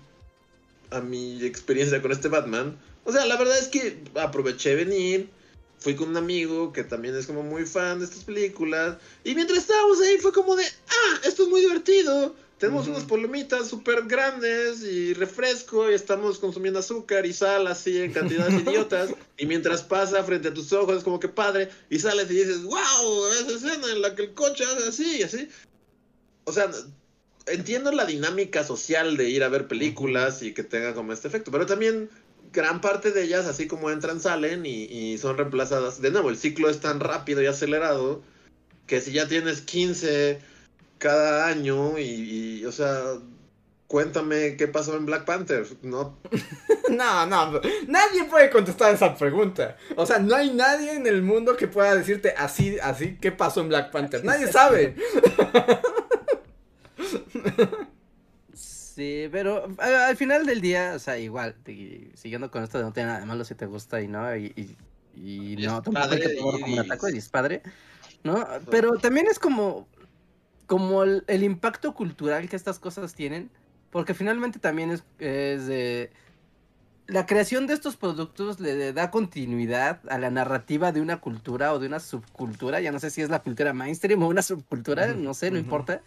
a 0.90 1.00
mi 1.00 1.44
experiencia 1.44 2.00
con 2.02 2.12
este 2.12 2.28
Batman, 2.28 2.76
o 3.04 3.12
sea, 3.12 3.26
la 3.26 3.36
verdad 3.36 3.58
es 3.58 3.68
que 3.68 4.02
aproveché 4.14 4.74
venir, 4.74 5.28
fui 5.78 5.96
con 5.96 6.10
un 6.10 6.16
amigo 6.16 6.72
que 6.72 6.84
también 6.84 7.16
es 7.16 7.26
como 7.26 7.42
muy 7.42 7.66
fan 7.66 7.98
de 7.98 8.04
estas 8.04 8.24
películas, 8.24 8.96
y 9.24 9.34
mientras 9.34 9.58
estábamos 9.60 10.00
ahí 10.00 10.18
fue 10.18 10.32
como 10.32 10.56
de, 10.56 10.64
ah, 10.64 11.20
esto 11.24 11.44
es 11.44 11.48
muy 11.48 11.60
divertido. 11.60 12.34
Tenemos 12.62 12.86
unas 12.86 13.02
palomitas 13.02 13.68
súper 13.68 14.04
grandes 14.04 14.84
y 14.84 15.14
refresco 15.14 15.90
y 15.90 15.94
estamos 15.94 16.38
consumiendo 16.38 16.78
azúcar 16.78 17.26
y 17.26 17.32
sal 17.32 17.66
así 17.66 17.98
en 17.98 18.12
cantidades 18.12 18.54
idiotas. 18.54 19.10
Y 19.36 19.46
mientras 19.46 19.82
pasa 19.82 20.22
frente 20.22 20.46
a 20.46 20.54
tus 20.54 20.72
ojos 20.72 20.98
es 20.98 21.02
como 21.02 21.18
que 21.18 21.26
padre 21.26 21.68
y 21.90 21.98
sales 21.98 22.30
y 22.30 22.34
dices, 22.34 22.62
wow, 22.62 23.26
esa 23.32 23.56
escena 23.56 23.90
en 23.90 24.00
la 24.00 24.14
que 24.14 24.22
el 24.22 24.34
coche 24.34 24.62
hace 24.62 24.88
así 24.88 25.16
y 25.18 25.22
así. 25.24 25.48
O 26.44 26.52
sea, 26.52 26.70
entiendo 27.46 27.90
la 27.90 28.04
dinámica 28.04 28.62
social 28.62 29.16
de 29.16 29.28
ir 29.28 29.42
a 29.42 29.48
ver 29.48 29.66
películas 29.66 30.42
y 30.42 30.54
que 30.54 30.62
tenga 30.62 30.94
como 30.94 31.12
este 31.12 31.26
efecto, 31.26 31.50
pero 31.50 31.66
también 31.66 32.08
gran 32.52 32.80
parte 32.80 33.10
de 33.10 33.24
ellas, 33.24 33.46
así 33.46 33.66
como 33.66 33.90
entran, 33.90 34.20
salen 34.20 34.64
y, 34.66 35.18
son 35.18 35.36
reemplazadas. 35.36 36.00
De 36.00 36.10
nuevo, 36.10 36.30
el 36.30 36.36
ciclo 36.36 36.68
es 36.68 36.80
tan 36.80 37.00
rápido 37.00 37.42
y 37.42 37.46
acelerado 37.46 38.22
que 38.86 39.00
si 39.00 39.12
ya 39.12 39.26
tienes 39.26 39.62
15 39.62 40.40
cada 40.98 41.46
año 41.46 41.98
y, 41.98 42.64
o 42.66 42.72
sea, 42.72 43.00
cuéntame 43.86 44.56
qué 44.56 44.68
pasó 44.68 44.96
en 44.96 45.06
Black 45.06 45.24
Panther, 45.24 45.66
¿no? 45.82 46.18
no, 46.90 47.26
no, 47.26 47.60
nadie 47.88 48.24
puede 48.28 48.50
contestar 48.50 48.94
esa 48.94 49.14
pregunta. 49.16 49.76
O 49.96 50.06
sea, 50.06 50.18
no 50.18 50.34
hay 50.34 50.50
nadie 50.50 50.92
en 50.92 51.06
el 51.06 51.22
mundo 51.22 51.56
que 51.56 51.68
pueda 51.68 51.94
decirte 51.94 52.34
así, 52.36 52.78
así, 52.82 53.16
qué 53.20 53.32
pasó 53.32 53.60
en 53.62 53.68
Black 53.68 53.90
Panther. 53.90 54.24
Nadie 54.24 54.46
sabe. 54.46 54.94
Sí, 58.94 59.28
pero 59.32 59.68
al 59.78 60.16
final 60.18 60.44
del 60.44 60.60
día, 60.60 60.92
o 60.94 60.98
sea, 60.98 61.16
igual, 61.18 61.54
siguiendo 62.14 62.50
con 62.50 62.62
esto 62.62 62.76
de 62.76 62.84
no 62.84 62.92
tener 62.92 63.08
nada 63.08 63.20
de 63.20 63.26
malo 63.26 63.42
si 63.44 63.54
te 63.54 63.64
gusta 63.64 64.02
y 64.02 64.08
no, 64.08 64.36
y, 64.36 64.76
y, 65.16 65.56
no, 65.56 65.80
tampoco 65.80 66.10
hay 66.10 66.20
que 66.20 66.36
como 66.36 66.50
un 66.50 66.78
ataque 66.78 67.06
y 67.14 67.16
es 67.16 67.28
padre, 67.30 67.62
¿no? 68.22 68.46
Pero 68.70 68.98
también 68.98 69.28
es 69.28 69.38
como, 69.38 69.88
como 70.66 71.04
el, 71.04 71.42
impacto 71.42 71.94
cultural 71.94 72.50
que 72.50 72.56
estas 72.56 72.78
cosas 72.78 73.14
tienen, 73.14 73.50
porque 73.90 74.12
finalmente 74.12 74.58
también 74.58 74.90
es, 74.90 75.04
es 75.18 75.66
de... 75.66 76.10
La 77.06 77.26
creación 77.26 77.66
de 77.66 77.74
estos 77.74 77.96
productos 77.96 78.60
le 78.60 78.92
da 78.92 79.10
continuidad 79.10 80.00
a 80.08 80.18
la 80.18 80.30
narrativa 80.30 80.92
de 80.92 81.00
una 81.00 81.20
cultura 81.20 81.72
o 81.72 81.78
de 81.78 81.86
una 81.86 81.98
subcultura, 81.98 82.80
ya 82.80 82.92
no 82.92 83.00
sé 83.00 83.10
si 83.10 83.22
es 83.22 83.30
la 83.30 83.42
cultura 83.42 83.72
mainstream 83.72 84.22
o 84.22 84.28
una 84.28 84.42
subcultura, 84.42 85.08
no 85.14 85.34
sé, 85.34 85.50
no 85.50 85.58
importa 85.58 86.02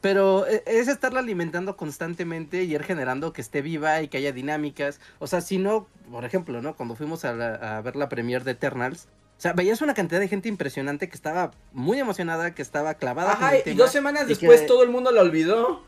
pero 0.00 0.46
e, 0.46 0.62
es 0.66 0.88
estarla 0.88 1.20
alimentando 1.20 1.76
constantemente 1.76 2.62
y 2.64 2.74
ir 2.74 2.82
generando 2.82 3.32
que 3.32 3.40
esté 3.40 3.62
viva 3.62 4.02
y 4.02 4.08
que 4.08 4.18
haya 4.18 4.32
dinámicas. 4.32 5.00
O 5.18 5.26
sea, 5.26 5.40
si 5.40 5.58
no, 5.58 5.86
por 6.10 6.24
ejemplo, 6.24 6.62
¿no? 6.62 6.76
Cuando 6.76 6.96
fuimos 6.96 7.24
a, 7.24 7.80
ver 7.80 7.96
la 7.96 8.08
premiere 8.08 8.44
de 8.44 8.52
Eternals, 8.52 9.08
o 9.38 9.40
sea, 9.40 9.52
veías 9.52 9.82
una 9.82 9.94
cantidad 9.94 10.20
de 10.20 10.28
gente 10.28 10.48
impresionante 10.48 11.08
que 11.08 11.14
estaba 11.14 11.50
muy 11.72 11.98
emocionada, 11.98 12.54
que 12.54 12.62
estaba 12.62 12.94
clavada. 12.94 13.32
Ajá, 13.32 13.52
y 13.64 13.74
dos 13.74 13.90
semanas 13.90 14.28
después 14.28 14.66
todo 14.66 14.82
el 14.82 14.90
mundo 14.90 15.10
la 15.10 15.20
olvidó. 15.20 15.82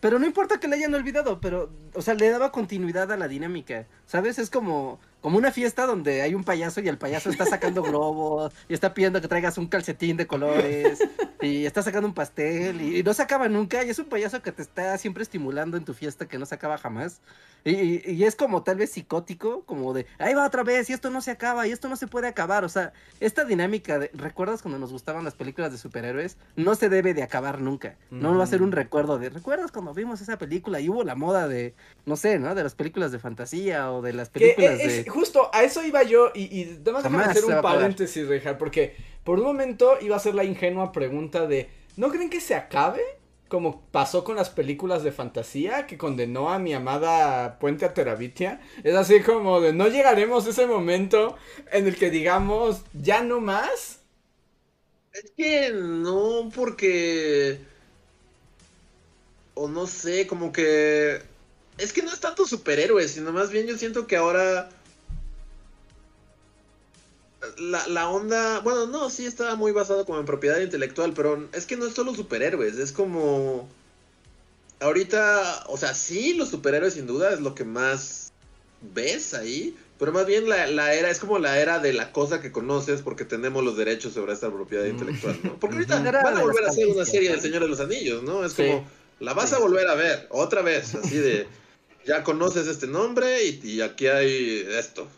Pero 0.00 0.20
no 0.20 0.26
importa 0.26 0.60
que 0.60 0.68
la 0.68 0.76
hayan 0.76 0.94
olvidado, 0.94 1.40
pero, 1.40 1.70
o 1.94 2.02
sea, 2.02 2.14
le 2.14 2.30
daba 2.30 2.52
continuidad 2.52 3.10
a 3.10 3.16
la 3.16 3.26
dinámica. 3.26 3.88
¿Sabes? 4.06 4.38
Es 4.38 4.48
como, 4.48 5.00
como 5.20 5.38
una 5.38 5.50
fiesta 5.50 5.86
donde 5.86 6.22
hay 6.22 6.34
un 6.34 6.44
payaso 6.44 6.80
y 6.80 6.88
el 6.88 6.98
payaso 6.98 7.30
está 7.30 7.44
sacando 7.44 7.82
globos 7.84 8.52
y 8.68 8.74
está 8.74 8.94
pidiendo 8.94 9.20
que 9.20 9.28
traigas 9.28 9.58
un 9.58 9.66
calcetín 9.66 10.16
de 10.16 10.26
colores 10.26 11.00
y 11.40 11.66
está 11.66 11.82
sacando 11.82 12.06
un 12.06 12.14
pastel 12.14 12.80
y, 12.80 13.02
no 13.02 13.14
se 13.14 13.22
acaba 13.22 13.48
nunca 13.48 13.84
y 13.84 13.90
es 13.90 13.98
un 13.98 14.06
payaso 14.06 14.42
que 14.42 14.52
te 14.52 14.62
está 14.62 14.96
siempre 14.98 15.22
estimulando 15.22 15.76
en 15.76 15.84
tu 15.84 15.94
fiesta 15.94 16.26
que 16.26 16.38
no 16.38 16.46
se 16.46 16.54
acaba 16.54 16.78
jamás. 16.78 17.20
Y, 17.64 18.24
es 18.24 18.36
como 18.36 18.62
tal 18.62 18.76
vez 18.76 18.92
psicótico, 18.92 19.62
como 19.64 19.92
de, 19.92 20.06
ahí 20.18 20.32
va 20.32 20.46
otra 20.46 20.62
vez 20.62 20.88
y 20.90 20.92
esto 20.92 21.10
no 21.10 21.20
se 21.20 21.30
acaba 21.30 21.66
y 21.66 21.72
esto 21.72 21.88
no 21.88 21.96
se 21.96 22.06
puede 22.06 22.28
acabar. 22.28 22.64
O 22.64 22.68
sea, 22.68 22.92
esta 23.20 23.44
dinámica 23.44 23.98
de, 23.98 24.10
¿recuerdas 24.14 24.62
cuando 24.62 24.78
nos 24.78 24.92
gustaban 24.92 25.24
las 25.24 25.34
películas 25.34 25.72
de 25.72 25.78
superhéroes? 25.78 26.36
No 26.56 26.74
se 26.76 26.88
debe 26.88 27.14
de 27.14 27.22
acabar 27.22 27.60
nunca. 27.60 27.96
No 28.10 28.36
va 28.36 28.44
a 28.44 28.46
ser 28.46 28.62
un 28.62 28.70
mm. 28.70 28.72
recuerdo 28.72 29.18
de, 29.18 29.30
¿recuerdas 29.30 29.72
cuando 29.72 29.92
vimos 29.92 30.20
esa 30.20 30.38
película 30.38 30.80
y 30.80 30.88
hubo 30.88 31.02
la 31.04 31.14
moda 31.14 31.48
de, 31.48 31.74
no 32.06 32.16
sé, 32.16 32.38
¿no? 32.38 32.54
De 32.54 32.62
las 32.62 32.74
películas 32.74 33.12
de 33.12 33.18
fantasía 33.18 33.92
o 33.92 34.02
de 34.02 34.12
las 34.12 34.30
películas 34.30 34.78
de 34.78 35.04
justo 35.08 35.50
a 35.52 35.62
eso 35.62 35.84
iba 35.84 36.02
yo 36.02 36.30
y, 36.34 36.60
y 36.60 36.64
déjame 36.82 37.24
hacer 37.24 37.44
un 37.44 37.60
paréntesis, 37.60 38.26
Rejar, 38.26 38.58
porque 38.58 38.96
por 39.24 39.38
un 39.38 39.44
momento 39.44 39.98
iba 40.00 40.16
a 40.16 40.20
ser 40.20 40.34
la 40.34 40.44
ingenua 40.44 40.92
pregunta 40.92 41.46
de, 41.46 41.70
¿no 41.96 42.10
creen 42.10 42.30
que 42.30 42.40
se 42.40 42.54
acabe? 42.54 43.02
como 43.48 43.82
pasó 43.90 44.24
con 44.24 44.36
las 44.36 44.50
películas 44.50 45.02
de 45.02 45.12
fantasía 45.12 45.86
que 45.86 45.98
condenó 45.98 46.50
a 46.50 46.58
mi 46.58 46.74
amada 46.74 47.58
Puente 47.58 47.84
a 47.84 47.94
Terabitia. 47.94 48.60
Es 48.84 48.94
así 48.94 49.22
como 49.22 49.60
de 49.60 49.72
no 49.72 49.88
llegaremos 49.88 50.46
a 50.46 50.50
ese 50.50 50.66
momento 50.66 51.36
en 51.72 51.86
el 51.86 51.96
que 51.96 52.10
digamos 52.10 52.82
ya 52.92 53.22
no 53.22 53.40
más. 53.40 54.00
Es 55.12 55.32
que 55.36 55.70
no, 55.72 56.50
porque. 56.54 57.58
O 59.54 59.68
no 59.68 59.86
sé, 59.86 60.26
como 60.26 60.52
que. 60.52 61.20
Es 61.78 61.92
que 61.92 62.02
no 62.02 62.12
es 62.12 62.20
tanto 62.20 62.46
superhéroes, 62.46 63.12
sino 63.12 63.32
más 63.32 63.50
bien 63.50 63.66
yo 63.66 63.78
siento 63.78 64.06
que 64.06 64.16
ahora 64.16 64.68
la, 67.58 67.86
la, 67.88 68.08
onda, 68.08 68.60
bueno, 68.60 68.86
no, 68.86 69.10
sí 69.10 69.26
estaba 69.26 69.54
muy 69.54 69.72
basado 69.72 70.04
como 70.04 70.18
en 70.18 70.26
propiedad 70.26 70.60
intelectual, 70.60 71.12
pero 71.14 71.48
es 71.52 71.66
que 71.66 71.76
no 71.76 71.86
es 71.86 71.94
solo 71.94 72.14
superhéroes, 72.14 72.78
es 72.78 72.92
como... 72.92 73.68
Ahorita, 74.80 75.64
o 75.66 75.76
sea, 75.76 75.92
sí, 75.92 76.34
los 76.34 76.50
superhéroes 76.50 76.94
sin 76.94 77.06
duda 77.06 77.32
es 77.32 77.40
lo 77.40 77.54
que 77.54 77.64
más 77.64 78.32
ves 78.94 79.34
ahí, 79.34 79.76
pero 79.98 80.12
más 80.12 80.26
bien 80.26 80.48
la, 80.48 80.68
la, 80.68 80.94
era, 80.94 81.10
es 81.10 81.18
como 81.18 81.40
la 81.40 81.58
era 81.58 81.80
de 81.80 81.92
la 81.92 82.12
cosa 82.12 82.40
que 82.40 82.52
conoces 82.52 83.02
porque 83.02 83.24
tenemos 83.24 83.64
los 83.64 83.76
derechos 83.76 84.12
sobre 84.12 84.32
esta 84.32 84.50
propiedad 84.52 84.84
mm. 84.84 84.90
intelectual, 84.90 85.40
¿no? 85.42 85.58
Porque 85.58 85.76
ahorita 85.76 86.00
van 86.00 86.36
a 86.38 86.42
volver 86.42 86.64
a 86.64 86.68
hacer 86.68 86.86
una 86.86 87.04
serie 87.04 87.30
del 87.30 87.40
Señor 87.40 87.62
de 87.62 87.68
los 87.68 87.80
Anillos, 87.80 88.22
¿no? 88.22 88.44
Es 88.44 88.54
como, 88.54 88.88
la 89.18 89.34
vas 89.34 89.52
a 89.52 89.58
volver 89.58 89.88
a 89.88 89.96
ver, 89.96 90.28
otra 90.30 90.62
vez, 90.62 90.94
así 90.94 91.16
de, 91.16 91.48
ya 92.06 92.22
conoces 92.22 92.68
este 92.68 92.86
nombre 92.86 93.44
y, 93.44 93.60
y 93.64 93.80
aquí 93.80 94.06
hay 94.06 94.64
esto, 94.70 95.08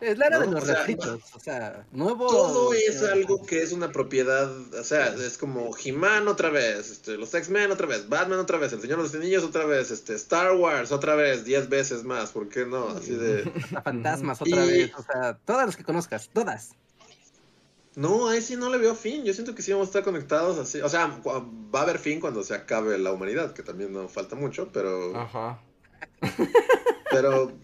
es 0.00 0.18
la 0.18 0.26
era 0.26 0.38
de 0.38 0.46
los 0.46 0.66
refritos, 0.66 1.20
o 1.34 1.40
sea, 1.40 1.84
nuevo. 1.90 2.28
Todo 2.28 2.72
es 2.74 3.02
algo 3.02 3.44
que 3.44 3.60
es 3.60 3.72
una 3.72 3.90
propiedad, 3.90 4.48
o 4.72 4.84
sea, 4.84 5.08
es 5.08 5.36
como 5.36 5.70
He-Man 5.76 6.28
otra 6.28 6.50
vez, 6.50 6.90
este, 6.90 7.16
los 7.16 7.34
X-Men 7.34 7.72
otra 7.72 7.88
vez, 7.88 8.08
Batman 8.08 8.38
otra 8.38 8.58
vez, 8.58 8.72
El 8.72 8.80
Señor 8.80 8.98
de 8.98 9.02
los 9.02 9.14
Niños 9.14 9.42
otra 9.42 9.66
vez, 9.66 9.90
este, 9.90 10.14
Star 10.14 10.52
Wars 10.54 10.92
otra 10.92 11.16
vez, 11.16 11.44
diez 11.44 11.68
veces 11.68 12.04
más, 12.04 12.30
¿por 12.30 12.48
qué 12.48 12.66
no? 12.66 12.88
Así 12.88 13.14
de. 13.14 13.42
Fantasmas 13.84 14.40
otra 14.40 14.64
vez, 14.64 14.92
o 14.96 15.02
sea, 15.02 15.36
todas 15.44 15.66
las 15.66 15.76
que 15.76 15.82
conozcas, 15.82 16.30
todas. 16.32 16.70
No, 17.96 18.28
ahí 18.28 18.40
sí 18.40 18.54
no 18.54 18.70
le 18.70 18.78
veo 18.78 18.94
fin. 18.94 19.24
Yo 19.24 19.34
siento 19.34 19.56
que 19.56 19.62
sí 19.62 19.72
vamos 19.72 19.88
a 19.88 19.90
estar 19.90 20.04
conectados 20.04 20.56
así. 20.56 20.80
O 20.82 20.88
sea, 20.88 21.20
va 21.26 21.80
a 21.80 21.82
haber 21.82 21.98
fin 21.98 22.20
cuando 22.20 22.44
se 22.44 22.54
acabe 22.54 22.96
la 22.96 23.10
humanidad, 23.10 23.52
que 23.54 23.64
también 23.64 23.92
no 23.92 24.06
falta 24.06 24.36
mucho, 24.36 24.70
pero. 24.72 25.16
Ajá. 25.16 25.60
Pero 27.10 27.58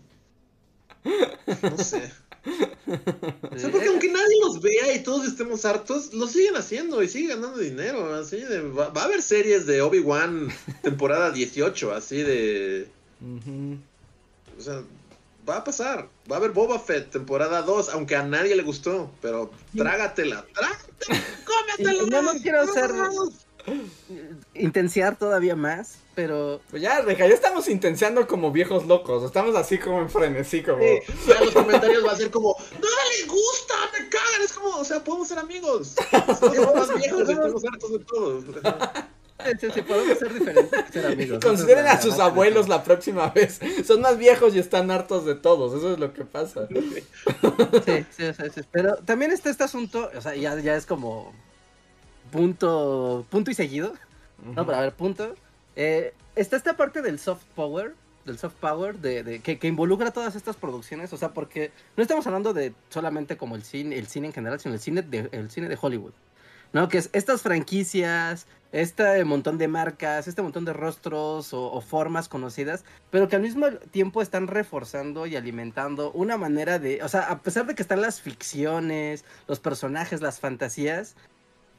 no 1.62 1.78
sé. 1.78 2.10
O 2.46 3.58
sea, 3.58 3.70
porque 3.70 3.88
aunque 3.88 4.10
nadie 4.10 4.36
los 4.42 4.60
vea 4.60 4.94
y 4.94 5.02
todos 5.02 5.26
estemos 5.26 5.64
hartos, 5.64 6.12
lo 6.12 6.26
siguen 6.26 6.56
haciendo 6.56 7.02
y 7.02 7.08
siguen 7.08 7.40
ganando 7.40 7.58
dinero. 7.58 8.14
Así 8.14 8.40
de, 8.40 8.60
va, 8.60 8.92
a 8.94 9.04
haber 9.04 9.22
series 9.22 9.66
de 9.66 9.80
Obi-Wan 9.82 10.48
temporada 10.82 11.30
18, 11.30 11.92
así 11.94 12.22
de. 12.22 12.88
O 14.58 14.60
sea, 14.60 14.82
va 15.48 15.58
a 15.58 15.64
pasar. 15.64 16.08
Va 16.30 16.36
a 16.36 16.38
haber 16.38 16.52
Boba 16.52 16.78
Fett 16.78 17.10
temporada 17.10 17.62
2, 17.62 17.90
aunque 17.90 18.16
a 18.16 18.22
nadie 18.22 18.54
le 18.56 18.62
gustó. 18.62 19.10
Pero 19.22 19.50
trágatela, 19.76 20.44
trágatela, 20.52 21.22
cómetela. 21.44 22.22
no 22.22 22.32
quiero 22.40 22.66
ser. 22.72 22.90
Intensiar 24.54 25.16
todavía 25.16 25.56
más 25.56 25.98
pero. 26.14 26.60
Pues 26.70 26.82
ya, 26.82 27.00
Reja, 27.00 27.26
ya 27.26 27.34
estamos 27.34 27.68
intenciando 27.68 28.26
como 28.26 28.52
viejos 28.52 28.86
locos. 28.86 29.24
Estamos 29.24 29.54
así 29.56 29.78
como 29.78 30.00
en 30.00 30.10
frenesí, 30.10 30.62
como. 30.62 30.80
Sí, 30.80 31.00
ya 31.26 31.40
los 31.40 31.52
comentarios 31.52 32.06
va 32.06 32.12
a 32.12 32.16
ser 32.16 32.30
como, 32.30 32.56
¡No 32.72 32.88
les 33.10 33.26
gusta! 33.26 33.74
¡Me 33.92 34.08
cagan! 34.08 34.42
Es 34.42 34.52
como, 34.52 34.68
o 34.76 34.84
sea, 34.84 35.02
podemos 35.02 35.28
ser 35.28 35.38
amigos. 35.38 35.96
Somos 36.40 36.74
más 36.74 36.94
viejos 36.94 37.28
y 37.28 37.32
estamos 37.32 37.64
hartos 37.64 37.92
de 37.92 37.98
todo. 38.00 38.44
Sí, 39.60 39.68
sí, 39.74 39.82
podemos 39.82 40.18
ser 40.18 40.32
diferentes 40.32 40.84
ser 40.92 41.06
amigos. 41.06 41.44
Consideren 41.44 41.86
a 41.86 42.00
sus 42.00 42.18
abuelos 42.18 42.68
la 42.68 42.82
próxima 42.84 43.28
vez. 43.30 43.60
Son 43.84 44.00
más 44.00 44.16
viejos 44.16 44.54
y 44.54 44.58
están 44.58 44.90
hartos 44.90 45.26
de 45.26 45.34
todos. 45.34 45.74
Eso 45.74 45.92
es 45.92 45.98
lo 45.98 46.14
que 46.14 46.24
pasa. 46.24 46.68
Sí, 46.68 48.06
sí, 48.10 48.32
sí. 48.54 48.60
Pero 48.70 48.96
también 49.04 49.32
está 49.32 49.50
este 49.50 49.64
asunto, 49.64 50.10
o 50.16 50.20
sea, 50.20 50.34
ya, 50.34 50.58
ya 50.60 50.76
es 50.76 50.86
como 50.86 51.32
punto, 52.34 53.24
punto 53.30 53.50
y 53.52 53.54
seguido. 53.54 53.94
No, 54.44 54.66
pero 54.66 54.78
a 54.78 54.80
ver, 54.80 54.92
punto. 54.92 55.36
Eh, 55.76 56.12
está 56.34 56.56
esta 56.56 56.76
parte 56.76 57.00
del 57.00 57.20
soft 57.20 57.44
power, 57.54 57.94
del 58.24 58.38
soft 58.38 58.56
power, 58.56 58.98
de, 58.98 59.40
que, 59.40 59.68
involucra 59.68 60.10
todas 60.10 60.34
estas 60.34 60.56
producciones, 60.56 61.12
o 61.12 61.16
sea, 61.16 61.28
porque 61.30 61.70
no 61.96 62.02
estamos 62.02 62.26
hablando 62.26 62.52
de 62.52 62.74
solamente 62.88 63.36
como 63.36 63.54
el 63.54 63.62
cine, 63.62 63.96
el 63.96 64.08
cine 64.08 64.26
en 64.26 64.32
general, 64.32 64.58
sino 64.58 64.74
el 64.74 64.80
cine 64.80 65.02
de, 65.02 65.28
el 65.30 65.48
cine 65.48 65.68
de 65.68 65.78
Hollywood. 65.80 66.12
¿no? 66.72 66.88
Que 66.88 66.98
es 66.98 67.08
estas 67.12 67.42
franquicias, 67.42 68.48
este 68.72 69.24
montón 69.24 69.56
de 69.56 69.68
marcas, 69.68 70.26
este 70.26 70.42
montón 70.42 70.64
de 70.64 70.72
rostros 70.72 71.50
o, 71.52 71.80
formas 71.80 72.28
conocidas, 72.28 72.84
pero 73.10 73.28
que 73.28 73.36
al 73.36 73.42
mismo 73.42 73.68
tiempo 73.92 74.20
están 74.20 74.48
reforzando 74.48 75.26
y 75.26 75.36
alimentando 75.36 76.10
una 76.10 76.36
manera 76.36 76.80
de, 76.80 77.00
o 77.04 77.08
sea, 77.08 77.30
a 77.30 77.42
pesar 77.42 77.66
de 77.66 77.76
que 77.76 77.82
están 77.82 78.00
las 78.00 78.20
ficciones, 78.20 79.24
los 79.46 79.60
personajes, 79.60 80.20
las 80.20 80.40
fantasías, 80.40 81.14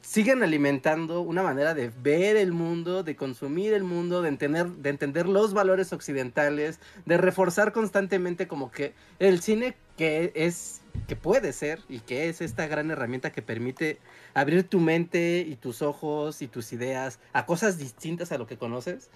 siguen 0.06 0.44
alimentando 0.44 1.22
una 1.22 1.42
manera 1.42 1.74
de 1.74 1.90
ver 1.90 2.36
el 2.38 2.52
mundo, 2.52 3.02
de 3.02 3.16
consumir 3.16 3.74
el 3.74 3.84
mundo, 3.84 4.22
de 4.22 4.30
entender, 4.30 4.68
de 4.68 4.90
entender 4.90 5.28
los 5.28 5.54
valores 5.54 5.92
occidentales, 5.94 6.80
de 7.06 7.18
reforzar 7.18 7.72
constantemente 7.74 8.48
como 8.48 8.72
que 8.72 8.94
el 9.18 9.42
cine 9.42 9.76
que 9.98 10.32
es, 10.36 10.82
que 11.08 11.16
puede 11.16 11.54
ser 11.54 11.80
y 11.90 12.00
que 12.02 12.30
es 12.30 12.42
esta 12.42 12.68
gran 12.68 12.92
herramienta 12.92 13.32
que 13.32 13.42
permite 13.42 13.98
abrir 14.36 14.64
tu 14.64 14.80
mente 14.80 15.44
y 15.48 15.56
tus 15.56 15.82
ojos 15.82 16.42
y 16.42 16.48
tus 16.48 16.72
ideas 16.72 17.20
a 17.34 17.46
cosas 17.46 17.78
distintas 17.80 18.32
a 18.32 18.38
lo 18.38 18.46
que 18.46 18.58
conoces, 18.58 19.10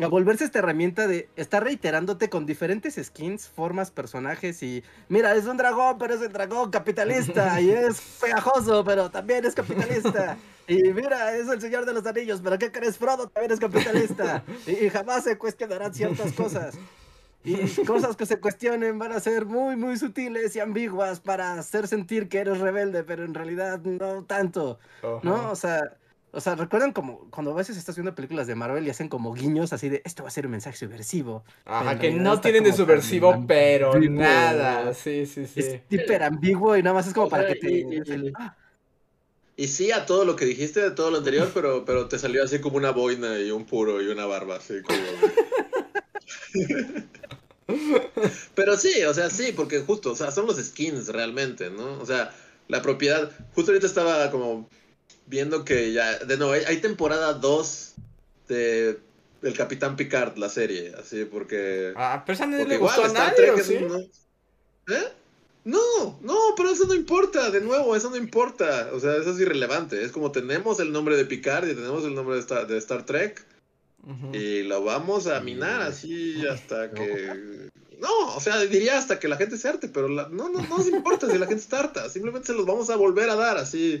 a 0.00 0.06
volverse 0.06 0.44
esta 0.44 0.60
herramienta 0.60 1.06
de 1.06 1.28
estar 1.36 1.62
reiterándote 1.62 2.28
con 2.30 2.46
diferentes 2.46 2.98
skins, 3.02 3.48
formas, 3.48 3.90
personajes 3.90 4.62
y 4.62 4.82
mira, 5.08 5.34
es 5.34 5.46
un 5.46 5.56
dragón, 5.56 5.98
pero 5.98 6.14
es 6.14 6.20
un 6.20 6.32
dragón 6.32 6.70
capitalista 6.70 7.60
y 7.60 7.70
es 7.70 8.00
pegajoso, 8.20 8.84
pero 8.84 9.10
también 9.10 9.44
es 9.44 9.54
capitalista. 9.54 10.36
Y 10.66 10.76
mira, 10.92 11.36
es 11.36 11.48
el 11.48 11.60
señor 11.60 11.84
de 11.84 11.92
los 11.92 12.06
anillos, 12.06 12.40
pero 12.42 12.58
¿qué 12.58 12.70
crees? 12.70 12.96
Frodo 12.96 13.28
también 13.28 13.52
es 13.52 13.60
capitalista 13.60 14.42
y, 14.66 14.88
jamás 14.88 15.24
se 15.24 15.36
cuestionarán 15.36 15.92
ciertas 15.92 16.32
cosas. 16.32 16.78
Y 17.44 17.66
cosas 17.84 18.16
que 18.16 18.24
se 18.24 18.38
cuestionen 18.38 18.98
van 19.00 19.10
a 19.10 19.18
ser 19.18 19.46
muy, 19.46 19.74
muy 19.74 19.98
sutiles 19.98 20.54
y 20.54 20.60
ambiguas 20.60 21.18
para 21.18 21.54
hacer 21.54 21.88
sentir 21.88 22.28
que 22.28 22.38
eres 22.38 22.60
rebelde, 22.60 23.02
pero 23.02 23.24
en 23.24 23.34
realidad 23.34 23.80
no 23.80 24.24
tanto, 24.24 24.78
¿no? 25.22 25.50
O 25.50 25.56
sea, 25.56 25.96
o 26.34 26.40
sea, 26.40 26.54
recuerdan 26.54 26.92
como 26.92 27.28
cuando 27.30 27.52
a 27.52 27.54
veces 27.54 27.76
estás 27.76 27.94
viendo 27.94 28.14
películas 28.14 28.46
de 28.46 28.54
Marvel 28.54 28.86
y 28.86 28.90
hacen 28.90 29.10
como 29.10 29.34
guiños 29.34 29.74
así 29.74 29.90
de 29.90 30.00
esto 30.06 30.22
va 30.22 30.30
a 30.30 30.32
ser 30.32 30.46
un 30.46 30.52
mensaje 30.52 30.78
subversivo. 30.78 31.44
Ajá, 31.66 31.98
que 31.98 32.10
no 32.10 32.40
tienen 32.40 32.64
de 32.64 32.72
subversivo, 32.72 33.44
pero 33.46 34.00
nada. 34.00 34.94
Sí, 34.94 35.26
sí, 35.26 35.46
sí. 35.46 35.60
Es 35.60 35.80
hiper 35.90 36.22
ambiguo 36.22 36.74
y 36.76 36.82
nada 36.82 36.94
más 36.94 37.06
es 37.06 37.12
como 37.12 37.28
para 37.28 37.46
que 37.46 37.56
te. 37.56 37.86
Y, 39.54 39.68
sí 39.68 39.92
a 39.92 40.06
todo 40.06 40.24
lo 40.24 40.34
que 40.34 40.46
dijiste 40.46 40.80
de 40.80 40.92
todo 40.92 41.10
lo 41.10 41.18
anterior, 41.18 41.50
pero, 41.52 41.84
pero 41.84 42.08
te 42.08 42.18
salió 42.18 42.42
así 42.42 42.60
como 42.60 42.78
una 42.78 42.90
boina 42.90 43.38
y 43.38 43.50
un 43.50 43.66
puro 43.66 44.00
y 44.00 44.08
una 44.08 44.24
barba, 44.24 44.56
así 44.56 44.80
como. 44.80 44.98
pero 48.54 48.78
sí, 48.78 49.02
o 49.04 49.12
sea, 49.12 49.28
sí, 49.28 49.52
porque 49.54 49.80
justo, 49.80 50.12
o 50.12 50.16
sea, 50.16 50.30
son 50.30 50.46
los 50.46 50.56
skins 50.56 51.08
realmente, 51.08 51.68
¿no? 51.68 52.00
O 52.00 52.06
sea, 52.06 52.32
la 52.68 52.80
propiedad. 52.80 53.30
Justo 53.54 53.70
ahorita 53.70 53.86
estaba 53.86 54.30
como 54.30 54.70
viendo 55.32 55.64
que 55.64 55.94
ya, 55.94 56.18
de 56.18 56.36
nuevo, 56.36 56.52
hay, 56.52 56.76
temporada 56.82 57.32
2 57.32 57.94
de 58.48 59.00
del 59.40 59.56
Capitán 59.56 59.96
Picard, 59.96 60.36
la 60.36 60.48
serie, 60.48 60.94
así, 60.96 61.24
porque... 61.24 61.92
Ah, 61.96 62.22
pero 62.24 62.34
esa 62.34 62.46
no 62.46 62.64
le 62.64 62.78
gustó 62.78 63.06
a 63.06 63.08
nadie, 63.08 63.60
¿sí? 63.64 63.78
no, 63.80 63.98
¿Eh? 63.98 65.08
No, 65.64 66.16
no, 66.20 66.36
pero 66.56 66.70
eso 66.70 66.86
no 66.86 66.94
importa, 66.94 67.50
de 67.50 67.60
nuevo, 67.60 67.96
eso 67.96 68.08
no 68.08 68.16
importa, 68.16 68.90
o 68.92 69.00
sea, 69.00 69.16
eso 69.16 69.32
es 69.32 69.40
irrelevante, 69.40 70.04
es 70.04 70.12
como 70.12 70.30
tenemos 70.30 70.78
el 70.78 70.92
nombre 70.92 71.16
de 71.16 71.24
Picard 71.24 71.68
y 71.68 71.74
tenemos 71.74 72.04
el 72.04 72.14
nombre 72.14 72.36
de 72.36 72.40
Star, 72.42 72.68
de 72.68 72.78
Star 72.78 73.04
Trek 73.04 73.44
y 74.32 74.62
lo 74.62 74.84
vamos 74.84 75.26
a 75.26 75.40
minar 75.40 75.82
así 75.82 76.46
hasta 76.50 76.92
que... 76.92 77.68
No, 77.98 78.36
o 78.36 78.40
sea, 78.40 78.60
diría 78.60 78.96
hasta 78.96 79.18
que 79.18 79.28
la 79.28 79.36
gente 79.36 79.56
se 79.56 79.68
arte, 79.68 79.88
pero 79.88 80.08
no, 80.08 80.28
no, 80.28 80.48
no 80.48 80.62
nos 80.62 80.86
importa 80.86 81.28
si 81.28 81.38
la 81.38 81.46
gente 81.46 81.62
está 81.62 81.80
harta, 81.80 82.08
simplemente 82.08 82.48
se 82.48 82.54
los 82.54 82.66
vamos 82.66 82.90
a 82.90 82.96
volver 82.96 83.28
a 83.28 83.34
dar 83.34 83.56
así 83.58 83.98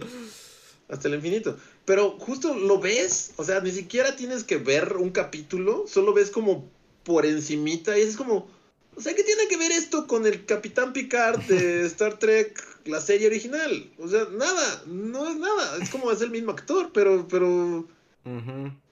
hasta 0.92 1.08
el 1.08 1.14
infinito. 1.14 1.56
Pero 1.84 2.10
justo 2.18 2.54
lo 2.54 2.78
ves, 2.78 3.32
o 3.36 3.44
sea, 3.44 3.60
ni 3.60 3.72
siquiera 3.72 4.14
tienes 4.14 4.44
que 4.44 4.58
ver 4.58 4.96
un 4.96 5.10
capítulo, 5.10 5.86
solo 5.88 6.12
ves 6.12 6.30
como 6.30 6.70
por 7.02 7.26
encimita 7.26 7.98
y 7.98 8.02
es 8.02 8.16
como, 8.16 8.46
o 8.94 9.00
sea, 9.00 9.14
¿qué 9.14 9.24
tiene 9.24 9.48
que 9.48 9.56
ver 9.56 9.72
esto 9.72 10.06
con 10.06 10.26
el 10.26 10.44
Capitán 10.44 10.92
Picard 10.92 11.40
de 11.44 11.86
Star 11.86 12.18
Trek, 12.18 12.62
la 12.84 13.00
serie 13.00 13.26
original? 13.26 13.90
O 13.98 14.06
sea, 14.06 14.28
nada, 14.36 14.84
no 14.86 15.28
es 15.28 15.36
nada, 15.36 15.78
es 15.82 15.90
como 15.90 16.12
es 16.12 16.20
el 16.20 16.30
mismo 16.30 16.52
actor, 16.52 16.90
pero, 16.92 17.26
pero 17.26 17.88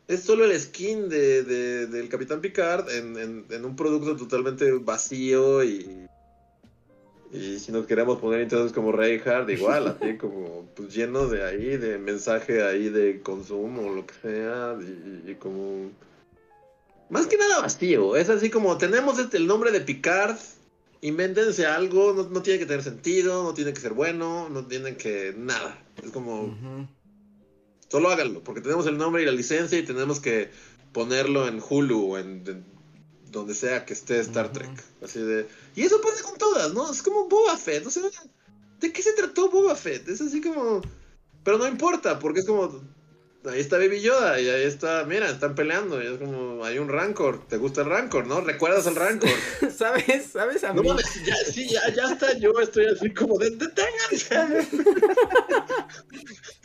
es 0.09 0.23
solo 0.23 0.47
el 0.47 0.59
skin 0.59 1.09
de, 1.11 1.45
del 1.87 2.09
Capitán 2.09 2.41
Picard 2.41 2.91
en, 2.91 3.17
en, 3.19 3.45
en 3.51 3.65
un 3.65 3.77
producto 3.77 4.17
totalmente 4.17 4.73
vacío 4.73 5.63
y 5.63 6.09
Y 7.33 7.61
si 7.61 7.71
nos 7.71 7.87
queremos 7.87 8.19
poner 8.19 8.41
entonces 8.41 8.73
como 8.73 8.91
Reinhardt, 8.91 9.49
igual, 9.51 9.87
así 9.89 10.17
como 10.19 10.67
pues 10.75 10.95
lleno 10.95 11.29
de 11.29 11.45
ahí, 11.45 11.77
de 11.77 11.99
mensaje 11.99 12.63
ahí 12.63 12.89
de 12.89 13.21
consumo 13.21 13.83
o 13.83 13.95
lo 13.95 14.07
que 14.07 14.15
sea, 14.15 14.77
y, 15.27 15.35
como... 15.35 15.91
Más 17.09 17.27
que 17.27 17.37
nada 17.37 17.61
vacío, 17.61 18.17
es 18.17 18.29
así 18.29 18.51
como 18.51 18.79
tenemos 18.79 19.19
este, 19.19 19.37
el 19.37 19.47
nombre 19.47 19.73
de 19.73 19.81
Picard, 19.81 20.37
invéntense 21.01 21.67
algo, 21.67 22.29
no, 22.31 22.43
tiene 22.43 22.59
que 22.59 22.67
tener 22.67 22.83
sentido, 22.83 23.43
no 23.43 23.55
tiene 23.55 23.73
que 23.73 23.81
ser 23.81 23.93
bueno, 23.93 24.49
no 24.49 24.67
tiene 24.67 24.97
que... 24.97 25.35
nada, 25.37 25.79
es 26.03 26.11
como... 26.11 26.57
Solo 27.89 28.11
háganlo, 28.11 28.43
porque 28.45 28.61
tenemos 28.61 28.87
el 28.87 28.99
nombre 28.99 29.23
y 29.23 29.27
la 29.27 29.33
licencia 29.33 29.77
y 29.77 29.85
tenemos 29.85 30.21
que 30.21 30.51
ponerlo 30.93 31.49
en 31.49 31.61
Hulu 31.61 32.13
o 32.13 32.19
en 32.19 32.65
donde 33.31 33.55
sea 33.55 33.85
que 33.85 33.93
esté 33.93 34.21
Star 34.21 34.53
Trek. 34.53 34.71
Así 35.03 35.21
de. 35.21 35.49
Y 35.75 35.83
eso 35.83 36.01
pasa 36.01 36.23
con 36.23 36.39
todas, 36.39 36.73
¿no? 36.75 36.91
Es 36.91 37.03
como 37.03 37.29
Boba 37.29 37.57
Fett. 37.57 37.87
O 37.87 37.91
sea, 37.91 38.03
¿de 38.81 38.93
qué 38.93 39.03
se 39.03 39.13
trató 39.13 39.51
Boba 39.51 39.75
Fett? 39.75 40.09
Es 40.09 40.21
así 40.21 40.41
como. 40.41 40.83
Pero 41.45 41.59
no 41.59 41.67
importa, 41.67 42.19
porque 42.19 42.41
es 42.41 42.47
como. 42.47 42.83
Ahí 43.47 43.61
está 43.61 43.79
Baby 43.79 44.03
Yoda 44.03 44.39
y 44.39 44.51
ahí 44.51 44.65
está, 44.65 45.05
mira, 45.05 45.31
están 45.31 45.55
peleando 45.55 46.03
y 46.03 46.07
es 46.07 46.19
como, 46.19 46.63
hay 46.63 46.77
un 46.77 46.91
Rancor, 46.91 47.49
¿te 47.49 47.57
gusta 47.57 47.81
el 47.81 47.87
Rancor, 47.87 48.27
no? 48.27 48.43
¿Recuerdas 48.43 48.87
el 48.87 48.97
Rancor? 48.97 49.31
¿Sabes? 49.75 50.27
¿Sabes 50.31 50.63
a 50.63 50.75
mí? 50.75 50.87
No 50.87 50.95
ya, 50.99 51.37
sí, 51.51 51.67
ya, 51.67 51.89
ya 51.89 52.13
está, 52.13 52.37
yo 52.37 52.53
estoy 52.61 52.85
así 52.85 53.15
como, 53.15 53.39
de, 53.39 53.49
deténganse. 53.53 54.69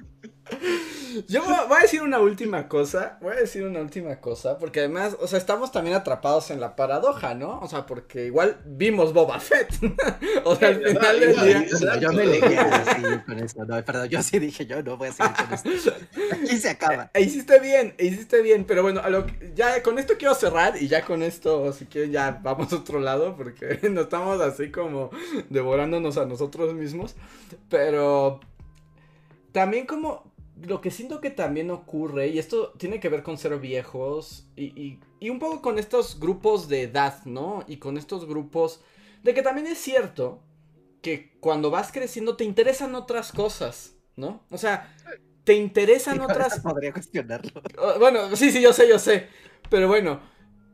Yo 1.28 1.43
voy 1.43 1.78
a 1.78 1.82
decir 1.82 2.02
una 2.02 2.20
última 2.20 2.68
cosa, 2.68 3.18
voy 3.22 3.34
a 3.34 3.39
decir 3.39 3.64
una 3.64 3.80
última 3.80 4.18
cosa, 4.20 4.58
porque 4.58 4.80
además, 4.80 5.16
o 5.20 5.28
sea, 5.28 5.39
estamos 5.39 5.72
también 5.72 5.96
atrapados 5.96 6.52
en 6.52 6.60
la 6.60 6.76
paradoja, 6.76 7.34
¿no? 7.34 7.60
O 7.62 7.68
sea, 7.68 7.86
porque 7.86 8.26
igual 8.26 8.60
vimos 8.66 9.14
Boba 9.14 9.39
Fett. 9.39 9.70
o 10.43 10.56
sea, 10.56 10.70
al 10.70 10.84
final 10.84 11.20
del 11.20 11.36
día. 11.36 12.00
yo 12.00 12.12
me 12.12 12.26
leí 12.26 12.41
así 12.41 13.02
con 13.26 13.39
eso, 13.39 13.66
no, 13.66 13.84
perdón, 13.84 14.10
yo 14.10 14.22
sí 14.22 14.39
dije, 14.39 14.66
yo 14.66 14.84
no 14.84 14.98
voy 14.98 15.10
a 15.10 15.14
seguir 15.14 15.34
con 15.36 15.54
esto. 15.54 15.93
Aquí 16.34 16.58
se 16.58 16.70
acaba. 16.70 17.10
E, 17.14 17.22
hiciste 17.22 17.60
bien, 17.60 17.96
e 17.98 18.08
hiciste 18.08 18.41
bien, 18.41 18.66
pero 18.66 18.84
bueno, 18.84 19.02
a 19.02 19.10
lo 19.10 19.26
ya 19.56 19.82
con 19.84 20.00
esto 20.00 20.16
quiero 20.18 20.36
cerrar 20.36 20.82
y 20.82 20.88
ya 20.88 21.04
con 21.06 21.24
esto, 21.24 21.72
si 21.72 21.86
quieren, 21.86 22.12
ya 22.12 22.39
vamos 22.43 22.74
a 22.74 22.78
otro 22.78 23.00
lado, 23.00 23.36
porque 23.36 23.80
no 23.89 24.02
estamos 24.02 24.41
así 24.41 24.70
como 24.70 25.12
devorándonos 25.50 26.18
a 26.18 26.26
nosotros 26.26 26.74
mismos, 26.74 27.16
pero 27.70 28.41
también 29.54 29.86
como 29.86 30.35
lo 30.62 30.82
que 30.82 30.91
siento 30.91 31.22
que 31.22 31.32
también 31.32 31.70
ocurre, 31.70 32.28
y 32.28 32.39
esto 32.39 32.74
tiene 32.78 32.99
que 32.99 33.10
ver 33.10 33.24
con 33.24 33.38
ser 33.38 33.58
viejos, 33.60 34.47
y, 34.56 34.99
y, 35.20 35.30
un 35.30 35.39
poco 35.39 35.62
con 35.62 35.80
estos 35.80 36.20
grupos 36.20 36.70
de 36.70 36.84
edad, 36.84 37.24
¿no? 37.26 37.64
Y 37.68 37.78
con 37.78 37.97
estos 37.97 38.26
grupos 38.26 38.82
de 39.24 39.34
que 39.34 39.41
también 39.41 39.68
es 39.68 39.80
cierto 39.80 40.41
que 41.01 41.38
cuando 41.39 41.72
vas 41.72 41.91
creciendo 41.91 42.36
te 42.36 42.43
interesan 42.43 42.95
otras 42.95 43.32
cosas, 43.32 43.95
¿no? 44.16 44.43
O 44.49 44.58
sea, 44.58 44.95
te 45.43 45.53
interesan 45.53 46.20
otras... 46.22 46.60
Podría 46.60 46.93
cuestionarlo. 46.93 47.62
Oh, 47.78 47.99
bueno, 47.99 48.36
sí, 48.36 48.51
sí, 48.51 48.62
yo 48.62 48.72
sé, 48.72 48.88
yo 48.88 48.99
sé. 48.99 49.28
Pero 49.70 49.88
bueno, 49.88 50.22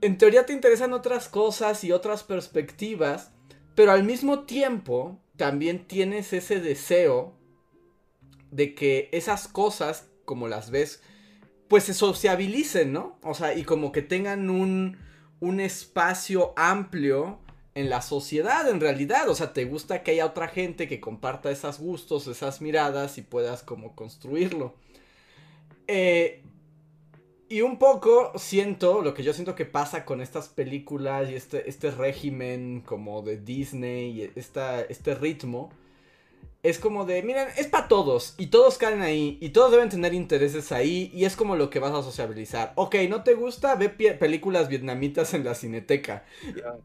en 0.01 0.17
teoría 0.17 0.45
te 0.45 0.53
interesan 0.53 0.93
otras 0.93 1.29
cosas 1.29 1.83
y 1.83 1.91
otras 1.91 2.23
perspectivas, 2.23 3.31
pero 3.75 3.91
al 3.91 4.03
mismo 4.03 4.45
tiempo 4.45 5.19
también 5.37 5.87
tienes 5.87 6.33
ese 6.33 6.59
deseo 6.59 7.40
de 8.51 8.75
que 8.75 9.09
esas 9.11 9.47
cosas, 9.47 10.07
como 10.25 10.47
las 10.47 10.69
ves, 10.69 11.01
pues 11.67 11.85
se 11.85 11.93
sociabilicen, 11.93 12.93
¿no? 12.93 13.17
O 13.23 13.33
sea, 13.33 13.55
y 13.55 13.63
como 13.63 13.91
que 13.91 14.01
tengan 14.01 14.49
un, 14.49 14.97
un 15.39 15.59
espacio 15.59 16.53
amplio 16.57 17.39
en 17.75 17.89
la 17.89 18.01
sociedad, 18.01 18.69
en 18.69 18.79
realidad. 18.79 19.29
O 19.29 19.35
sea, 19.35 19.53
te 19.53 19.65
gusta 19.65 20.03
que 20.03 20.11
haya 20.11 20.25
otra 20.25 20.47
gente 20.47 20.87
que 20.87 20.99
comparta 20.99 21.51
esos 21.51 21.79
gustos, 21.79 22.27
esas 22.27 22.61
miradas 22.61 23.17
y 23.17 23.21
puedas 23.21 23.63
como 23.63 23.95
construirlo. 23.95 24.75
Eh, 25.87 26.43
y 27.49 27.61
un 27.61 27.77
poco 27.77 28.31
siento, 28.37 29.01
lo 29.01 29.13
que 29.13 29.23
yo 29.23 29.33
siento 29.33 29.55
que 29.55 29.65
pasa 29.65 30.05
con 30.05 30.21
estas 30.21 30.47
películas 30.47 31.29
y 31.29 31.35
este, 31.35 31.69
este 31.69 31.91
régimen 31.91 32.81
como 32.85 33.21
de 33.23 33.37
Disney 33.37 34.21
y 34.21 34.31
esta, 34.35 34.81
este 34.81 35.15
ritmo, 35.15 35.69
es 36.63 36.77
como 36.77 37.05
de, 37.05 37.23
miren, 37.23 37.47
es 37.57 37.65
para 37.65 37.87
todos 37.87 38.35
y 38.37 38.47
todos 38.47 38.77
caen 38.77 39.01
ahí 39.01 39.37
y 39.41 39.49
todos 39.49 39.71
deben 39.71 39.89
tener 39.89 40.13
intereses 40.13 40.71
ahí 40.71 41.11
y 41.13 41.25
es 41.25 41.35
como 41.35 41.55
lo 41.55 41.71
que 41.71 41.79
vas 41.79 41.91
a 41.91 42.03
sociabilizar. 42.03 42.73
Ok, 42.75 42.95
¿no 43.09 43.23
te 43.23 43.33
gusta? 43.33 43.73
Ve 43.75 43.89
películas 43.89 44.67
vietnamitas 44.69 45.33
en 45.33 45.43
la 45.43 45.55
cineteca. 45.55 46.23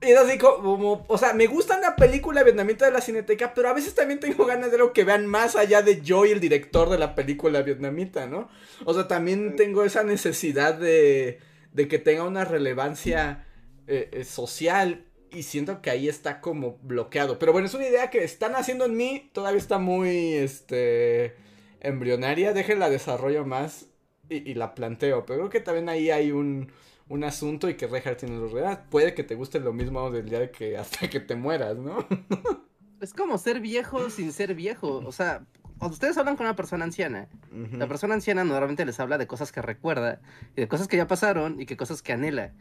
Y 0.01 0.11
es 0.11 0.19
así 0.19 0.39
como, 0.39 1.05
o 1.07 1.19
sea, 1.19 1.35
me 1.35 1.47
gusta 1.47 1.79
la 1.79 1.95
película 1.95 2.43
vietnamita 2.43 2.87
de 2.87 2.93
la 2.93 3.03
cineteca, 3.03 3.53
pero 3.55 3.69
a 3.69 3.75
veces 3.75 3.95
también 3.95 4.19
tengo 4.19 4.47
ganas 4.47 4.71
de 4.71 4.79
lo 4.79 4.95
que 4.95 5.05
vean 5.05 5.27
más 5.27 5.57
allá 5.57 5.83
de 5.83 6.01
yo 6.01 6.25
y 6.25 6.31
el 6.31 6.41
director 6.41 6.89
de 6.89 6.99
la 6.99 7.15
película 7.15 7.61
vietnamita, 7.61 8.27
¿no? 8.27 8.49
O 8.87 8.95
sea, 8.95 9.09
también 9.09 9.57
tengo 9.57 9.85
esa 9.85 10.05
necesidad 10.05 10.75
de, 10.75 11.39
de 11.73 11.89
que 11.89 11.99
tenga 11.99 12.25
una 12.25 12.45
relevancia 12.47 13.45
eh, 13.89 14.09
eh, 14.13 14.25
social 14.25 15.06
y 15.33 15.43
siento 15.43 15.83
que 15.83 15.91
ahí 15.91 16.09
está 16.09 16.41
como 16.41 16.79
bloqueado. 16.83 17.39
Pero 17.39 17.53
bueno, 17.53 17.67
es 17.67 17.75
una 17.75 17.89
idea 17.89 18.11
que 18.11 18.25
están 18.25 18.55
haciendo 18.55 18.85
en 18.85 18.97
mí, 18.97 19.31
todavía 19.33 19.59
está 19.59 19.79
muy, 19.79 20.35
este, 20.35 21.37
embrionaria. 21.81 22.53
Déjenla 22.53 22.91
desarrollo 22.91 23.45
más 23.45 23.87
y, 24.29 24.55
la 24.55 24.75
planteo. 24.75 25.27
Pero 25.27 25.39
creo 25.41 25.51
que 25.51 25.61
también 25.61 25.89
ahí 25.89 26.11
hay 26.11 26.33
un, 26.33 26.73
un 27.09 27.25
asunto 27.25 27.69
y 27.69 27.75
que 27.75 27.87
Reinhardt 27.87 28.19
tiene 28.19 28.39
los 28.39 28.53
reales. 28.53 28.79
Puede 28.91 29.15
que 29.15 29.25
te 29.25 29.35
guste 29.35 29.61
lo 29.61 29.73
mismo 29.73 30.11
del 30.11 30.29
día 30.29 30.41
de 30.41 30.51
que 30.51 30.77
hasta 30.77 31.09
que 31.09 31.21
te 31.21 31.37
mueras, 31.37 31.77
¿no? 31.77 32.07
es 33.01 33.13
como 33.13 33.39
ser 33.39 33.61
viejo 33.61 34.11
sin 34.11 34.33
ser 34.33 34.55
viejo. 34.55 35.03
O 35.07 35.13
sea, 35.13 35.47
cuando 35.79 35.95
ustedes 35.95 36.17
hablan 36.17 36.37
con 36.37 36.47
una 36.47 36.57
persona 36.57 36.85
anciana, 36.85 37.29
la 37.51 37.87
persona 37.87 38.15
anciana 38.15 38.45
normalmente 38.45 38.85
les 38.85 38.99
habla 38.99 39.19
de 39.19 39.27
cosas 39.27 39.53
que 39.53 39.61
recuerda 39.61 40.21
y 40.57 40.63
de 40.63 40.69
cosas 40.69 40.89
que 40.89 40.97
ya 40.97 41.07
pasaron 41.07 41.61
y 41.61 41.67
que 41.67 41.77
cosas 41.77 42.03
que 42.03 42.13
anhela. 42.13 42.55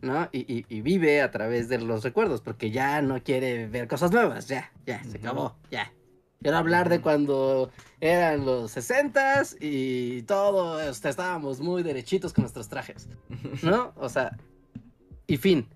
¿No? 0.00 0.28
Y, 0.32 0.64
y, 0.68 0.80
vive 0.80 1.22
a 1.22 1.30
través 1.30 1.68
de 1.68 1.78
los 1.78 2.02
recuerdos, 2.02 2.40
porque 2.40 2.70
ya 2.70 3.02
no 3.02 3.22
quiere 3.22 3.66
ver 3.66 3.88
cosas 3.88 4.10
nuevas, 4.10 4.48
ya, 4.48 4.70
ya, 4.86 5.02
se 5.04 5.18
acabó, 5.18 5.56
ya. 5.70 5.92
Quiero 6.40 6.56
hablar 6.56 6.88
de 6.88 7.00
cuando 7.00 7.70
eran 8.00 8.44
los 8.44 8.72
sesentas 8.72 9.56
y 9.60 10.22
todo, 10.22 10.80
estábamos 10.80 11.60
muy 11.60 11.84
derechitos 11.84 12.32
con 12.32 12.42
nuestros 12.42 12.68
trajes, 12.68 13.08
¿no? 13.62 13.92
O 13.96 14.08
sea, 14.08 14.36
y 15.28 15.36
fin. 15.36 15.68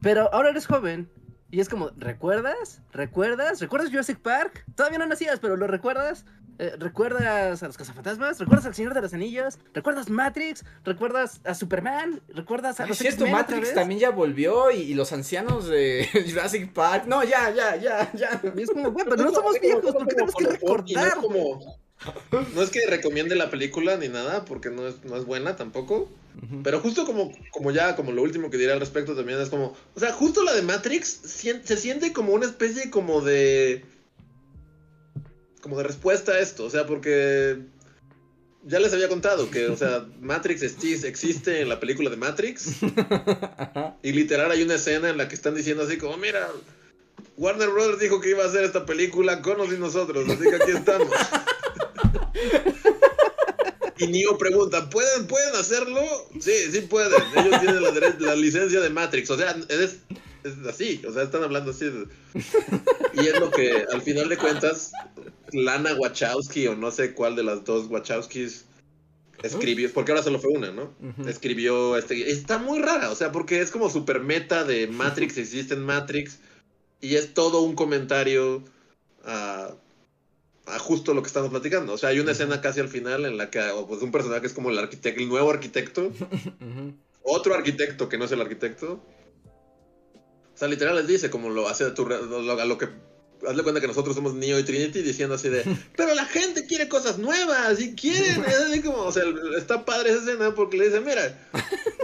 Pero 0.00 0.32
ahora 0.32 0.50
eres 0.50 0.66
joven 0.66 1.10
y 1.50 1.60
es 1.60 1.68
como, 1.68 1.90
¿recuerdas? 1.96 2.82
¿Recuerdas? 2.92 3.60
¿Recuerdas 3.60 3.90
Jurassic 3.90 4.18
Park? 4.18 4.64
Todavía 4.74 4.98
no 4.98 5.06
nacías, 5.06 5.40
pero 5.40 5.56
¿lo 5.56 5.66
recuerdas? 5.66 6.24
Eh, 6.58 6.72
¿Recuerdas 6.78 7.62
a 7.62 7.66
los 7.66 7.76
cazafantasmas? 7.76 8.38
¿Recuerdas 8.38 8.66
al 8.66 8.74
Señor 8.74 8.94
de 8.94 9.00
los 9.00 9.12
Anillos? 9.12 9.58
¿Recuerdas 9.72 10.08
Matrix? 10.08 10.64
¿Recuerdas 10.84 11.40
a 11.44 11.54
Superman? 11.54 12.20
¿Recuerdas 12.28 12.78
a 12.78 12.86
los 12.86 12.92
Es 12.92 12.98
cierto, 12.98 13.26
Matrix 13.26 13.74
también 13.74 14.00
ya 14.00 14.10
volvió 14.10 14.70
y, 14.70 14.94
los 14.94 15.12
ancianos 15.12 15.66
de 15.66 16.08
Jurassic 16.28 16.72
Park. 16.72 17.06
No, 17.06 17.24
ya, 17.24 17.50
ya, 17.50 17.76
ya, 17.76 18.12
ya. 18.12 18.40
Y 18.56 18.62
es 18.62 18.70
como, 18.70 18.92
bueno, 18.92 19.10
pero 19.10 19.24
no 19.24 19.32
somos 19.32 19.60
viejos, 19.60 19.92
¿por 19.92 20.06
qué 20.06 20.14
tenemos 20.14 20.34
que 20.34 20.46
recordar? 20.46 21.18
No 22.52 22.62
es, 22.62 22.70
que 22.70 22.86
recomiende 22.86 23.34
la 23.34 23.50
película 23.50 23.96
ni 23.96 24.08
nada, 24.08 24.44
porque 24.44 24.68
no 24.68 24.86
es, 24.86 25.04
no 25.04 25.16
es 25.16 25.24
buena 25.24 25.56
tampoco. 25.56 26.10
Pero 26.62 26.80
justo 26.80 27.06
como, 27.06 27.32
como 27.52 27.70
ya, 27.70 27.96
como 27.96 28.12
lo 28.12 28.22
último 28.22 28.50
que 28.50 28.58
diré 28.58 28.72
al 28.72 28.80
respecto 28.80 29.14
también 29.14 29.40
es 29.40 29.48
como, 29.48 29.74
o 29.94 30.00
sea, 30.00 30.12
justo 30.12 30.42
la 30.42 30.52
de 30.52 30.62
Matrix 30.62 31.08
se 31.08 31.76
siente 31.76 32.12
como 32.12 32.32
una 32.32 32.44
especie 32.44 32.90
como 32.90 33.20
de 33.20 33.84
como 35.64 35.78
de 35.78 35.84
respuesta 35.84 36.32
a 36.32 36.40
esto, 36.40 36.66
o 36.66 36.70
sea, 36.70 36.84
porque 36.84 37.56
ya 38.64 38.78
les 38.80 38.92
había 38.92 39.08
contado 39.08 39.50
que, 39.50 39.68
o 39.68 39.76
sea, 39.78 40.04
Matrix 40.20 40.62
existe 40.62 41.62
en 41.62 41.70
la 41.70 41.80
película 41.80 42.10
de 42.10 42.18
Matrix. 42.18 42.66
y 44.02 44.12
literal 44.12 44.50
hay 44.50 44.62
una 44.62 44.74
escena 44.74 45.08
en 45.08 45.16
la 45.16 45.26
que 45.26 45.34
están 45.34 45.54
diciendo 45.54 45.84
así 45.84 45.96
como, 45.96 46.18
mira, 46.18 46.50
Warner 47.38 47.70
Brothers 47.70 47.98
dijo 47.98 48.20
que 48.20 48.28
iba 48.28 48.44
a 48.44 48.46
hacer 48.46 48.62
esta 48.64 48.84
película 48.84 49.40
con 49.40 49.58
y 49.72 49.78
nosotros, 49.78 50.28
así 50.28 50.42
que 50.50 50.54
aquí 50.54 50.72
estamos. 50.72 51.08
y 53.96 54.06
Neo 54.06 54.36
pregunta, 54.36 54.90
¿pueden, 54.90 55.26
¿pueden 55.26 55.56
hacerlo? 55.56 56.02
Sí, 56.40 56.52
sí 56.72 56.82
pueden. 56.82 57.22
Ellos 57.36 57.58
tienen 57.62 57.82
la, 57.82 57.90
la 58.18 58.36
licencia 58.36 58.82
de 58.82 58.90
Matrix. 58.90 59.30
O 59.30 59.38
sea, 59.38 59.56
es, 59.70 59.96
es 60.44 60.66
así, 60.66 61.02
o 61.06 61.12
sea, 61.12 61.22
están 61.22 61.42
hablando 61.42 61.70
así. 61.70 61.90
Y 63.14 63.28
es 63.28 63.38
lo 63.38 63.50
que, 63.50 63.84
al 63.92 64.02
final 64.02 64.28
de 64.28 64.36
cuentas, 64.36 64.92
Lana 65.52 65.94
Wachowski, 65.94 66.66
o 66.66 66.76
no 66.76 66.90
sé 66.90 67.14
cuál 67.14 67.36
de 67.36 67.44
las 67.44 67.64
dos 67.64 67.86
Wachowskis, 67.88 68.64
escribió, 69.42 69.92
porque 69.92 70.10
ahora 70.10 70.24
solo 70.24 70.40
fue 70.40 70.50
una, 70.50 70.72
¿no? 70.72 70.92
Escribió 71.28 71.96
este. 71.96 72.30
Está 72.30 72.58
muy 72.58 72.80
rara, 72.80 73.10
o 73.10 73.14
sea, 73.14 73.30
porque 73.30 73.60
es 73.60 73.70
como 73.70 73.88
super 73.88 74.20
meta 74.20 74.64
de 74.64 74.88
Matrix, 74.88 75.36
existe 75.38 75.74
en 75.74 75.84
Matrix, 75.84 76.38
y 77.00 77.14
es 77.14 77.34
todo 77.34 77.60
un 77.60 77.76
comentario 77.76 78.64
a, 79.24 79.74
a 80.66 80.78
justo 80.78 81.14
lo 81.14 81.22
que 81.22 81.28
estamos 81.28 81.50
platicando. 81.50 81.92
O 81.92 81.98
sea, 81.98 82.08
hay 82.10 82.20
una 82.20 82.32
escena 82.32 82.60
casi 82.60 82.80
al 82.80 82.88
final 82.88 83.24
en 83.26 83.36
la 83.36 83.50
que 83.50 83.60
pues, 83.86 84.02
un 84.02 84.10
personaje 84.10 84.46
es 84.46 84.52
como 84.52 84.70
el 84.70 84.78
arquitecto, 84.78 85.20
el 85.20 85.28
nuevo 85.28 85.50
arquitecto, 85.50 86.12
otro 87.22 87.54
arquitecto 87.54 88.08
que 88.08 88.18
no 88.18 88.24
es 88.24 88.32
el 88.32 88.40
arquitecto, 88.40 89.00
o 90.54 90.58
sea, 90.58 90.68
literal 90.68 90.96
les 90.96 91.06
dice 91.06 91.30
como 91.30 91.50
lo 91.50 91.68
hace 91.68 91.90
tu, 91.90 92.06
a 92.06 92.64
lo 92.64 92.78
que 92.78 92.88
hazle 93.46 93.62
cuenta 93.62 93.80
que 93.80 93.86
nosotros 93.86 94.14
somos 94.14 94.34
Neo 94.34 94.58
y 94.58 94.62
Trinity 94.62 95.02
diciendo 95.02 95.34
así 95.34 95.48
de, 95.48 95.64
pero 95.96 96.14
la 96.14 96.24
gente 96.24 96.66
quiere 96.66 96.88
cosas 96.88 97.18
nuevas 97.18 97.80
y 97.80 97.94
quieren, 97.94 98.44
así 98.44 98.80
como, 98.80 98.98
o 98.98 99.12
sea, 99.12 99.24
está 99.56 99.84
padre 99.84 100.10
esa 100.10 100.20
escena 100.20 100.54
porque 100.54 100.76
le 100.76 100.86
dicen, 100.86 101.04
mira, 101.04 101.36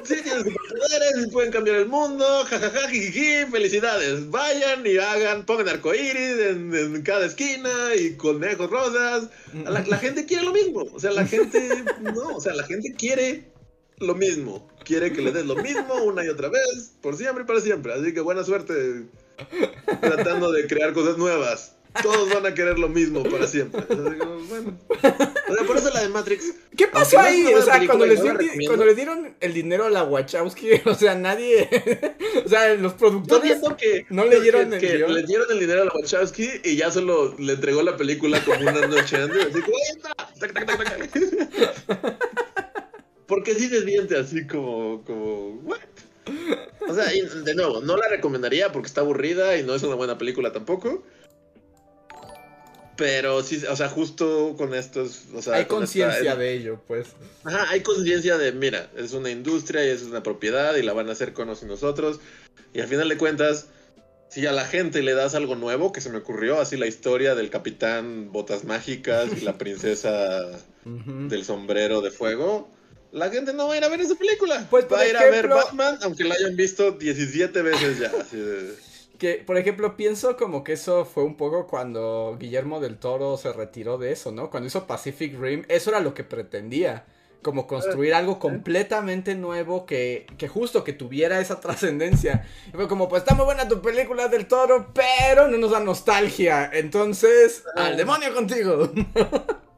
sí 0.04 0.16
tienen 0.22 0.44
superpoderes, 0.44 1.28
pueden 1.32 1.52
cambiar 1.52 1.76
el 1.76 1.86
mundo, 1.86 2.24
jajaja, 2.46 2.88
jijiji, 2.88 3.46
felicidades, 3.50 4.28
vayan 4.30 4.86
y 4.86 4.96
hagan, 4.96 5.46
pongan 5.46 5.68
arcoíris 5.68 6.38
en, 6.38 6.74
en 6.74 7.02
cada 7.02 7.26
esquina 7.26 7.70
y 7.98 8.16
conejos 8.16 8.70
rosas. 8.70 9.28
La, 9.64 9.84
la 9.86 9.98
gente 9.98 10.26
quiere 10.26 10.44
lo 10.44 10.52
mismo, 10.52 10.86
o 10.92 11.00
sea, 11.00 11.12
la 11.12 11.26
gente, 11.26 11.84
no, 12.00 12.36
o 12.36 12.40
sea, 12.40 12.54
la 12.54 12.64
gente 12.64 12.94
quiere 12.94 13.49
lo 14.00 14.14
mismo. 14.14 14.68
Quiere 14.84 15.12
que 15.12 15.22
le 15.22 15.30
des 15.30 15.46
lo 15.46 15.56
mismo 15.56 15.94
una 16.04 16.24
y 16.24 16.28
otra 16.28 16.48
vez, 16.48 16.92
por 17.00 17.16
siempre 17.16 17.44
y 17.44 17.46
para 17.46 17.60
siempre. 17.60 17.92
Así 17.92 18.12
que 18.12 18.20
buena 18.20 18.42
suerte 18.44 19.04
tratando 20.00 20.50
de 20.50 20.66
crear 20.66 20.92
cosas 20.92 21.16
nuevas. 21.16 21.76
Todos 22.02 22.32
van 22.32 22.46
a 22.46 22.54
querer 22.54 22.78
lo 22.78 22.88
mismo 22.88 23.24
para 23.24 23.48
siempre. 23.48 23.82
bueno. 24.48 24.78
por 25.66 25.76
eso 25.76 25.90
la 25.92 26.02
de 26.02 26.08
Matrix. 26.08 26.54
¿Qué 26.76 26.86
pasó 26.86 27.18
ahí? 27.18 27.46
o 27.52 27.60
sea, 27.62 27.84
cuando 27.84 28.06
les, 28.06 28.20
cuando 28.66 28.94
dieron 28.94 29.34
el 29.40 29.52
dinero 29.52 29.86
a 29.86 29.90
la 29.90 30.04
Wachowski, 30.04 30.68
o 30.84 30.94
sea, 30.94 31.16
nadie. 31.16 31.68
o 32.44 32.48
sea, 32.48 32.74
los 32.74 32.94
productores 32.94 33.58
que, 33.76 34.06
no 34.08 34.24
leyeron 34.24 34.70
que, 34.70 34.76
el 34.76 34.80
que 34.80 35.12
Le 35.12 35.22
dieron 35.24 35.48
el 35.50 35.58
dinero 35.58 35.82
a 35.82 35.84
la 35.86 35.92
Wachowski 35.92 36.48
y 36.62 36.76
ya 36.76 36.92
solo 36.92 37.34
le 37.38 37.54
entregó 37.54 37.82
la 37.82 37.96
película 37.96 38.42
como 38.44 38.60
una 38.60 38.86
noche 38.86 39.16
antes. 39.16 39.46
Así 39.46 39.62
porque 43.30 43.54
sí 43.54 43.68
se 43.68 43.84
siente 43.84 44.18
así 44.18 44.44
como, 44.44 45.04
como, 45.04 45.60
what? 45.62 45.78
O 46.88 46.94
sea, 46.94 47.04
de 47.04 47.54
nuevo, 47.54 47.80
no 47.80 47.96
la 47.96 48.08
recomendaría 48.08 48.72
porque 48.72 48.88
está 48.88 49.02
aburrida 49.02 49.56
y 49.56 49.62
no 49.62 49.72
es 49.76 49.84
una 49.84 49.94
buena 49.94 50.18
película 50.18 50.52
tampoco. 50.52 51.04
Pero 52.96 53.42
sí, 53.44 53.62
o 53.70 53.76
sea, 53.76 53.88
justo 53.88 54.56
con 54.58 54.74
esto 54.74 55.06
o 55.34 55.40
sea, 55.40 55.54
hay 55.54 55.66
conciencia 55.66 56.34
de 56.34 56.52
ello, 56.52 56.82
pues. 56.88 57.06
Ajá, 57.44 57.70
hay 57.70 57.82
conciencia 57.82 58.36
de, 58.36 58.50
mira, 58.50 58.90
es 58.96 59.12
una 59.12 59.30
industria 59.30 59.86
y 59.86 59.90
es 59.90 60.02
una 60.02 60.24
propiedad 60.24 60.74
y 60.74 60.82
la 60.82 60.92
van 60.92 61.08
a 61.08 61.12
hacer 61.12 61.32
con 61.32 61.48
y 61.50 61.64
nosotros. 61.66 62.18
Y 62.74 62.80
al 62.80 62.88
final 62.88 63.08
de 63.08 63.16
cuentas, 63.16 63.68
si 64.28 64.44
a 64.44 64.52
la 64.52 64.64
gente 64.64 65.02
le 65.02 65.14
das 65.14 65.36
algo 65.36 65.54
nuevo, 65.54 65.92
que 65.92 66.00
se 66.00 66.10
me 66.10 66.18
ocurrió, 66.18 66.60
así 66.60 66.76
la 66.76 66.88
historia 66.88 67.36
del 67.36 67.48
capitán 67.48 68.32
Botas 68.32 68.64
Mágicas 68.64 69.30
y 69.40 69.42
la 69.42 69.56
princesa 69.56 70.42
del 70.84 71.44
sombrero 71.44 72.00
de 72.00 72.10
fuego, 72.10 72.68
la 73.12 73.30
gente 73.30 73.52
no 73.52 73.68
va 73.68 73.74
a 73.74 73.76
ir 73.76 73.84
a 73.84 73.88
ver 73.88 74.00
esa 74.00 74.14
película. 74.14 74.66
Pues 74.70 74.86
va 74.90 75.00
a 75.00 75.08
ir 75.08 75.16
a 75.16 75.24
ver 75.24 75.48
Batman, 75.48 75.98
aunque 76.02 76.24
la 76.24 76.34
hayan 76.34 76.56
visto 76.56 76.92
17 76.92 77.62
veces 77.62 77.98
ya. 77.98 78.12
Que, 79.18 79.34
por 79.34 79.58
ejemplo, 79.58 79.96
pienso 79.96 80.36
como 80.36 80.64
que 80.64 80.72
eso 80.72 81.04
fue 81.04 81.24
un 81.24 81.36
poco 81.36 81.66
cuando 81.66 82.36
Guillermo 82.38 82.80
del 82.80 82.96
Toro 82.96 83.36
se 83.36 83.52
retiró 83.52 83.98
de 83.98 84.12
eso, 84.12 84.32
¿no? 84.32 84.48
Cuando 84.48 84.68
hizo 84.68 84.86
Pacific 84.86 85.38
Rim, 85.38 85.64
eso 85.68 85.90
era 85.90 86.00
lo 86.00 86.14
que 86.14 86.24
pretendía. 86.24 87.04
Como 87.42 87.66
construir 87.66 88.12
algo 88.12 88.38
completamente 88.38 89.34
nuevo 89.34 89.86
que, 89.86 90.26
que 90.36 90.46
justo 90.46 90.84
que 90.84 90.92
tuviera 90.92 91.40
esa 91.40 91.58
trascendencia. 91.60 92.46
Y 92.68 92.72
fue 92.72 92.86
como, 92.86 93.08
pues 93.08 93.22
está 93.22 93.34
muy 93.34 93.46
buena 93.46 93.66
tu 93.66 93.80
película 93.80 94.28
del 94.28 94.46
toro, 94.46 94.90
pero 94.94 95.48
no 95.48 95.56
nos 95.56 95.70
da 95.70 95.80
nostalgia. 95.80 96.70
Entonces, 96.72 97.62
al 97.76 97.96
demonio 97.96 98.34
contigo. 98.34 98.90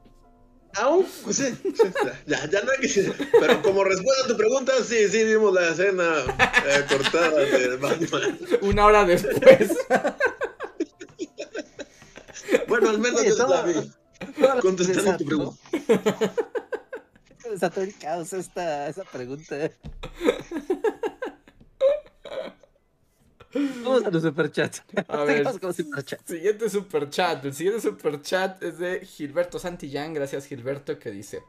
Aún, 0.77 1.07
pues 1.23 1.37
sí, 1.37 1.55
ya, 2.27 2.49
ya 2.49 2.63
no 2.63 2.73
hay 2.73 2.89
que. 2.89 3.13
Pero 3.39 3.63
como 3.63 3.85
respuesta 3.85 4.25
a 4.25 4.29
tu 4.29 4.37
pregunta, 4.37 4.73
sí, 4.83 5.09
sí 5.09 5.25
vimos 5.25 5.53
la 5.53 5.69
escena 5.69 6.25
eh, 6.67 6.85
cortada 6.89 7.31
de 7.31 7.77
Batman. 7.77 8.39
Una 8.63 8.87
hora 8.87 9.05
después. 9.05 9.71
bueno, 12.69 12.89
al 12.89 12.99
menos 12.99 13.23
yo 13.25 13.47
la 13.47 13.63
vi. 13.63 13.93
Contestando 14.61 15.17
tu 15.19 15.25
pregunta. 15.25 15.57
Desatóricos 17.51 18.33
esta 18.33 18.89
esa 18.89 19.05
pregunta. 19.05 19.71
Vamos 23.83 24.05
a 24.05 24.11
los 24.11 24.23
superchats. 24.23 24.83
A 25.09 25.25
ver, 25.25 25.47
Siguiente 26.25 26.71
superchat. 26.71 27.45
El 27.45 27.55
siguiente 27.55 27.81
superchat 27.81 28.63
es 28.63 28.79
de 28.79 29.05
Gilberto 29.05 29.59
Santillán. 29.59 30.15
Gracias, 30.15 30.47
Gilberto, 30.47 30.99
que 30.99 31.11
dice: 31.11 31.43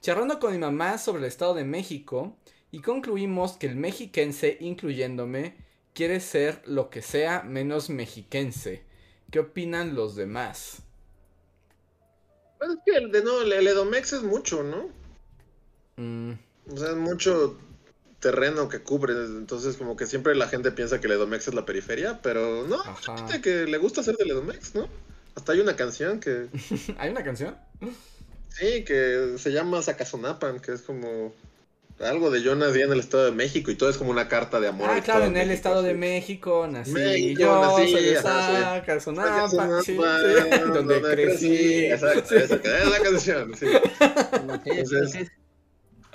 Charrando 0.00 0.38
con 0.38 0.52
mi 0.52 0.58
mamá 0.58 0.98
sobre 0.98 1.20
el 1.20 1.24
Estado 1.26 1.54
de 1.54 1.64
México 1.64 2.36
y 2.70 2.80
concluimos 2.80 3.52
que 3.52 3.66
el 3.66 3.76
mexiquense, 3.76 4.56
incluyéndome, 4.60 5.54
quiere 5.94 6.20
ser 6.20 6.62
lo 6.66 6.90
que 6.90 7.02
sea 7.02 7.42
menos 7.42 7.88
mexiquense. 7.88 8.82
¿Qué 9.30 9.38
opinan 9.38 9.94
los 9.94 10.16
demás? 10.16 10.82
Pues 12.58 12.70
es 12.70 12.78
que 12.84 12.96
el, 12.96 13.10
de 13.12 13.22
no, 13.22 13.42
el 13.42 13.52
Edomex 13.52 14.12
es 14.12 14.22
mucho, 14.22 14.62
¿no? 14.62 14.88
Mm. 15.96 16.32
O 16.72 16.76
sea, 16.76 16.90
es 16.90 16.96
mucho 16.96 17.58
terreno 18.24 18.70
que 18.70 18.80
cubre, 18.80 19.12
entonces 19.12 19.76
como 19.76 19.96
que 19.96 20.06
siempre 20.06 20.34
la 20.34 20.48
gente 20.48 20.70
piensa 20.70 20.98
que 20.98 21.08
el 21.08 21.12
Edomex 21.12 21.48
es 21.48 21.52
la 21.52 21.66
periferia, 21.66 22.20
pero 22.22 22.66
no, 22.66 22.82
gente 22.94 23.42
que 23.42 23.66
le 23.66 23.76
gusta 23.76 24.00
hacer 24.00 24.16
del 24.16 24.30
Edomex, 24.30 24.74
¿no? 24.74 24.88
Hasta 25.34 25.52
hay 25.52 25.60
una 25.60 25.76
canción 25.76 26.20
que... 26.20 26.46
¿Hay 26.98 27.10
una 27.10 27.22
canción? 27.22 27.54
Sí, 28.48 28.82
que 28.84 29.34
se 29.36 29.52
llama 29.52 29.82
Sacazonapan, 29.82 30.58
que 30.60 30.72
es 30.72 30.80
como 30.80 31.34
algo 32.00 32.30
de 32.30 32.42
Jonas 32.42 32.70
nací 32.70 32.80
en 32.80 32.92
el 32.92 33.00
Estado 33.00 33.26
de 33.26 33.32
México 33.32 33.70
y 33.70 33.74
todo 33.74 33.90
es 33.90 33.98
como 33.98 34.10
una 34.10 34.26
carta 34.26 34.58
de 34.58 34.68
amor. 34.68 34.88
Ah, 34.90 35.02
claro, 35.02 35.26
en 35.26 35.36
el 35.36 35.50
Estado 35.50 35.82
de 35.82 35.92
México 35.92 36.66
nací 36.66 36.92
México, 36.92 37.40
yo, 37.42 37.60
nací, 37.60 37.92
soy 37.92 38.14
Sacazonapan, 38.14 39.82
sí, 39.84 39.96
donde, 40.72 41.02
crecí. 41.02 41.84
Exacto, 41.88 42.36
esa, 42.36 42.54
es 42.54 42.88
la 42.88 43.00
canción, 43.00 43.54
sí. 43.54 43.66
Entonces, 44.64 45.30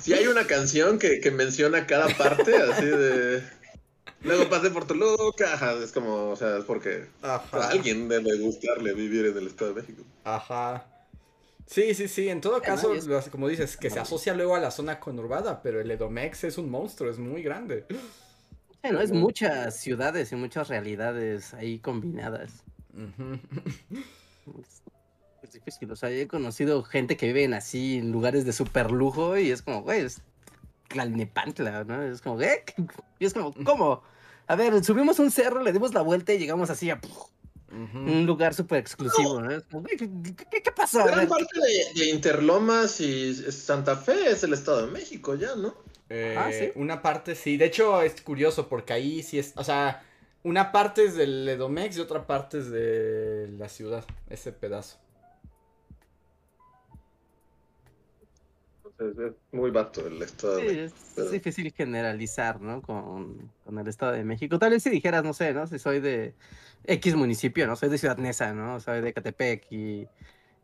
si 0.02 0.14
hay 0.14 0.28
una 0.28 0.46
canción 0.48 1.00
que, 1.00 1.20
que 1.20 1.32
menciona 1.32 1.88
cada 1.88 2.08
parte, 2.16 2.56
así 2.56 2.86
de. 2.86 3.44
Luego 4.22 4.50
pasé 4.50 4.70
por 4.70 4.86
Toluca, 4.86 5.54
ajá, 5.54 5.74
es 5.82 5.94
como, 5.94 6.32
o 6.32 6.36
sea, 6.36 6.58
es 6.58 6.66
porque 6.66 7.06
a 7.22 7.42
alguien 7.70 8.10
debe 8.10 8.38
gustarle 8.38 8.94
vivir 8.94 9.26
en 9.26 9.38
el 9.38 9.48
Estado 9.48 9.74
de 9.74 9.82
México. 9.82 10.04
Ajá. 10.26 10.86
Sí, 11.66 11.94
sí, 11.94 12.08
sí, 12.08 12.28
en 12.28 12.42
todo 12.42 12.62
caso, 12.62 12.94
como 13.32 13.48
dices, 13.48 13.78
que 13.78 13.90
se 13.90 14.00
asocia 14.00 14.34
luego 14.34 14.56
a 14.56 14.60
la 14.60 14.72
zona 14.72 15.00
conurbada, 15.00 15.62
pero 15.62 15.80
el 15.80 15.90
Edomex 15.92 16.44
es 16.44 16.58
un 16.58 16.70
monstruo, 16.70 17.12
es 17.12 17.20
muy 17.20 17.44
grande. 17.44 17.86
Bueno, 18.82 19.02
es 19.02 19.12
muchas 19.12 19.80
ciudades 19.80 20.32
y 20.32 20.36
muchas 20.36 20.68
realidades 20.68 21.54
ahí 21.54 21.80
combinadas. 21.80 22.64
es 24.60 24.79
difícil. 25.60 25.91
O 25.91 25.95
sea, 25.95 26.10
he 26.10 26.27
conocido 26.27 26.84
gente 26.84 27.18
que 27.18 27.27
vive 27.27 27.44
en 27.44 27.53
así, 27.53 27.98
en 27.98 28.11
lugares 28.11 28.45
de 28.45 28.53
super 28.53 28.91
lujo 28.91 29.38
y 29.38 29.52
es 29.52 29.61
como, 29.61 29.81
güey, 29.84 30.02
es 30.02 30.22
Tlalnepantla, 30.88 31.84
¿no? 31.84 32.02
Es 32.02 32.22
como, 32.22 32.41
¿eh? 32.41 32.64
Y 33.19 33.26
es 33.26 33.34
como, 33.34 33.53
¿cómo? 33.64 34.02
A 34.48 34.56
ver, 34.56 34.84
subimos 34.84 35.19
un 35.19 35.31
cerro, 35.31 35.61
le 35.61 35.72
dimos 35.72 35.94
la 35.94 36.02
vuelta 36.02 36.34
y 36.34 36.40
llegamos 36.40 36.69
así 36.69 36.90
a 36.90 36.99
un 37.72 38.26
lugar 38.26 38.56
súper 38.56 38.80
exclusivo, 38.80 39.41
¿no? 39.41 39.52
Es 39.52 39.64
como, 39.64 39.84
¿qué, 39.84 39.98
qué, 39.98 40.72
pasó? 40.72 41.06
Gran 41.06 41.27
parte 41.27 41.60
de, 41.95 42.10
Interlomas 42.10 42.99
y 42.99 43.34
Santa 43.52 43.95
Fe 43.95 44.31
es 44.31 44.44
el 44.44 44.53
Estado 44.53 44.88
de 44.88 44.91
México 44.91 45.36
ya, 45.36 45.56
¿no? 45.56 45.76
Eh, 46.10 46.36
ah, 46.36 46.49
¿sí? 46.52 46.72
Una 46.76 47.03
parte 47.03 47.36
sí. 47.36 47.57
De 47.57 47.65
hecho, 47.65 48.02
es 48.02 48.19
curioso 48.22 48.68
porque 48.68 48.94
ahí 48.94 49.22
sí 49.22 49.38
es, 49.38 49.53
o 49.56 49.64
sea, 49.64 50.03
una 50.44 50.72
parte 50.72 51.06
es 51.06 51.15
del 51.15 51.48
Edomex 51.48 51.98
y 51.98 51.99
otra 51.99 52.26
parte 52.26 52.60
es 52.60 52.72
de 52.72 53.49
la 53.57 53.69
ciudad, 53.69 54.06
ese 54.30 54.52
pedazo. 54.52 54.98
Es, 59.00 59.34
muy 59.52 59.72
vasto 59.72 60.06
el 60.06 60.22
Estado 60.22 60.58
de 60.58 60.64
México. 60.64 60.96
Es, 61.18 61.32
difícil 61.32 61.72
generalizar, 61.74 62.60
¿no? 62.62 62.82
Con, 62.82 63.52
el 63.70 63.88
Estado 63.88 64.14
de 64.14 64.24
México. 64.24 64.60
Tal 64.60 64.72
vez 64.72 64.84
si 64.84 64.90
dijeras, 64.90 65.24
no 65.24 65.34
sé, 65.34 65.54
¿no? 65.54 65.68
Si 65.68 65.80
soy 65.80 66.00
de 66.00 66.34
X 66.86 67.16
municipio, 67.16 67.68
¿no? 67.68 67.76
Soy 67.76 67.90
de 67.90 67.98
Ciudad 67.98 68.18
Neza, 68.18 68.54
¿no? 68.54 68.80
Soy 68.80 69.02
de 69.02 69.14
Catepec 69.14 69.72
y, 69.72 70.08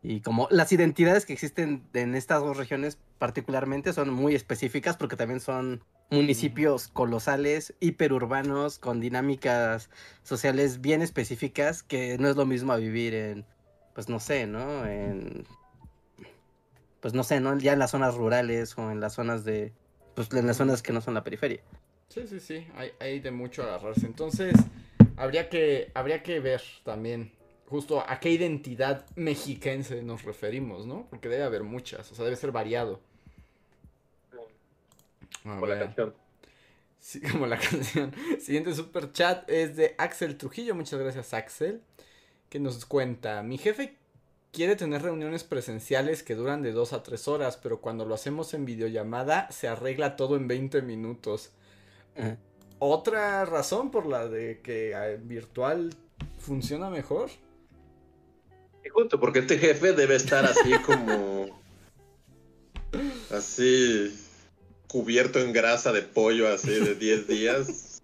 y 0.04 0.22
como 0.22 0.48
las 0.52 0.72
identidades 0.72 1.26
que 1.26 1.34
existen 1.34 1.84
en 1.94 2.16
estas 2.16 2.42
dos 2.42 2.58
regiones 2.58 2.98
particularmente 3.18 3.94
son 3.94 4.10
muy 4.10 4.36
específicas 4.36 4.98
porque 4.98 5.16
también 5.16 5.40
son 5.40 5.84
municipios 6.12 6.88
colosales, 6.88 7.74
hiperurbanos, 7.80 8.78
con 8.78 9.00
dinámicas 9.00 9.90
sociales 10.24 10.82
bien 10.82 11.02
específicas 11.02 11.84
que 11.84 12.18
no 12.18 12.30
es 12.30 12.36
lo 12.36 12.46
mismo 12.46 12.74
a 12.74 12.78
vivir 12.78 13.14
en, 13.16 13.46
pues 13.94 14.10
no 14.10 14.20
sé, 14.20 14.46
¿no? 14.46 14.86
En 14.86 15.46
pues 17.06 17.14
no 17.14 17.24
sé, 17.24 17.40
¿no? 17.40 17.56
Ya 17.60 17.74
en 17.74 17.78
las 17.78 17.92
zonas 17.92 18.16
rurales 18.16 18.76
o 18.80 18.90
en 18.90 19.00
las 19.00 19.14
zonas 19.14 19.46
de, 19.46 19.72
pues 20.16 20.28
en 20.34 20.48
las 20.48 20.58
zonas 20.58 20.82
que 20.82 20.92
no 20.92 21.02
son 21.02 21.14
la 21.14 21.24
periferia. 21.24 21.62
Sí, 22.10 22.26
sí, 22.26 22.40
sí, 22.40 22.66
hay, 22.74 22.94
hay 23.00 23.20
de 23.20 23.30
mucho 23.30 23.62
agarrarse. 23.62 24.08
Entonces, 24.08 24.56
habría 25.16 25.48
que, 25.48 25.92
habría 25.94 26.24
que 26.24 26.40
ver 26.40 26.64
también 26.84 27.32
justo 27.70 28.04
a 28.10 28.20
qué 28.20 28.32
identidad 28.32 29.06
mexiquense 29.16 30.02
nos 30.02 30.24
referimos, 30.24 30.88
¿no? 30.88 31.06
Porque 31.12 31.30
debe 31.30 31.44
haber 31.44 31.62
muchas, 31.62 32.12
o 32.12 32.16
sea, 32.16 32.26
debe 32.26 32.38
ser 32.38 32.52
variado. 32.52 33.00
como 35.44 35.68
la 35.68 35.78
canción. 35.78 36.16
Sí, 36.98 37.22
como 37.32 37.46
la 37.46 37.60
canción. 37.60 38.16
Siguiente 38.40 38.74
super 38.74 39.12
chat 39.12 39.48
es 39.48 39.76
de 39.76 39.94
Axel 40.00 40.38
Trujillo. 40.38 40.74
Muchas 40.74 41.00
gracias, 41.00 41.36
Axel 41.36 41.84
que 42.50 42.60
nos 42.60 42.86
cuenta, 42.86 43.44
mi 43.44 43.58
jefe 43.58 43.98
quiere 44.56 44.78
tener 44.78 45.02
reuniones 45.02 45.44
presenciales 45.44 46.24
que 46.24 46.34
duran 46.34 46.62
de 46.62 46.72
2 46.72 46.94
a 46.94 47.04
3 47.04 47.28
horas, 47.28 47.60
pero 47.62 47.82
cuando 47.82 48.06
lo 48.06 48.16
hacemos 48.16 48.54
en 48.54 48.64
videollamada 48.64 49.52
se 49.52 49.68
arregla 49.68 50.16
todo 50.16 50.38
en 50.38 50.48
20 50.48 50.82
minutos. 50.82 51.52
¿Otra 52.80 53.44
razón 53.44 53.92
por 53.92 54.06
la 54.06 54.30
de 54.30 54.62
que 54.62 54.94
eh, 54.96 55.20
virtual 55.22 55.94
funciona 56.40 56.90
mejor? 56.90 57.30
justo, 58.94 59.20
porque 59.20 59.40
este 59.40 59.58
jefe 59.58 59.92
debe 59.92 60.16
estar 60.16 60.46
así 60.46 60.72
como... 60.86 61.60
así 63.32 64.18
cubierto 64.88 65.40
en 65.40 65.52
grasa 65.52 65.92
de 65.92 66.02
pollo 66.02 66.48
así 66.48 66.70
de 66.70 66.96
10 66.96 67.28
días. 67.28 68.02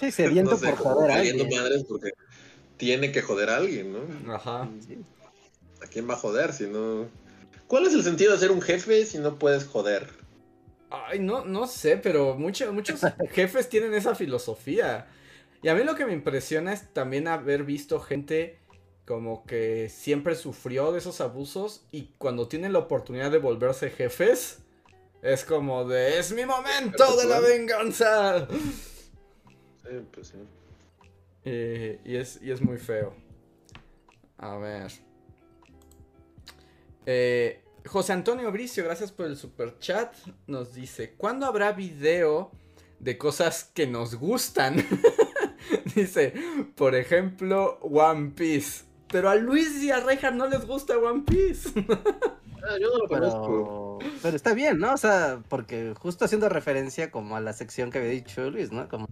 Sí, 0.00 0.10
sediento 0.10 0.60
por 0.60 0.76
joder 0.76 1.10
a 1.10 1.14
alguien. 1.14 1.48
madres 1.48 1.84
porque 1.88 2.10
tiene 2.76 3.12
que 3.12 3.22
joder 3.22 3.50
a 3.50 3.56
alguien, 3.56 3.92
¿no? 3.92 4.34
Ajá. 4.34 4.68
¿A 5.82 5.86
quién 5.86 6.08
va 6.08 6.14
a 6.14 6.18
joder 6.18 6.52
si 6.52 6.66
no...? 6.66 7.08
¿Cuál 7.66 7.86
es 7.86 7.94
el 7.94 8.02
sentido 8.02 8.32
de 8.32 8.38
ser 8.38 8.50
un 8.50 8.60
jefe 8.60 9.06
si 9.06 9.18
no 9.18 9.38
puedes 9.38 9.64
joder? 9.64 10.08
Ay, 10.90 11.18
no, 11.18 11.44
no 11.44 11.66
sé, 11.66 11.96
pero 11.96 12.36
muchos 12.36 12.72
muchos 12.72 13.00
jefes 13.32 13.68
tienen 13.68 13.94
esa 13.94 14.14
filosofía. 14.14 15.06
Y 15.62 15.68
a 15.68 15.74
mí 15.74 15.82
lo 15.82 15.94
que 15.94 16.04
me 16.04 16.12
impresiona 16.12 16.72
es 16.72 16.92
también 16.92 17.26
haber 17.26 17.64
visto 17.64 18.00
gente 18.00 18.58
como 19.06 19.44
que 19.44 19.88
siempre 19.88 20.34
sufrió 20.34 20.92
de 20.92 20.98
esos 20.98 21.20
abusos 21.20 21.84
y 21.90 22.10
cuando 22.18 22.48
tienen 22.48 22.72
la 22.72 22.80
oportunidad 22.80 23.30
de 23.30 23.38
volverse 23.38 23.90
jefes, 23.90 24.58
es 25.22 25.44
como 25.44 25.84
de, 25.86 26.18
es 26.18 26.32
mi 26.32 26.44
momento 26.46 27.16
de 27.16 27.26
la 27.26 27.40
venganza. 27.40 28.46
Sí, 29.82 30.00
pues 30.12 30.28
sí. 30.28 30.38
Eh, 31.44 32.00
y, 32.04 32.16
es, 32.16 32.40
y 32.42 32.50
es 32.50 32.62
muy 32.62 32.78
feo. 32.78 33.14
A 34.38 34.56
ver. 34.56 34.92
Eh, 37.06 37.62
José 37.86 38.14
Antonio 38.14 38.50
Bricio, 38.50 38.82
gracias 38.84 39.12
por 39.12 39.26
el 39.26 39.36
super 39.36 39.78
chat. 39.78 40.14
Nos 40.46 40.74
dice: 40.74 41.14
¿Cuándo 41.16 41.46
habrá 41.46 41.72
video 41.72 42.50
de 42.98 43.18
cosas 43.18 43.64
que 43.74 43.86
nos 43.86 44.14
gustan? 44.14 44.76
dice: 45.94 46.32
Por 46.74 46.94
ejemplo, 46.94 47.78
One 47.82 48.32
Piece. 48.34 48.84
Pero 49.08 49.28
a 49.28 49.34
Luis 49.36 49.82
y 49.82 49.90
a 49.90 50.00
Reja 50.00 50.30
no 50.30 50.46
les 50.48 50.66
gusta 50.66 50.98
One 50.98 51.22
Piece. 51.26 51.70
ah, 51.88 52.78
yo 52.80 52.88
no 52.90 52.98
lo 52.98 53.06
conozco. 53.06 53.98
Pero 54.22 54.34
está 54.34 54.54
bien, 54.54 54.78
¿no? 54.78 54.94
O 54.94 54.96
sea, 54.96 55.42
porque 55.48 55.94
justo 55.96 56.24
haciendo 56.24 56.48
referencia 56.48 57.10
como 57.10 57.36
a 57.36 57.40
la 57.40 57.52
sección 57.52 57.90
que 57.90 57.98
había 57.98 58.10
dicho 58.10 58.50
Luis, 58.50 58.72
¿no? 58.72 58.88
Como 58.88 59.06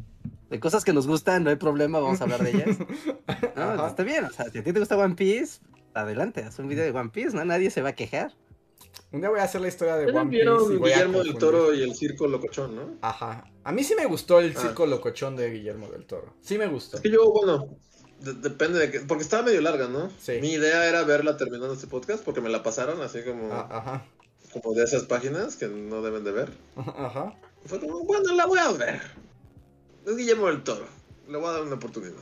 de 0.53 0.61
cosas 0.61 0.85
que 0.85 0.93
nos 0.93 1.07
gustan, 1.07 1.45
no 1.45 1.51
hay 1.51 1.57
problema, 1.57 1.99
vamos 1.99 2.21
a 2.21 2.25
hablar 2.25 2.45
de 2.45 2.51
ellas. 2.51 2.77
No, 3.57 3.87
está 3.87 4.03
bien, 4.03 4.25
o 4.25 4.31
sea, 4.31 4.51
si 4.51 4.59
a 4.59 4.63
ti 4.63 4.73
te 4.73 4.79
gusta 4.79 4.99
One 4.99 5.15
Piece, 5.15 5.61
adelante, 5.95 6.43
haz 6.43 6.59
un 6.59 6.69
video 6.69 6.85
de 6.85 6.91
One 6.91 7.11
Piece, 7.11 7.35
¿no? 7.35 7.45
Nadie 7.45 7.71
se 7.71 7.81
va 7.81 7.91
a 7.91 7.95
quejar. 7.95 8.35
Un 9.13 9.21
día 9.21 9.31
voy 9.31 9.41
a 9.41 9.45
hacer 9.45 9.63
la 9.63 9.69
historia 9.69 9.97
de 9.97 10.13
One 10.13 10.31
Piece. 10.31 10.75
Y 10.75 10.77
Guillermo 10.77 11.23
del 11.23 11.39
Toro 11.39 11.73
y 11.73 11.83
el 11.83 11.95
Circo 11.95 12.27
Locochón, 12.27 12.77
¿no? 12.77 12.99
Ajá. 13.01 13.45
A 13.65 13.73
mí 13.73 13.83
sí 13.83 13.95
me 13.95 14.05
gustó 14.05 14.41
el 14.41 14.53
ah. 14.55 14.61
Circo 14.61 14.85
Locochón 14.85 15.37
de 15.37 15.51
Guillermo 15.51 15.89
del 15.89 16.05
Toro. 16.05 16.35
Sí 16.43 16.59
me 16.59 16.67
gustó. 16.67 16.97
Es 16.97 17.03
que 17.03 17.11
yo, 17.11 17.33
bueno, 17.33 17.69
depende 18.21 18.79
de 18.79 18.91
que. 18.91 19.01
Porque 19.01 19.23
estaba 19.23 19.45
medio 19.45 19.63
larga, 19.63 19.89
¿no? 19.89 20.11
Sí. 20.21 20.39
Mi 20.41 20.53
idea 20.53 20.87
era 20.87 21.03
verla 21.05 21.39
terminando 21.39 21.73
este 21.73 21.87
podcast 21.87 22.23
porque 22.23 22.43
me 22.43 22.51
la 22.51 22.63
pasaron 22.63 23.01
así 23.01 23.23
como. 23.23 23.53
Ah, 23.53 23.69
ajá. 23.71 24.07
Como 24.53 24.75
de 24.75 24.85
esas 24.85 25.05
páginas 25.05 25.57
que 25.57 25.69
no 25.69 26.03
deben 26.03 26.25
de 26.25 26.33
ver. 26.33 26.53
Ajá. 26.77 27.39
fue 27.65 27.81
como, 27.81 28.05
bueno, 28.05 28.35
la 28.35 28.45
voy 28.45 28.59
a 28.59 28.71
ver. 28.73 29.01
Es 30.07 30.17
Guillermo 30.17 30.47
del 30.49 30.63
Toro. 30.63 30.87
Le 31.29 31.39
voy 31.39 31.49
a 31.49 31.53
dar 31.53 31.63
una 31.63 31.75
oportunidad. 31.77 32.15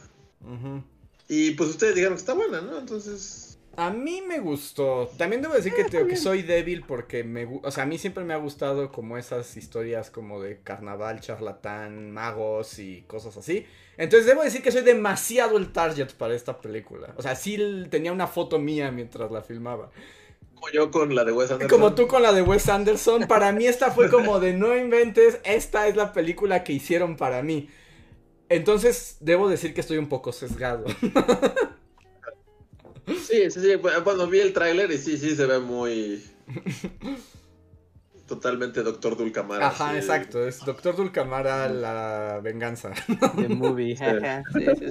Y 1.29 1.53
pues 1.53 1.71
ustedes 1.71 1.95
dijeron 1.95 2.15
que 2.15 2.21
está 2.21 2.35
buena, 2.35 2.61
¿no? 2.61 2.79
Entonces. 2.79 3.59
A 3.77 3.91
mí 3.91 4.21
me 4.21 4.41
gustó. 4.41 5.11
También 5.17 5.43
debo 5.43 5.55
decir 5.55 5.73
que, 5.73 5.83
ah, 5.83 6.07
que 6.07 6.17
soy 6.17 6.43
débil 6.43 6.83
porque 6.87 7.23
me 7.23 7.61
o 7.63 7.71
sea, 7.71 7.85
a 7.85 7.87
mí 7.87 7.99
siempre 7.99 8.25
me 8.25 8.35
ha 8.35 8.37
gustado 8.37 8.91
como 8.91 9.17
esas 9.17 9.57
historias 9.57 10.11
como 10.11 10.43
de 10.43 10.61
carnaval, 10.61 11.21
charlatán, 11.21 12.11
magos 12.11 12.79
y 12.79 13.03
cosas 13.03 13.37
así. 13.37 13.65
Entonces 13.97 14.27
debo 14.27 14.43
decir 14.43 14.63
que 14.63 14.73
soy 14.73 14.83
demasiado 14.83 15.57
el 15.57 15.73
target 15.73 16.11
para 16.15 16.35
esta 16.35 16.61
película. 16.61 17.15
O 17.17 17.23
sea, 17.23 17.37
sí 17.37 17.87
tenía 17.91 18.13
una 18.13 18.27
foto 18.27 18.59
mía 18.59 18.91
mientras 18.91 19.31
la 19.31 19.43
filmaba. 19.43 19.91
Como 20.61 20.73
yo 20.73 20.91
con 20.91 21.15
la 21.15 21.25
de 21.25 21.33
Wes 21.33 21.51
Anderson. 21.51 21.79
Como 21.79 21.95
tú 21.95 22.07
con 22.07 22.23
la 22.23 22.33
de 22.33 22.43
Wes 22.43 22.69
Anderson. 22.69 23.27
Para 23.27 23.51
mí 23.53 23.67
esta 23.67 23.91
fue 23.91 24.11
como 24.11 24.41
de 24.41 24.53
no 24.53 24.77
inventes, 24.77 25.41
esta 25.45 25.89
es 25.89 25.97
la 25.97 26.13
película 26.13 26.65
que 26.65 26.75
hicieron 26.75 27.17
para 27.17 27.43
mí. 27.43 27.71
Entonces 28.51 29.17
debo 29.21 29.49
decir 29.49 29.73
que 29.73 29.81
estoy 29.81 29.97
un 29.97 30.09
poco 30.09 30.33
sesgado. 30.33 30.85
Sí, 33.07 33.51
sí, 33.51 33.61
sí. 33.61 33.73
Cuando 34.05 34.29
vi 34.29 34.39
el 34.39 34.53
tráiler 34.53 34.89
y 34.93 34.97
sí, 34.97 35.19
sí, 35.19 35.35
se 35.35 35.45
ve 35.45 35.59
muy... 35.59 36.23
Totalmente 38.29 38.85
Doctor 38.85 39.17
Dulcamara. 39.17 39.67
Ajá, 39.67 39.97
exacto. 39.97 40.47
Es 40.47 40.65
Doctor 40.65 40.95
Dulcamara 40.95 41.69
la 41.69 42.39
venganza. 42.41 42.93
The 43.37 43.49
movie. 43.49 43.97
Sí. 43.97 44.05
sí, 44.53 44.67
sí, 44.79 44.91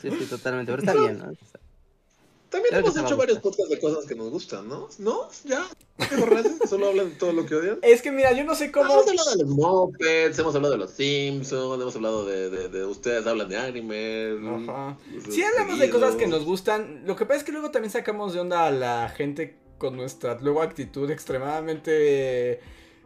sí. 0.00 0.10
sí, 0.10 0.26
totalmente. 0.30 0.72
Pero 0.72 0.82
está 0.82 0.98
bien, 0.98 1.18
¿no? 1.18 1.32
También 2.50 2.74
hemos 2.74 2.96
hecho 2.96 3.16
varios 3.16 3.38
podcasts 3.38 3.70
de 3.70 3.78
cosas 3.78 4.06
que 4.06 4.14
nos 4.14 4.28
gustan, 4.30 4.68
¿no? 4.68 4.88
¿No? 4.98 5.28
¿Ya? 5.44 5.64
¿Qué 5.96 6.16
Solo 6.68 6.88
hablan 6.88 7.10
de 7.10 7.16
todo 7.16 7.32
lo 7.32 7.46
que 7.46 7.54
odian. 7.54 7.78
Es 7.82 8.02
que 8.02 8.10
mira, 8.10 8.32
yo 8.32 8.44
no 8.44 8.54
sé 8.54 8.72
cómo. 8.72 8.92
Hemos 8.92 9.08
hablado 9.08 9.30
de 9.30 9.44
los 9.44 9.48
Muppets, 9.50 10.38
hemos 10.38 10.54
hablado 10.54 10.72
de 10.72 10.78
los 10.78 10.90
Simpsons, 10.90 11.80
hemos 11.80 11.94
hablado 11.94 12.24
de, 12.24 12.50
de, 12.50 12.68
de 12.68 12.84
ustedes 12.84 13.26
hablan 13.26 13.48
de 13.48 13.56
anime. 13.56 14.36
Ajá. 14.68 14.98
Sí, 15.30 15.42
hablamos 15.44 15.78
de 15.78 15.90
cosas 15.90 16.16
que 16.16 16.26
nos 16.26 16.44
gustan. 16.44 17.02
Lo 17.06 17.14
que 17.14 17.24
pasa 17.24 17.38
es 17.38 17.44
que 17.44 17.52
luego 17.52 17.70
también 17.70 17.92
sacamos 17.92 18.34
de 18.34 18.40
onda 18.40 18.66
a 18.66 18.70
la 18.70 19.08
gente 19.10 19.56
con 19.78 19.96
nuestra 19.96 20.36
luego 20.40 20.62
actitud 20.62 21.10
extremadamente 21.10 22.60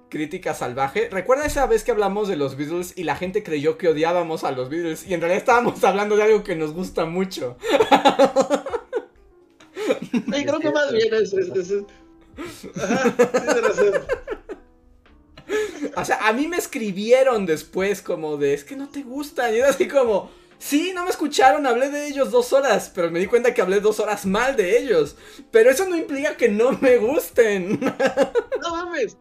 crítica 0.09 0.55
salvaje. 0.55 1.09
¿Recuerda 1.11 1.45
esa 1.45 1.67
vez 1.67 1.85
que 1.85 1.91
hablamos 1.91 2.29
de 2.29 2.37
los 2.37 2.57
Beatles 2.57 2.97
y 2.97 3.05
la 3.05 3.17
gente 3.17 3.43
creyó 3.43 3.77
que 3.77 3.89
odiábamos 3.89 4.45
a 4.45 4.53
los 4.53 4.69
Beatles 4.69 5.07
y 5.07 5.15
en 5.15 5.21
realidad 5.21 5.39
estábamos 5.39 5.83
hablando 5.85 6.17
de 6.17 6.23
algo 6.23 6.45
que 6.45 6.57
nos 6.57 6.73
gusta 6.73 7.05
mucho? 7.05 7.57
Sí, 10.13 10.45
creo 10.45 10.61
que 10.61 10.71
más 10.71 10.93
bien 10.93 11.15
es. 11.15 11.35
O 15.97 16.05
sea, 16.05 16.27
a 16.27 16.33
mí 16.33 16.49
me 16.49 16.57
escribieron 16.57 17.47
después 17.47 18.03
como 18.03 18.37
de, 18.37 18.55
es 18.55 18.65
que 18.65 18.77
no 18.77 18.89
te 18.89 19.03
gustan. 19.03 19.55
Y 19.55 19.59
era 19.59 19.69
así 19.69 19.87
como, 19.87 20.31
sí, 20.59 20.93
no 20.95 21.05
me 21.05 21.11
escucharon, 21.11 21.67
hablé 21.67 21.91
de 21.91 22.09
ellos 22.09 22.31
dos 22.31 22.53
horas, 22.53 22.91
pero 22.95 23.11
me 23.11 23.21
di 23.21 23.27
cuenta 23.27 23.55
que 23.55 23.63
hablé 23.63 23.81
dos 23.81 24.01
horas 24.01 24.27
mal 24.27 24.57
de 24.57 24.79
ellos. 24.79 25.17
Pero 25.51 25.71
eso 25.71 25.87
no 25.89 25.97
implica 25.97 26.37
que 26.37 26.49
no 26.49 26.73
me 26.81 26.97
gusten. 26.97 27.79
No 28.61 28.71
mames, 28.71 29.19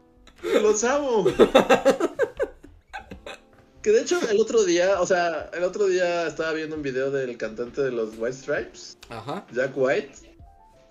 los 0.62 0.86
amo. 0.86 1.26
Que 3.82 3.92
de 3.92 4.02
hecho 4.02 4.18
el 4.30 4.40
otro 4.40 4.64
día, 4.64 5.02
o 5.02 5.06
sea, 5.06 5.50
el 5.54 5.66
otro 5.66 5.88
día 5.88 6.26
estaba 6.28 6.54
viendo 6.54 6.78
un 6.78 6.82
video 6.82 7.12
del 7.12 7.36
cantante 7.38 7.82
de 7.82 7.92
los 7.92 8.12
White 8.18 8.38
Stripes, 8.38 8.98
Ajá. 9.10 9.46
Jack 9.52 9.74
White, 9.76 10.33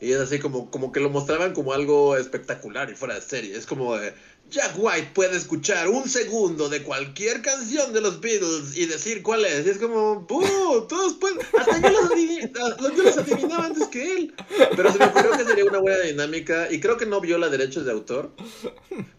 y 0.02 0.12
es 0.12 0.18
así 0.18 0.40
como, 0.40 0.68
como 0.70 0.90
que 0.90 0.98
lo 0.98 1.10
mostraban 1.10 1.52
como 1.52 1.72
algo 1.72 2.16
espectacular 2.16 2.90
y 2.90 2.94
fuera 2.94 3.14
de 3.14 3.20
serie. 3.20 3.56
Es 3.56 3.66
como 3.66 3.96
de, 3.96 4.12
Jack 4.50 4.74
White 4.76 5.12
puede 5.14 5.36
escuchar 5.36 5.88
un 5.88 6.08
segundo 6.08 6.68
de 6.68 6.82
cualquier 6.82 7.40
canción 7.40 7.92
de 7.92 8.00
los 8.00 8.20
Beatles 8.20 8.76
y 8.76 8.86
decir 8.86 9.22
cuál 9.22 9.44
es. 9.44 9.64
Y 9.64 9.70
es 9.70 9.78
como, 9.78 10.26
¡buh! 10.28 10.86
Todos 10.88 11.14
pueden. 11.14 11.38
Hasta 11.58 11.80
yo 11.80 11.88
los, 11.90 12.10
adivinaba, 12.10 12.76
adivinaba 13.18 13.64
antes 13.66 13.86
que 13.88 14.14
él. 14.14 14.34
Pero 14.76 14.92
se 14.92 14.98
me 14.98 15.06
ocurrió 15.06 15.30
que 15.30 15.44
sería 15.44 15.64
una 15.64 15.78
buena 15.78 16.00
dinámica 16.00 16.68
y 16.70 16.80
creo 16.80 16.96
que 16.96 17.06
no 17.06 17.20
viola 17.20 17.48
derechos 17.48 17.86
de 17.86 17.92
autor. 17.92 18.30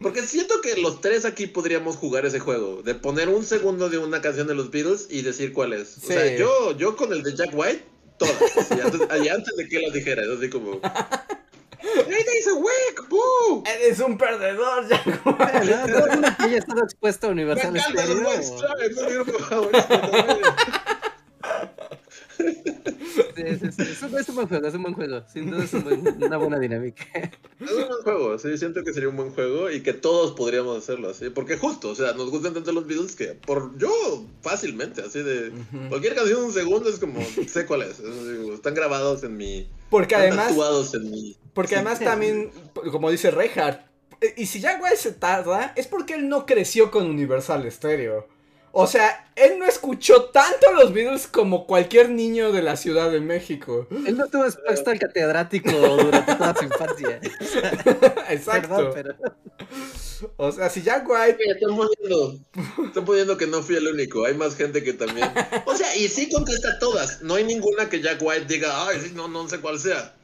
Porque 0.02 0.22
siento 0.22 0.62
que 0.62 0.76
los 0.82 1.02
tres 1.02 1.26
aquí 1.26 1.48
podríamos 1.48 1.96
jugar 1.96 2.26
ese 2.26 2.40
juego. 2.40 2.84
De 2.84 2.94
poner 2.94 3.30
un 3.30 3.44
segundo 3.44 3.90
de 3.90 3.98
una 3.98 4.22
canción 4.22 4.48
de 4.48 4.54
los 4.54 4.70
Beatles 4.70 5.08
y 5.10 5.22
decir 5.22 5.54
cuál 5.54 5.74
es. 5.74 5.98
O 5.98 6.08
sea, 6.08 6.38
yo, 6.38 6.78
yo 6.78 6.96
con 6.96 7.14
el 7.14 7.24
de 7.24 7.36
Jack 7.36 7.52
White 7.54 7.93
Todas. 8.18 9.22
Y 9.24 9.28
antes, 9.30 9.56
de 9.56 9.68
que 9.68 9.82
las 9.82 9.94
dijera, 9.94 10.24
así 10.38 10.50
como. 10.50 10.80
¡Hey, 11.84 12.26
dice 12.34 12.54
Wick! 12.54 13.10
¡Boo! 13.10 13.64
Eres 13.66 14.00
un 14.00 14.18
perdedor, 14.18 14.88
ya. 14.88 15.02
¿No? 15.26 16.48
ya 16.48 16.58
estado 16.58 16.84
expuesto 16.84 17.28
a 17.28 17.30
Universal. 17.32 17.74
Sí, 23.36 23.44
sí, 23.60 23.72
sí. 23.72 23.82
Es, 23.82 24.02
un, 24.04 24.18
es, 24.18 24.30
un, 24.30 24.36
buen 24.36 24.48
juego, 24.48 24.68
es 24.68 24.74
un 24.74 24.84
buen 24.84 24.94
juego. 24.94 25.24
Sin 25.32 25.50
duda 25.50 25.64
es 25.64 25.74
una 25.74 26.38
buena 26.38 26.60
dinámica. 26.60 27.06
Es 27.60 27.72
un 27.72 27.88
buen 27.88 28.02
juego, 28.04 28.40
sí, 28.40 28.58
siento 28.58 28.84
que 28.84 28.94
sería 28.94 29.10
un 29.10 29.18
buen 29.18 29.32
juego 29.32 29.72
y 29.72 29.82
que 29.82 29.94
todos 29.94 30.34
podríamos 30.34 30.78
hacerlo 30.78 31.10
así. 31.10 31.30
Porque 31.30 31.58
justo, 31.58 31.90
o 31.90 31.96
sea, 31.96 32.14
nos 32.14 32.30
gustan 32.30 32.54
tanto 32.54 32.72
los 32.72 32.88
Beatles 32.88 33.16
que 33.16 33.28
por 33.28 33.78
yo 33.78 34.26
fácilmente, 34.42 35.02
así 35.02 35.22
de 35.22 35.52
cualquier 35.90 36.16
canción 36.16 36.44
un 36.44 36.54
segundo 36.54 36.90
es 36.90 37.00
como, 37.00 37.20
sé 37.48 37.66
cuál 37.66 37.84
es. 37.84 38.00
están 38.54 38.74
grabados 38.74 39.24
en 39.24 39.38
mi. 39.38 39.70
Porque 39.90 40.16
además. 40.16 40.50
Tatuados 40.50 40.94
en 40.94 41.10
mi. 41.10 41.38
Porque 41.54 41.76
además 41.76 42.00
también, 42.00 42.52
como 42.92 43.10
dice 43.12 43.32
Reinhardt, 43.32 43.94
y 44.38 44.46
si 44.46 44.62
Jaguar 44.62 44.96
se 44.96 45.12
tarda, 45.12 45.74
es 45.76 45.88
porque 45.88 46.14
él 46.16 46.30
no 46.30 46.46
creció 46.46 46.92
con 46.92 47.06
Universal 47.08 47.70
Stereo. 47.72 48.28
O 48.76 48.88
sea, 48.88 49.32
él 49.36 49.60
no 49.60 49.66
escuchó 49.66 50.26
tanto 50.26 50.74
los 50.74 50.92
Beatles 50.94 51.28
como 51.28 51.68
cualquier 51.68 52.10
niño 52.10 52.52
de 52.52 52.64
la 52.64 52.76
Ciudad 52.76 53.12
de 53.12 53.20
México. 53.22 53.88
Él 53.92 54.18
no 54.18 54.28
tuvo 54.28 54.46
expuesto 54.46 54.90
al 54.90 54.98
catedrático 54.98 55.70
durante 55.70 56.34
toda 56.34 56.56
su 56.56 56.64
infancia. 56.64 57.22
Exacto. 58.30 58.92
pero... 58.96 59.16
O 60.38 60.52
sea, 60.52 60.72
si 60.72 60.82
Jack 60.82 61.08
White. 61.08 61.38
Están 61.46 61.78
poniendo, 61.78 62.40
están 62.88 63.06
poniendo 63.06 63.38
que 63.38 63.46
no 63.46 63.62
fui 63.62 63.76
el 63.76 63.88
único. 63.88 64.26
Hay 64.26 64.34
más 64.34 64.56
gente 64.56 64.84
que 64.84 64.94
también. 64.94 65.30
O 65.68 65.76
sea, 65.76 65.96
y 65.96 66.08
sí 66.08 66.28
contesta 66.30 66.80
todas. 66.80 67.22
No 67.22 67.36
hay 67.36 67.44
ninguna 67.44 67.90
que 67.90 68.02
Jack 68.02 68.18
White 68.24 68.46
diga, 68.48 68.88
ay, 68.88 69.00
sí, 69.02 69.12
no, 69.14 69.28
no 69.28 69.48
sé 69.48 69.60
cuál 69.60 69.78
sea. 69.78 70.16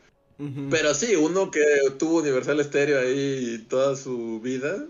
Pero 0.72 0.96
sí, 0.96 1.16
uno 1.16 1.52
que 1.52 1.62
tuvo 2.00 2.20
Universal 2.20 2.64
Stereo 2.64 3.00
ahí 3.00 3.64
toda 3.70 3.96
su 3.96 4.40
vida. 4.42 4.86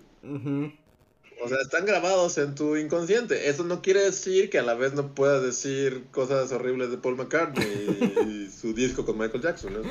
O 1.41 1.47
sea, 1.47 1.57
están 1.61 1.85
grabados 1.85 2.37
en 2.37 2.53
tu 2.53 2.75
inconsciente. 2.75 3.49
Eso 3.49 3.63
no 3.63 3.81
quiere 3.81 4.01
decir 4.01 4.49
que 4.49 4.59
a 4.59 4.61
la 4.61 4.73
vez 4.73 4.93
no 4.93 5.13
puedas 5.15 5.41
decir 5.41 6.07
cosas 6.11 6.51
horribles 6.51 6.91
de 6.91 6.97
Paul 6.97 7.15
McCartney 7.15 7.65
y, 7.65 8.49
su 8.49 8.73
disco 8.73 9.05
con 9.05 9.17
Michael 9.17 9.41
Jackson. 9.41 9.81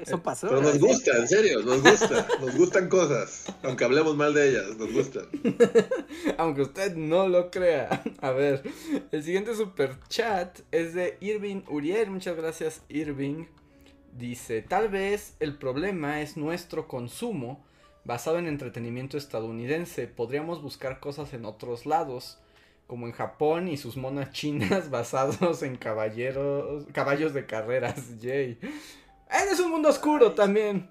Eso 0.00 0.22
pasó. 0.22 0.48
Pero 0.48 0.62
nos 0.62 0.78
gusta, 0.78 1.18
en 1.18 1.28
serio, 1.28 1.60
nos 1.60 1.82
gusta. 1.82 2.26
Nos 2.40 2.56
gustan 2.56 2.88
cosas. 2.88 3.44
Aunque 3.62 3.84
hablemos 3.84 4.16
mal 4.16 4.32
de 4.32 4.50
ellas, 4.50 4.76
nos 4.78 4.90
gustan. 4.90 5.26
Aunque 6.38 6.62
usted 6.62 6.96
no 6.96 7.28
lo 7.28 7.50
crea. 7.50 8.02
A 8.20 8.30
ver, 8.30 8.62
el 9.12 9.22
siguiente 9.22 9.54
super 9.54 9.98
chat 10.08 10.60
es 10.70 10.94
de 10.94 11.18
Irving 11.20 11.62
Uriel. 11.68 12.10
Muchas 12.10 12.36
gracias, 12.36 12.82
Irving. 12.88 13.46
Dice, 14.16 14.62
tal 14.62 14.88
vez 14.88 15.34
el 15.40 15.58
problema 15.58 16.22
es 16.22 16.36
nuestro 16.36 16.88
consumo 16.88 17.64
basado 18.04 18.38
en 18.38 18.46
entretenimiento 18.46 19.16
estadounidense. 19.16 20.06
Podríamos 20.06 20.62
buscar 20.62 21.00
cosas 21.00 21.32
en 21.34 21.44
otros 21.44 21.86
lados, 21.86 22.38
como 22.86 23.06
en 23.06 23.12
Japón 23.12 23.68
y 23.68 23.76
sus 23.76 23.96
monas 23.96 24.32
chinas 24.32 24.90
basados 24.90 25.62
en 25.62 25.76
caballeros, 25.76 26.86
caballos 26.92 27.34
de 27.34 27.46
carreras. 27.46 27.96
Jay. 28.22 28.58
Es 29.50 29.60
un 29.60 29.70
mundo 29.70 29.88
oscuro 29.88 30.32
también. 30.32 30.88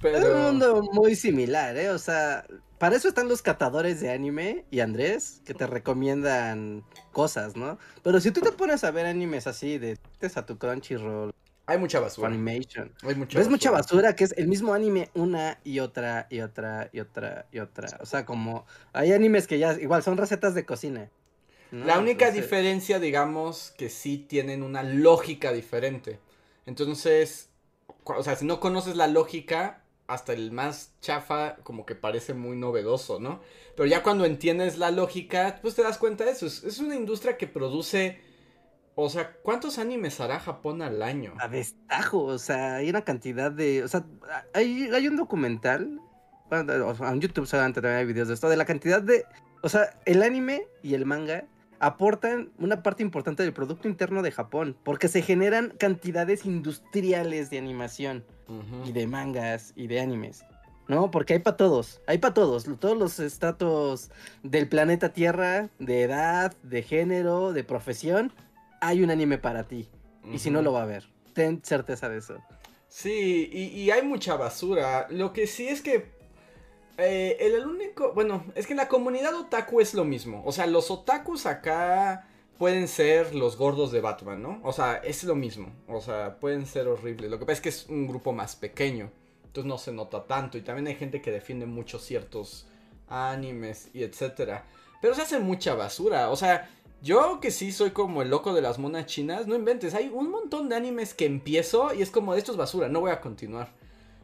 Pero... 0.00 0.18
Es 0.18 0.24
un 0.24 0.42
mundo 0.42 0.82
muy 0.92 1.14
similar, 1.14 1.76
¿eh? 1.76 1.90
O 1.90 1.98
sea, 1.98 2.44
para 2.78 2.96
eso 2.96 3.08
están 3.08 3.28
los 3.28 3.40
catadores 3.40 4.00
de 4.00 4.10
anime 4.10 4.66
y 4.70 4.80
Andrés, 4.80 5.40
que 5.46 5.54
te 5.54 5.66
recomiendan 5.66 6.84
cosas, 7.12 7.56
¿no? 7.56 7.78
Pero 8.02 8.20
si 8.20 8.30
tú 8.30 8.42
te 8.42 8.52
pones 8.52 8.84
a 8.84 8.90
ver 8.90 9.06
animes 9.06 9.46
así 9.46 9.78
de 9.78 9.98
a 10.34 10.46
tu 10.46 10.58
Crunchyroll, 10.58 11.32
hay 11.66 11.78
mucha 11.78 11.98
basura. 11.98 12.28
Animation. 12.28 12.92
Hay 13.02 13.16
mucha 13.16 13.38
basura. 13.38 13.50
mucha 13.50 13.70
basura 13.72 14.16
que 14.16 14.24
es 14.24 14.34
el 14.36 14.46
mismo 14.46 14.72
anime 14.72 15.10
una 15.14 15.58
y 15.64 15.80
otra 15.80 16.28
y 16.30 16.40
otra 16.40 16.88
y 16.92 17.00
otra 17.00 17.46
y 17.50 17.58
otra. 17.58 17.98
O 18.00 18.06
sea, 18.06 18.24
como 18.24 18.66
hay 18.92 19.12
animes 19.12 19.48
que 19.48 19.58
ya 19.58 19.72
igual 19.74 20.02
son 20.02 20.16
recetas 20.16 20.54
de 20.54 20.64
cocina. 20.64 21.10
La 21.72 21.98
única 21.98 22.30
diferencia, 22.30 23.00
digamos, 23.00 23.74
que 23.76 23.90
sí 23.90 24.18
tienen 24.18 24.62
una 24.62 24.84
lógica 24.84 25.52
diferente. 25.52 26.20
Entonces, 26.64 27.50
o 28.04 28.22
sea, 28.22 28.36
si 28.36 28.46
no 28.46 28.60
conoces 28.60 28.94
la 28.94 29.08
lógica, 29.08 29.82
hasta 30.06 30.32
el 30.32 30.52
más 30.52 30.92
chafa 31.00 31.56
como 31.64 31.84
que 31.84 31.96
parece 31.96 32.32
muy 32.32 32.56
novedoso, 32.56 33.18
¿no? 33.18 33.40
Pero 33.74 33.88
ya 33.88 34.04
cuando 34.04 34.24
entiendes 34.24 34.78
la 34.78 34.92
lógica, 34.92 35.58
pues 35.60 35.74
te 35.74 35.82
das 35.82 35.98
cuenta 35.98 36.24
de 36.24 36.30
eso. 36.30 36.46
es 36.46 36.78
una 36.78 36.94
industria 36.94 37.36
que 37.36 37.48
produce 37.48 38.20
o 38.98 39.10
sea, 39.10 39.30
¿cuántos 39.42 39.78
animes 39.78 40.20
hará 40.20 40.40
Japón 40.40 40.80
al 40.80 41.02
año? 41.02 41.34
A 41.38 41.48
destajo, 41.48 42.24
o 42.24 42.38
sea, 42.38 42.76
hay 42.76 42.88
una 42.88 43.02
cantidad 43.02 43.52
de. 43.52 43.84
O 43.84 43.88
sea, 43.88 44.06
hay, 44.54 44.88
hay 44.90 45.06
un 45.06 45.16
documental. 45.16 46.00
Bueno, 46.48 46.94
en 47.06 47.20
YouTube 47.20 47.46
solamente 47.46 47.82
también 47.82 47.98
hay 47.98 48.06
videos 48.06 48.28
de 48.28 48.34
esto. 48.34 48.48
De 48.48 48.56
la 48.56 48.64
cantidad 48.64 49.02
de. 49.02 49.26
O 49.62 49.68
sea, 49.68 49.90
el 50.06 50.22
anime 50.22 50.66
y 50.82 50.94
el 50.94 51.04
manga 51.04 51.44
aportan 51.78 52.50
una 52.58 52.82
parte 52.82 53.02
importante 53.02 53.42
del 53.42 53.52
Producto 53.52 53.86
Interno 53.86 54.22
de 54.22 54.32
Japón. 54.32 54.78
Porque 54.82 55.08
se 55.08 55.20
generan 55.20 55.74
cantidades 55.78 56.46
industriales 56.46 57.50
de 57.50 57.58
animación. 57.58 58.24
Y 58.86 58.92
de 58.92 59.06
mangas 59.06 59.74
y 59.76 59.88
de 59.88 60.00
animes. 60.00 60.42
¿no? 60.88 61.10
Porque 61.10 61.34
hay 61.34 61.40
para 61.40 61.56
todos, 61.56 62.00
hay 62.06 62.18
para 62.18 62.32
todos, 62.32 62.64
todos 62.78 62.96
los 62.96 63.18
estratos 63.18 64.10
del 64.42 64.68
planeta 64.68 65.12
Tierra, 65.12 65.68
de 65.78 66.02
edad, 66.02 66.54
de 66.62 66.82
género, 66.82 67.52
de 67.52 67.64
profesión, 67.64 68.32
hay 68.86 69.02
un 69.02 69.10
anime 69.10 69.38
para 69.38 69.66
ti. 69.66 69.88
Y 70.32 70.38
si 70.38 70.50
no 70.50 70.62
lo 70.62 70.72
va 70.72 70.82
a 70.82 70.86
ver, 70.86 71.08
ten 71.34 71.62
certeza 71.62 72.08
de 72.08 72.18
eso. 72.18 72.36
Sí, 72.88 73.48
y, 73.52 73.90
hay 73.90 74.02
mucha 74.02 74.36
basura. 74.36 75.06
Lo 75.10 75.32
que 75.32 75.46
sí 75.46 75.68
es 75.68 75.82
que 75.82 76.10
eh, 76.98 77.36
el, 77.40 77.66
único, 77.66 78.12
bueno, 78.12 78.44
es 78.54 78.66
que 78.66 78.74
la 78.74 78.88
comunidad 78.88 79.34
otaku 79.34 79.80
es 79.80 79.94
lo 79.94 80.04
mismo. 80.04 80.42
O 80.44 80.52
sea, 80.52 80.66
los 80.66 80.90
otakus 80.90 81.46
acá 81.46 82.28
pueden 82.58 82.88
ser 82.88 83.34
los 83.34 83.56
gordos 83.56 83.92
de 83.92 84.00
Batman, 84.00 84.42
¿no? 84.42 84.60
O 84.62 84.72
sea, 84.72 84.96
es 84.96 85.24
lo 85.24 85.34
mismo. 85.34 85.72
O 85.88 86.00
sea, 86.00 86.38
pueden 86.40 86.66
ser 86.66 86.88
horribles. 86.88 87.30
Lo 87.30 87.38
que 87.38 87.44
pasa 87.44 87.54
es 87.54 87.60
que 87.60 87.68
es 87.68 87.86
un 87.88 88.06
grupo 88.06 88.32
más 88.32 88.56
pequeño. 88.56 89.10
Entonces 89.44 89.68
no 89.68 89.78
se 89.78 89.92
nota 89.92 90.26
tanto. 90.26 90.58
Y 90.58 90.62
también 90.62 90.86
hay 90.86 90.94
gente 90.94 91.20
que 91.20 91.30
defiende 91.30 91.66
mucho 91.66 91.98
ciertos 91.98 92.66
animes 93.08 93.90
y 93.92 94.02
etcétera. 94.02 94.64
Pero 95.02 95.14
se 95.14 95.22
hace 95.22 95.38
mucha 95.38 95.74
basura. 95.74 96.30
O 96.30 96.36
sea, 96.36 96.68
yo 97.02 97.40
que 97.40 97.50
sí 97.50 97.72
soy 97.72 97.90
como 97.90 98.22
el 98.22 98.30
loco 98.30 98.54
de 98.54 98.62
las 98.62 98.78
monas 98.78 99.06
chinas, 99.06 99.46
no 99.46 99.54
inventes, 99.54 99.94
hay 99.94 100.08
un 100.08 100.30
montón 100.30 100.68
de 100.68 100.76
animes 100.76 101.14
que 101.14 101.26
empiezo 101.26 101.94
y 101.94 102.02
es 102.02 102.10
como 102.10 102.32
de 102.32 102.38
esto 102.38 102.52
es 102.52 102.58
basura, 102.58 102.88
no 102.88 103.00
voy 103.00 103.10
a 103.10 103.20
continuar. 103.20 103.72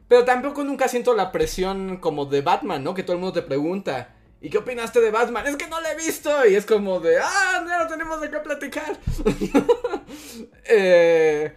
Pero 0.08 0.24
tampoco 0.24 0.64
nunca 0.64 0.88
siento 0.88 1.14
la 1.14 1.32
presión 1.32 1.96
como 1.96 2.26
de 2.26 2.42
Batman, 2.42 2.84
¿no? 2.84 2.92
Que 2.92 3.02
todo 3.02 3.14
el 3.14 3.20
mundo 3.20 3.32
te 3.32 3.42
pregunta. 3.42 4.14
¿Y 4.42 4.50
qué 4.50 4.58
opinaste 4.58 5.00
de 5.00 5.10
Batman? 5.10 5.46
Es 5.46 5.56
que 5.56 5.68
no 5.68 5.80
lo 5.80 5.88
he 5.88 5.96
visto. 5.96 6.46
Y 6.46 6.54
es 6.54 6.66
como 6.66 7.00
de, 7.00 7.18
ah, 7.18 7.64
no 7.64 7.86
tenemos 7.86 8.20
de 8.20 8.30
qué 8.30 8.38
platicar. 8.38 8.98
eh... 10.64 11.54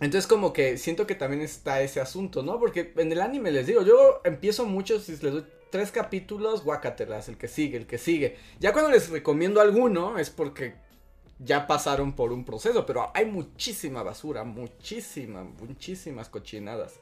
Entonces 0.00 0.26
como 0.26 0.52
que 0.52 0.78
siento 0.78 1.06
que 1.06 1.14
también 1.14 1.42
está 1.42 1.80
ese 1.80 2.00
asunto, 2.00 2.42
¿no? 2.42 2.58
Porque 2.58 2.92
en 2.96 3.12
el 3.12 3.20
anime 3.20 3.52
les 3.52 3.68
digo, 3.68 3.82
yo 3.82 4.20
empiezo 4.24 4.66
mucho 4.66 4.98
si 4.98 5.12
les 5.12 5.20
doy 5.20 5.44
tres 5.72 5.90
capítulos, 5.90 6.62
guácatelas, 6.62 7.28
el 7.30 7.38
que 7.38 7.48
sigue, 7.48 7.78
el 7.78 7.86
que 7.86 7.96
sigue. 7.96 8.36
Ya 8.60 8.74
cuando 8.74 8.90
les 8.90 9.08
recomiendo 9.08 9.60
alguno 9.60 10.18
es 10.18 10.28
porque 10.28 10.74
ya 11.38 11.66
pasaron 11.66 12.14
por 12.14 12.30
un 12.30 12.44
proceso, 12.44 12.84
pero 12.84 13.10
hay 13.14 13.24
muchísima 13.24 14.02
basura, 14.02 14.44
muchísima, 14.44 15.42
muchísimas 15.42 16.28
cochinadas. 16.28 17.00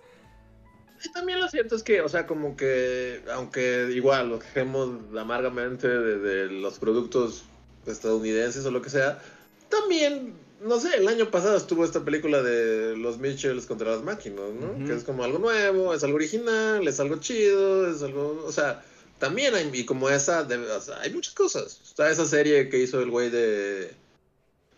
Y 1.05 1.11
también 1.13 1.41
lo 1.41 1.49
cierto 1.49 1.75
es 1.75 1.83
que, 1.83 2.01
o 2.01 2.09
sea, 2.09 2.29
como 2.29 2.57
que, 2.57 3.23
aunque 3.33 3.91
igual 3.93 4.29
lo 4.29 4.39
quejemos 4.39 4.89
amargamente 5.19 5.89
de 5.89 6.47
los 6.47 6.79
productos 6.79 7.45
estadounidenses 7.87 8.65
o 8.65 8.71
lo 8.71 8.81
que 8.81 8.91
sea, 8.91 9.21
también 9.69 10.35
no 10.61 10.79
sé, 10.79 10.97
el 10.97 11.09
año 11.09 11.31
pasado 11.31 11.57
estuvo 11.57 11.85
esta 11.85 12.05
película 12.05 12.43
de 12.43 12.97
los 12.97 13.19
Mitchells 13.19 13.67
contra 13.67 13.93
las 13.93 14.03
máquinas, 14.03 14.51
¿no? 14.61 14.87
Que 14.87 14.95
es 14.95 15.05
como 15.05 15.25
algo 15.25 15.39
nuevo, 15.39 15.95
es 15.95 16.05
algo 16.05 16.17
original, 16.17 16.87
es 16.87 17.01
algo 17.01 17.17
chido, 17.17 17.91
es 17.91 18.03
algo, 18.03 18.45
o 18.47 18.53
sea, 18.53 18.85
también 19.19 19.55
hay, 19.55 19.71
y 19.73 19.85
como 19.85 20.11
esa, 20.11 20.43
o 20.43 20.81
sea, 20.81 21.01
hay 21.01 21.13
muchas 21.13 21.35
cosas. 21.35 21.81
Está 21.85 22.11
esa 22.11 22.27
serie 22.27 22.69
que 22.69 22.79
hizo 22.79 23.01
el 23.01 23.11
güey 23.11 23.31
de, 23.31 23.93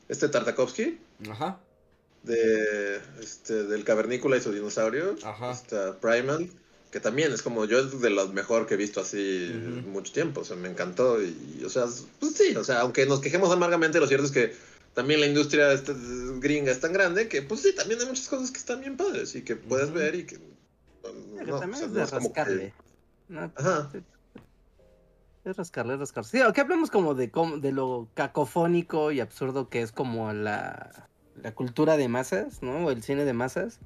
este 0.08 0.28
Tartakovsky. 0.28 0.98
Ajá. 1.30 1.58
De, 2.22 3.00
este, 3.20 3.64
del 3.64 3.84
cavernícola 3.84 4.36
y 4.36 4.40
su 4.40 4.52
dinosaurio. 4.52 5.16
Ajá. 5.24 5.52
Está 5.52 5.98
Primal. 5.98 6.48
Que 6.92 7.00
también 7.00 7.32
es 7.32 7.40
como, 7.40 7.64
yo 7.64 7.78
es 7.78 8.00
de 8.00 8.10
los 8.10 8.34
mejor 8.34 8.66
que 8.66 8.74
he 8.74 8.76
visto 8.76 9.00
así 9.00 9.50
mucho 9.86 10.12
tiempo, 10.12 10.42
o 10.42 10.44
sea, 10.44 10.56
me 10.56 10.68
encantó 10.68 11.22
y, 11.22 11.62
o 11.64 11.70
sea, 11.70 11.86
pues 12.20 12.34
sí, 12.34 12.54
o 12.54 12.64
sea, 12.64 12.80
aunque 12.80 13.06
nos 13.06 13.20
quejemos 13.20 13.50
amargamente, 13.50 13.98
lo 13.98 14.06
cierto 14.06 14.26
es 14.26 14.30
que 14.30 14.54
también 14.94 15.20
la 15.20 15.26
industria 15.26 15.68
gringa 16.38 16.70
es 16.70 16.80
tan 16.80 16.92
grande 16.92 17.28
que, 17.28 17.42
pues 17.42 17.62
sí, 17.62 17.74
también 17.74 18.00
hay 18.00 18.06
muchas 18.06 18.28
cosas 18.28 18.50
que 18.50 18.58
están 18.58 18.80
bien 18.80 18.96
padres 18.96 19.34
y 19.34 19.42
que 19.42 19.56
puedes 19.56 19.90
ver 19.92 20.14
y 20.14 20.26
que. 20.26 20.38
No, 21.44 21.58
también 21.58 21.84
es 21.84 21.92
de 21.92 22.06
rascarle. 22.06 22.74
Ajá. 23.56 23.90
Es 25.44 25.56
rascarle, 25.56 25.94
es 25.94 26.00
rascarle. 26.00 26.30
Sí, 26.30 26.40
aunque 26.40 26.60
hablemos 26.60 26.90
como 26.90 27.14
de, 27.14 27.32
de 27.60 27.72
lo 27.72 28.08
cacofónico 28.14 29.10
y 29.10 29.20
absurdo 29.20 29.68
que 29.68 29.82
es 29.82 29.90
como 29.90 30.32
la, 30.32 31.08
la 31.42 31.54
cultura 31.54 31.96
de 31.96 32.08
masas, 32.08 32.62
¿no? 32.62 32.86
O 32.86 32.90
el 32.90 33.02
cine 33.02 33.24
de 33.24 33.32
masas. 33.32 33.80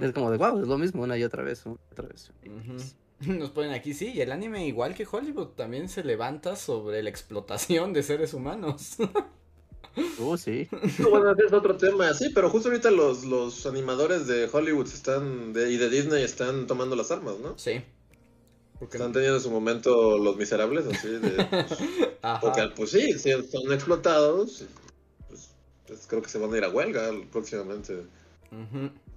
Es 0.00 0.12
como 0.12 0.32
de, 0.32 0.36
wow, 0.36 0.60
es 0.60 0.66
lo 0.66 0.78
mismo 0.78 1.04
una 1.04 1.16
y 1.16 1.22
otra 1.22 1.44
vez, 1.44 1.64
otra 1.64 2.08
vez. 2.08 2.32
Nos 3.20 3.50
ponen 3.50 3.72
aquí, 3.72 3.94
sí, 3.94 4.12
y 4.14 4.20
el 4.20 4.32
anime, 4.32 4.66
igual 4.66 4.94
que 4.94 5.06
Hollywood, 5.10 5.48
también 5.48 5.88
se 5.88 6.02
levanta 6.02 6.56
sobre 6.56 7.02
la 7.02 7.10
explotación 7.10 7.92
de 7.92 8.02
seres 8.02 8.34
humanos. 8.34 8.96
Uh, 10.18 10.36
sí. 10.36 10.68
Bueno, 10.98 11.32
ese 11.32 11.46
es 11.46 11.52
otro 11.52 11.76
tema, 11.76 12.12
sí, 12.14 12.30
pero 12.34 12.48
justo 12.48 12.68
ahorita 12.68 12.90
los, 12.90 13.24
los 13.24 13.66
animadores 13.66 14.26
de 14.26 14.48
Hollywood 14.50 14.86
están 14.86 15.50
y 15.50 15.76
de 15.76 15.90
Disney 15.90 16.22
están 16.22 16.66
tomando 16.66 16.96
las 16.96 17.10
armas, 17.10 17.34
¿no? 17.42 17.58
Sí. 17.58 17.82
Porque 18.78 18.96
están 18.96 19.12
teniendo 19.12 19.40
su 19.40 19.50
momento 19.50 20.18
los 20.18 20.36
miserables, 20.36 20.86
así 20.86 21.08
de... 21.08 21.46
porque, 22.40 22.70
pues 22.74 22.90
sí, 22.90 23.12
son 23.18 23.72
explotados, 23.72 24.64
pues, 25.28 25.50
pues, 25.86 26.06
creo 26.06 26.22
que 26.22 26.30
se 26.30 26.38
van 26.38 26.54
a 26.54 26.56
ir 26.56 26.64
a 26.64 26.70
huelga 26.70 27.10
próximamente. 27.30 28.04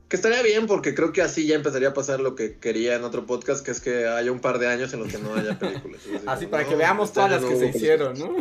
Que 0.09 0.17
estaría 0.17 0.41
bien 0.41 0.67
porque 0.67 0.93
creo 0.93 1.13
que 1.13 1.21
así 1.21 1.47
ya 1.47 1.55
empezaría 1.55 1.89
a 1.89 1.93
pasar 1.93 2.19
lo 2.19 2.35
que 2.35 2.57
quería 2.57 2.95
en 2.95 3.03
otro 3.03 3.25
podcast, 3.25 3.65
que 3.65 3.71
es 3.71 3.79
que 3.79 4.05
haya 4.05 4.31
un 4.31 4.39
par 4.39 4.59
de 4.59 4.67
años 4.67 4.93
en 4.93 4.99
los 4.99 5.11
que 5.11 5.17
no 5.17 5.33
haya 5.33 5.57
películas. 5.57 6.01
Así, 6.27 6.47
para 6.47 6.67
que 6.67 6.75
veamos 6.75 7.13
todas 7.13 7.31
las 7.31 7.43
que 7.43 7.55
se 7.55 7.67
hicieron, 7.69 8.19
¿no? 8.19 8.35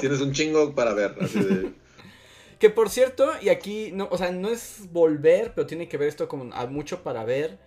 Tienes 0.00 0.20
un 0.20 0.32
chingo 0.32 0.74
para 0.74 0.94
ver. 0.94 1.16
Que 2.60 2.68
por 2.68 2.90
cierto, 2.90 3.30
y 3.40 3.48
aquí, 3.48 3.90
no, 3.90 4.06
o 4.10 4.18
sea, 4.18 4.32
no 4.32 4.50
es 4.50 4.92
volver, 4.92 5.54
pero 5.54 5.66
tiene 5.66 5.88
que 5.88 5.96
ver 5.96 6.08
esto 6.08 6.28
con 6.28 6.52
mucho 6.68 7.02
para 7.02 7.24
ver. 7.24 7.58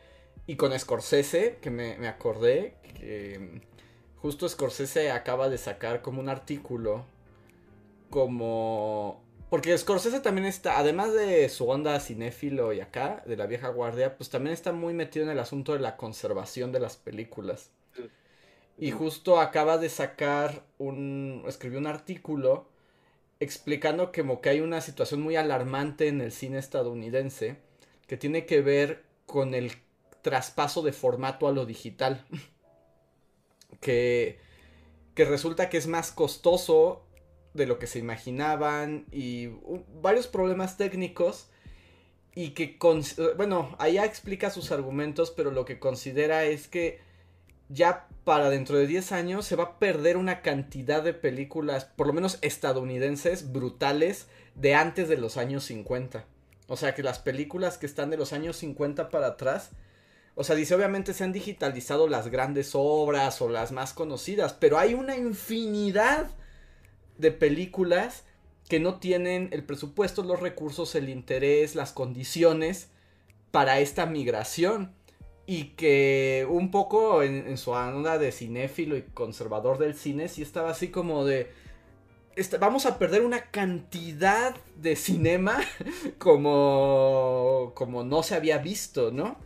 Y 0.46 0.56
con 0.56 0.78
Scorsese, 0.78 1.58
que 1.62 1.72
me, 1.72 1.98
me 1.98 2.08
acordé, 2.08 2.76
que 3.00 3.64
justo 4.18 4.48
Scorsese 4.48 5.10
acaba 5.10 5.50
de 5.50 5.58
sacar 5.58 6.04
como 6.04 6.22
un 6.22 6.30
artículo, 6.30 7.06
como... 8.12 9.24
Porque 9.50 9.76
Scorsese 9.76 10.20
también 10.20 10.46
está, 10.46 10.78
además 10.78 11.12
de 11.12 11.50
su 11.50 11.68
onda 11.68 12.00
cinéfilo 12.00 12.72
y 12.72 12.80
acá, 12.80 13.24
de 13.26 13.36
la 13.36 13.48
vieja 13.48 13.70
guardia, 13.70 14.16
pues 14.16 14.30
también 14.30 14.54
está 14.54 14.74
muy 14.74 14.94
metido 14.94 15.26
en 15.26 15.32
el 15.32 15.40
asunto 15.40 15.74
de 15.74 15.80
la 15.80 15.98
conservación 15.98 16.72
de 16.72 16.80
las 16.80 16.98
películas. 16.98 17.72
Y 18.84 18.92
justo 18.92 19.40
acaba 19.40 19.78
de 19.78 19.88
sacar 19.88 20.66
un, 20.78 21.46
escribió 21.48 21.80
un 21.80 21.88
artículo 21.88 22.68
explicando 23.40 24.12
que 24.12 24.24
como 24.24 24.42
que 24.42 24.50
hay 24.50 24.60
una 24.60 24.82
situación 24.82 25.22
muy 25.22 25.38
alarmante 25.38 26.10
en 26.10 26.20
el 26.20 26.34
cine 26.34 26.58
estadounidense 26.58 27.56
que 28.08 28.18
tiene 28.18 28.46
que 28.46 28.60
ver 28.60 29.06
con 29.26 29.54
el 29.54 29.72
traspaso 30.22 30.82
de 30.82 30.92
formato 30.92 31.48
a 31.48 31.54
lo 31.54 31.66
digital. 31.66 32.26
que, 33.80 34.38
que 35.16 35.24
resulta 35.24 35.70
que 35.70 35.78
es 35.78 35.88
más 35.88 36.12
costoso 36.12 37.06
de 37.54 37.68
lo 37.68 37.80
que 37.80 37.88
se 37.88 38.00
imaginaban 38.00 39.06
y 39.14 39.48
varios 40.02 40.28
problemas 40.28 40.76
técnicos 40.76 41.48
y 42.36 42.50
que, 42.50 42.78
bueno, 43.38 43.78
allá 43.80 44.04
explica 44.04 44.50
sus 44.50 44.74
argumentos, 44.74 45.32
pero 45.32 45.52
lo 45.52 45.64
que 45.64 45.80
considera 45.80 46.44
es 46.44 46.68
que 46.68 47.13
ya 47.74 48.08
para 48.24 48.50
dentro 48.50 48.78
de 48.78 48.88
10 48.88 49.12
años 49.12 49.46
se 49.46 49.56
va 49.56 49.64
a 49.64 49.80
perder 49.80 50.18
una 50.18 50.42
cantidad 50.42 51.04
de 51.04 51.14
películas, 51.14 51.86
por 51.86 52.08
lo 52.08 52.14
menos 52.14 52.38
estadounidenses, 52.42 53.52
brutales, 53.52 54.28
de 54.56 54.76
antes 54.76 55.10
de 55.10 55.18
los 55.18 55.38
años 55.38 55.66
50. 55.66 56.26
O 56.68 56.78
sea 56.78 56.96
que 56.96 57.04
las 57.04 57.20
películas 57.20 57.78
que 57.78 57.86
están 57.86 58.10
de 58.10 58.18
los 58.18 58.32
años 58.32 58.58
50 58.58 59.10
para 59.10 59.28
atrás, 59.28 59.72
o 60.36 60.44
sea, 60.44 60.56
dice, 60.56 60.74
obviamente 60.74 61.14
se 61.14 61.24
han 61.24 61.34
digitalizado 61.34 62.08
las 62.08 62.30
grandes 62.30 62.72
obras 62.74 63.42
o 63.42 63.50
las 63.50 63.72
más 63.72 63.94
conocidas, 63.94 64.54
pero 64.54 64.78
hay 64.78 64.94
una 64.94 65.18
infinidad 65.18 66.28
de 67.18 67.32
películas 67.32 68.24
que 68.70 68.80
no 68.80 69.00
tienen 69.00 69.50
el 69.52 69.64
presupuesto, 69.64 70.24
los 70.24 70.40
recursos, 70.40 70.96
el 70.96 71.10
interés, 71.10 71.76
las 71.76 71.92
condiciones 71.92 72.88
para 73.52 73.80
esta 73.80 74.06
migración 74.06 74.94
y 75.46 75.72
que 75.76 76.48
un 76.50 76.72
poco 76.72 77.22
en, 77.22 77.58
su 77.58 77.72
onda 77.72 78.18
de 78.18 78.32
cinéfilo 78.32 78.96
y 78.96 79.02
conservador 79.02 79.78
del 79.78 79.96
cine 79.96 80.30
sí 80.30 80.42
estaba 80.42 80.72
así 80.72 80.88
como 80.88 81.26
de 81.26 81.52
este, 82.36 82.58
vamos 82.58 82.86
a 82.86 82.98
perder 82.98 83.22
una 83.24 83.52
cantidad 83.52 84.56
de 84.78 84.96
cinema 84.96 85.60
como 86.18 87.74
como 87.76 88.04
no 88.04 88.24
se 88.24 88.36
había 88.36 88.58
visto, 88.58 89.12
¿no? 89.12 89.38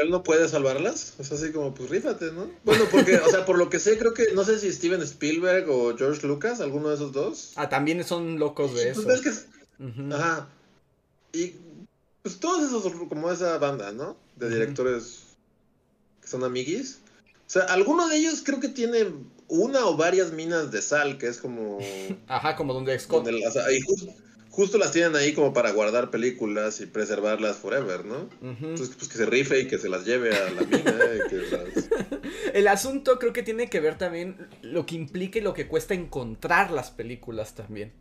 Él 0.00 0.10
no 0.10 0.22
puede 0.22 0.48
salvarlas, 0.48 1.14
es 1.18 1.30
así 1.32 1.52
como 1.52 1.74
pues 1.74 1.90
rífate, 1.90 2.32
¿no? 2.32 2.50
Bueno, 2.64 2.84
porque, 2.90 3.16
o 3.18 3.28
sea, 3.28 3.44
por 3.44 3.58
lo 3.58 3.68
que 3.68 3.78
sé, 3.78 3.98
creo 3.98 4.14
que, 4.14 4.32
no 4.34 4.42
sé 4.42 4.58
si 4.58 4.72
Steven 4.72 5.02
Spielberg 5.02 5.68
o 5.68 5.94
George 5.96 6.26
Lucas, 6.26 6.62
alguno 6.62 6.88
de 6.88 6.94
esos 6.94 7.12
dos. 7.12 7.52
Ah, 7.56 7.68
también 7.68 8.02
son 8.02 8.38
locos 8.38 8.74
de 8.74 8.94
pues 8.94 9.26
eso. 9.26 9.46
Ajá. 10.12 10.48
Y 11.34 11.54
pues 12.22 12.38
todos 12.38 12.62
esos, 12.62 12.90
como 13.08 13.30
esa 13.30 13.58
banda, 13.58 13.92
¿no? 13.92 14.16
De 14.36 14.48
directores 14.48 15.36
que 16.20 16.28
son 16.28 16.44
amiguis. 16.44 17.00
O 17.46 17.50
sea, 17.52 17.64
alguno 17.64 18.08
de 18.08 18.16
ellos 18.16 18.42
creo 18.44 18.60
que 18.60 18.68
tiene 18.68 19.06
una 19.48 19.84
o 19.86 19.96
varias 19.96 20.32
minas 20.32 20.70
de 20.70 20.80
sal, 20.80 21.18
que 21.18 21.26
es 21.26 21.38
como... 21.38 21.78
Ajá, 22.28 22.56
como 22.56 22.72
donde 22.72 22.94
esconden. 22.94 23.36
justo, 24.48 24.78
las 24.78 24.92
tienen 24.92 25.16
ahí 25.16 25.34
como 25.34 25.52
para 25.52 25.72
guardar 25.72 26.10
películas 26.10 26.80
y 26.80 26.86
preservarlas 26.86 27.56
forever, 27.56 28.04
¿no? 28.04 28.28
Entonces, 28.40 28.94
pues 28.96 29.10
que 29.10 29.18
se 29.18 29.26
rife 29.26 29.60
y 29.60 29.66
que 29.66 29.78
se 29.78 29.88
las 29.88 30.06
lleve 30.06 30.34
a 30.34 30.50
la 30.50 30.62
mina. 30.62 30.94
El 32.54 32.68
asunto 32.68 33.18
creo 33.18 33.32
que 33.32 33.42
tiene 33.42 33.68
que 33.68 33.80
ver 33.80 33.98
también 33.98 34.48
lo 34.62 34.86
que 34.86 34.94
implica 34.94 35.38
y 35.38 35.42
lo 35.42 35.54
que 35.54 35.66
cuesta 35.68 35.94
encontrar 35.94 36.70
las 36.70 36.90
películas 36.90 37.54
también. 37.54 37.92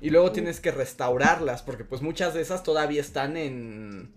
Y 0.00 0.10
luego 0.10 0.32
tienes 0.32 0.60
que 0.60 0.70
restaurarlas, 0.70 1.62
porque 1.62 1.84
pues 1.84 2.02
muchas 2.02 2.34
de 2.34 2.42
esas 2.42 2.62
todavía 2.62 3.00
están 3.00 3.36
en... 3.36 4.12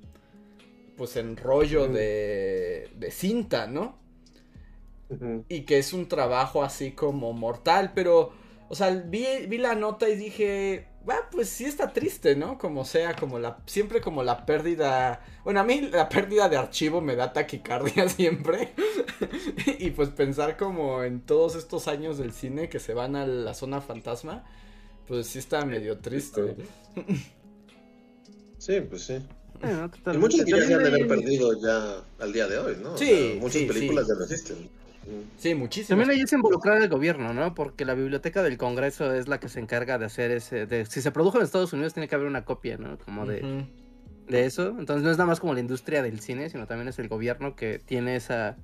Pues 0.97 1.15
en 1.15 1.37
rollo 1.37 1.87
de, 1.87 2.89
de 2.95 3.11
cinta, 3.11 3.67
¿no? 3.67 3.97
Y 5.47 5.61
que 5.61 5.77
es 5.77 5.93
un 5.93 6.07
trabajo 6.07 6.63
así 6.63 6.91
como 6.91 7.33
mortal, 7.33 7.91
pero... 7.93 8.33
O 8.69 8.75
sea, 8.75 8.89
vi, 8.89 9.25
vi 9.47 9.57
la 9.59 9.75
nota 9.75 10.09
y 10.09 10.17
dije, 10.17 10.87
ah, 11.09 11.27
pues 11.31 11.49
sí 11.49 11.65
está 11.65 11.93
triste, 11.93 12.35
¿no? 12.35 12.57
Como 12.57 12.85
sea, 12.85 13.15
como 13.15 13.39
la, 13.39 13.57
siempre 13.65 14.01
como 14.01 14.23
la 14.23 14.45
pérdida, 14.45 15.21
bueno, 15.43 15.59
a 15.59 15.63
mí 15.63 15.81
la 15.81 16.09
pérdida 16.09 16.49
de 16.49 16.57
archivo 16.57 17.01
me 17.01 17.15
da 17.15 17.33
taquicardia 17.33 18.09
siempre. 18.09 18.73
y 19.79 19.91
pues 19.91 20.09
pensar 20.09 20.57
como 20.57 21.03
en 21.03 21.21
todos 21.21 21.55
estos 21.55 21.87
años 21.87 22.17
del 22.17 22.33
cine 22.33 22.69
que 22.69 22.79
se 22.79 22.93
van 22.93 23.15
a 23.15 23.25
la 23.25 23.53
zona 23.53 23.81
fantasma, 23.81 24.43
pues 25.07 25.27
sí 25.27 25.39
está 25.39 25.65
medio 25.65 25.97
triste. 25.97 26.55
Sí, 28.59 28.81
pues 28.81 29.03
sí. 29.03 29.13
y 30.13 30.17
muchos 30.17 30.43
ya 30.45 30.57
han 30.57 30.67
de 30.67 30.73
haber 30.73 31.07
perdido 31.07 31.53
ya 31.61 32.01
al 32.19 32.33
día 32.33 32.47
de 32.47 32.57
hoy, 32.57 32.75
¿no? 32.81 32.97
Sí. 32.97 33.37
muchas 33.39 33.61
películas 33.63 34.07
ya 34.07 34.15
no 34.15 34.23
existen. 34.23 34.69
Sí, 35.37 35.55
muchísimo. 35.55 35.89
También 35.89 36.09
ahí 36.09 36.23
es 36.23 36.33
involucrar 36.33 36.81
al 36.81 36.89
gobierno, 36.89 37.33
¿no? 37.33 37.53
Porque 37.53 37.85
la 37.85 37.93
biblioteca 37.93 38.43
del 38.43 38.57
Congreso 38.57 39.13
es 39.13 39.27
la 39.27 39.39
que 39.39 39.47
se 39.47 39.59
encarga 39.59 39.97
de 39.97 40.05
hacer 40.05 40.31
ese. 40.31 40.65
De, 40.65 40.85
si 40.85 41.01
se 41.01 41.11
produjo 41.11 41.37
en 41.37 41.43
Estados 41.43 41.71
Unidos, 41.71 41.93
tiene 41.93 42.09
que 42.09 42.15
haber 42.15 42.27
una 42.27 42.43
copia, 42.43 42.77
¿no? 42.77 42.97
Como 42.97 43.25
de, 43.25 43.65
de 44.27 44.45
eso. 44.45 44.75
Entonces 44.77 45.03
no 45.03 45.11
es 45.11 45.17
nada 45.17 45.27
más 45.27 45.39
como 45.39 45.53
la 45.53 45.61
industria 45.61 46.01
del 46.01 46.19
cine, 46.19 46.49
sino 46.49 46.67
también 46.67 46.89
es 46.89 46.99
el 46.99 47.07
gobierno 47.07 47.55
que 47.55 47.79
tiene 47.79 48.17
esa 48.17 48.57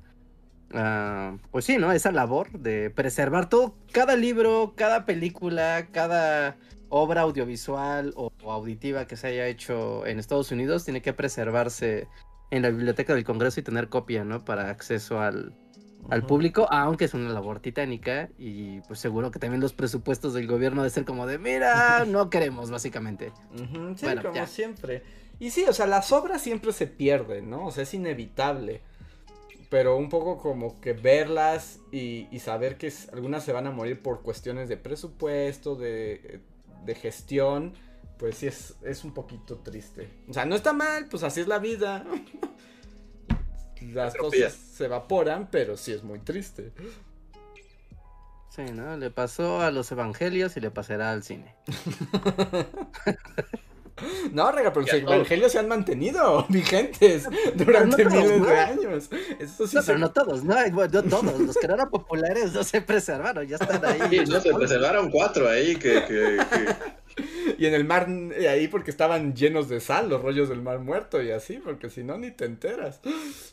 Ah, 0.74 1.38
pues 1.52 1.66
sí, 1.66 1.78
¿no? 1.78 1.92
Esa 1.92 2.12
labor 2.12 2.52
de 2.52 2.90
preservar 2.90 3.48
todo, 3.48 3.76
cada 3.92 4.16
libro, 4.16 4.74
cada 4.76 5.06
película, 5.06 5.88
cada 5.92 6.58
obra 6.90 7.22
audiovisual 7.22 8.14
o, 8.16 8.32
auditiva 8.52 9.06
que 9.06 9.16
se 9.16 9.28
haya 9.28 9.48
hecho 9.48 10.06
en 10.06 10.20
Estados 10.20 10.52
Unidos 10.52 10.84
tiene 10.84 11.02
que 11.02 11.14
preservarse 11.14 12.08
en 12.52 12.62
la 12.62 12.70
biblioteca 12.70 13.14
del 13.16 13.24
Congreso 13.24 13.60
y 13.60 13.64
tener 13.64 13.90
copia, 13.90 14.24
¿no? 14.24 14.44
Para 14.46 14.70
acceso 14.70 15.20
al, 15.20 15.56
público, 16.28 16.68
aunque 16.70 17.06
es 17.06 17.14
una 17.14 17.30
labor 17.30 17.62
titánica 17.62 18.30
y 18.38 18.82
pues 18.82 19.00
seguro 19.00 19.32
que 19.32 19.40
también 19.40 19.62
los 19.62 19.74
presupuestos 19.74 20.34
del 20.34 20.48
gobierno 20.48 20.84
de 20.84 20.90
ser 20.90 21.06
como 21.06 21.26
de, 21.26 21.38
mira, 21.40 22.04
no 22.08 22.30
queremos, 22.30 22.70
básicamente. 22.70 23.32
Sí, 23.96 24.06
como 24.22 24.46
siempre. 24.46 25.04
Y 25.40 25.50
sí, 25.50 25.66
o 25.68 25.74
sea, 25.74 25.88
las 25.88 26.12
obras 26.12 26.42
siempre 26.42 26.74
se 26.74 26.88
pierden, 26.88 27.50
¿no? 27.50 27.66
O 27.68 27.72
sea, 27.72 27.84
es 27.84 27.94
inevitable 27.94 28.82
pero 29.74 29.98
un 29.98 30.08
poco 30.08 30.38
como 30.38 30.80
que 30.80 30.94
verlas 30.94 31.80
y, 31.92 32.28
saber 32.38 32.78
que 32.78 32.94
algunas 33.12 33.44
se 33.44 33.54
van 33.54 33.66
a 33.66 33.72
morir 33.72 34.04
por 34.04 34.22
cuestiones 34.22 34.70
de 34.70 34.78
presupuesto, 34.78 35.76
de, 35.76 36.42
gestión, 37.02 37.74
pues 38.20 38.38
sí 38.38 38.46
es, 38.46 38.76
es, 38.84 39.04
un 39.04 39.16
poquito 39.16 39.58
triste. 39.58 40.12
O 40.30 40.34
sea, 40.34 40.46
no 40.46 40.54
está 40.54 40.74
mal, 40.74 41.08
pues 41.08 41.24
así 41.24 41.42
es 41.42 41.48
la 41.48 41.58
vida. 41.58 42.06
Las 43.82 44.14
cosas 44.14 44.54
se 44.54 44.86
evaporan, 44.86 45.50
pero 45.50 45.76
sí 45.76 45.92
es 45.92 46.04
muy 46.04 46.20
triste. 46.20 46.72
Sí, 48.50 48.62
¿no? 48.76 48.96
Le 48.96 49.10
pasó 49.10 49.62
a 49.62 49.72
los 49.72 49.92
evangelios 49.92 50.56
y 50.56 50.60
le 50.60 50.70
pasará 50.70 51.12
al 51.12 51.24
cine. 51.24 51.56
No, 54.32 54.52
Rega, 54.52 54.74
pero 54.74 54.86
los 54.86 54.94
evangelios 54.94 55.52
se 55.52 55.60
han 55.60 55.68
mantenido 55.68 56.46
vigentes 56.50 57.28
durante 57.56 58.06
miles 58.06 58.46
de 58.46 58.60
años. 58.60 59.10
Eso 59.40 59.68
sí 59.68 59.76
no, 59.76 59.82
pero 59.86 59.98
no 60.00 60.12
todos, 60.12 60.44
no, 60.44 60.56
no 60.56 61.04
todos. 61.04 61.40
Los 61.40 61.58
que 61.58 61.68
no 61.68 61.76
eran 61.76 61.90
populares 61.90 62.54
no 62.54 62.64
se 62.64 62.82
preservaron, 62.82 63.48
ya 63.48 63.58
están 63.58 63.84
ahí. 63.86 64.02
Sí, 64.10 64.32
no, 64.32 64.40
se 64.40 64.54
preservaron 64.54 65.10
cuatro 65.10 65.50
ahí 65.50 65.76
que, 65.76 66.04
que, 66.06 66.38
Y 67.58 67.68
en 67.68 67.74
el 67.76 67.86
mar, 67.86 68.08
eh, 68.10 68.48
ahí 68.48 68.68
porque 68.68 68.90
estaban 68.90 69.36
llenos 69.36 69.70
de 69.70 69.80
sal, 69.80 70.10
los 70.10 70.22
rollos 70.22 70.50
del 70.50 70.62
mar 70.62 70.80
muerto 70.80 71.22
y 71.22 71.32
así, 71.32 71.60
porque 71.64 71.90
si 71.90 72.04
no, 72.04 72.18
ni 72.18 72.32
te 72.32 72.46
enteras. 72.46 73.00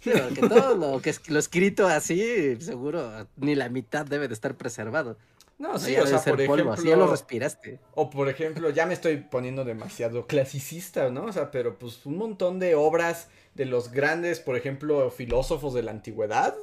Pero 0.03 0.29
que 0.29 0.49
todo 0.49 0.77
lo 0.77 1.03
que 1.03 1.11
es 1.11 1.29
lo 1.29 1.39
escrito 1.39 1.87
así, 1.87 2.57
seguro, 2.61 3.27
ni 3.37 3.55
la 3.55 3.69
mitad 3.69 4.07
debe 4.07 4.29
de 4.29 4.35
estar 4.35 4.57
preservado. 4.57 5.19
No, 5.61 5.79
sí, 5.79 5.95
o 5.99 6.07
sea, 6.07 6.23
por 6.23 6.41
ejemplo. 6.41 6.75
ya 6.83 6.97
lo 6.97 7.07
respiraste. 7.07 7.79
O 7.95 8.09
por 8.09 8.31
ejemplo, 8.31 8.71
ya 8.71 8.87
me 8.87 8.95
estoy 8.95 9.19
poniendo 9.19 9.63
demasiado 9.63 10.27
clasicista, 10.27 11.11
¿no? 11.11 11.27
O 11.27 11.33
sea, 11.35 11.51
pero 11.51 11.79
pues 11.79 12.07
un 12.07 12.17
montón 12.17 12.59
de 12.59 12.75
obras 12.75 13.29
de 13.55 13.67
los 13.67 13.93
grandes, 13.93 14.41
por 14.41 14.57
ejemplo, 14.57 15.11
filósofos 15.11 15.75
de 15.75 15.83
la 15.83 15.91
antigüedad, 15.91 16.57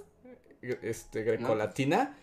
este, 0.82 1.22
grecolatina, 1.22 2.18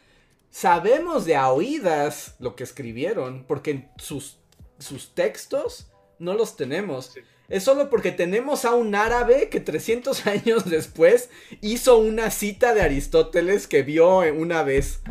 sabemos 0.51 1.27
de 1.27 1.37
a 1.37 1.53
oídas 1.53 2.35
lo 2.41 2.57
que 2.57 2.65
escribieron, 2.65 3.45
porque 3.47 3.89
sus, 3.97 4.41
sus 4.81 5.15
textos 5.15 5.93
no 6.19 6.35
los 6.35 6.57
tenemos. 6.57 7.15
Es 7.49 7.63
solo 7.63 7.89
porque 7.89 8.11
tenemos 8.11 8.65
a 8.65 8.75
un 8.75 8.97
árabe 8.97 9.49
que 9.49 9.61
300 9.61 10.27
años 10.27 10.69
después 10.69 11.31
hizo 11.61 11.99
una 11.99 12.33
cita 12.33 12.75
de 12.75 12.83
Aristóteles 12.83 13.69
que 13.69 13.83
vio 13.85 14.19
una 14.33 14.65
vez. 14.65 15.03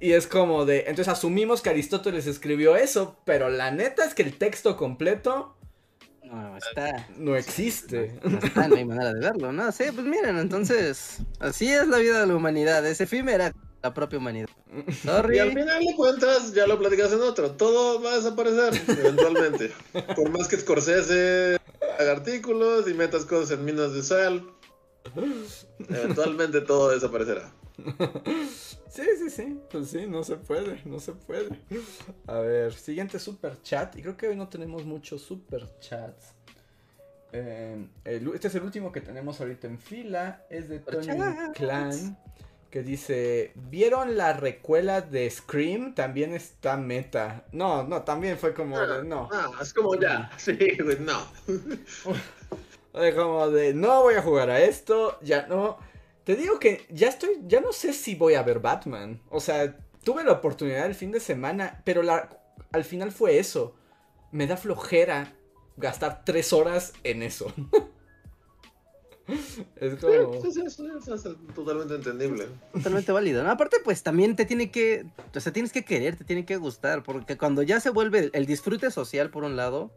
Y 0.00 0.12
es 0.12 0.26
como 0.26 0.64
de. 0.64 0.80
Entonces 0.80 1.08
asumimos 1.08 1.60
que 1.60 1.70
Aristóteles 1.70 2.26
escribió 2.26 2.76
eso, 2.76 3.16
pero 3.24 3.48
la 3.48 3.70
neta 3.70 4.04
es 4.04 4.14
que 4.14 4.22
el 4.22 4.36
texto 4.36 4.76
completo. 4.76 5.56
No 6.22 6.56
está. 6.56 7.08
No 7.16 7.36
existe. 7.36 8.18
No, 8.22 8.38
está, 8.38 8.68
no 8.68 8.76
hay 8.76 8.84
manera 8.84 9.14
de 9.14 9.20
verlo, 9.20 9.50
¿no? 9.50 9.72
Sí, 9.72 9.84
pues 9.94 10.06
miren, 10.06 10.38
entonces. 10.38 11.18
Así 11.40 11.72
es 11.72 11.88
la 11.88 11.98
vida 11.98 12.20
de 12.20 12.26
la 12.26 12.34
humanidad. 12.36 12.86
Es 12.86 13.00
efímera 13.00 13.52
la 13.82 13.94
propia 13.94 14.18
humanidad. 14.18 14.48
Sorry. 15.02 15.36
Y 15.36 15.38
al 15.40 15.50
final 15.50 15.84
de 15.84 15.94
cuentas, 15.96 16.52
ya 16.52 16.66
lo 16.66 16.78
platicas 16.78 17.12
en 17.12 17.22
otro, 17.22 17.52
todo 17.52 18.02
va 18.02 18.12
a 18.12 18.16
desaparecer 18.16 18.74
eventualmente. 18.88 19.72
Por 20.16 20.30
más 20.30 20.48
que 20.48 20.58
Scorsese 20.58 21.58
haga 21.98 22.12
artículos 22.12 22.88
y 22.88 22.94
metas 22.94 23.24
cosas 23.24 23.52
en 23.52 23.64
minas 23.64 23.92
de 23.94 24.02
sal, 24.02 24.46
eventualmente 25.88 26.60
todo 26.60 26.90
desaparecerá. 26.90 27.52
Sí, 28.90 29.04
sí, 29.18 29.30
sí, 29.30 29.60
pues 29.70 29.90
sí, 29.90 30.06
no 30.06 30.24
se 30.24 30.36
puede, 30.36 30.80
no 30.86 30.98
se 30.98 31.12
puede. 31.12 31.60
A 32.26 32.38
ver, 32.38 32.72
siguiente 32.72 33.18
super 33.18 33.60
chat, 33.62 33.94
y 33.96 34.02
creo 34.02 34.16
que 34.16 34.28
hoy 34.28 34.34
no 34.34 34.48
tenemos 34.48 34.86
muchos 34.86 35.20
super 35.20 35.68
chats. 35.78 36.32
Eh, 37.32 37.86
este 38.04 38.48
es 38.48 38.54
el 38.54 38.62
último 38.62 38.90
que 38.90 39.02
tenemos 39.02 39.40
ahorita 39.40 39.66
en 39.66 39.78
fila, 39.78 40.42
es 40.48 40.70
de 40.70 40.78
Tony 40.80 41.52
Clan 41.54 42.18
que 42.70 42.82
dice, 42.82 43.52
¿vieron 43.54 44.16
la 44.16 44.34
recuela 44.34 45.00
de 45.00 45.30
Scream? 45.30 45.94
También 45.94 46.34
está 46.34 46.76
meta. 46.76 47.44
No, 47.52 47.82
no, 47.82 48.02
también 48.02 48.36
fue 48.36 48.52
como 48.52 48.78
de, 48.78 49.04
no. 49.04 49.28
No, 49.30 49.60
es 49.60 49.72
como 49.72 49.98
ya, 49.98 50.30
sí, 50.36 50.58
no. 51.00 51.26
como 53.16 53.50
de, 53.50 53.72
no 53.72 54.02
voy 54.02 54.14
a 54.14 54.22
jugar 54.22 54.50
a 54.50 54.60
esto, 54.60 55.18
ya 55.22 55.46
no. 55.46 55.78
Te 56.28 56.36
digo 56.36 56.58
que 56.58 56.84
ya 56.90 57.08
estoy, 57.08 57.40
ya 57.46 57.62
no 57.62 57.72
sé 57.72 57.94
si 57.94 58.14
voy 58.14 58.34
a 58.34 58.42
ver 58.42 58.58
Batman. 58.58 59.18
O 59.30 59.40
sea, 59.40 59.78
tuve 60.04 60.22
la 60.24 60.32
oportunidad 60.32 60.84
el 60.84 60.94
fin 60.94 61.10
de 61.10 61.20
semana, 61.20 61.80
pero 61.86 62.02
la, 62.02 62.38
al 62.70 62.84
final 62.84 63.12
fue 63.12 63.38
eso. 63.38 63.74
Me 64.30 64.46
da 64.46 64.58
flojera 64.58 65.32
gastar 65.78 66.26
tres 66.26 66.52
horas 66.52 66.92
en 67.02 67.22
eso. 67.22 67.50
Es 69.76 69.94
como... 70.00 70.12
es, 70.12 70.76
totalmente 71.54 71.94
entendible. 71.94 72.46
Totalmente 72.72 73.12
válido. 73.12 73.42
¿no? 73.42 73.50
Aparte, 73.50 73.76
pues 73.84 74.02
también 74.02 74.36
te 74.36 74.46
tiene 74.46 74.70
que, 74.70 75.04
o 75.34 75.40
sea, 75.40 75.52
tienes 75.52 75.70
que 75.70 75.84
querer, 75.84 76.16
te 76.16 76.24
tiene 76.24 76.46
que 76.46 76.56
gustar, 76.56 77.02
porque 77.02 77.36
cuando 77.36 77.62
ya 77.62 77.78
se 77.78 77.90
vuelve 77.90 78.30
el 78.32 78.46
disfrute 78.46 78.90
social 78.90 79.28
por 79.28 79.44
un 79.44 79.56
lado, 79.56 79.90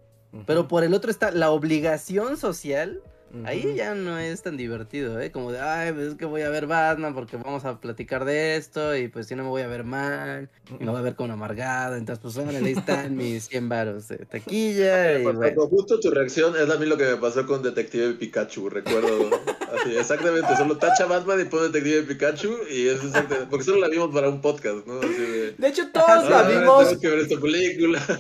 pero 0.46 0.68
por 0.68 0.84
el 0.84 0.94
otro 0.94 1.12
está 1.12 1.32
la 1.32 1.50
obligación 1.50 2.36
social, 2.36 3.02
Ahí 3.46 3.76
ya 3.76 3.96
no 3.96 4.18
es 4.18 4.42
tan 4.42 4.58
divertido, 4.58 5.20
¿eh? 5.20 5.32
Como 5.32 5.52
de, 5.52 5.60
ay, 5.60 5.94
pues 5.94 6.08
es 6.08 6.16
que 6.16 6.26
voy 6.26 6.42
a 6.42 6.50
ver 6.50 6.68
Batman 6.68 7.14
porque 7.14 7.38
vamos 7.38 7.66
a 7.66 7.80
platicar 7.80 8.26
de 8.26 8.56
esto 8.56 8.96
y 8.96 9.08
pues 9.08 9.28
si 9.28 9.36
no 9.36 9.44
me 9.44 9.50
voy 9.50 9.62
a 9.62 9.68
ver 9.68 9.84
mal 9.84 10.50
y 10.80 10.84
me 10.84 10.92
voy 10.92 11.00
a 11.00 11.04
ver 11.04 11.16
como 11.16 11.34
amargado. 11.34 11.96
Entonces, 11.96 12.22
pues 12.22 12.36
bueno, 12.36 12.66
ahí 12.66 12.74
están 12.74 13.16
mis 13.16 13.46
100 13.50 13.70
varos 13.70 14.08
de 14.08 14.18
taquilla. 14.18 15.20
y, 15.20 15.24
bueno. 15.24 15.42
Justo 15.68 16.00
tu 16.00 16.12
reacción 16.12 16.56
es 16.56 16.70
a 16.70 16.78
mí 16.78 16.86
lo 16.86 16.98
que 16.98 17.06
me 17.06 17.18
pasó 17.18 17.46
con 17.46 17.64
Detective 17.64 18.14
Pikachu, 18.14 18.70
recuerdo. 18.70 19.30
así, 19.82 19.96
exactamente, 19.96 20.56
solo 20.58 20.78
tacha 20.78 21.06
Batman 21.06 21.42
y 21.42 21.46
pone 21.46 21.70
Detective 21.70 22.04
Pikachu 22.04 22.58
y 22.70 22.88
es 22.88 23.04
exactamente, 23.04 23.48
porque 23.50 23.64
solo 23.64 23.80
la 23.80 23.88
vimos 23.88 24.14
para 24.14 24.30
un 24.30 24.42
podcast, 24.42 24.86
¿no? 24.86 25.00
Así 25.00 25.14
de, 25.14 25.52
de 25.58 25.68
hecho, 25.68 25.90
todos 25.92 26.30
la 26.30 26.44
vimos. 26.44 26.90
Tengo 26.90 27.02
que 27.02 27.10
ver 27.10 27.20
esta 27.20 27.40
película. 27.40 28.02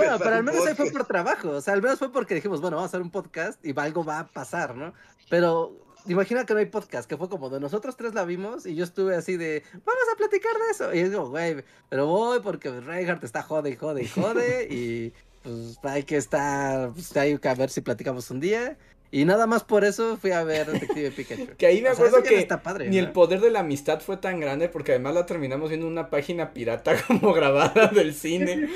Bueno, 0.00 0.18
pero 0.18 0.36
al 0.36 0.44
menos 0.44 0.66
ahí 0.66 0.74
fue 0.74 0.90
por 0.90 1.06
trabajo, 1.06 1.50
o 1.50 1.60
sea, 1.60 1.74
al 1.74 1.82
menos 1.82 1.98
fue 1.98 2.12
porque 2.12 2.34
dijimos, 2.34 2.60
bueno, 2.60 2.76
vamos 2.76 2.88
a 2.88 2.90
hacer 2.90 3.02
un 3.02 3.10
podcast 3.10 3.64
y 3.64 3.78
algo 3.78 4.04
va 4.04 4.20
a 4.20 4.28
pasar. 4.28 4.59
¿No? 4.68 4.94
Pero 5.28 5.76
imagina 6.06 6.44
que 6.44 6.54
no 6.54 6.60
hay 6.60 6.66
podcast, 6.66 7.08
que 7.08 7.16
fue 7.16 7.28
como 7.28 7.50
de 7.50 7.60
nosotros 7.60 7.96
tres 7.96 8.14
la 8.14 8.24
vimos 8.24 8.66
y 8.66 8.74
yo 8.74 8.84
estuve 8.84 9.16
así 9.16 9.36
de, 9.36 9.62
vamos 9.72 10.04
a 10.12 10.16
platicar 10.16 10.52
de 10.52 10.70
eso. 10.70 10.94
Y 10.94 11.02
digo, 11.04 11.28
güey, 11.28 11.64
pero 11.88 12.06
voy 12.06 12.40
porque 12.40 12.70
Reinhardt 12.70 13.24
está 13.24 13.42
jode 13.42 13.70
y 13.70 13.76
jode 13.76 14.02
y 14.02 14.08
jode 14.08 14.68
y 14.70 15.12
pues 15.42 15.78
hay 15.82 16.02
que 16.02 16.16
estar, 16.16 16.92
pues, 16.92 17.16
hay 17.16 17.38
que 17.38 17.54
ver 17.54 17.70
si 17.70 17.80
platicamos 17.80 18.30
un 18.30 18.40
día. 18.40 18.76
Y 19.12 19.24
nada 19.24 19.48
más 19.48 19.64
por 19.64 19.84
eso 19.84 20.16
fui 20.16 20.30
a 20.30 20.44
ver 20.44 20.70
Detective 20.70 21.10
Pikachu. 21.10 21.48
que 21.58 21.66
ahí 21.66 21.82
me 21.82 21.88
acuerdo 21.88 22.22
que 22.22 22.46
ni 22.88 22.98
el 22.98 23.10
poder 23.10 23.40
de 23.40 23.50
la 23.50 23.60
amistad 23.60 24.00
fue 24.00 24.16
tan 24.16 24.38
grande 24.38 24.68
porque 24.68 24.92
además 24.92 25.14
la 25.14 25.26
terminamos 25.26 25.68
viendo 25.68 25.86
en 25.86 25.92
una 25.92 26.10
página 26.10 26.52
pirata 26.52 26.94
como 27.06 27.32
grabada 27.32 27.88
del 27.88 28.14
cine. 28.14 28.68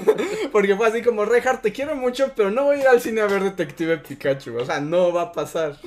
porque 0.52 0.76
fue 0.76 0.88
así 0.88 1.02
como, 1.02 1.24
Reinhardt, 1.24 1.62
te 1.62 1.72
quiero 1.72 1.96
mucho, 1.96 2.32
pero 2.36 2.50
no 2.50 2.64
voy 2.64 2.76
a 2.76 2.80
ir 2.80 2.86
al 2.88 3.00
cine 3.00 3.22
a 3.22 3.26
ver 3.26 3.42
Detective 3.42 3.98
Pikachu. 3.98 4.58
O 4.58 4.66
sea, 4.66 4.80
no 4.80 5.12
va 5.12 5.22
a 5.22 5.32
pasar. 5.32 5.78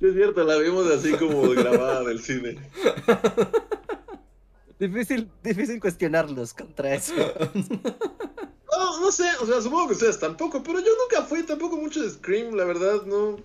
es 0.00 0.14
cierto, 0.14 0.44
la 0.44 0.56
vimos 0.58 0.88
así 0.88 1.12
como 1.12 1.48
grabada 1.50 2.04
del 2.04 2.20
cine. 2.20 2.58
Difícil, 4.78 5.30
difícil 5.42 5.80
cuestionarlos 5.80 6.52
contra 6.52 6.94
eso. 6.94 7.14
No, 8.76 9.00
no 9.00 9.10
sé, 9.10 9.24
o 9.40 9.46
sea, 9.46 9.62
supongo 9.62 9.86
que 9.86 9.94
ustedes 9.94 10.18
tampoco, 10.18 10.62
pero 10.62 10.80
yo 10.80 10.90
nunca 11.02 11.26
fui 11.26 11.42
tampoco 11.44 11.78
mucho 11.78 12.02
de 12.02 12.10
Scream, 12.10 12.54
la 12.54 12.64
verdad, 12.64 13.04
no. 13.06 13.36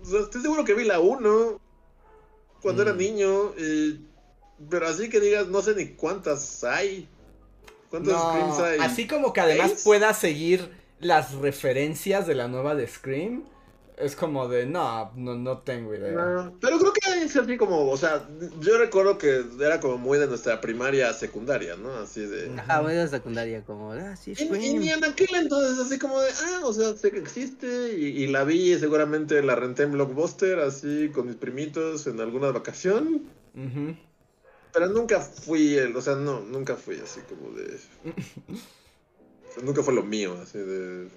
O 0.00 0.04
sea, 0.04 0.20
estoy 0.20 0.40
seguro 0.40 0.64
que 0.64 0.72
vi 0.72 0.84
la 0.84 0.98
1 0.98 1.60
cuando 2.62 2.82
era 2.82 2.94
mm. 2.94 2.96
niño, 2.96 3.54
y... 3.58 4.00
pero 4.70 4.88
así 4.88 5.10
que 5.10 5.20
digas, 5.20 5.48
no 5.48 5.60
sé 5.60 5.74
ni 5.74 5.88
cuántas 5.88 6.64
hay. 6.64 7.06
¿Cuántas 7.90 8.18
Screams 8.18 8.58
hay? 8.60 8.78
Así 8.78 9.06
como 9.06 9.34
que 9.34 9.42
además 9.42 9.82
pueda 9.84 10.14
seguir 10.14 10.70
las 11.00 11.34
referencias 11.34 12.26
de 12.26 12.34
la 12.34 12.48
nueva 12.48 12.74
de 12.74 12.86
Scream 12.86 13.44
es 14.00 14.14
como 14.14 14.48
de, 14.48 14.66
no, 14.66 15.12
no, 15.16 15.34
no 15.34 15.58
tengo 15.58 15.94
idea. 15.94 16.52
pero 16.60 16.78
creo 16.78 16.92
que 16.92 17.24
es 17.24 17.36
así 17.36 17.56
como, 17.56 17.90
o 17.90 17.96
sea, 17.96 18.28
yo 18.60 18.78
recuerdo 18.78 19.18
que 19.18 19.44
era 19.60 19.80
como 19.80 19.98
muy 19.98 20.18
de 20.18 20.26
nuestra 20.26 20.60
primaria 20.60 21.12
secundaria, 21.12 21.76
¿no? 21.76 21.92
Así 21.94 22.20
de... 22.20 22.50
Ajá, 22.58 22.82
muy 22.82 22.94
de 22.94 23.08
secundaria, 23.08 23.62
como, 23.64 23.92
ah, 23.92 24.16
sí, 24.16 24.34
y, 24.36 24.84
y, 24.84 24.90
en 24.90 25.04
aquel 25.04 25.34
entonces 25.34 25.78
así 25.84 25.98
como 25.98 26.20
de, 26.20 26.30
ah, 26.30 26.60
o 26.64 26.72
sea, 26.72 26.94
sé 26.96 27.10
que 27.10 27.18
existe 27.18 27.94
y, 27.94 28.26
la 28.28 28.44
vi, 28.44 28.78
seguramente 28.78 29.42
la 29.42 29.54
renté 29.54 29.84
en 29.84 29.92
Blockbuster, 29.92 30.60
así, 30.60 31.10
con 31.12 31.26
mis 31.26 31.36
primitos 31.36 32.06
en 32.06 32.20
alguna 32.20 32.50
vacación. 32.50 33.22
Pero 34.72 34.86
nunca 34.88 35.20
fui, 35.20 35.74
el, 35.74 35.96
o 35.96 36.00
sea, 36.00 36.14
no, 36.14 36.40
nunca 36.40 36.76
fui 36.76 37.00
así 37.02 37.20
como 37.28 37.56
de... 37.56 37.78
nunca 39.62 39.82
fue 39.82 39.94
lo 39.94 40.04
mío, 40.04 40.36
así 40.40 40.58
de 40.58 41.08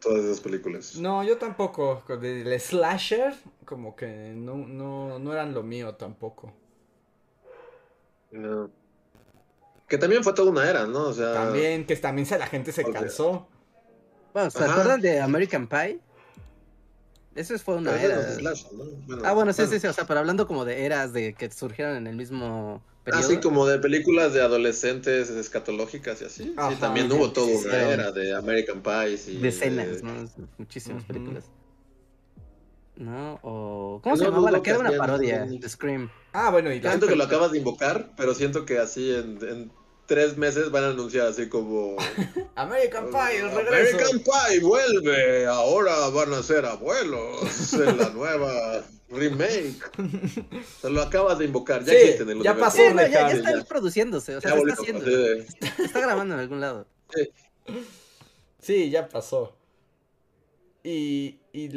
todas 0.00 0.24
esas 0.24 0.40
películas. 0.40 0.96
No, 0.96 1.24
yo 1.24 1.38
tampoco. 1.38 2.02
El 2.22 2.60
slasher, 2.60 3.34
como 3.64 3.94
que 3.96 4.32
no, 4.34 4.56
no, 4.56 5.18
no 5.18 5.32
eran 5.32 5.54
lo 5.54 5.62
mío 5.62 5.94
tampoco. 5.94 6.52
No. 8.30 8.70
Que 9.88 9.96
también 9.96 10.22
fue 10.22 10.34
toda 10.34 10.50
una 10.50 10.68
era, 10.68 10.86
¿no? 10.86 11.04
O 11.08 11.12
sea. 11.12 11.32
También, 11.32 11.86
que 11.86 11.96
también 11.96 12.26
la 12.30 12.46
gente 12.46 12.72
se 12.72 12.84
cansó. 12.84 13.48
Bueno, 14.32 14.50
¿se 14.50 14.64
acuerdan 14.64 15.00
de 15.00 15.20
American 15.20 15.66
Pie? 15.66 16.00
Eso 17.34 17.58
fue 17.58 17.76
una 17.76 18.00
era. 18.02 18.36
ah, 19.24 19.32
bueno, 19.32 19.52
sí, 19.52 19.66
sí, 19.66 19.78
sí. 19.78 19.86
O 19.86 19.92
sea, 19.92 20.06
pero 20.06 20.20
hablando 20.20 20.46
como 20.46 20.64
de 20.64 20.84
eras 20.84 21.12
de 21.12 21.34
que 21.34 21.50
surgieron 21.50 21.96
en 21.96 22.06
el 22.06 22.16
mismo 22.16 22.82
Así 23.12 23.38
como 23.38 23.66
de 23.66 23.78
películas 23.78 24.32
de 24.32 24.40
adolescentes 24.40 25.30
escatológicas 25.30 26.22
y 26.22 26.24
así. 26.24 26.44
sí, 26.44 26.74
también 26.80 27.10
hubo 27.12 27.32
todo 27.32 27.46
una 27.46 27.92
era 27.92 28.12
de 28.12 28.34
American 28.34 28.82
Pie. 28.82 29.18
Y 29.26 29.38
Decenas, 29.38 30.02
¿no? 30.02 30.28
Muchísimas 30.58 31.04
películas. 31.04 31.44
¿No? 32.96 33.38
O... 33.42 34.00
¿Cómo 34.02 34.16
se 34.16 34.24
llamaba? 34.24 34.50
La 34.50 34.62
que 34.62 34.70
era 34.70 34.80
una 34.80 34.92
parodia 34.92 35.44
de 35.44 35.68
Scream. 35.68 36.10
Ah, 36.32 36.50
bueno, 36.50 36.72
y 36.72 36.80
Siento 36.80 37.06
que 37.06 37.14
lo 37.14 37.24
acabas 37.24 37.52
de 37.52 37.58
invocar, 37.58 38.10
pero 38.16 38.34
siento 38.34 38.64
que 38.64 38.78
así 38.78 39.14
en, 39.14 39.38
en 39.42 39.72
tres 40.06 40.36
meses 40.36 40.70
van 40.70 40.84
a 40.84 40.88
anunciar 40.88 41.28
así 41.28 41.48
como... 41.48 41.96
American 42.56 43.10
Pie, 43.10 43.40
el 43.40 43.50
regreso. 43.52 43.96
American 43.96 44.18
Pie 44.20 44.60
vuelve, 44.60 45.46
ahora 45.46 46.08
van 46.08 46.32
a 46.32 46.42
ser 46.42 46.64
abuelos 46.64 47.72
en 47.74 47.98
la 47.98 48.08
nueva 48.08 48.82
remake. 49.10 49.74
Se 50.80 50.90
lo 50.90 51.02
acabas 51.02 51.38
de 51.38 51.46
invocar, 51.46 51.84
ya 51.84 51.92
sí, 51.92 52.42
Ya 52.42 52.56
pasó, 52.56 52.82
ya, 52.94 53.08
ya, 53.08 53.30
está 53.30 53.64
produciéndose, 53.64 54.36
o 54.36 54.40
sea, 54.40 54.54
está 54.54 54.72
haciendo. 54.72 55.06
Está, 55.78 56.00
grabando 56.00 56.34
en 56.34 56.40
algún 56.40 56.60
lado. 56.60 56.86
Sí. 57.14 57.30
sí, 58.60 58.90
ya 58.90 59.08
pasó. 59.08 59.56
Y, 60.82 61.40
y 61.52 61.70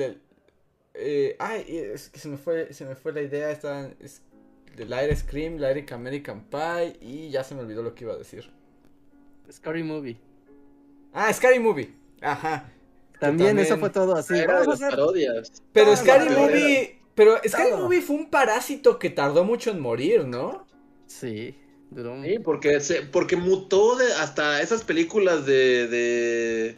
eh, 0.94 1.36
ay, 1.40 1.66
es 1.68 2.10
que 2.10 2.20
se 2.20 2.28
me 2.28 2.38
fue, 2.38 2.74
se 2.74 2.86
me 2.86 2.96
fue 2.96 3.14
la 3.14 3.22
idea, 3.22 3.52
está, 3.52 3.92
es, 4.00 4.22
del 4.76 4.94
Air 4.94 5.16
Scream, 5.16 5.58
la 5.58 5.72
Eric 5.72 5.92
American 5.92 6.46
Pie 6.46 6.98
y 7.02 7.30
ya 7.30 7.44
se 7.44 7.56
me 7.56 7.62
olvidó 7.62 7.82
lo 7.82 7.96
que 7.96 8.04
iba 8.06 8.14
a 8.14 8.18
decir. 8.18 8.50
Scary 9.52 9.84
Movie. 9.84 10.18
Ah, 11.14 11.32
Scary 11.34 11.60
Movie. 11.60 11.92
Ajá. 12.22 12.70
También, 13.20 13.60
eso 13.60 13.78
fue 13.78 13.90
todo 13.90 14.16
así. 14.16 14.34
Pero 15.74 15.96
Scary 15.96 16.30
Movie 16.30 17.01
pero 17.16 17.38
Scary 17.48 17.72
Movie 17.74 18.02
fue 18.02 18.16
un 18.16 18.30
parásito 18.30 18.98
que 19.00 19.10
tardó 19.10 19.44
mucho 19.44 19.72
en 19.72 19.80
morir, 19.80 20.26
¿no? 20.26 20.66
Sí. 21.08 21.56
Sí, 22.24 22.40
porque, 22.40 22.80
se, 22.80 23.02
porque 23.02 23.36
mutó 23.36 23.98
de 23.98 24.14
hasta 24.14 24.62
esas 24.62 24.82
películas 24.84 25.46
de, 25.46 25.88
de... 25.88 26.78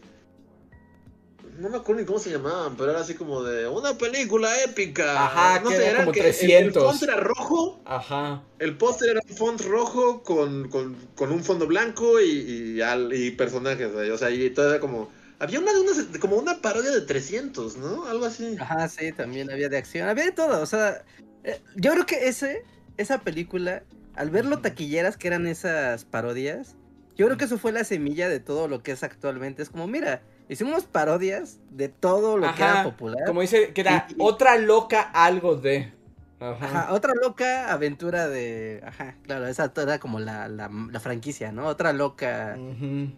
No 1.60 1.70
me 1.70 1.78
acuerdo 1.78 2.02
ni 2.02 2.08
cómo 2.08 2.18
se 2.18 2.32
llamaban, 2.32 2.76
pero 2.76 2.90
era 2.90 3.02
así 3.02 3.14
como 3.14 3.44
de 3.44 3.68
una 3.68 3.96
película 3.96 4.50
épica. 4.64 5.24
Ajá, 5.24 5.60
no 5.60 5.70
que 5.70 5.76
sé, 5.76 5.88
era 5.88 6.00
como 6.00 6.12
que 6.14 6.22
300. 6.22 6.76
El, 6.76 6.90
póster 6.90 7.10
era 7.10 7.20
rojo. 7.20 7.80
Ajá. 7.86 8.42
El 8.58 8.76
póster 8.76 9.12
era 9.12 9.20
un 9.30 9.36
font 9.36 9.62
rojo 9.62 10.24
con, 10.24 10.68
con, 10.70 10.96
con 11.14 11.32
un 11.32 11.44
fondo 11.44 11.68
blanco 11.68 12.20
y, 12.20 12.80
y, 12.80 12.82
y 13.14 13.32
personajes. 13.32 13.92
O 13.94 14.18
sea, 14.18 14.32
y 14.32 14.50
todo 14.50 14.72
era 14.72 14.80
como... 14.80 15.12
Había 15.44 15.60
una 15.60 15.74
de 15.74 15.82
unas, 15.82 15.98
como 16.20 16.38
una 16.38 16.62
parodia 16.62 16.90
de 16.92 17.02
300, 17.02 17.76
¿no? 17.76 18.06
Algo 18.06 18.24
así. 18.24 18.56
Ajá, 18.58 18.88
sí, 18.88 19.12
también 19.12 19.52
había 19.52 19.68
de 19.68 19.78
acción, 19.78 20.08
había 20.08 20.24
de 20.24 20.32
todo, 20.32 20.62
o 20.62 20.66
sea, 20.66 21.04
eh, 21.44 21.60
yo 21.76 21.92
creo 21.92 22.06
que 22.06 22.30
ese, 22.30 22.64
esa 22.96 23.20
película, 23.20 23.84
al 24.16 24.30
ver 24.30 24.46
lo 24.46 24.60
taquilleras 24.60 25.18
que 25.18 25.28
eran 25.28 25.46
esas 25.46 26.06
parodias, 26.06 26.78
yo 27.18 27.26
creo 27.26 27.38
que 27.38 27.44
eso 27.44 27.58
fue 27.58 27.74
la 27.74 27.84
semilla 27.84 28.30
de 28.30 28.40
todo 28.40 28.70
lo 28.70 28.84
que 28.84 28.94
es 28.94 29.04
actualmente, 29.04 29.62
es 29.64 29.70
como, 29.70 29.86
mira, 29.86 30.22
hicimos 30.48 30.86
parodias 30.86 31.60
de 31.72 31.90
todo 31.90 32.38
lo 32.38 32.54
que 32.56 32.64
era 32.64 32.84
popular. 32.86 33.26
Como 33.26 33.42
dice, 33.42 33.74
que 33.74 33.82
era 33.82 34.08
Y- 34.10 34.16
otra 34.20 34.58
loca 34.58 35.02
algo 35.02 35.58
de. 35.58 35.92
Ajá. 36.40 36.66
Ajá, 36.66 36.94
otra 36.94 37.14
loca 37.22 37.72
aventura 37.72 38.30
de. 38.30 38.82
Ajá, 38.86 39.16
claro, 39.24 39.48
esa 39.48 39.72
era 39.76 40.00
como 40.00 40.20
la, 40.20 40.48
la, 40.48 40.70
la 40.90 41.00
franquicia, 41.02 41.52
¿no? 41.52 41.68
Otra 41.68 41.92
loca. 41.94 42.58
Ujú. 42.58 43.12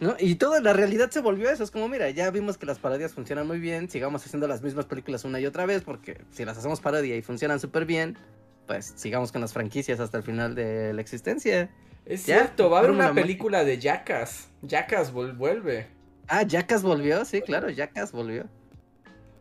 ¿No? 0.00 0.16
Y 0.18 0.34
toda 0.34 0.60
la 0.60 0.72
realidad 0.72 1.10
se 1.10 1.20
volvió 1.20 1.50
eso. 1.50 1.62
Es 1.62 1.70
como, 1.70 1.88
mira, 1.88 2.10
ya 2.10 2.30
vimos 2.30 2.58
que 2.58 2.66
las 2.66 2.78
parodias 2.78 3.14
funcionan 3.14 3.46
muy 3.46 3.60
bien. 3.60 3.88
Sigamos 3.88 4.24
haciendo 4.26 4.48
las 4.48 4.62
mismas 4.62 4.86
películas 4.86 5.24
una 5.24 5.38
y 5.40 5.46
otra 5.46 5.66
vez. 5.66 5.82
Porque 5.82 6.20
si 6.32 6.44
las 6.44 6.58
hacemos 6.58 6.80
parodia 6.80 7.16
y 7.16 7.22
funcionan 7.22 7.60
súper 7.60 7.84
bien, 7.86 8.18
pues 8.66 8.92
sigamos 8.96 9.30
con 9.30 9.40
las 9.40 9.52
franquicias 9.52 10.00
hasta 10.00 10.18
el 10.18 10.24
final 10.24 10.54
de 10.54 10.92
la 10.92 11.00
existencia. 11.00 11.70
Es 12.06 12.26
Ya, 12.26 12.38
cierto, 12.38 12.70
va 12.70 12.78
a 12.78 12.80
haber 12.80 12.90
una 12.90 13.14
película 13.14 13.64
de 13.64 13.78
Jackass. 13.78 14.48
Jackass 14.62 15.12
vuelve. 15.12 15.86
Ah, 16.26 16.42
Jackass 16.42 16.82
volvió, 16.82 17.24
sí, 17.24 17.40
claro, 17.42 17.70
Jackass 17.70 18.12
volvió. 18.12 18.46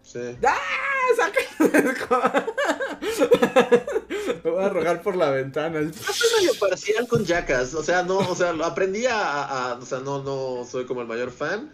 Sí. 0.02 0.38
¡Ah! 0.46 0.58
Saca- 1.16 2.46
Me 4.44 4.52
voy 4.52 4.64
a 4.64 4.70
rogar 4.70 5.02
por 5.02 5.16
la 5.16 5.32
ventana. 5.32 5.80
Medio 5.80 6.54
parcial 6.60 7.08
con 7.08 7.26
Jackass, 7.26 7.74
o 7.74 7.84
sea, 7.84 8.04
no, 8.04 8.18
o 8.18 8.36
sea, 8.36 8.54
lo 8.54 8.66
aprendí 8.66 9.06
a, 9.10 9.78
o 9.82 9.86
sea, 9.86 10.00
no, 10.00 10.22
no 10.24 10.66
soy 10.70 10.86
como 10.86 11.02
el 11.02 11.08
mayor 11.08 11.32
fan, 11.32 11.72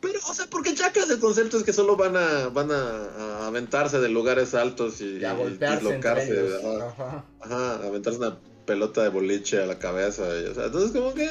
pero, 0.00 0.18
o 0.28 0.34
sea, 0.34 0.46
porque 0.48 0.74
Jackass 0.74 1.10
el 1.10 1.18
concepto 1.18 1.56
es 1.58 1.64
que 1.64 1.72
solo 1.72 1.96
van 1.96 2.16
a, 2.16 2.48
van 2.48 2.70
a, 2.70 3.04
a 3.42 3.46
aventarse 3.48 3.98
de 3.98 4.08
lugares 4.08 4.54
altos 4.54 5.00
y, 5.00 5.18
Y 5.18 5.24
a 5.24 5.32
y 5.34 5.36
golpearse 5.36 5.88
entre 5.94 6.24
dislocarse, 6.24 6.40
ellos. 6.40 6.60
ajá, 6.64 7.24
Ajá. 7.40 7.74
ajá, 7.74 7.74
aventarse 7.86 8.18
una 8.18 8.38
pelota 8.64 9.02
de 9.02 9.08
boliche 9.08 9.60
a 9.62 9.66
la 9.66 9.78
cabeza, 9.78 10.22
y, 10.40 10.44
o 10.46 10.54
sea, 10.54 10.66
entonces 10.66 10.92
como 10.92 11.14
que 11.14 11.28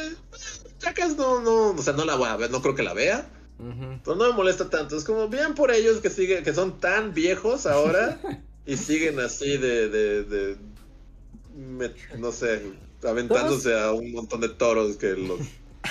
Jackass 0.80 1.15
no, 1.15 1.39
no, 1.41 1.69
o 1.72 1.81
sea, 1.81 1.93
no 1.93 2.03
la 2.05 2.15
voy 2.15 2.27
a 2.30 2.35
ver, 2.35 2.51
no 2.51 2.61
creo 2.61 2.76
que 2.76 2.84
la 2.84 2.93
vea, 2.93 3.30
Ujú. 3.59 3.99
pero 4.03 4.15
no 4.15 4.27
me 4.29 4.34
molesta 4.34 4.69
tanto, 4.69 4.95
es 4.97 5.03
como 5.03 5.27
bien 5.29 5.55
por 5.55 5.71
ellos 5.71 5.99
que 5.99 6.09
siguen, 6.11 6.43
que 6.43 6.53
son 6.53 6.79
tan 6.79 7.13
viejos 7.13 7.65
ahora 7.65 8.19
y 8.65 8.77
siguen 8.77 9.19
así 9.19 9.57
de, 9.57 9.89
de, 9.89 10.23
de 10.23 10.57
me- 11.55 11.91
no 12.19 12.31
sé, 12.31 12.61
aventándose 13.03 13.79
a 13.79 13.91
un 13.93 14.11
montón 14.11 14.41
de 14.41 14.49
toros 14.49 14.97
que 14.97 15.13
los 15.13 15.39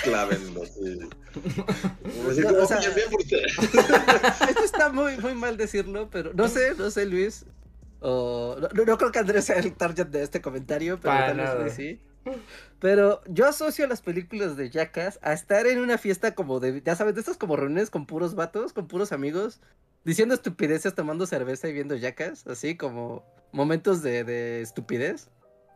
claven 0.03 0.39
así. 0.63 0.99
Como 2.15 2.29
decir, 2.29 2.43
No, 2.45 2.49
como, 2.51 2.63
o 2.63 2.67
sea- 2.67 2.77
"Oye, 2.79 2.89
bien 2.95 3.09
por 3.11 3.19
usted". 3.21 3.43
Esto 4.49 4.63
está 4.63 4.89
muy, 4.89 5.17
muy 5.17 5.33
mal 5.33 5.57
decirlo, 5.57 6.09
pero 6.11 6.31
no 6.33 6.47
sé, 6.47 6.73
no 6.77 6.89
sé, 6.89 7.05
Luis. 7.05 7.45
O, 7.99 8.55
no, 8.73 8.85
no 8.85 8.97
creo 8.97 9.11
que 9.11 9.19
Andrés 9.19 9.45
sea 9.45 9.57
el 9.57 9.73
target 9.75 10.05
de 10.07 10.23
este 10.23 10.39
comentario, 10.41 10.99
pero 11.01 11.13
Para 11.13 11.27
tal 11.27 11.37
vez 11.37 11.45
nada. 11.45 11.69
Sí. 11.69 11.99
Pero 12.79 13.21
yo 13.27 13.47
asocio 13.47 13.87
las 13.87 14.01
películas 14.01 14.55
de 14.55 14.69
Jackass 14.69 15.19
a 15.21 15.33
estar 15.33 15.65
en 15.65 15.79
una 15.79 15.97
fiesta 15.97 16.35
como 16.35 16.59
de, 16.59 16.81
ya 16.85 16.95
sabes, 16.95 17.15
de 17.15 17.21
estas 17.21 17.37
como 17.37 17.55
reuniones 17.55 17.89
con 17.89 18.05
puros 18.05 18.35
vatos, 18.35 18.71
con 18.73 18.87
puros 18.87 19.11
amigos, 19.11 19.61
diciendo 20.05 20.35
estupideces, 20.35 20.93
tomando 20.93 21.25
cerveza 21.25 21.67
y 21.67 21.73
viendo 21.73 21.95
Jackass, 21.95 22.45
así 22.47 22.75
como 22.75 23.25
momentos 23.51 24.03
de, 24.03 24.23
de 24.23 24.61
estupidez. 24.61 25.29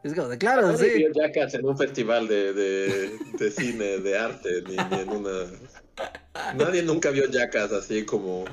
Es 0.03 0.13
como 0.13 0.27
de, 0.29 0.37
claro, 0.37 0.71
Nadie 0.71 0.91
sí. 0.91 0.97
vio 0.97 1.11
Jackass 1.13 1.53
en 1.53 1.65
un 1.65 1.77
festival 1.77 2.27
de, 2.27 2.53
de, 2.53 3.11
de 3.37 3.51
cine, 3.51 3.97
de 3.99 4.17
arte, 4.17 4.63
ni, 4.67 4.75
ni 4.75 5.01
en 5.01 5.09
una... 5.09 5.45
Nadie 6.55 6.81
nunca 6.81 7.11
vio 7.11 7.29
Jackass 7.29 7.71
así 7.71 8.03
como... 8.03 8.45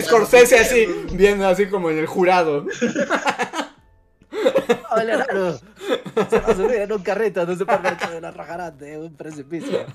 Scorsese 0.00 0.58
así, 0.58 0.86
viendo 1.12 1.46
así 1.46 1.66
como 1.66 1.90
en 1.90 1.98
el 1.98 2.06
jurado. 2.06 2.66
Se 6.30 6.38
va 6.40 6.46
a 6.48 6.54
subir 6.56 6.72
en 6.80 6.92
un 6.92 7.02
carrito 7.02 7.44
de 7.46 7.52
un 7.52 7.58
supermercado 7.58 8.14
de 8.14 8.20
la 8.20 8.30
rajarán 8.30 8.76
de 8.78 8.98
un 8.98 9.14
precipicio. 9.16 9.86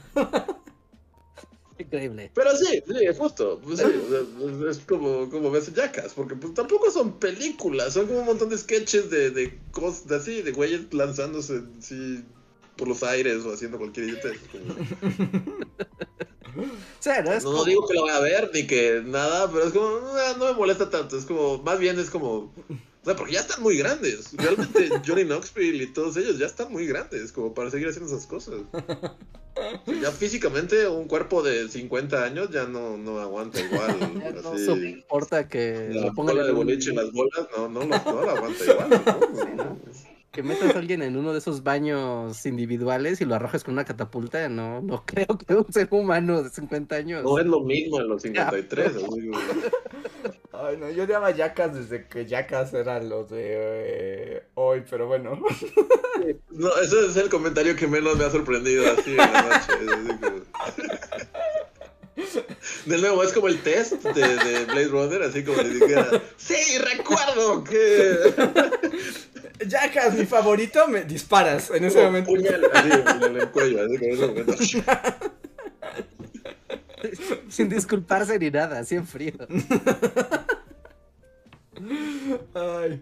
Increíble. 1.80 2.31
Pero 2.34 2.55
sí, 2.57 2.81
sí, 2.88 3.05
es 3.05 3.18
justo. 3.18 3.59
Pues 3.64 3.80
sí, 3.80 3.85
sea, 4.09 4.69
es 4.72 4.80
como, 4.80 5.30
como 5.30 5.51
ves 5.51 5.72
Jackass, 5.73 6.14
porque 6.14 6.35
pues 6.35 6.53
tampoco 6.55 6.89
son 6.89 7.19
películas, 7.19 7.93
son 7.93 8.07
como 8.07 8.19
un 8.19 8.26
montón 8.26 8.49
de 8.49 8.57
sketches 8.57 9.09
de, 9.11 9.30
de 9.30 9.59
cosas 9.72 10.07
de 10.07 10.15
así, 10.15 10.41
de 10.41 10.51
güeyes 10.53 10.91
lanzándose 10.93 11.61
así 11.80 12.23
por 12.77 12.88
los 12.88 13.03
aires 13.03 13.43
o 13.45 13.53
haciendo 13.53 13.77
cualquier 13.77 14.07
idiotez. 14.09 14.39
No 17.23 17.31
es 17.31 17.43
No, 17.43 17.51
no 17.51 17.57
como- 17.59 17.65
digo 17.65 17.88
que 17.88 17.93
lo 17.93 18.01
vaya 18.03 18.18
a 18.18 18.22
ver 18.22 18.49
ni 18.53 18.65
que 18.65 19.01
nada, 19.05 19.49
pero 19.51 19.65
es 19.65 19.72
como, 19.73 19.88
"Ah, 20.15 20.34
no 20.38 20.45
me 20.45 20.53
molesta 20.53 20.89
tanto, 20.89 21.15
es 21.18 21.26
como, 21.26 21.59
más 21.61 21.77
bien 21.80 21.99
es 21.99 22.09
como, 22.09 22.51
o 23.07 23.09
sea, 23.09 23.15
porque 23.15 23.35
ya 23.35 23.39
están 23.39 23.63
muy 23.63 23.77
grandes. 23.77 24.34
Realmente 24.34 24.89
Johnny 25.07 25.23
Knoxville 25.23 25.81
y 25.81 25.93
todos 25.93 26.17
ellos 26.17 26.38
ya 26.38 26.45
están 26.45 26.69
muy 26.73 26.85
grandes 26.85 27.31
como 27.31 27.53
para 27.53 27.71
seguir 27.71 27.88
haciendo 27.88 28.13
esas 28.13 28.27
cosas. 28.27 28.55
Ya 29.88 30.11
físicamente 30.11 30.88
un 30.88 31.07
cuerpo 31.07 31.41
de 31.41 31.67
50 31.67 32.23
años 32.23 32.51
ya 32.51 32.65
no, 32.67 32.95
no 32.95 33.19
aguanta 33.19 33.59
igual. 33.59 33.97
no 34.43 34.51
así. 34.51 34.65
soporta 34.67 35.47
que 35.47 35.89
La 35.93 36.01
lo 36.07 36.13
pongan 36.13 36.53
boliche 36.53 36.91
en 36.91 36.97
las 36.97 37.11
bolas, 37.11 37.47
no, 37.57 37.67
no, 37.67 37.79
lo- 37.79 37.88
no 37.88 38.21
la 38.23 38.34
aguanta 38.34 38.63
igual. 38.63 38.89
¿no? 39.57 39.79
Que 40.38 40.43
metas 40.43 40.76
a 40.76 40.77
alguien 40.77 41.01
en 41.01 41.18
uno 41.18 41.34
de 41.34 41.39
esos 41.39 41.64
baños 41.64 42.45
individuales 42.45 43.19
y 43.22 43.26
lo 43.26 43.34
arrojes 43.34 43.64
con 43.64 43.73
una 43.73 43.85
catapulta, 43.85 44.47
no, 44.49 44.81
no 44.84 45.03
creo 45.03 45.26
que 45.35 45.55
un 45.55 45.73
ser 45.73 45.88
humano 45.89 46.43
de 46.43 46.51
50 46.51 46.95
años. 46.95 47.23
No 47.23 47.39
es 47.39 47.47
lo 47.47 47.61
mismo 47.61 47.99
en 47.99 48.07
los 48.07 48.22
53. 48.22 48.88
así 48.97 49.03
como- 49.03 49.39
Ay, 50.53 50.77
no, 50.77 50.91
yo 50.91 51.05
odiaba 51.05 51.31
Jackass 51.31 51.73
desde 51.73 52.05
que 52.05 52.27
Jackass 52.27 52.72
eran 52.76 53.09
los 53.09 53.31
de 53.31 53.45
eh, 53.47 54.43
hoy, 54.53 54.84
pero 54.88 55.07
bueno. 55.07 55.41
No, 56.49 56.69
ese 56.81 57.05
es 57.05 57.15
el 57.18 57.30
comentario 57.30 57.76
que 57.76 57.88
menos 57.88 58.18
me 58.18 58.26
ha 58.26 58.31
sorprendido 58.31 58.84
así 58.91 59.11
en 59.11 59.18
la 59.18 59.41
noche. 59.43 60.43
De 62.85 62.98
nuevo, 62.98 63.23
es 63.23 63.31
como 63.31 63.48
el 63.48 63.61
test 63.61 64.03
de, 64.03 64.22
de 64.22 64.65
Blade 64.65 64.88
Runner, 64.88 65.22
así 65.23 65.44
como 65.44 65.61
si 65.61 65.69
dijera, 65.69 66.22
sí, 66.38 66.77
recuerdo 66.80 67.64
que... 67.64 68.34
Jackass, 69.65 70.15
mi 70.15 70.26
favorito, 70.26 70.88
me 70.88 71.03
disparas 71.03 71.69
en 71.72 71.84
ese 71.84 72.03
momento. 72.03 72.31
Puñal, 72.31 72.64
así, 72.73 72.89
en 73.26 73.38
el 73.38 73.49
cuello, 73.49 73.85
así 73.85 73.98
como 73.98 74.06
en 74.06 74.14
ese 74.14 74.27
momento. 74.27 74.53
Sin 77.49 77.69
disculparse 77.69 78.39
ni 78.39 78.49
nada, 78.49 78.80
así 78.80 78.95
en 78.95 79.06
frío. 79.07 79.34
Ay, 82.53 83.02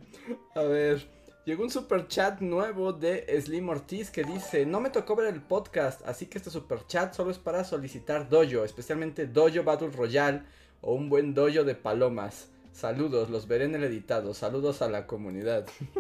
a 0.54 0.62
ver. 0.64 1.08
Llegó 1.46 1.64
un 1.64 1.70
super 1.70 2.08
chat 2.08 2.42
nuevo 2.42 2.92
de 2.92 3.26
Slim 3.40 3.70
Ortiz 3.70 4.10
que 4.10 4.24
dice: 4.24 4.66
No 4.66 4.80
me 4.82 4.90
tocó 4.90 5.16
ver 5.16 5.32
el 5.32 5.42
podcast, 5.42 6.02
así 6.08 6.26
que 6.26 6.40
este 6.40 6.50
super 6.50 6.86
chat 6.88 7.14
solo 7.14 7.30
es 7.30 7.38
para 7.38 7.64
solicitar 7.64 8.28
dojo, 8.30 8.64
especialmente 8.66 9.28
dojo 9.28 9.64
Battle 9.64 9.90
Royale 9.92 10.42
o 10.82 10.96
un 10.96 11.08
buen 11.08 11.36
dojo 11.36 11.64
de 11.64 11.76
palomas. 11.76 12.50
Saludos, 12.72 13.30
los 13.30 13.48
veré 13.48 13.66
en 13.66 13.76
el 13.76 13.84
editado. 13.84 14.34
Saludos 14.34 14.82
a 14.82 14.90
la 14.90 15.06
comunidad. 15.06 15.68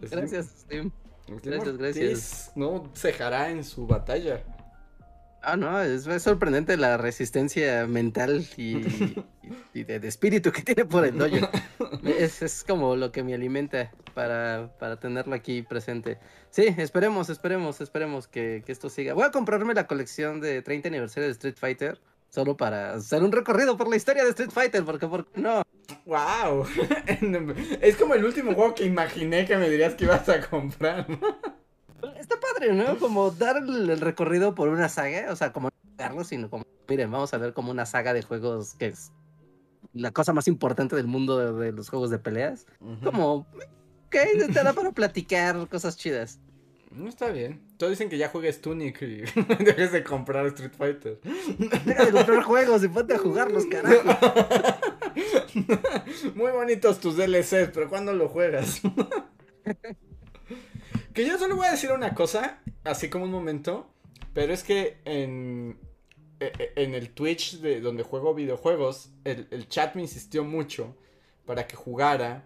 Slim- 0.00 0.10
Gracias, 0.10 0.66
Tim. 0.68 0.90
Slim 1.26 1.40
Gracias, 1.42 1.68
Ortiz 1.68 1.78
gracias. 1.78 2.52
No 2.56 2.90
cejará 2.94 3.50
en 3.50 3.62
su 3.64 3.86
batalla. 3.86 4.42
Ah, 5.46 5.56
no, 5.56 5.80
es, 5.80 6.06
es 6.06 6.22
sorprendente 6.22 6.76
la 6.76 6.96
resistencia 6.96 7.86
mental 7.86 8.46
y, 8.56 8.76
y- 8.78 9.24
y 9.74 9.84
de, 9.84 10.00
de 10.00 10.08
espíritu 10.08 10.52
que 10.52 10.62
tiene 10.62 10.84
por 10.84 11.04
el 11.04 11.16
dojo. 11.18 11.48
Es, 12.04 12.42
es 12.42 12.64
como 12.64 12.96
lo 12.96 13.12
que 13.12 13.22
me 13.22 13.34
alimenta 13.34 13.90
para, 14.14 14.70
para 14.78 14.98
tenerlo 15.00 15.34
aquí 15.34 15.62
presente. 15.62 16.18
Sí, 16.50 16.66
esperemos, 16.78 17.30
esperemos, 17.30 17.80
esperemos 17.80 18.26
que, 18.28 18.62
que 18.66 18.72
esto 18.72 18.88
siga. 18.90 19.14
Voy 19.14 19.24
a 19.24 19.30
comprarme 19.30 19.72
la 19.74 19.86
colección 19.86 20.40
de 20.40 20.60
30 20.62 20.88
aniversario 20.88 21.26
de 21.28 21.32
Street 21.32 21.56
Fighter. 21.58 22.00
Solo 22.28 22.56
para 22.56 22.94
hacer 22.94 23.22
un 23.22 23.30
recorrido 23.32 23.76
por 23.76 23.88
la 23.88 23.96
historia 23.96 24.24
de 24.24 24.30
Street 24.30 24.50
Fighter, 24.50 24.84
porque 24.84 25.06
¿por 25.06 25.24
qué 25.26 25.40
no? 25.40 25.62
¡Wow! 26.04 26.66
es 27.80 27.96
como 27.96 28.14
el 28.14 28.24
último 28.24 28.54
juego 28.54 28.74
que 28.74 28.84
imaginé 28.84 29.44
que 29.46 29.56
me 29.56 29.70
dirías 29.70 29.94
que 29.94 30.04
ibas 30.04 30.28
a 30.28 30.40
comprar. 30.40 31.06
Está 32.18 32.36
padre, 32.40 32.72
¿no? 32.72 32.98
Como 32.98 33.30
dar 33.30 33.56
el, 33.56 34.00
recorrido 34.00 34.54
por 34.54 34.68
una 34.68 34.88
saga, 34.88 35.32
o 35.32 35.36
sea, 35.36 35.52
como 35.52 35.68
no 35.68 35.90
jugarlo, 35.90 36.24
sino 36.24 36.50
como, 36.50 36.64
miren, 36.88 37.10
vamos 37.10 37.32
a 37.34 37.38
ver 37.38 37.52
como 37.52 37.70
una 37.70 37.86
saga 37.86 38.12
de 38.12 38.22
juegos 38.22 38.74
que 38.74 38.86
es 38.86 39.12
la 39.92 40.10
cosa 40.10 40.32
más 40.32 40.48
importante 40.48 40.96
del 40.96 41.06
mundo 41.06 41.38
de, 41.38 41.66
de 41.66 41.72
los 41.72 41.88
juegos 41.88 42.10
de 42.10 42.18
peleas. 42.18 42.66
Como, 43.02 43.46
ok, 44.06 44.16
te 44.52 44.62
da 44.62 44.72
para 44.72 44.92
platicar 44.92 45.68
cosas 45.68 45.96
chidas. 45.96 46.40
No 46.94 47.08
está 47.08 47.30
bien. 47.30 47.60
Todos 47.76 47.90
dicen 47.90 48.08
que 48.08 48.18
ya 48.18 48.28
juegues 48.28 48.60
Tunic 48.60 49.02
y 49.02 49.22
dejes 49.64 49.90
de 49.90 50.04
comprar 50.04 50.46
Street 50.46 50.72
Fighter. 50.76 51.20
Deja 51.84 52.04
de 52.04 52.12
comprar 52.12 52.42
juegos 52.42 52.84
y 52.84 52.88
ponte 52.88 53.14
a 53.14 53.18
jugarlos, 53.18 53.66
carajo. 53.66 54.16
Muy 56.36 56.52
bonitos 56.52 57.00
tus 57.00 57.16
DLCs, 57.16 57.70
pero 57.72 57.88
¿cuándo 57.88 58.12
lo 58.12 58.28
juegas? 58.28 58.80
que 61.14 61.24
yo 61.24 61.38
solo 61.38 61.56
voy 61.56 61.66
a 61.66 61.70
decir 61.70 61.92
una 61.92 62.14
cosa, 62.14 62.60
así 62.82 63.08
como 63.08 63.24
un 63.24 63.30
momento, 63.30 63.86
pero 64.34 64.52
es 64.52 64.64
que 64.64 64.98
en, 65.04 65.78
e, 66.40 66.52
e, 66.58 66.82
en 66.82 66.94
el 66.94 67.10
Twitch 67.10 67.60
de 67.60 67.80
donde 67.80 68.02
juego 68.02 68.34
videojuegos, 68.34 69.10
el, 69.24 69.46
el 69.50 69.68
chat 69.68 69.94
me 69.94 70.02
insistió 70.02 70.44
mucho 70.44 70.96
para 71.46 71.66
que 71.66 71.76
jugara 71.76 72.44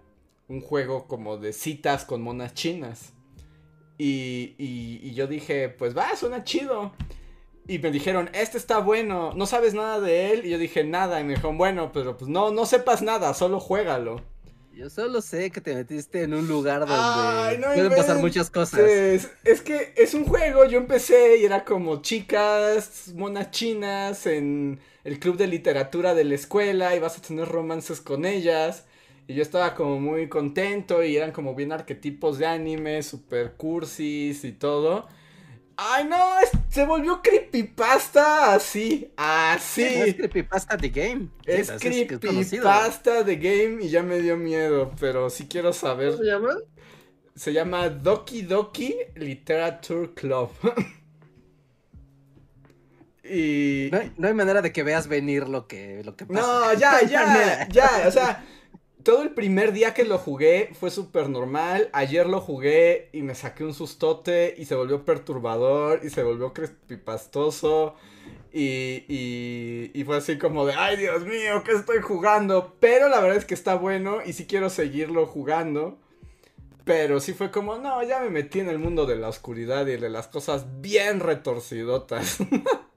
un 0.48 0.60
juego 0.60 1.06
como 1.06 1.36
de 1.36 1.52
citas 1.52 2.04
con 2.04 2.22
monas 2.22 2.54
chinas. 2.54 3.12
Y, 3.98 4.54
y, 4.58 5.12
yo 5.14 5.26
dije, 5.26 5.68
pues 5.68 5.96
va, 5.96 6.14
suena 6.16 6.44
chido. 6.44 6.92
Y 7.66 7.78
me 7.80 7.90
dijeron, 7.90 8.30
este 8.32 8.56
está 8.56 8.78
bueno, 8.78 9.32
no 9.34 9.44
sabes 9.44 9.74
nada 9.74 10.00
de 10.00 10.32
él. 10.32 10.46
Y 10.46 10.50
yo 10.50 10.58
dije, 10.58 10.84
nada. 10.84 11.20
Y 11.20 11.24
me 11.24 11.30
dijeron, 11.30 11.58
bueno, 11.58 11.90
pero 11.92 12.16
pues 12.16 12.30
no, 12.30 12.50
no 12.50 12.64
sepas 12.64 13.02
nada, 13.02 13.34
solo 13.34 13.60
juégalo. 13.60 14.22
Yo 14.78 14.88
solo 14.88 15.20
sé 15.22 15.50
que 15.50 15.60
te 15.60 15.74
metiste 15.74 16.22
en 16.22 16.32
un 16.34 16.46
lugar 16.46 16.86
donde 16.86 17.58
pueden 17.58 17.90
pasar 17.96 18.18
muchas 18.18 18.48
cosas. 18.48 18.80
Es 19.42 19.60
que 19.60 19.92
es 19.96 20.14
un 20.14 20.24
juego, 20.24 20.66
yo 20.66 20.78
empecé 20.78 21.38
y 21.38 21.44
era 21.44 21.64
como 21.64 22.00
chicas, 22.00 23.12
monas 23.16 23.50
chinas 23.50 24.24
en 24.26 24.78
el 25.02 25.18
club 25.18 25.36
de 25.36 25.48
literatura 25.48 26.14
de 26.14 26.22
la 26.22 26.36
escuela 26.36 26.94
y 26.94 27.00
vas 27.00 27.18
a 27.18 27.20
tener 27.20 27.48
romances 27.48 28.00
con 28.00 28.24
ellas. 28.24 28.84
Y 29.26 29.34
yo 29.34 29.42
estaba 29.42 29.74
como 29.74 29.98
muy 29.98 30.28
contento 30.28 31.02
y 31.02 31.16
eran 31.16 31.32
como 31.32 31.56
bien 31.56 31.72
arquetipos 31.72 32.38
de 32.38 32.46
anime, 32.46 33.02
super 33.02 33.54
cursis 33.54 34.44
y 34.44 34.52
todo. 34.52 35.08
Ay, 35.80 36.06
no, 36.06 36.18
se 36.68 36.84
volvió 36.84 37.22
creepypasta 37.22 38.52
así, 38.52 39.12
así. 39.16 39.84
es 39.84 40.16
creepypasta 40.16 40.76
de 40.76 40.88
game. 40.88 41.28
Es 41.46 41.70
creepypasta 41.70 43.22
de 43.22 43.36
game 43.36 43.84
y 43.84 43.88
ya 43.88 44.02
me 44.02 44.18
dio 44.18 44.36
miedo, 44.36 44.90
pero 44.98 45.30
sí 45.30 45.46
quiero 45.46 45.72
saber. 45.72 46.10
¿Cómo 46.10 46.24
se 46.24 46.30
llama? 46.30 46.56
Se 47.36 47.52
llama 47.52 47.88
Doki 47.90 48.42
Doki 48.42 48.96
Literature 49.14 50.14
Club. 50.14 50.50
y... 53.22 53.88
No 54.18 54.26
hay, 54.26 54.34
manera 54.34 54.60
de 54.60 54.72
que 54.72 54.82
veas 54.82 55.06
venir 55.06 55.48
lo 55.48 55.68
que, 55.68 56.02
lo 56.02 56.16
que 56.16 56.26
pasa. 56.26 56.40
No, 56.40 56.74
ya, 56.74 57.02
ya, 57.02 57.68
ya, 57.68 58.02
o 58.04 58.10
sea 58.10 58.44
todo 59.08 59.22
el 59.22 59.30
primer 59.30 59.72
día 59.72 59.94
que 59.94 60.04
lo 60.04 60.18
jugué 60.18 60.68
fue 60.78 60.90
súper 60.90 61.30
normal. 61.30 61.88
Ayer 61.94 62.26
lo 62.26 62.42
jugué 62.42 63.08
y 63.14 63.22
me 63.22 63.34
saqué 63.34 63.64
un 63.64 63.72
sustote 63.72 64.54
y 64.58 64.66
se 64.66 64.74
volvió 64.74 65.06
perturbador 65.06 66.00
y 66.04 66.10
se 66.10 66.22
volvió 66.22 66.52
crepipastoso. 66.52 67.94
Y, 68.52 69.06
y, 69.08 69.90
y, 69.94 70.04
fue 70.04 70.18
así 70.18 70.36
como 70.36 70.66
de, 70.66 70.74
ay 70.74 70.98
Dios 70.98 71.24
mío, 71.24 71.62
¿qué 71.64 71.72
estoy 71.72 72.02
jugando? 72.02 72.76
Pero 72.80 73.08
la 73.08 73.20
verdad 73.20 73.38
es 73.38 73.46
que 73.46 73.54
está 73.54 73.76
bueno 73.76 74.18
y 74.26 74.34
sí 74.34 74.46
quiero 74.46 74.68
seguirlo 74.68 75.24
jugando. 75.24 75.96
Pero 76.84 77.18
sí 77.20 77.32
fue 77.32 77.50
como, 77.50 77.78
no, 77.78 78.02
ya 78.02 78.20
me 78.20 78.28
metí 78.28 78.60
en 78.60 78.68
el 78.68 78.78
mundo 78.78 79.06
de 79.06 79.16
la 79.16 79.30
oscuridad 79.30 79.86
y 79.86 79.96
de 79.96 80.10
las 80.10 80.28
cosas 80.28 80.66
bien 80.82 81.20
retorcidotas. 81.20 82.40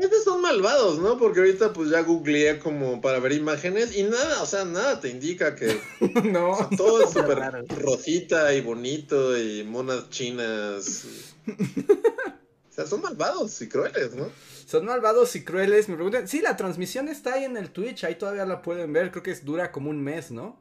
japoneses 0.00 0.24
son 0.24 0.40
malvados, 0.40 0.98
¿no? 0.98 1.18
Porque 1.18 1.40
ahorita 1.40 1.72
pues 1.72 1.90
ya 1.90 2.02
googleé 2.02 2.58
como 2.58 3.00
para 3.00 3.18
ver 3.18 3.32
imágenes 3.32 3.96
y 3.96 4.04
nada, 4.04 4.42
o 4.42 4.46
sea, 4.46 4.64
nada 4.64 5.00
te 5.00 5.08
indica 5.08 5.54
que 5.54 5.78
no. 6.24 6.68
todo 6.76 7.02
es 7.02 7.10
súper 7.10 7.38
rosita 7.68 8.52
y 8.54 8.60
bonito 8.60 9.36
y 9.38 9.64
monas 9.64 10.08
chinas. 10.10 11.04
o 11.46 12.72
sea, 12.72 12.86
son 12.86 13.02
malvados 13.02 13.60
y 13.62 13.68
crueles, 13.68 14.14
¿no? 14.14 14.28
Son 14.66 14.84
malvados 14.84 15.34
y 15.36 15.44
crueles. 15.44 15.88
Me 15.88 15.96
preguntan, 15.96 16.28
sí, 16.28 16.40
la 16.40 16.56
transmisión 16.56 17.08
está 17.08 17.34
ahí 17.34 17.44
en 17.44 17.56
el 17.56 17.70
Twitch, 17.70 18.04
ahí 18.04 18.14
todavía 18.14 18.46
la 18.46 18.62
pueden 18.62 18.92
ver, 18.92 19.10
creo 19.10 19.22
que 19.22 19.34
dura 19.36 19.72
como 19.72 19.90
un 19.90 20.02
mes, 20.02 20.30
¿no? 20.30 20.58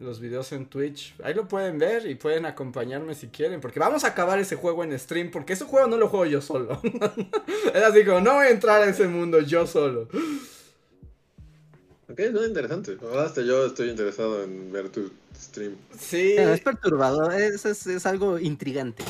Los 0.00 0.20
videos 0.20 0.52
en 0.52 0.66
Twitch. 0.66 1.14
Ahí 1.22 1.34
lo 1.34 1.48
pueden 1.48 1.78
ver 1.78 2.06
y 2.06 2.14
pueden 2.14 2.46
acompañarme 2.46 3.14
si 3.14 3.28
quieren. 3.28 3.60
Porque 3.60 3.80
vamos 3.80 4.04
a 4.04 4.08
acabar 4.08 4.38
ese 4.38 4.56
juego 4.56 4.84
en 4.84 4.98
stream. 4.98 5.30
Porque 5.30 5.54
ese 5.54 5.64
juego 5.64 5.86
no 5.86 5.96
lo 5.96 6.08
juego 6.08 6.26
yo 6.26 6.40
solo. 6.40 6.80
es 7.74 7.82
así 7.82 8.04
como, 8.04 8.20
no 8.20 8.34
voy 8.34 8.46
a 8.46 8.50
entrar 8.50 8.82
a 8.82 8.86
ese 8.86 9.08
mundo 9.08 9.40
yo 9.40 9.66
solo. 9.66 10.08
Ok, 12.10 12.20
no, 12.32 12.44
interesante. 12.44 12.96
Hasta 13.16 13.42
yo 13.42 13.66
estoy 13.66 13.90
interesado 13.90 14.42
en 14.42 14.72
ver 14.72 14.88
tu 14.88 15.10
stream. 15.36 15.76
Sí. 15.98 16.36
es 16.36 16.60
perturbador, 16.60 17.34
es, 17.34 17.64
es, 17.64 18.06
algo 18.06 18.38
intrigante. 18.38 19.04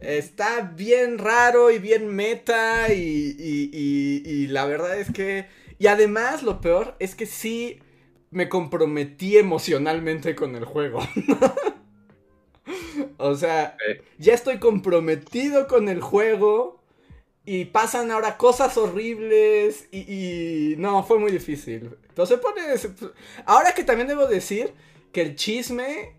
Está 0.00 0.72
bien 0.76 1.18
raro 1.18 1.70
y 1.70 1.78
bien 1.78 2.14
meta 2.14 2.92
y, 2.92 3.34
y, 3.38 4.22
y 4.24 4.46
la 4.48 4.66
verdad 4.66 4.98
es 4.98 5.10
que... 5.10 5.46
Y 5.78 5.86
además 5.86 6.42
lo 6.42 6.60
peor 6.60 6.94
es 6.98 7.14
que 7.14 7.26
sí 7.26 7.80
me 8.34 8.48
comprometí 8.48 9.38
emocionalmente 9.38 10.34
con 10.34 10.56
el 10.56 10.64
juego. 10.64 10.98
o 13.16 13.36
sea, 13.36 13.76
ya 14.18 14.34
estoy 14.34 14.58
comprometido 14.58 15.68
con 15.68 15.88
el 15.88 16.00
juego 16.00 16.82
y 17.44 17.66
pasan 17.66 18.10
ahora 18.10 18.36
cosas 18.36 18.76
horribles 18.76 19.88
y, 19.92 20.74
no, 20.78 21.04
fue 21.04 21.20
muy 21.20 21.30
difícil. 21.30 21.96
Entonces 22.08 22.40
pone... 22.40 22.62
Ahora 23.46 23.72
que 23.72 23.84
también 23.84 24.08
debo 24.08 24.26
decir 24.26 24.72
que 25.12 25.22
el 25.22 25.36
chisme... 25.36 26.16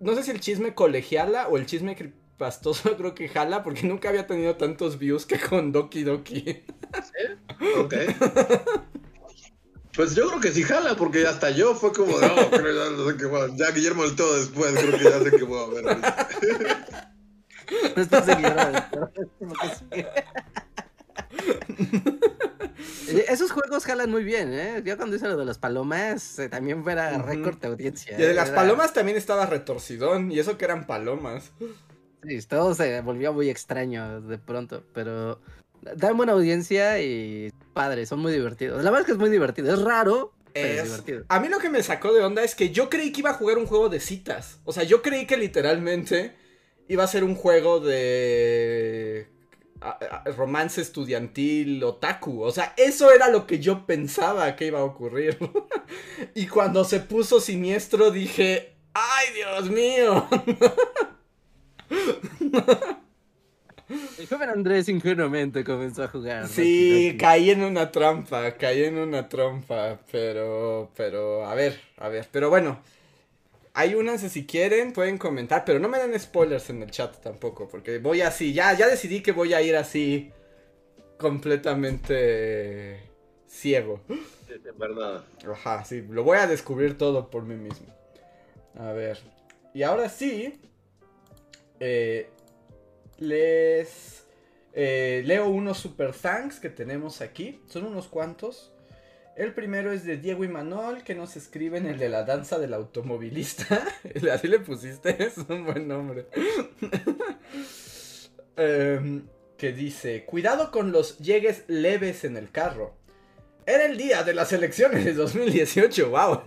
No 0.00 0.14
sé 0.14 0.22
si 0.22 0.32
el 0.32 0.40
chisme 0.40 0.74
colegiala 0.74 1.48
o 1.48 1.56
el 1.56 1.64
chisme 1.64 1.96
pastoso 2.36 2.94
creo 2.98 3.14
que 3.14 3.28
jala 3.28 3.62
porque 3.62 3.86
nunca 3.86 4.10
había 4.10 4.26
tenido 4.26 4.56
tantos 4.56 4.98
views 4.98 5.24
que 5.24 5.38
con 5.38 5.72
Doki 5.72 6.02
Doki. 6.02 6.42
¿Sí? 6.42 7.72
Ok. 7.78 7.94
Pues 9.94 10.14
yo 10.14 10.28
creo 10.28 10.40
que 10.40 10.52
sí 10.52 10.62
jala, 10.62 10.94
porque 10.94 11.26
hasta 11.26 11.50
yo 11.50 11.74
fue 11.74 11.92
como, 11.92 12.18
no, 12.18 12.50
ya, 12.50 12.90
no 12.90 13.10
sé 13.10 13.16
qué 13.16 13.26
va. 13.26 13.48
Ya 13.56 13.70
Guillermo 13.72 14.04
del 14.04 14.14
todo 14.14 14.38
después, 14.38 14.72
creo 14.74 14.98
que 14.98 15.04
ya 15.04 15.18
sé 15.18 15.30
qué 15.36 15.44
voy 15.44 15.58
a 15.58 15.82
ver. 15.82 15.98
No 17.96 18.02
estás 18.02 18.26
Esos 23.28 23.52
juegos 23.52 23.84
jalan 23.84 24.10
muy 24.10 24.24
bien, 24.24 24.52
¿eh? 24.52 24.82
Yo 24.84 24.96
cuando 24.96 25.14
hice 25.16 25.28
lo 25.28 25.36
de 25.36 25.44
las 25.44 25.58
palomas, 25.58 26.38
eh, 26.38 26.48
también 26.48 26.82
fuera 26.82 27.18
récord 27.18 27.58
de 27.58 27.68
audiencia. 27.68 28.18
Y 28.18 28.22
de 28.22 28.34
las 28.34 28.50
palomas 28.50 28.92
también 28.92 29.16
estaba 29.16 29.46
retorcidón, 29.46 30.32
y 30.32 30.38
eso 30.38 30.58
que 30.58 30.64
eran 30.64 30.86
palomas. 30.86 31.52
Sí, 32.22 32.40
todo 32.42 32.74
se 32.74 33.00
volvió 33.00 33.32
muy 33.32 33.48
extraño 33.48 34.20
de 34.20 34.38
pronto, 34.38 34.84
pero 34.92 35.40
dan 35.96 36.16
buena 36.16 36.32
audiencia 36.32 37.00
y 37.00 37.52
padre, 37.72 38.06
son 38.06 38.20
muy 38.20 38.32
divertidos. 38.32 38.82
La 38.84 38.90
verdad 38.90 39.02
es 39.02 39.06
que 39.06 39.12
es 39.12 39.18
muy 39.18 39.30
divertido, 39.30 39.72
es 39.72 39.80
raro. 39.82 40.32
Es, 40.54 40.84
divertido. 40.84 41.24
A 41.28 41.40
mí 41.40 41.48
lo 41.48 41.58
que 41.58 41.70
me 41.70 41.82
sacó 41.82 42.12
de 42.12 42.22
onda 42.22 42.42
es 42.42 42.54
que 42.54 42.70
yo 42.70 42.90
creí 42.90 43.12
que 43.12 43.20
iba 43.20 43.30
a 43.30 43.34
jugar 43.34 43.58
un 43.58 43.66
juego 43.66 43.88
de 43.88 44.00
citas. 44.00 44.60
O 44.64 44.72
sea, 44.72 44.82
yo 44.82 45.02
creí 45.02 45.26
que 45.26 45.36
literalmente 45.36 46.34
iba 46.88 47.04
a 47.04 47.08
ser 47.08 47.24
un 47.24 47.34
juego 47.34 47.80
de 47.80 49.28
romance 50.36 50.80
estudiantil 50.80 51.82
otaku. 51.84 52.42
O 52.42 52.50
sea, 52.50 52.74
eso 52.76 53.12
era 53.12 53.28
lo 53.28 53.46
que 53.46 53.60
yo 53.60 53.86
pensaba 53.86 54.56
que 54.56 54.66
iba 54.66 54.80
a 54.80 54.84
ocurrir. 54.84 55.38
y 56.34 56.46
cuando 56.46 56.84
se 56.84 57.00
puso 57.00 57.40
siniestro 57.40 58.10
dije, 58.10 58.76
¡ay, 58.92 59.26
Dios 59.34 59.70
mío! 59.70 60.28
El 64.18 64.26
joven 64.28 64.50
Andrés 64.50 64.88
ingenuamente 64.88 65.64
comenzó 65.64 66.04
a 66.04 66.08
jugar. 66.08 66.46
Sí, 66.46 67.16
caí 67.18 67.50
en 67.50 67.62
una 67.62 67.90
trampa, 67.90 68.52
caí 68.52 68.84
en 68.84 68.98
una 68.98 69.28
trampa, 69.28 69.98
pero, 70.10 70.90
pero, 70.96 71.46
a 71.46 71.54
ver, 71.54 71.80
a 71.96 72.08
ver, 72.08 72.28
pero 72.30 72.50
bueno, 72.50 72.80
hay 73.74 73.94
unas 73.94 74.20
si 74.20 74.46
quieren, 74.46 74.92
pueden 74.92 75.18
comentar, 75.18 75.64
pero 75.64 75.78
no 75.80 75.88
me 75.88 75.98
den 75.98 76.18
spoilers 76.18 76.70
en 76.70 76.82
el 76.82 76.90
chat 76.90 77.16
tampoco, 77.20 77.68
porque 77.68 77.98
voy 77.98 78.20
así, 78.20 78.52
ya, 78.52 78.72
ya 78.74 78.86
decidí 78.86 79.22
que 79.22 79.32
voy 79.32 79.54
a 79.54 79.62
ir 79.62 79.74
así, 79.76 80.30
completamente 81.18 83.02
ciego. 83.46 84.00
Sí, 84.08 84.54
verdad. 84.78 85.24
Ajá, 85.50 85.84
sí, 85.84 86.02
lo 86.08 86.22
voy 86.24 86.38
a 86.38 86.46
descubrir 86.46 86.96
todo 86.96 87.30
por 87.30 87.42
mí 87.42 87.56
mismo. 87.56 87.86
A 88.78 88.92
ver, 88.92 89.18
y 89.74 89.82
ahora 89.82 90.08
sí, 90.08 90.60
eh, 91.80 92.30
les 93.20 94.24
eh, 94.72 95.22
leo 95.24 95.48
unos 95.48 95.78
super 95.78 96.12
thanks 96.12 96.58
que 96.58 96.70
tenemos 96.70 97.20
aquí. 97.20 97.60
Son 97.68 97.84
unos 97.84 98.08
cuantos. 98.08 98.72
El 99.36 99.54
primero 99.54 99.92
es 99.92 100.04
de 100.04 100.16
Diego 100.16 100.44
y 100.44 100.48
Manol, 100.48 101.02
que 101.02 101.14
nos 101.14 101.36
escriben 101.36 101.86
el 101.86 101.98
de 101.98 102.08
la 102.08 102.24
danza 102.24 102.58
del 102.58 102.74
automovilista. 102.74 103.86
Así 104.32 104.48
le 104.48 104.58
pusiste, 104.58 105.16
es 105.24 105.38
un 105.38 105.64
buen 105.64 105.86
nombre. 105.88 106.26
Em, 108.56 109.26
que 109.56 109.72
dice, 109.72 110.26
cuidado 110.26 110.70
con 110.70 110.92
los 110.92 111.16
llegues 111.18 111.64
leves 111.66 112.24
en 112.24 112.36
el 112.36 112.50
carro. 112.50 112.94
Era 113.64 113.86
el 113.86 113.96
día 113.96 114.22
de 114.22 114.34
las 114.34 114.52
elecciones 114.52 115.02
de 115.02 115.14
2018, 115.14 116.10
wow. 116.10 116.42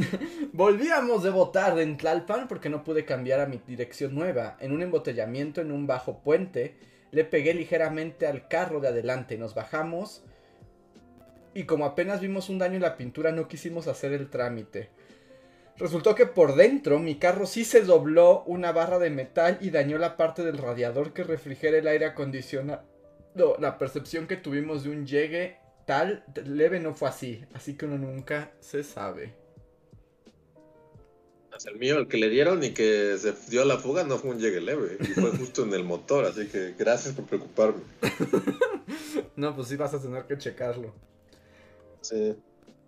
Volvíamos 0.52 1.22
de 1.22 1.30
votar 1.30 1.78
en 1.78 1.96
Tlalpan 1.96 2.48
porque 2.48 2.68
no 2.68 2.84
pude 2.84 3.04
cambiar 3.04 3.40
a 3.40 3.46
mi 3.46 3.60
dirección 3.66 4.14
nueva. 4.14 4.56
En 4.60 4.72
un 4.72 4.82
embotellamiento 4.82 5.60
en 5.60 5.72
un 5.72 5.86
bajo 5.86 6.20
puente, 6.20 6.76
le 7.10 7.24
pegué 7.24 7.54
ligeramente 7.54 8.26
al 8.26 8.48
carro 8.48 8.80
de 8.80 8.88
adelante. 8.88 9.38
Nos 9.38 9.54
bajamos 9.54 10.24
y 11.54 11.64
como 11.64 11.84
apenas 11.84 12.20
vimos 12.20 12.48
un 12.48 12.58
daño 12.58 12.76
en 12.76 12.82
la 12.82 12.96
pintura 12.96 13.32
no 13.32 13.48
quisimos 13.48 13.88
hacer 13.88 14.12
el 14.12 14.30
trámite. 14.30 14.90
Resultó 15.76 16.14
que 16.14 16.26
por 16.26 16.56
dentro 16.56 16.98
mi 16.98 17.16
carro 17.16 17.46
sí 17.46 17.64
se 17.64 17.82
dobló 17.82 18.44
una 18.44 18.70
barra 18.70 18.98
de 18.98 19.10
metal 19.10 19.58
y 19.60 19.70
dañó 19.70 19.98
la 19.98 20.16
parte 20.16 20.44
del 20.44 20.58
radiador 20.58 21.12
que 21.12 21.24
refrigera 21.24 21.78
el 21.78 21.88
aire 21.88 22.06
acondicionado. 22.06 22.82
la 23.58 23.78
percepción 23.78 24.26
que 24.26 24.36
tuvimos 24.36 24.84
de 24.84 24.90
un 24.90 25.06
llegue 25.06 25.56
tal 25.86 26.24
leve 26.44 26.78
no 26.80 26.94
fue 26.94 27.08
así, 27.08 27.44
así 27.54 27.76
que 27.76 27.86
uno 27.86 27.98
nunca 27.98 28.52
se 28.60 28.84
sabe. 28.84 29.39
El 31.66 31.78
mío, 31.78 31.98
el 31.98 32.08
que 32.08 32.16
le 32.16 32.28
dieron 32.28 32.62
y 32.64 32.70
que 32.70 33.16
se 33.18 33.34
dio 33.48 33.64
la 33.64 33.78
fuga 33.78 34.04
no 34.04 34.18
fue 34.18 34.30
un 34.30 34.38
llegue 34.38 34.60
leve, 34.60 34.96
y 35.00 35.04
fue 35.04 35.30
justo 35.36 35.62
en 35.64 35.74
el 35.74 35.84
motor, 35.84 36.24
así 36.24 36.46
que 36.46 36.74
gracias 36.78 37.14
por 37.14 37.26
preocuparme. 37.26 37.82
no, 39.36 39.54
pues 39.54 39.68
sí 39.68 39.76
vas 39.76 39.92
a 39.94 40.00
tener 40.00 40.24
que 40.24 40.38
checarlo. 40.38 40.94
Sí. 42.00 42.36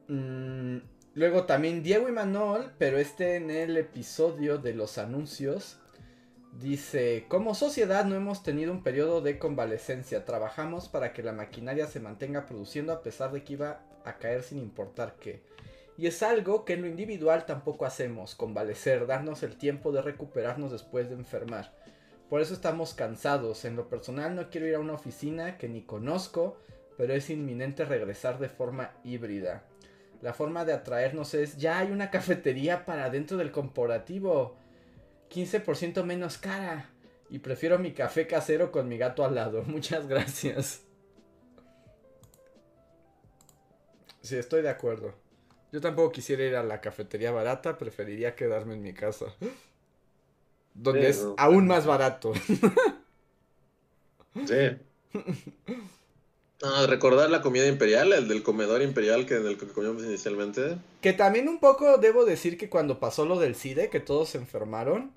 Mm, 0.09 0.79
luego 1.15 1.45
también 1.45 1.83
Diego 1.83 2.09
y 2.09 2.13
Manuel, 2.13 2.71
pero 2.79 2.99
este 2.99 3.37
en 3.37 3.51
el 3.51 3.77
episodio 3.77 4.59
de 4.59 4.75
los 4.75 4.97
anuncios, 4.97 5.79
dice, 6.61 7.27
como 7.29 7.55
sociedad 7.55 8.05
no 8.07 8.15
hemos 8.15 8.43
tenido 8.43 8.73
un 8.73 8.83
periodo 8.83 9.21
de 9.21 9.39
convalecencia, 9.39 10.25
trabajamos 10.25 10.89
para 10.89 11.13
que 11.13 11.23
la 11.23 11.33
maquinaria 11.33 11.87
se 11.87 12.01
mantenga 12.01 12.47
produciendo 12.47 12.93
a 12.93 13.03
pesar 13.03 13.33
de 13.33 13.45
que 13.45 13.55
iba 13.55 13.85
a 14.05 14.19
caer 14.19 14.43
sin 14.43 14.59
importar 14.59 15.17
qué. 15.21 15.43
Y 15.99 16.07
es 16.07 16.23
algo 16.23 16.65
que 16.65 16.75
en 16.75 16.83
lo 16.83 16.89
individual 16.89 17.45
tampoco 17.45 17.85
hacemos, 17.85 18.35
convalecer, 18.35 19.07
darnos 19.07 19.43
el 19.43 19.57
tiempo 19.57 19.93
de 19.93 20.03
recuperarnos 20.03 20.73
después 20.73 21.09
de 21.09 21.17
enfermar. 21.17 21.73
Por 22.29 22.41
eso 22.41 22.55
estamos 22.55 22.95
cansados. 22.95 23.65
En 23.67 23.77
lo 23.77 23.89
personal 23.89 24.35
no 24.35 24.49
quiero 24.49 24.67
ir 24.67 24.75
a 24.75 24.81
una 24.81 24.95
oficina 24.95 25.59
que 25.59 25.69
ni 25.69 25.83
conozco, 25.83 26.57
pero 26.97 27.13
es 27.13 27.29
inminente 27.29 27.85
regresar 27.85 28.39
de 28.39 28.49
forma 28.49 28.93
híbrida. 29.05 29.65
La 30.23 30.33
forma 30.33 30.65
de 30.65 30.73
atraernos 30.73 31.35
es, 31.35 31.59
ya 31.59 31.79
hay 31.79 31.91
una 31.91 32.11
cafetería 32.11 32.87
para 32.87 33.11
dentro 33.11 33.37
del 33.37 33.51
corporativo. 33.51 34.57
15% 35.31 36.05
menos 36.05 36.39
cara. 36.39 36.89
Y 37.29 37.41
prefiero 37.41 37.79
mi 37.79 37.93
café 37.93 38.27
casero 38.27 38.73
con 38.73 38.89
mi 38.89 38.99
gato 38.99 39.25
al 39.25 39.35
lado. 39.35 39.63
Muchas 39.67 40.07
gracias. 40.07 40.83
Sí, 44.23 44.37
estoy 44.37 44.63
de 44.63 44.71
acuerdo. 44.71 45.22
Yo 45.73 45.81
tampoco 45.81 46.13
quisiera 46.13 46.45
ir 46.45 46.55
a 46.55 46.63
la 46.63 46.83
cafetería 46.83 47.33
barata, 47.33 47.79
preferiría 47.79 48.37
quedarme 48.37 48.75
en 48.75 48.83
mi 48.83 48.93
casa. 48.93 49.27
Donde 50.75 51.09
es 51.09 51.27
aún 51.39 51.67
más 51.67 51.87
barato. 51.87 52.33
Sí. 54.47 54.79
No, 56.63 56.87
recordar 56.87 57.29
la 57.29 57.43
comida 57.43 57.67
imperial, 57.67 58.15
el 58.15 58.29
del 58.29 58.43
comedor 58.43 58.81
imperial 58.81 59.27
que 59.27 59.37
en 59.37 59.47
el 59.47 59.59
que 59.59 59.67
comíamos 59.67 60.05
inicialmente. 60.05 60.79
Que 61.03 61.13
también 61.13 61.51
un 61.51 61.61
poco 61.61 61.99
debo 61.99 62.25
decir 62.25 62.57
que 62.57 62.71
cuando 62.71 62.99
pasó 62.99 63.27
lo 63.27 63.39
del 63.39 63.55
CIDE, 63.55 63.91
que 63.91 64.01
todos 64.01 64.31
se 64.31 64.39
enfermaron, 64.39 65.13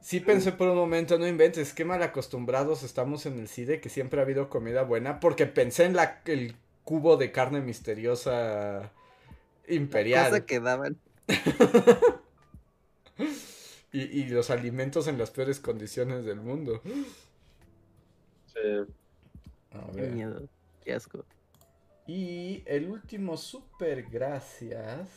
sí 0.00 0.20
pensé 0.20 0.52
por 0.52 0.68
un 0.68 0.76
momento, 0.76 1.18
no 1.18 1.26
inventes, 1.26 1.72
qué 1.72 1.84
mal 1.84 2.04
acostumbrados 2.04 2.84
estamos 2.84 3.26
en 3.26 3.40
el 3.40 3.48
CIDE, 3.48 3.80
que 3.80 3.88
siempre 3.88 4.20
ha 4.20 4.22
habido 4.22 4.48
comida 4.48 4.82
buena, 4.82 5.18
porque 5.18 5.46
pensé 5.46 5.84
en 5.84 5.96
la, 5.96 6.20
el 6.26 6.54
cubo 6.84 7.16
de 7.16 7.32
carne 7.32 7.62
misteriosa 7.62 8.92
imperial. 9.68 10.30
cosa 10.30 10.46
que 10.46 10.60
daban. 10.60 10.98
y, 13.92 14.00
y 14.00 14.28
los 14.28 14.50
alimentos 14.50 15.08
en 15.08 15.18
las 15.18 15.30
peores 15.30 15.60
condiciones 15.60 16.24
del 16.24 16.40
mundo. 16.40 16.80
Sí. 18.46 18.86
Qué 19.94 20.02
miedo. 20.02 20.48
Qué 20.84 20.94
asco. 20.94 21.24
Y 22.06 22.62
el 22.66 22.88
último 22.88 23.36
super 23.36 24.04
gracias 24.04 25.08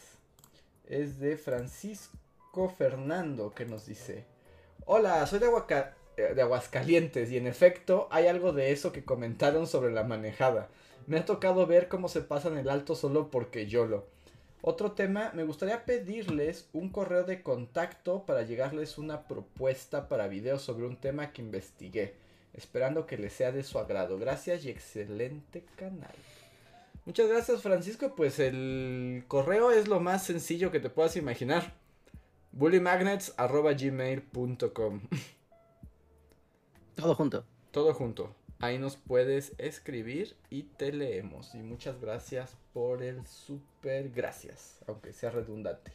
es 0.88 1.20
de 1.20 1.38
Francisco 1.38 2.70
Fernando 2.70 3.54
que 3.54 3.66
nos 3.66 3.86
dice, 3.86 4.26
hola, 4.86 5.26
soy 5.28 5.40
de, 5.40 5.50
eh, 6.18 6.34
de 6.34 6.42
Aguascalientes 6.42 7.32
y 7.32 7.38
en 7.38 7.46
efecto 7.46 8.08
hay 8.10 8.26
algo 8.26 8.54
de 8.54 8.72
eso 8.72 8.92
que 8.92 9.06
comentaron 9.06 9.68
sobre 9.68 9.92
la 9.92 10.04
manejada. 10.04 10.70
Me 11.06 11.20
ha 11.20 11.26
tocado 11.26 11.68
ver 11.68 11.90
cómo 11.90 12.10
se 12.10 12.22
pasan 12.22 12.58
el 12.58 12.70
alto 12.70 12.96
solo 12.96 13.30
porque 13.30 13.68
yo 13.68 13.86
lo. 13.86 14.08
Otro 14.62 14.92
tema, 14.92 15.32
me 15.34 15.44
gustaría 15.44 15.86
pedirles 15.86 16.68
un 16.74 16.90
correo 16.90 17.24
de 17.24 17.42
contacto 17.42 18.26
para 18.26 18.44
llegarles 18.44 18.98
una 18.98 19.28
propuesta 19.28 20.10
para 20.10 20.28
videos 20.28 20.62
sobre 20.62 20.86
un 20.86 20.98
tema 20.98 21.32
que 21.32 21.42
investigué 21.42 22.16
esperando 22.54 23.06
que 23.06 23.18
les 23.18 23.34
sea 23.34 23.52
de 23.52 23.64
su 23.64 23.78
agrado. 23.80 24.18
Gracias 24.20 24.64
y 24.66 24.70
excelente 24.70 25.66
canal. 25.76 26.14
Muchas 27.06 27.30
gracias 27.30 27.62
Francisco, 27.62 28.16
pues 28.16 28.40
el 28.40 29.24
correo 29.28 29.72
es 29.72 29.88
lo 29.88 30.00
más 30.00 30.26
sencillo 30.26 30.72
que 30.72 30.80
te 30.80 30.90
puedas 30.90 31.16
imaginar. 31.16 31.76
bullymagnets.gmail.com 32.52 35.02
Todo 36.96 37.14
junto. 37.16 37.46
Todo 37.72 37.94
junto. 37.94 38.36
Ahí 38.62 38.78
nos 38.78 38.98
puedes 38.98 39.54
escribir 39.58 40.36
y 40.50 40.64
te 40.64 40.92
leemos. 40.92 41.56
Y 41.56 41.60
muchas 41.60 42.02
gracias 42.02 42.58
por 42.74 43.02
el 43.02 43.26
super 43.26 44.10
gracias, 44.10 44.80
aunque 44.86 45.14
sea 45.14 45.32
redundante. 45.32 45.94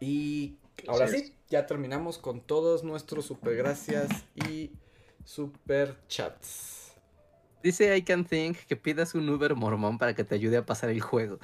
Y 0.00 0.58
ahora 0.86 1.08
sí, 1.08 1.34
ya 1.48 1.66
terminamos 1.66 2.18
con 2.18 2.42
todos 2.42 2.84
nuestros 2.84 3.24
super 3.24 3.56
gracias 3.56 4.10
y 4.34 4.70
super 5.24 5.96
chats. 6.08 6.92
Dice 7.62 7.96
I 7.96 8.02
Can 8.02 8.24
Think 8.26 8.58
que 8.66 8.76
pidas 8.76 9.14
un 9.14 9.28
Uber 9.28 9.54
mormón 9.54 9.96
para 9.96 10.14
que 10.14 10.24
te 10.24 10.34
ayude 10.34 10.58
a 10.58 10.66
pasar 10.66 10.90
el 10.90 11.00
juego. 11.00 11.38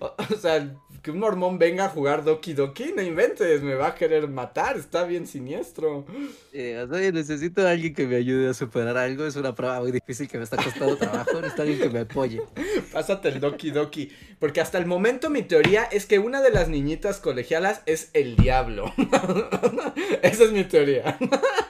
o 0.00 0.36
sea, 0.36 0.76
que 1.06 1.12
un 1.12 1.20
mormón 1.20 1.56
venga 1.56 1.84
a 1.84 1.88
jugar 1.88 2.24
Doki 2.24 2.52
Doki, 2.52 2.92
no 2.96 3.00
inventes, 3.00 3.62
me 3.62 3.76
va 3.76 3.86
a 3.86 3.94
querer 3.94 4.26
matar, 4.26 4.76
está 4.76 5.04
bien 5.04 5.28
siniestro. 5.28 6.04
Eh, 6.52 6.84
necesito 7.12 7.64
a 7.64 7.70
alguien 7.70 7.94
que 7.94 8.08
me 8.08 8.16
ayude 8.16 8.48
a 8.48 8.54
superar 8.54 8.96
algo, 8.96 9.24
es 9.24 9.36
una 9.36 9.54
prueba 9.54 9.78
muy 9.78 9.92
difícil 9.92 10.26
que 10.26 10.36
me 10.36 10.42
está 10.42 10.56
costando 10.56 10.96
trabajo, 10.96 11.34
necesito 11.34 11.62
alguien 11.62 11.78
que 11.78 11.90
me 11.90 12.00
apoye. 12.00 12.42
Pásate 12.92 13.28
el 13.28 13.38
Doki 13.38 13.70
Doki, 13.70 14.10
porque 14.40 14.60
hasta 14.60 14.78
el 14.78 14.86
momento 14.86 15.30
mi 15.30 15.42
teoría 15.42 15.84
es 15.84 16.06
que 16.06 16.18
una 16.18 16.42
de 16.42 16.50
las 16.50 16.68
niñitas 16.68 17.18
colegialas 17.18 17.82
es 17.86 18.10
el 18.12 18.34
diablo. 18.34 18.92
Esa 20.22 20.42
es 20.42 20.50
mi 20.50 20.64
teoría. 20.64 21.16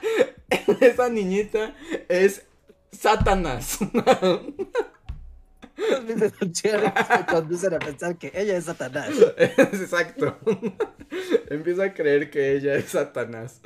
Esa 0.81 1.09
niñita 1.09 1.75
es 2.09 2.41
Satanás. 2.91 3.77
Me 5.77 7.25
conducen 7.27 7.73
a 7.73 7.79
pensar 7.79 8.17
que 8.17 8.31
ella 8.33 8.57
es 8.57 8.65
Satanás. 8.65 9.09
Exacto. 9.37 10.37
Empiezo 11.49 11.83
a 11.83 11.93
creer 11.93 12.29
que 12.29 12.55
ella 12.55 12.75
es 12.75 12.85
Satanás. 12.85 13.61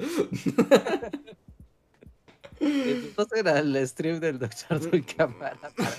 Entonces 2.59 3.39
era 3.39 3.59
el 3.59 3.87
stream 3.87 4.19
del 4.19 4.37
Doctor 4.39 4.79
Dulcamara 4.79 5.71
para, 5.75 5.95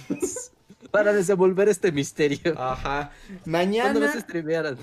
para 0.90 1.12
desenvolver 1.12 1.68
este 1.68 1.90
misterio. 1.90 2.54
Ajá. 2.56 3.10
Mañana. 3.44 4.14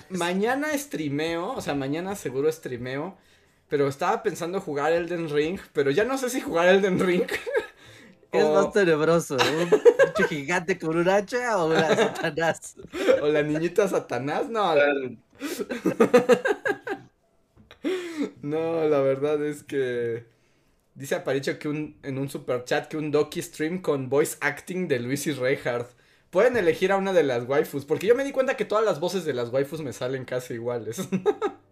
Mañana 0.09 0.77
streameo, 0.77 1.53
o 1.53 1.61
sea, 1.61 1.75
mañana 1.75 2.15
seguro 2.15 2.51
streameo. 2.51 3.17
Pero 3.69 3.87
estaba 3.87 4.23
pensando 4.23 4.59
jugar 4.59 4.91
Elden 4.93 5.29
Ring, 5.29 5.59
pero 5.73 5.91
ya 5.91 6.03
no 6.03 6.17
sé 6.17 6.31
si 6.31 6.41
jugar 6.41 6.67
Elden 6.69 6.99
Ring 6.99 7.27
¿Qué 8.31 8.39
es 8.39 8.49
más 8.49 8.71
tenebroso? 8.71 9.35
¿Un 9.35 9.69
bicho 9.69 10.27
gigante 10.27 10.77
con 10.77 10.97
un 10.97 11.09
hacha 11.09 11.63
o 11.63 11.73
la 11.73 11.95
Satanás? 11.95 12.75
¿O 13.21 13.27
la 13.27 13.41
niñita 13.41 13.87
Satanás? 13.87 14.49
No. 14.49 14.75
no, 18.41 18.87
la 18.87 18.99
verdad 18.99 19.43
es 19.43 19.63
que. 19.63 20.25
Dice 20.93 21.15
Aparicio 21.15 21.57
que 21.59 21.69
un, 21.69 21.97
en 22.03 22.17
un 22.17 22.29
super 22.29 22.65
chat 22.65 22.87
que 22.87 22.97
un 22.97 23.09
Doki 23.09 23.41
stream 23.41 23.81
con 23.81 24.09
voice 24.09 24.37
acting 24.41 24.87
de 24.87 24.99
Luis 24.99 25.25
y 25.27 25.31
Reinhardt. 25.31 25.89
Pueden 26.29 26.57
elegir 26.57 26.91
a 26.91 26.97
una 26.97 27.13
de 27.13 27.23
las 27.23 27.47
waifus, 27.47 27.85
porque 27.85 28.05
yo 28.05 28.15
me 28.15 28.23
di 28.23 28.31
cuenta 28.31 28.57
que 28.57 28.65
todas 28.65 28.85
las 28.85 28.99
voces 28.99 29.25
de 29.25 29.33
las 29.33 29.49
waifus 29.49 29.81
me 29.81 29.93
salen 29.93 30.25
casi 30.25 30.55
iguales. 30.55 31.07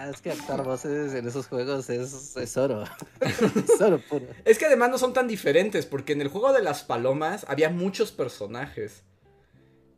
Ah, 0.00 0.08
es 0.08 0.22
que 0.22 0.30
actuar 0.30 0.64
voces 0.64 1.12
en 1.12 1.28
esos 1.28 1.46
juegos 1.46 1.90
es, 1.90 2.34
es 2.34 2.56
oro. 2.56 2.84
es 3.20 3.80
oro 3.82 4.00
puro. 4.08 4.24
Es 4.46 4.56
que 4.56 4.64
además 4.64 4.88
no 4.88 4.96
son 4.96 5.12
tan 5.12 5.28
diferentes, 5.28 5.84
porque 5.84 6.14
en 6.14 6.22
el 6.22 6.28
juego 6.28 6.54
de 6.54 6.62
las 6.62 6.82
palomas 6.84 7.44
había 7.48 7.68
muchos 7.68 8.10
personajes. 8.10 9.02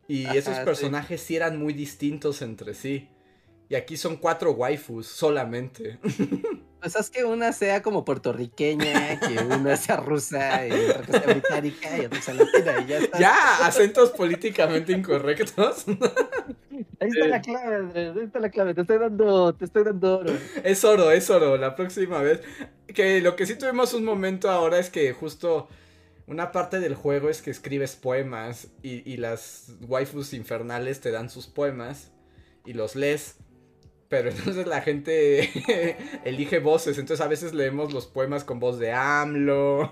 Y 0.08 0.26
esos 0.36 0.58
personajes 0.58 1.20
sí. 1.22 1.36
eran 1.36 1.56
muy 1.56 1.72
distintos 1.72 2.42
entre 2.42 2.74
sí. 2.74 3.10
Y 3.68 3.76
aquí 3.76 3.96
son 3.96 4.16
cuatro 4.16 4.50
waifus 4.50 5.06
solamente. 5.06 6.00
Pues 6.82 6.96
es 6.96 7.10
que 7.10 7.24
una 7.24 7.52
sea 7.52 7.80
como 7.80 8.04
puertorriqueña, 8.04 9.20
que 9.20 9.38
una 9.38 9.76
sea 9.76 9.98
rusa, 9.98 10.66
y 10.66 10.72
otra 10.72 11.20
sea 11.20 11.32
británica, 11.32 11.96
y 11.96 12.06
otra 12.06 12.20
sea 12.20 12.34
latina, 12.34 12.74
y 12.80 12.86
ya 12.86 12.98
está. 12.98 13.18
Ya, 13.20 13.64
acentos 13.64 14.10
políticamente 14.10 14.92
incorrectos. 14.92 15.84
Ahí 16.98 17.08
está 17.08 17.26
la 17.28 17.40
clave, 17.40 17.76
Andrés, 17.76 18.16
ahí 18.16 18.24
está 18.24 18.40
la 18.40 18.50
clave, 18.50 18.74
te 18.74 18.80
estoy 18.80 18.98
dando, 18.98 19.54
te 19.54 19.64
estoy 19.64 19.84
dando 19.84 20.18
oro. 20.18 20.32
Es 20.64 20.84
oro, 20.84 21.10
es 21.12 21.30
oro, 21.30 21.56
la 21.56 21.76
próxima 21.76 22.20
vez. 22.20 22.40
Que 22.88 23.20
lo 23.20 23.36
que 23.36 23.46
sí 23.46 23.56
tuvimos 23.56 23.94
un 23.94 24.04
momento 24.04 24.50
ahora 24.50 24.78
es 24.78 24.90
que 24.90 25.12
justo 25.12 25.68
una 26.26 26.50
parte 26.50 26.80
del 26.80 26.94
juego 26.94 27.28
es 27.28 27.42
que 27.42 27.50
escribes 27.50 27.94
poemas 27.94 28.68
y, 28.82 29.08
y 29.08 29.18
las 29.18 29.72
waifus 29.86 30.32
infernales 30.32 31.00
te 31.00 31.10
dan 31.12 31.30
sus 31.30 31.46
poemas 31.46 32.10
y 32.64 32.72
los 32.72 32.96
lees. 32.96 33.36
Pero 34.12 34.28
entonces 34.28 34.66
la 34.66 34.82
gente 34.82 35.96
elige 36.26 36.58
voces, 36.58 36.98
entonces 36.98 37.24
a 37.24 37.28
veces 37.28 37.54
leemos 37.54 37.94
los 37.94 38.04
poemas 38.04 38.44
con 38.44 38.60
voz 38.60 38.78
de 38.78 38.92
AMLO, 38.92 39.90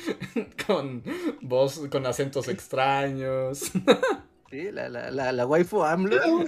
con 0.66 1.04
voz, 1.42 1.80
con 1.88 2.04
acentos 2.04 2.48
extraños. 2.48 3.70
Sí, 4.50 4.72
la, 4.72 4.88
la, 4.88 5.12
la, 5.12 5.30
la 5.30 5.46
waifu 5.46 5.84
AMLO. 5.84 6.44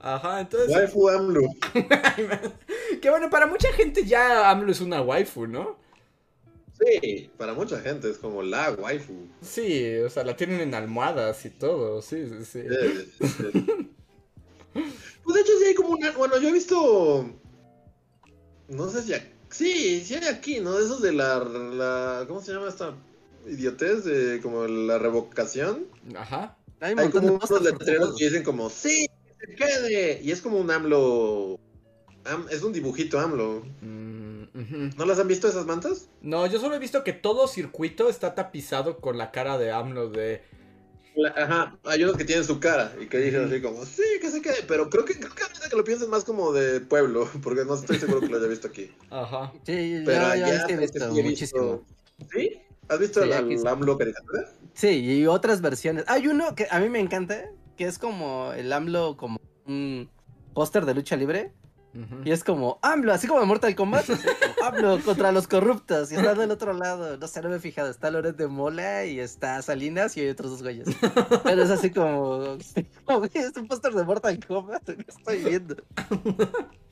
Ajá, 0.00 0.40
entonces... 0.40 0.74
Waifu 0.74 1.08
AMLO. 1.08 1.42
que 3.00 3.08
bueno, 3.08 3.30
para 3.30 3.46
mucha 3.46 3.72
gente 3.72 4.04
ya 4.04 4.50
AMLO 4.50 4.72
es 4.72 4.80
una 4.80 5.02
waifu, 5.02 5.46
¿no? 5.46 5.76
Sí, 6.80 7.30
para 7.36 7.54
mucha 7.54 7.78
gente 7.78 8.10
es 8.10 8.18
como 8.18 8.42
la 8.42 8.72
waifu. 8.72 9.28
Sí, 9.40 9.98
o 9.98 10.10
sea, 10.10 10.24
la 10.24 10.36
tienen 10.36 10.60
en 10.62 10.74
almohadas 10.74 11.46
y 11.46 11.50
todo, 11.50 12.02
sí, 12.02 12.26
sí, 12.26 12.44
sí. 12.44 12.62
Sí, 13.20 13.28
sí. 13.28 13.92
Pues 15.24 15.34
de 15.34 15.40
hecho 15.40 15.52
sí 15.58 15.64
hay 15.66 15.74
como 15.74 15.90
una... 15.90 16.12
Bueno, 16.12 16.38
yo 16.38 16.48
he 16.48 16.52
visto... 16.52 17.30
No 18.68 18.88
sé 18.88 19.02
si... 19.02 19.12
ac- 19.12 19.32
Sí, 19.48 20.02
sí 20.04 20.14
hay 20.14 20.26
aquí, 20.26 20.60
¿no? 20.60 20.74
De 20.74 20.84
esos 20.84 21.00
de 21.02 21.12
la... 21.12 21.38
la... 21.38 22.24
¿Cómo 22.28 22.42
se 22.42 22.52
llama 22.52 22.68
esta 22.68 22.94
idiotez? 23.46 24.04
De 24.04 24.40
como 24.42 24.66
la 24.66 24.98
revocación. 24.98 25.86
Ajá. 26.16 26.56
Hay 26.80 26.92
un 26.92 26.98
Hay 26.98 27.04
montón 27.06 27.22
de 27.22 27.28
como 27.28 27.40
unos 27.44 27.62
letreros 27.62 28.16
que 28.16 28.24
dicen 28.24 28.42
como, 28.42 28.68
sí, 28.70 29.06
que 29.38 29.46
se 29.46 29.54
quede. 29.54 30.20
Y 30.22 30.30
es 30.32 30.40
como 30.42 30.58
un 30.58 30.70
AMLO... 30.70 31.58
Am- 32.24 32.46
es 32.50 32.62
un 32.62 32.72
dibujito 32.72 33.20
AMLO. 33.20 33.64
Mm. 33.80 34.26
¿No 34.96 35.04
las 35.04 35.18
han 35.18 35.28
visto 35.28 35.48
esas 35.48 35.66
mantas? 35.66 36.08
No, 36.22 36.46
yo 36.46 36.58
solo 36.58 36.74
he 36.74 36.78
visto 36.78 37.04
que 37.04 37.12
todo 37.12 37.46
circuito 37.46 38.08
está 38.08 38.34
tapizado 38.34 38.98
con 38.98 39.18
la 39.18 39.30
cara 39.30 39.58
de 39.58 39.70
AMLO 39.70 40.08
de... 40.08 40.42
Ajá, 41.34 41.78
hay 41.84 42.04
unos 42.04 42.16
que 42.16 42.24
tienen 42.24 42.44
su 42.44 42.60
cara 42.60 42.92
y 43.00 43.06
que 43.06 43.18
dicen 43.18 43.44
así 43.46 43.62
como, 43.62 43.84
sí, 43.86 44.02
que 44.20 44.30
se 44.30 44.42
quede. 44.42 44.62
Pero 44.68 44.90
creo 44.90 45.04
que, 45.04 45.14
creo 45.14 45.34
que 45.34 45.42
ahorita 45.42 45.68
que 45.70 45.76
lo 45.76 45.84
pienses 45.84 46.08
más 46.08 46.24
como 46.24 46.52
de 46.52 46.80
pueblo, 46.80 47.28
porque 47.42 47.64
no 47.64 47.74
estoy 47.74 47.98
seguro 47.98 48.20
que 48.20 48.28
lo 48.28 48.36
haya 48.36 48.46
visto 48.48 48.68
aquí. 48.68 48.90
Ajá. 49.10 49.52
Sí, 49.64 50.02
Pero 50.04 50.22
yo, 50.34 50.36
yo 50.36 50.44
allá 50.46 50.66
sí 50.66 50.72
he 50.72 50.76
visto 50.76 51.12
sí 51.12 51.20
he 51.20 51.22
muchísimo. 51.22 51.82
¿Sí? 52.32 52.60
¿Has 52.88 52.98
visto 52.98 53.22
Sí, 53.22 53.28
la, 53.28 53.40
la 53.40 53.70
AMLO 53.70 53.98
caricatura? 53.98 54.52
Sí, 54.74 54.88
y 54.88 55.26
otras 55.26 55.60
versiones. 55.60 56.04
Hay 56.06 56.28
uno 56.28 56.54
que 56.54 56.68
a 56.70 56.78
mí 56.80 56.88
me 56.88 57.00
encanta, 57.00 57.50
que 57.76 57.84
es 57.86 57.98
como 57.98 58.52
el 58.52 58.72
AMLO 58.72 59.16
como 59.16 59.40
un 59.66 60.08
póster 60.54 60.84
de 60.84 60.94
lucha 60.94 61.16
libre. 61.16 61.52
Y 62.24 62.30
es 62.30 62.44
como 62.44 62.78
AMLO, 62.82 63.12
así 63.12 63.26
como 63.26 63.42
en 63.42 63.48
Mortal 63.48 63.74
Kombat. 63.74 64.06
como, 64.06 64.18
AMLO 64.64 65.00
contra 65.04 65.32
los 65.32 65.48
corruptos. 65.48 66.12
Y 66.12 66.16
está 66.16 66.34
del 66.34 66.50
otro 66.50 66.72
lado. 66.72 67.16
No 67.16 67.26
sé, 67.26 67.42
no 67.42 67.48
me 67.48 67.56
he 67.56 67.60
fijado. 67.60 67.90
Está 67.90 68.10
Loret 68.10 68.36
de 68.36 68.46
Mola 68.46 69.04
y 69.04 69.20
está 69.20 69.60
Salinas 69.62 70.16
y 70.16 70.20
hay 70.20 70.28
otros 70.28 70.50
dos 70.50 70.62
güeyes. 70.62 70.88
Pero 71.44 71.62
es 71.62 71.70
así 71.70 71.90
como. 71.90 72.58
como, 73.04 73.24
es 73.24 73.56
un 73.56 73.68
póster 73.68 73.92
de 73.92 74.04
Mortal 74.04 74.38
Kombat. 74.46 74.84
¿Qué 74.84 75.04
estoy 75.08 75.44
viendo? 75.44 75.76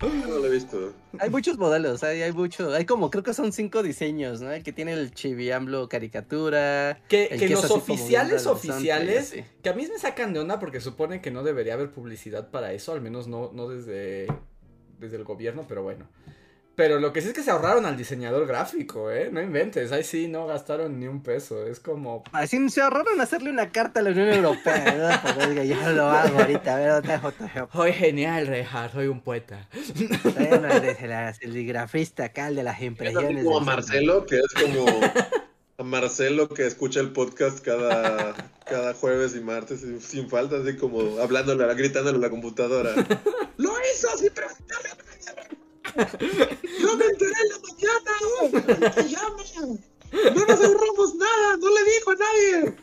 No 0.00 0.38
lo 0.38 0.46
he 0.46 0.50
visto. 0.50 0.94
Hay 1.18 1.28
muchos 1.28 1.58
modelos, 1.58 2.02
hay, 2.02 2.22
hay 2.22 2.32
mucho. 2.32 2.72
Hay 2.72 2.86
como, 2.86 3.10
creo 3.10 3.22
que 3.22 3.34
son 3.34 3.52
cinco 3.52 3.82
diseños, 3.82 4.40
¿no? 4.40 4.50
El 4.50 4.62
que 4.62 4.72
tiene 4.72 4.94
el 4.94 5.12
chibi 5.12 5.50
AMLO 5.50 5.88
caricatura. 5.88 7.00
Que, 7.08 7.48
los 7.50 7.70
oficiales 7.70 8.46
oficiales, 8.46 9.34
que 9.62 9.68
a 9.68 9.74
mí 9.74 9.86
me 9.86 9.98
sacan 9.98 10.32
de 10.32 10.40
onda 10.40 10.58
porque 10.58 10.80
supone 10.80 11.20
que 11.20 11.30
no 11.30 11.42
debería 11.42 11.74
haber 11.74 11.90
publicidad 11.90 12.50
para 12.50 12.72
eso, 12.72 12.92
al 12.92 13.02
menos 13.02 13.28
no, 13.28 13.50
no 13.52 13.68
desde, 13.68 14.26
desde 14.98 15.16
el 15.16 15.24
gobierno, 15.24 15.66
pero 15.68 15.82
bueno. 15.82 16.08
Pero 16.80 16.98
lo 16.98 17.12
que 17.12 17.20
sí 17.20 17.28
es 17.28 17.34
que 17.34 17.42
se 17.42 17.50
ahorraron 17.50 17.84
al 17.84 17.98
diseñador 17.98 18.46
gráfico, 18.46 19.10
¿eh? 19.10 19.28
No 19.30 19.42
inventes, 19.42 19.92
ahí 19.92 20.02
sí 20.02 20.28
no 20.28 20.46
gastaron 20.46 20.98
ni 20.98 21.08
un 21.08 21.22
peso, 21.22 21.66
es 21.66 21.78
como... 21.78 22.24
Así 22.32 22.70
se 22.70 22.80
ahorraron 22.80 23.20
hacerle 23.20 23.50
una 23.50 23.70
carta 23.70 24.00
a 24.00 24.02
la 24.02 24.12
Unión 24.12 24.30
Europea, 24.30 24.84
¿verdad? 24.84 25.20
Porque 25.36 25.60
diga, 25.60 25.64
yo 25.64 25.90
lo 25.92 26.06
hago 26.06 26.38
ahorita, 26.38 26.74
a 26.74 26.78
ver, 26.78 26.90
otra 26.92 27.20
foto. 27.20 27.44
Soy 27.70 27.92
genial, 27.92 28.46
Reja, 28.46 28.88
soy 28.88 29.08
un 29.08 29.20
poeta. 29.20 29.68
Bueno, 30.24 30.68
el 31.42 31.66
grafista 31.66 32.24
acá, 32.24 32.48
el 32.48 32.56
de 32.56 32.62
las 32.62 32.80
impresiones. 32.80 33.44
como 33.44 33.58
a 33.58 33.60
Marcelo, 33.60 34.24
que 34.24 34.38
es 34.38 34.54
como 34.54 34.86
a 35.76 35.82
Marcelo 35.82 36.48
que 36.48 36.66
escucha 36.66 37.00
el 37.00 37.12
podcast 37.12 37.60
cada, 37.60 38.34
cada 38.64 38.94
jueves 38.94 39.36
y 39.36 39.40
martes 39.40 39.80
sin, 39.80 40.00
sin 40.00 40.30
falta, 40.30 40.56
así 40.56 40.78
como 40.78 41.20
hablándole, 41.20 41.74
gritándole 41.74 42.16
a 42.16 42.20
la 42.22 42.30
computadora. 42.30 42.94
¡Lo 43.58 43.70
hizo 43.92 44.16
sin 44.16 44.32
preguntarle 44.32 44.88
a 44.88 44.94
nadie! 44.94 45.60
¡Yo 45.96 46.96
me 46.96 47.04
enteré 47.04 47.32
en 47.42 47.52
¡No 50.12 50.44
nos 50.46 50.60
ahorramos 50.60 51.14
nada! 51.16 51.56
¡No 51.58 51.68
le 51.68 51.84
dijo 51.84 52.10
a 52.10 52.16
nadie! 52.16 52.74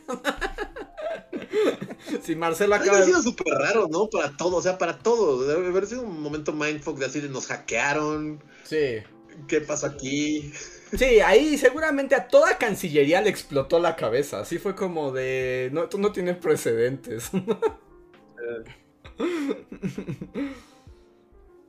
Si 2.22 2.36
Marcelo 2.36 2.74
acaba 2.74 3.00
de... 3.00 3.06
sido 3.06 3.22
súper 3.22 3.54
raro, 3.54 3.88
¿no? 3.90 4.08
Para 4.08 4.36
todo, 4.36 4.56
o 4.56 4.62
sea, 4.62 4.78
para 4.78 4.98
todo. 4.98 5.46
Debe 5.46 5.68
haber 5.68 5.86
sido 5.86 6.02
un 6.02 6.20
momento 6.20 6.52
mindfuck 6.52 6.98
de 6.98 7.06
así 7.06 7.20
de 7.20 7.28
nos 7.28 7.46
hackearon. 7.46 8.42
Sí. 8.64 8.98
¿Qué 9.46 9.60
pasó 9.60 9.86
aquí? 9.86 10.52
Sí, 10.96 11.20
ahí 11.20 11.58
seguramente 11.58 12.14
a 12.14 12.28
toda 12.28 12.58
Cancillería 12.58 13.20
le 13.20 13.30
explotó 13.30 13.78
la 13.78 13.96
cabeza. 13.96 14.40
Así 14.40 14.58
fue 14.58 14.74
como 14.74 15.12
de. 15.12 15.70
No, 15.72 15.84
esto 15.84 15.98
no 15.98 16.12
tiene 16.12 16.34
precedentes. 16.34 17.30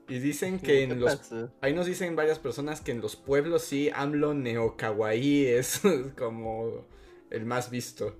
y 0.09 0.19
dicen 0.19 0.59
que 0.59 0.65
¿Qué 0.65 0.83
en 0.83 0.99
los. 0.99 1.15
pasó? 1.15 1.49
Ahí 1.61 1.73
nos 1.73 1.85
dicen 1.85 2.15
varias 2.15 2.39
personas 2.39 2.81
que 2.81 2.91
en 2.91 2.99
los 3.01 3.15
pueblos 3.15 3.63
sí, 3.63 3.89
AMLO 3.93 4.33
Neo 4.33 4.75
Kawaii 4.75 5.45
es 5.47 5.81
como 6.17 6.85
el 7.29 7.45
más 7.45 7.69
visto. 7.69 8.17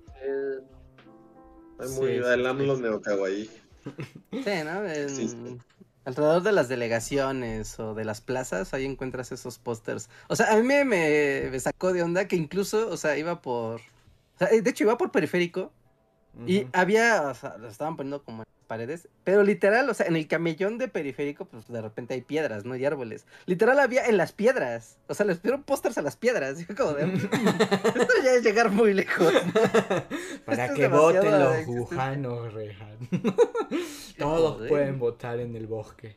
Sí, 1.80 1.88
muy, 1.98 2.08
sí, 2.08 2.14
el 2.16 2.42
sí. 2.42 2.46
AMLO 2.46 2.76
neokawaii. 2.76 3.50
Sí, 4.32 4.50
¿no? 4.64 4.86
En- 4.86 5.08
Sí, 5.08 5.28
sí. 5.28 5.58
Alrededor 6.04 6.42
de 6.42 6.52
las 6.52 6.68
delegaciones 6.68 7.78
o 7.78 7.94
de 7.94 8.04
las 8.04 8.20
plazas, 8.20 8.72
ahí 8.74 8.84
encuentras 8.86 9.32
esos 9.32 9.58
pósters. 9.58 10.08
O 10.28 10.36
sea, 10.36 10.52
a 10.52 10.56
mí 10.56 10.62
me, 10.62 10.84
me, 10.84 11.48
me 11.50 11.60
sacó 11.60 11.92
de 11.92 12.02
onda 12.02 12.26
que 12.26 12.36
incluso, 12.36 12.88
o 12.88 12.96
sea, 12.96 13.16
iba 13.18 13.42
por... 13.42 13.80
o 13.80 14.38
sea, 14.38 14.48
de 14.48 14.70
hecho, 14.70 14.84
iba 14.84 14.96
por 14.96 15.10
periférico 15.12 15.72
y 16.46 16.66
había, 16.72 17.22
o 17.22 17.34
sea, 17.34 17.56
lo 17.58 17.68
estaban 17.68 17.96
poniendo 17.96 18.22
como 18.22 18.42
en 18.42 18.46
las 18.48 18.66
paredes, 18.66 19.08
pero 19.24 19.42
literal, 19.42 19.90
o 19.90 19.94
sea, 19.94 20.06
en 20.06 20.14
el 20.16 20.26
camellón 20.28 20.78
de 20.78 20.88
periférico, 20.88 21.44
pues 21.44 21.66
de 21.68 21.82
repente 21.82 22.14
hay 22.14 22.22
piedras, 22.22 22.64
¿no? 22.64 22.76
Y 22.76 22.84
árboles. 22.84 23.26
Literal 23.46 23.78
había 23.80 24.06
en 24.06 24.16
las 24.16 24.32
piedras, 24.32 24.96
o 25.08 25.14
sea, 25.14 25.26
les 25.26 25.38
pusieron 25.38 25.64
pósters 25.64 25.98
a 25.98 26.02
las 26.02 26.16
piedras. 26.16 26.58
Y 26.60 26.64
fue 26.64 26.74
como 26.76 26.92
de, 26.94 27.06
"Mm, 27.06 27.14
esto 27.16 28.12
ya 28.24 28.32
es 28.34 28.42
llegar 28.44 28.70
muy 28.70 28.94
lejos. 28.94 29.32
Para 30.46 30.64
Esto 30.66 30.76
que 30.76 30.88
voten 30.88 31.38
los 31.40 31.66
gujanos, 31.66 32.52
Rejan. 32.54 32.96
Todos 34.18 34.68
pueden 34.68 34.98
votar 34.98 35.40
en 35.40 35.56
el 35.56 35.66
bosque. 35.66 36.16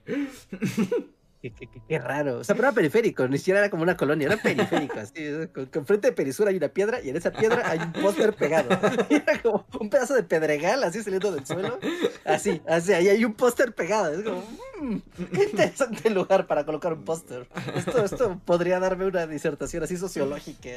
Qué, 1.44 1.52
qué- 1.52 1.68
qué- 1.68 1.82
qué 1.86 2.00
raro. 2.00 2.38
O 2.40 2.44
sea, 2.46 2.56
pero 2.56 2.70
era 2.70 2.74
periférico, 2.76 3.28
ni 3.28 3.38
siquiera 3.38 3.60
era 3.60 3.70
como 3.70 3.84
una 3.84 3.98
colonia, 3.98 4.28
era 4.28 4.38
periférico, 4.38 4.98
así. 4.98 5.14
Con, 5.54 5.66
con 5.66 5.86
frente 5.86 6.08
de 6.08 6.14
Perisur 6.14 6.48
hay 6.48 6.56
una 6.56 6.70
piedra 6.70 7.02
y 7.02 7.10
en 7.10 7.18
esa 7.18 7.32
piedra 7.32 7.70
hay 7.70 7.80
un 7.80 7.92
póster 7.92 8.34
pegado. 8.34 8.70
Y 9.10 9.16
era 9.16 9.42
como 9.42 9.66
un 9.82 9.90
pedazo 9.90 10.14
de 10.14 10.24
pedregal 10.24 10.82
así 10.86 11.04
saliendo 11.04 11.34
del 11.34 11.46
suelo. 11.46 11.80
Así, 12.24 12.62
así, 12.66 12.94
ahí 12.94 13.10
hay 13.10 13.26
un 13.26 13.34
póster 13.34 13.76
pegado. 13.76 14.14
Es 14.14 14.24
como, 14.24 14.42
"Mm, 14.80 14.98
qué 15.34 15.44
interesante 15.44 16.10
lugar 16.10 16.48
para 16.48 16.66
colocar 16.66 16.94
un 16.94 17.04
póster. 17.04 17.46
Esto, 17.76 18.06
esto 18.06 18.40
podría 18.46 18.80
darme 18.80 19.06
una 19.06 19.28
disertación 19.28 19.84
así 19.84 19.98
sociológica. 19.98 20.70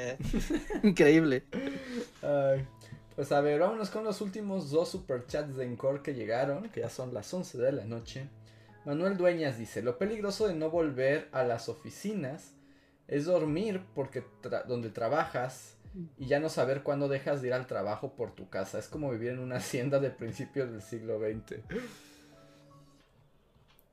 Increíble. 0.82 1.44
Ay, 2.22 2.66
pues 3.14 3.30
a 3.30 3.40
ver, 3.40 3.60
vámonos 3.60 3.90
con 3.90 4.02
los 4.02 4.20
últimos 4.20 4.70
dos 4.72 4.88
superchats 4.90 5.56
de 5.56 5.64
Encore 5.64 6.02
que 6.02 6.12
llegaron, 6.14 6.68
que 6.70 6.80
ya 6.80 6.90
son 6.90 7.14
las 7.14 7.32
11 7.32 7.56
de 7.58 7.70
la 7.70 7.84
noche. 7.84 8.28
Manuel 8.86 9.18
Dueñas 9.18 9.58
dice, 9.58 9.82
lo 9.82 9.98
peligroso 9.98 10.48
de 10.48 10.54
no 10.54 10.70
volver 10.70 11.28
a 11.32 11.42
las 11.44 11.68
oficinas 11.68 12.54
es 13.08 13.26
dormir 13.26 13.82
porque 13.94 14.24
tra- 14.42 14.64
donde 14.64 14.88
trabajas 14.90 15.76
y 16.18 16.26
ya 16.26 16.40
no 16.40 16.48
saber 16.48 16.82
cuándo 16.82 17.08
dejas 17.08 17.42
de 17.42 17.48
ir 17.48 17.52
al 17.54 17.66
trabajo 17.66 18.14
por 18.16 18.34
tu 18.34 18.48
casa. 18.48 18.78
Es 18.78 18.88
como 18.88 19.10
vivir 19.10 19.30
en 19.32 19.40
una 19.40 19.56
hacienda 19.56 19.98
de 20.00 20.10
principios 20.10 20.70
del 20.70 20.82
siglo 20.82 21.18
XX. 21.18 21.62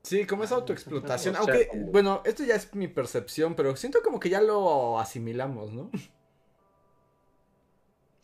Sí, 0.02 0.26
como 0.26 0.44
es 0.44 0.52
autoexplotación. 0.52 1.34
O 1.36 1.44
sea, 1.44 1.54
Aunque, 1.54 1.70
bueno, 1.90 2.22
esto 2.24 2.44
ya 2.44 2.54
es 2.56 2.74
mi 2.74 2.88
percepción, 2.88 3.54
pero 3.54 3.74
siento 3.76 4.02
como 4.02 4.20
que 4.20 4.28
ya 4.28 4.40
lo 4.42 4.98
asimilamos, 5.00 5.72
¿no? 5.72 5.90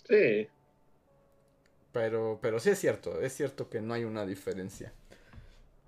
Sí. 0.08 0.48
Pero, 1.92 2.38
pero 2.42 2.58
sí 2.60 2.70
es 2.70 2.78
cierto, 2.78 3.20
es 3.20 3.32
cierto 3.34 3.68
que 3.70 3.80
no 3.80 3.94
hay 3.94 4.04
una 4.04 4.26
diferencia. 4.26 4.92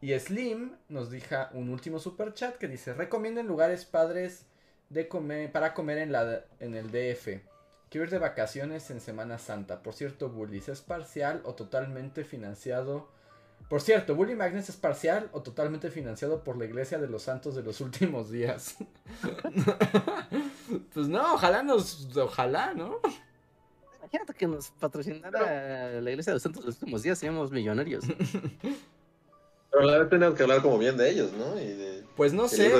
Y 0.02 0.18
Slim 0.18 0.72
nos 0.88 1.10
deja 1.10 1.48
un 1.54 1.68
último 1.68 2.00
super 2.00 2.34
chat 2.34 2.56
que 2.56 2.66
dice, 2.66 2.92
recomienden 2.92 3.46
lugares 3.46 3.84
padres 3.84 4.46
de 4.90 5.06
comer, 5.06 5.52
para 5.52 5.74
comer 5.74 5.98
en, 5.98 6.10
la, 6.10 6.44
en 6.58 6.74
el 6.74 6.90
DF. 6.90 7.40
Quiero 7.88 8.06
ir 8.06 8.10
de 8.10 8.18
vacaciones 8.18 8.90
en 8.90 9.00
Semana 9.00 9.38
Santa. 9.38 9.80
Por 9.80 9.94
cierto, 9.94 10.28
Bullies, 10.28 10.68
¿es 10.68 10.80
parcial 10.80 11.40
o 11.44 11.54
totalmente 11.54 12.24
financiado 12.24 13.08
Por 13.68 13.80
cierto, 13.80 14.16
Bully 14.16 14.34
Magnets 14.34 14.70
es 14.70 14.76
parcial 14.76 15.30
o 15.30 15.42
totalmente 15.42 15.88
financiado 15.88 16.42
por 16.42 16.56
la 16.56 16.64
Iglesia 16.64 16.98
de 16.98 17.06
los 17.06 17.22
Santos 17.22 17.54
de 17.54 17.62
los 17.62 17.80
Últimos 17.80 18.28
Días. 18.28 18.74
pues 20.94 21.06
no, 21.06 21.34
ojalá 21.34 21.62
nos. 21.62 22.16
Ojalá, 22.16 22.74
¿no? 22.74 22.98
Imagínate 24.00 24.34
que 24.34 24.48
nos 24.48 24.70
patrocinara 24.72 26.00
la 26.00 26.10
Iglesia 26.10 26.32
de 26.32 26.34
los 26.34 26.42
Santos 26.42 26.64
de 26.64 26.70
los 26.70 26.82
Últimos 26.82 27.04
Días, 27.04 27.20
seríamos 27.20 27.52
millonarios. 27.52 28.04
Pero 29.72 29.86
la 29.86 29.98
vez 29.98 30.10
tenemos 30.10 30.34
que 30.34 30.42
hablar 30.42 30.60
como 30.60 30.78
bien 30.78 30.96
de 30.96 31.10
ellos, 31.10 31.32
¿no? 31.32 31.58
Y 31.58 31.66
de, 31.66 32.02
pues 32.14 32.34
no 32.34 32.46
sé. 32.46 32.70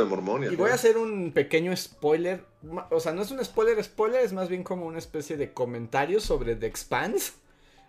y, 0.51 0.57
voy 0.57 0.71
a 0.71 0.75
hacer 0.75 0.99
un 0.99 1.33
pequeño 1.33 1.75
spoiler. 1.75 2.45
O 2.91 3.01
sea, 3.01 3.13
no 3.13 3.23
es 3.23 3.31
un 3.31 3.43
spoiler, 3.43 3.83
spoiler, 3.83 4.21
es 4.23 4.33
más 4.35 4.49
bien 4.49 4.63
como 4.63 4.87
una 4.87 4.99
especie 4.99 5.39
de 5.39 5.53
comentario 5.53 6.21
sobre 6.21 6.55
The 6.55 6.67
Expanse. 6.67 7.33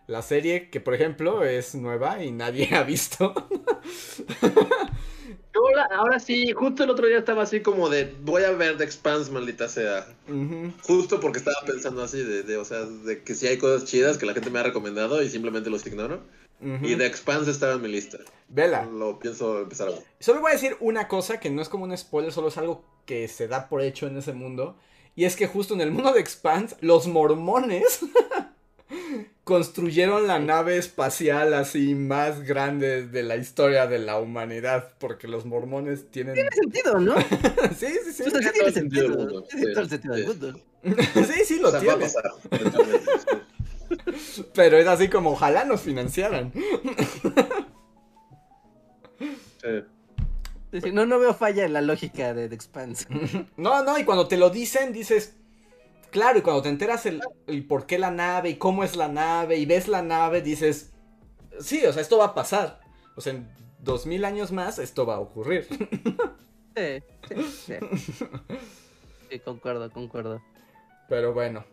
La 0.07 0.21
serie 0.21 0.69
que, 0.69 0.79
por 0.79 0.93
ejemplo, 0.93 1.43
es 1.43 1.75
nueva 1.75 2.23
y 2.23 2.31
nadie 2.31 2.69
ha 2.75 2.83
visto. 2.83 3.33
ahora 5.91 6.19
sí, 6.19 6.51
justo 6.53 6.83
el 6.83 6.89
otro 6.89 7.07
día 7.07 7.17
estaba 7.17 7.43
así 7.43 7.61
como 7.61 7.89
de, 7.89 8.13
voy 8.21 8.43
a 8.43 8.51
ver 8.51 8.77
The 8.77 8.85
Expanse, 8.85 9.31
maldita 9.31 9.67
sea. 9.67 10.07
Justo 10.83 11.19
porque 11.19 11.39
estaba 11.39 11.57
pensando 11.65 12.03
así 12.03 12.23
de, 12.23 12.55
o 12.55 12.63
sea, 12.63 12.85
de 12.85 13.21
que 13.21 13.35
si 13.35 13.47
hay 13.47 13.57
cosas 13.57 13.83
chidas 13.83 14.17
que 14.17 14.25
la 14.25 14.33
gente 14.33 14.49
me 14.49 14.59
ha 14.59 14.63
recomendado 14.63 15.21
y 15.21 15.29
simplemente 15.29 15.69
los 15.69 15.85
ignoro. 15.85 16.21
Y 16.81 16.95
The 16.95 17.05
Expanse 17.05 17.51
estaba 17.51 17.73
en 17.73 17.81
mi 17.81 17.89
lista. 17.89 18.19
Vela. 18.47 18.85
Lo 18.85 19.19
pienso 19.19 19.59
empezar 19.59 19.87
a 19.87 19.91
ver. 19.91 20.03
Solo 20.19 20.41
voy 20.41 20.51
a 20.51 20.53
decir 20.53 20.77
una 20.79 21.07
cosa 21.07 21.39
que 21.39 21.49
no 21.49 21.61
es 21.61 21.69
como 21.69 21.85
un 21.85 21.97
spoiler, 21.97 22.31
solo 22.31 22.49
es 22.49 22.57
algo 22.57 22.83
que 23.05 23.27
se 23.27 23.47
da 23.47 23.67
por 23.67 23.81
hecho 23.81 24.07
en 24.07 24.17
ese 24.17 24.33
mundo. 24.33 24.77
Y 25.15 25.25
es 25.25 25.35
que 25.35 25.47
justo 25.47 25.73
en 25.73 25.81
el 25.81 25.91
mundo 25.91 26.13
de 26.13 26.19
Expanse, 26.19 26.75
los 26.81 27.07
mormones 27.07 27.99
construyeron 29.43 30.27
la 30.27 30.39
nave 30.39 30.77
espacial 30.77 31.53
así 31.53 31.93
más 31.95 32.43
grande 32.43 33.07
de 33.07 33.23
la 33.23 33.35
historia 33.35 33.87
de 33.87 33.99
la 33.99 34.19
humanidad, 34.19 34.93
porque 34.99 35.27
los 35.27 35.45
mormones 35.45 36.09
tienen... 36.09 36.33
Tiene 36.33 36.49
sentido, 36.51 36.99
¿no? 36.99 37.15
sí, 37.77 37.87
sí, 38.05 38.13
sí. 38.13 38.23
sí 38.23 38.51
tiene 38.53 38.71
sentido. 38.71 39.43
Tiene 39.43 39.73
todo 39.73 39.83
el 39.83 39.89
sentido 39.89 40.15
del 40.15 40.27
mundo. 40.27 40.59
sí, 40.83 41.45
sí, 41.45 41.59
lo 41.59 41.71
tiene. 41.79 42.07
Pero 44.53 44.77
es 44.77 44.87
así 44.87 45.09
como, 45.09 45.31
ojalá 45.31 45.65
nos 45.65 45.81
financiaran. 45.81 46.51
No, 50.91 51.05
no 51.05 51.19
veo 51.19 51.33
falla 51.33 51.65
en 51.65 51.73
la 51.73 51.81
lógica 51.81 52.33
de 52.33 52.49
The 52.49 52.55
Expanse. 52.55 53.05
No, 53.57 53.83
no, 53.83 53.97
y 53.99 54.03
cuando 54.03 54.27
te 54.27 54.37
lo 54.37 54.49
dicen, 54.49 54.91
dices, 54.91 55.35
Claro, 56.13 56.37
y 56.37 56.41
cuando 56.43 56.61
te 56.61 56.69
enteras 56.69 57.07
el, 57.07 57.23
por 57.67 57.87
qué 57.87 57.97
la 57.97 58.11
nave 58.11 58.51
y 58.51 58.57
cómo 58.57 58.83
es 58.83 58.95
la 58.95 59.07
nave 59.07 59.57
y 59.57 59.65
ves 59.65 59.87
la 59.87 60.03
nave, 60.03 60.43
dices, 60.43 60.93
sí, 61.59 61.83
o 61.87 61.91
sea, 61.91 62.03
esto 62.03 62.19
va 62.19 62.25
a 62.25 62.33
pasar. 62.35 62.81
O 63.15 63.21
sea, 63.21 63.33
en 63.33 63.49
dos 63.79 64.05
mil 64.05 64.23
años 64.23 64.51
más 64.51 64.77
esto 64.77 65.07
va 65.07 65.15
a 65.15 65.19
ocurrir. 65.19 65.67
Sí, 66.75 67.03
sí, 67.29 67.43
sí. 67.43 67.73
Sí, 69.29 69.39
concuerdo, 69.39 69.91
concuerdo. 69.91 70.41
Pero 71.07 71.31
bueno. 71.31 71.63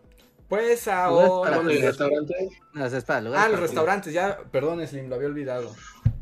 Pues 0.50 0.88
ahora. 0.88 1.62
¿Los 1.62 1.80
restaurantes? 1.80 2.50
No, 2.74 2.84
es 2.84 3.04
para 3.04 3.18
Ah, 3.40 3.48
los 3.48 3.60
restaurantes, 3.60 4.12
ya, 4.12 4.40
perdón, 4.50 4.84
Slim, 4.84 5.08
lo 5.08 5.14
había 5.14 5.28
olvidado. 5.28 5.72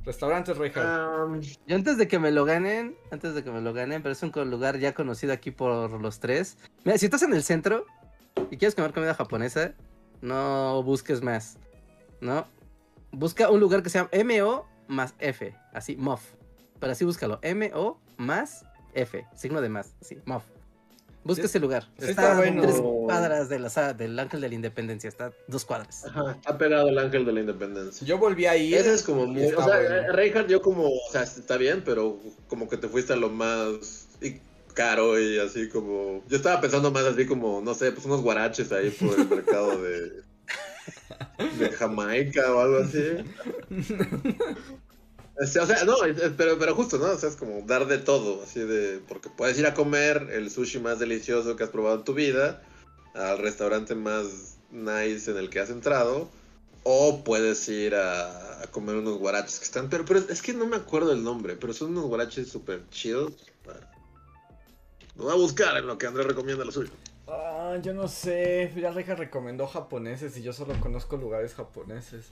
Restaurantes, 0.04 0.58
Reja. 0.58 1.24
Um, 1.24 1.40
yo 1.66 1.74
antes 1.76 1.96
de 1.96 2.06
que 2.08 2.18
me 2.18 2.30
lo 2.30 2.44
ganen, 2.44 2.94
antes 3.10 3.34
de 3.34 3.42
que 3.42 3.50
me 3.50 3.62
lo 3.62 3.72
ganen, 3.72 4.02
pero 4.02 4.12
es 4.12 4.22
un 4.22 4.30
lugar 4.50 4.78
ya 4.78 4.92
conocido 4.92 5.32
aquí 5.32 5.50
por 5.50 5.98
los 5.98 6.20
tres. 6.20 6.58
Mira, 6.84 6.98
si 6.98 7.06
estás 7.06 7.22
en 7.22 7.32
el 7.32 7.42
centro, 7.42 7.86
y 8.50 8.58
quieres 8.58 8.74
comer 8.74 8.92
comida 8.92 9.14
japonesa, 9.14 9.72
no 10.20 10.82
busques 10.82 11.22
más, 11.22 11.56
¿no? 12.20 12.46
Busca 13.12 13.48
un 13.50 13.60
lugar 13.60 13.82
que 13.82 13.88
sea 13.88 14.10
MO 14.12 14.66
más 14.88 15.14
F, 15.20 15.56
así, 15.72 15.96
MOF. 15.96 16.22
Pero 16.78 16.92
así 16.92 17.06
búscalo, 17.06 17.40
MO 17.42 17.98
más 18.18 18.66
F, 18.92 19.26
signo 19.34 19.62
de 19.62 19.70
más, 19.70 19.94
así, 20.02 20.18
MOF. 20.26 20.44
Busca 21.28 21.44
ese 21.44 21.60
lugar. 21.60 21.86
está, 21.98 22.38
a 22.38 22.40
tres 22.40 22.80
cuadras 22.80 23.50
de 23.50 23.58
la, 23.58 23.92
del 23.92 24.18
Ángel 24.18 24.40
de 24.40 24.48
la 24.48 24.54
Independencia. 24.54 25.08
Está 25.08 25.30
dos 25.46 25.66
cuadras. 25.66 26.06
Ajá, 26.06 26.32
está 26.32 26.56
pegado 26.56 26.88
el 26.88 26.98
Ángel 26.98 27.26
de 27.26 27.32
la 27.34 27.40
Independencia. 27.40 28.06
Yo 28.06 28.16
volví 28.16 28.46
ahí. 28.46 28.72
Ese 28.72 28.94
es 28.94 29.02
como 29.02 29.26
muy. 29.26 29.44
O 29.52 29.62
sea, 29.62 30.10
Reinhardt, 30.10 30.48
yo 30.48 30.62
como. 30.62 30.84
O 30.88 31.12
sea, 31.12 31.24
está 31.24 31.58
bien, 31.58 31.82
pero 31.84 32.18
como 32.48 32.66
que 32.66 32.78
te 32.78 32.88
fuiste 32.88 33.12
a 33.12 33.16
lo 33.16 33.28
más 33.28 34.08
caro 34.72 35.20
y 35.20 35.38
así 35.38 35.68
como. 35.68 36.24
Yo 36.28 36.38
estaba 36.38 36.62
pensando 36.62 36.90
más 36.90 37.04
así 37.04 37.26
como, 37.26 37.60
no 37.60 37.74
sé, 37.74 37.92
pues 37.92 38.06
unos 38.06 38.22
guaraches 38.22 38.72
ahí 38.72 38.88
por 38.88 39.20
el 39.20 39.28
mercado 39.28 39.82
de. 39.82 40.22
de 41.58 41.70
Jamaica 41.72 42.54
o 42.54 42.60
algo 42.60 42.78
así. 42.78 43.18
Este, 45.38 45.60
o 45.60 45.66
sea, 45.66 45.84
no, 45.84 45.94
pero, 46.36 46.58
pero 46.58 46.74
justo, 46.74 46.98
¿no? 46.98 47.06
O 47.06 47.16
sea, 47.16 47.28
es 47.28 47.36
como 47.36 47.62
dar 47.62 47.86
de 47.86 47.98
todo, 47.98 48.42
así 48.42 48.60
de. 48.60 49.00
Porque 49.06 49.28
puedes 49.28 49.56
ir 49.58 49.66
a 49.66 49.74
comer 49.74 50.28
el 50.32 50.50
sushi 50.50 50.80
más 50.80 50.98
delicioso 50.98 51.54
que 51.54 51.62
has 51.62 51.70
probado 51.70 51.96
en 51.96 52.04
tu 52.04 52.14
vida, 52.14 52.62
al 53.14 53.38
restaurante 53.38 53.94
más 53.94 54.56
nice 54.72 55.30
en 55.30 55.36
el 55.36 55.48
que 55.48 55.60
has 55.60 55.70
entrado, 55.70 56.28
o 56.82 57.22
puedes 57.22 57.68
ir 57.68 57.94
a, 57.94 58.66
comer 58.72 58.96
unos 58.96 59.18
guaraches 59.18 59.60
que 59.60 59.64
están. 59.64 59.88
Pero, 59.88 60.04
pero 60.04 60.20
es 60.20 60.42
que 60.42 60.52
no 60.54 60.66
me 60.66 60.76
acuerdo 60.76 61.12
el 61.12 61.22
nombre, 61.22 61.54
pero 61.54 61.72
son 61.72 61.90
unos 61.90 62.06
guaraches 62.06 62.48
súper 62.48 62.82
chidos. 62.90 63.32
Lo 65.14 65.24
voy 65.24 65.32
a 65.32 65.36
buscar 65.36 65.76
en 65.76 65.86
lo 65.86 65.98
que 65.98 66.06
Andrés 66.06 66.26
recomienda 66.26 66.64
lo 66.64 66.72
suyo. 66.72 66.90
Ah, 67.28 67.76
yo 67.82 67.92
no 67.92 68.08
sé. 68.08 68.72
Ya 68.76 68.90
Reja 68.90 69.14
recomendó 69.14 69.66
japoneses 69.66 70.36
y 70.36 70.42
yo 70.42 70.52
solo 70.52 70.78
conozco 70.80 71.16
lugares 71.16 71.54
japoneses. 71.54 72.26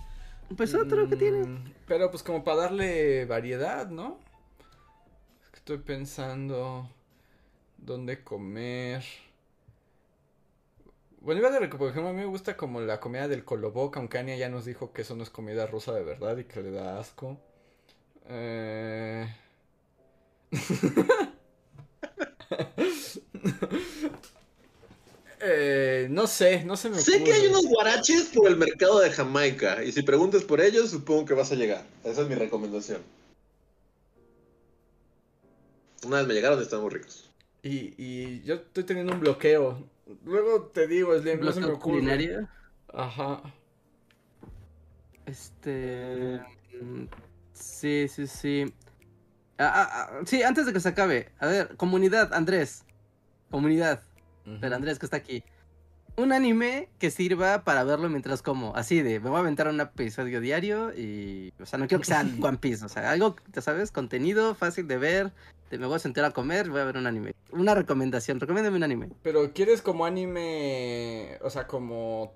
Pues 0.54 0.74
otro 0.74 1.08
que 1.08 1.16
tiene. 1.16 1.44
Mm, 1.44 1.72
pero 1.86 2.10
pues 2.10 2.22
como 2.22 2.44
para 2.44 2.62
darle 2.62 3.24
variedad, 3.24 3.88
¿no? 3.88 4.18
Estoy 5.54 5.78
pensando 5.78 6.88
dónde 7.78 8.22
comer. 8.22 9.02
Bueno, 11.20 11.40
iba 11.40 11.50
de 11.50 11.66
por 11.68 11.90
ejemplo, 11.90 12.10
a 12.10 12.12
mí 12.12 12.20
me 12.20 12.26
gusta 12.26 12.56
como 12.56 12.80
la 12.80 13.00
comida 13.00 13.26
del 13.26 13.44
Coloboc, 13.44 13.96
aunque 13.96 14.18
Anya 14.18 14.36
ya 14.36 14.48
nos 14.48 14.64
dijo 14.64 14.92
que 14.92 15.02
eso 15.02 15.16
no 15.16 15.24
es 15.24 15.30
comida 15.30 15.66
rusa 15.66 15.92
de 15.92 16.04
verdad 16.04 16.36
y 16.36 16.44
que 16.44 16.62
le 16.62 16.70
da 16.70 17.00
asco. 17.00 17.38
Eh... 18.28 19.26
Eh, 25.40 26.08
no 26.10 26.26
sé, 26.26 26.64
no 26.64 26.76
se 26.76 26.88
me 26.88 26.98
Sé 26.98 27.22
que 27.22 27.32
hay 27.32 27.46
unos 27.46 27.66
guaraches 27.66 28.30
por 28.34 28.48
el 28.48 28.56
mercado 28.56 29.00
de 29.00 29.10
Jamaica. 29.10 29.84
Y 29.84 29.92
si 29.92 30.02
preguntas 30.02 30.44
por 30.44 30.60
ellos, 30.60 30.90
supongo 30.90 31.26
que 31.26 31.34
vas 31.34 31.52
a 31.52 31.56
llegar. 31.56 31.84
Esa 32.04 32.22
es 32.22 32.28
mi 32.28 32.34
recomendación. 32.34 33.02
Una 36.06 36.18
vez 36.18 36.26
me 36.26 36.34
llegaron 36.34 36.58
y 36.58 36.62
están 36.62 36.80
muy 36.80 36.90
ricos. 36.90 37.30
Y, 37.62 38.42
yo 38.42 38.54
estoy 38.54 38.84
teniendo 38.84 39.12
un 39.12 39.20
bloqueo. 39.20 39.88
Luego 40.24 40.70
te 40.72 40.86
digo, 40.86 41.18
Slim, 41.18 41.40
no 41.40 41.52
se 41.52 41.60
me 41.60 41.72
culinario? 41.72 42.48
Ajá. 42.92 43.42
Este. 45.26 46.40
Mm, 46.80 47.06
sí, 47.52 48.06
sí, 48.08 48.26
sí. 48.28 48.72
Ah, 49.58 49.72
ah, 49.74 49.88
ah, 49.90 50.20
sí, 50.24 50.42
antes 50.42 50.66
de 50.66 50.72
que 50.72 50.80
se 50.80 50.88
acabe. 50.88 51.32
A 51.40 51.48
ver, 51.48 51.76
comunidad, 51.76 52.32
Andrés. 52.32 52.84
Comunidad. 53.50 54.02
Pero 54.60 54.76
Andrés 54.76 54.98
que 54.98 55.06
está 55.06 55.16
aquí. 55.16 55.44
Un 56.16 56.32
anime 56.32 56.88
que 56.98 57.10
sirva 57.10 57.62
para 57.64 57.84
verlo 57.84 58.08
mientras 58.08 58.40
como. 58.40 58.74
Así 58.74 59.02
de, 59.02 59.20
me 59.20 59.28
voy 59.28 59.36
a 59.36 59.40
aventar 59.40 59.68
un 59.68 59.80
episodio 59.80 60.40
diario 60.40 60.92
y... 60.96 61.52
O 61.60 61.66
sea, 61.66 61.78
no 61.78 61.86
quiero 61.86 62.00
que 62.00 62.06
sea 62.06 62.20
One 62.40 62.58
Piece. 62.58 62.84
O 62.84 62.88
sea, 62.88 63.10
algo, 63.10 63.36
ya 63.52 63.60
sabes, 63.60 63.90
contenido 63.92 64.54
fácil 64.54 64.88
de 64.88 64.96
ver. 64.96 65.32
De 65.70 65.78
me 65.78 65.86
voy 65.86 65.96
a 65.96 65.98
sentar 65.98 66.24
a 66.24 66.30
comer, 66.30 66.70
voy 66.70 66.80
a 66.80 66.84
ver 66.84 66.96
un 66.96 67.06
anime. 67.06 67.34
Una 67.50 67.74
recomendación, 67.74 68.40
recomiéndame 68.40 68.76
un 68.76 68.84
anime. 68.84 69.08
Pero 69.22 69.52
¿quieres 69.52 69.82
como 69.82 70.06
anime... 70.06 71.38
O 71.42 71.50
sea, 71.50 71.66
como 71.66 72.32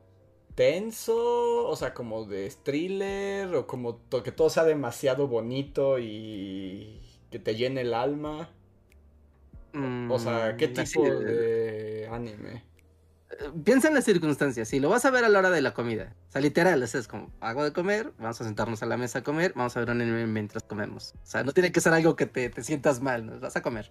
tenso, 0.55 1.67
o 1.67 1.75
sea, 1.77 1.95
como 1.95 2.27
de 2.27 2.53
thriller, 2.63 3.55
o 3.55 3.67
como 3.67 4.01
que 4.23 4.33
todo 4.33 4.51
sea 4.51 4.65
demasiado 4.65 5.27
bonito 5.27 5.99
y 5.99 7.01
que 7.31 7.39
te 7.39 7.55
llene 7.55 7.81
el 7.83 7.95
alma. 7.95 8.51
O 10.09 10.19
sea, 10.19 10.57
¿qué 10.57 10.69
mm, 10.69 10.75
tipo 10.75 11.03
de... 11.03 12.09
anime? 12.11 12.65
Eh, 13.31 13.51
piensa 13.65 13.89
en 13.89 13.95
las 13.95 14.05
circunstancias. 14.05 14.69
Si 14.69 14.81
lo 14.81 14.89
vas 14.89 15.05
a 15.05 15.11
ver 15.11 15.25
a 15.25 15.29
la 15.29 15.39
hora 15.39 15.51
de 15.51 15.63
la 15.63 15.73
comida, 15.73 16.15
o 16.29 16.33
sea, 16.33 16.41
literal, 16.41 16.83
es 16.83 17.09
como 17.09 17.31
hago 17.41 17.65
de 17.65 17.73
comer, 17.73 18.13
vamos 18.19 18.41
a 18.41 18.45
sentarnos 18.45 18.83
a 18.83 18.87
la 18.87 18.97
mesa 18.97 19.21
a 19.21 19.23
comer, 19.23 19.53
vamos 19.55 19.77
a 19.77 19.81
ver 19.81 19.91
un 19.91 20.01
anime 20.01 20.27
mientras 20.27 20.63
comemos. 20.65 21.15
O 21.23 21.27
sea, 21.27 21.45
no 21.45 21.53
tiene 21.53 21.73
que 21.73 21.81
ser 21.81 21.93
algo 21.93 22.17
que 22.17 22.27
te, 22.27 22.49
te 22.49 22.63
sientas 22.63 23.01
mal, 23.01 23.27
¿no? 23.27 23.39
vas 23.41 23.57
a 23.57 23.63
comer. 23.63 23.91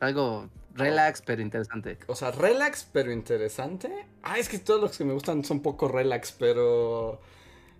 Algo 0.00 0.50
relax 0.74 1.22
pero 1.22 1.40
interesante. 1.40 1.98
O 2.08 2.14
sea, 2.14 2.30
relax 2.32 2.88
pero 2.92 3.12
interesante. 3.12 4.06
Ah, 4.22 4.38
es 4.38 4.48
que 4.48 4.58
todos 4.58 4.80
los 4.80 4.98
que 4.98 5.04
me 5.04 5.14
gustan 5.14 5.44
son 5.44 5.60
poco 5.60 5.88
relax, 5.88 6.32
pero 6.32 7.20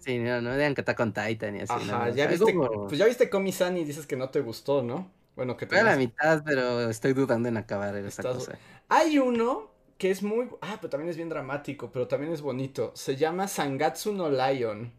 Sí, 0.05 0.19
no, 0.19 0.43
no 0.43 0.55
digan 0.55 0.75
que 0.75 0.83
está 0.83 0.95
con 0.95 1.15
Titan 1.15 1.57
y 1.57 1.61
así. 1.61 1.73
Ajá, 1.73 2.11
ya 2.11 2.27
viste, 2.27 2.53
pues 2.53 2.99
ya 2.99 3.07
viste 3.07 3.31
Komi-san 3.31 3.79
y 3.79 3.85
dices 3.85 4.07
que 4.07 4.16
no 4.16 4.29
te 4.29 4.41
gustó, 4.41 4.83
¿no? 4.83 5.11
Bueno, 5.36 5.56
que 5.56 5.66
te... 5.66 5.78
a 5.78 5.82
la 5.82 5.97
mitad, 5.97 6.43
pero 6.44 6.89
estoy 6.90 7.12
dudando 7.12 7.48
en 7.48 7.56
acabar 7.56 7.97
esa 7.97 8.23
cosa. 8.23 8.59
Hay 8.89 9.19
uno 9.19 9.70
que 9.98 10.11
es 10.11 10.23
muy... 10.23 10.48
Ah, 10.61 10.78
pero 10.81 10.90
también 10.90 11.11
es 11.11 11.16
bien 11.16 11.28
dramático, 11.28 11.90
pero 11.90 12.06
también 12.06 12.32
es 12.32 12.40
bonito. 12.40 12.93
Se 12.94 13.16
llama 13.16 13.48
Sangatsu 13.48 14.12
no 14.12 14.31
Lion. 14.31 14.93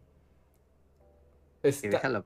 Está, 1.65 2.23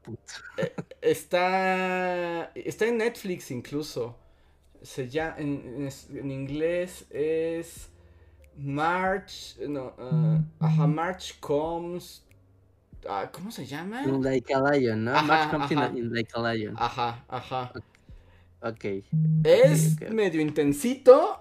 eh, 0.57 0.73
está, 1.01 2.51
está 2.55 2.85
en 2.85 2.97
Netflix 2.97 3.51
incluso. 3.51 4.17
Se 4.81 5.07
llama, 5.07 5.35
en, 5.37 5.89
en, 6.13 6.31
inglés 6.31 7.05
es 7.09 7.89
March, 8.57 9.57
no, 9.59 9.93
uh, 9.97 10.41
ajá, 10.59 10.87
March 10.87 11.39
Comes, 11.39 12.25
uh, 13.05 13.29
¿cómo 13.31 13.51
se 13.51 13.65
llama? 13.65 14.03
In 14.03 14.21
Like 14.21 14.53
a 14.53 14.71
Lion, 14.71 15.05
¿no? 15.05 15.11
Ajá, 15.11 15.21
March 15.23 15.51
Comes 15.51 15.71
ajá. 15.71 15.97
In, 15.97 16.13
Like 16.13 16.31
a 16.33 16.53
Lion. 16.53 16.75
Ajá, 16.77 17.25
ajá. 17.29 17.71
Ok. 17.75 17.88
Es 19.43 19.95
okay. 19.95 20.09
medio 20.09 20.41
intensito, 20.41 21.39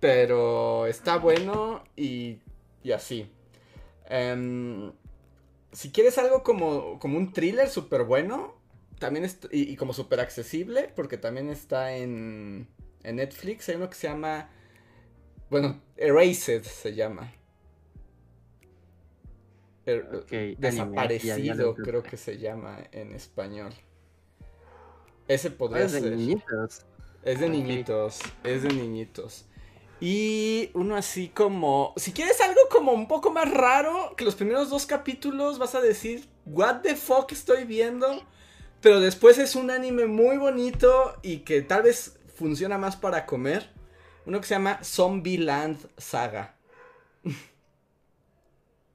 pero 0.00 0.86
está 0.86 1.16
bueno 1.16 1.84
y, 1.96 2.38
y 2.82 2.92
así. 2.92 3.30
Um, 4.10 4.92
si 5.72 5.90
quieres 5.90 6.18
algo 6.18 6.42
como, 6.42 6.98
como 6.98 7.16
un 7.16 7.32
thriller 7.32 7.68
súper 7.68 8.04
bueno, 8.04 8.54
también 8.98 9.24
es, 9.24 9.38
y, 9.50 9.72
y, 9.72 9.76
como 9.76 9.92
súper 9.92 10.20
accesible, 10.20 10.92
porque 10.94 11.16
también 11.16 11.48
está 11.48 11.96
en, 11.96 12.68
en 13.02 13.16
Netflix, 13.16 13.68
hay 13.68 13.76
uno 13.76 13.88
que 13.88 13.96
se 13.96 14.08
llama, 14.08 14.50
bueno, 15.50 15.80
Erased 15.96 16.62
se 16.62 16.94
llama. 16.94 17.32
Er, 19.84 20.08
okay, 20.14 20.54
desaparecido, 20.56 21.38
ya, 21.38 21.54
ya 21.54 21.82
creo 21.82 22.02
que 22.02 22.16
se 22.16 22.38
llama 22.38 22.78
en 22.92 23.12
español. 23.14 23.72
Ese 25.28 25.50
podría 25.50 25.84
es 25.84 25.92
de 25.92 26.00
ser. 26.00 26.16
Niñitos. 26.16 26.82
Es 27.22 27.38
de 27.38 27.48
niñitos, 27.48 28.18
es 28.42 28.62
de 28.62 28.70
niñitos. 28.70 29.46
Y 30.00 30.70
uno 30.74 30.96
así 30.96 31.28
como, 31.28 31.94
si 31.96 32.12
quieres 32.12 32.40
algo 32.40 32.60
como 32.68 32.90
un 32.90 33.06
poco 33.06 33.30
más 33.30 33.48
raro, 33.48 34.16
que 34.16 34.24
los 34.24 34.34
primeros 34.34 34.68
dos 34.68 34.84
capítulos 34.84 35.60
vas 35.60 35.76
a 35.76 35.80
decir, 35.80 36.28
what 36.44 36.80
the 36.80 36.96
fuck 36.96 37.30
estoy 37.30 37.62
viendo, 37.62 38.20
pero 38.80 38.98
después 38.98 39.38
es 39.38 39.54
un 39.54 39.70
anime 39.70 40.06
muy 40.06 40.38
bonito 40.38 41.16
y 41.22 41.38
que 41.38 41.62
tal 41.62 41.84
vez 41.84 42.18
funciona 42.34 42.78
más 42.78 42.96
para 42.96 43.26
comer. 43.26 43.70
Uno 44.26 44.40
que 44.40 44.46
se 44.48 44.54
llama 44.54 44.80
Zombieland 44.82 45.78
Saga. 45.96 46.56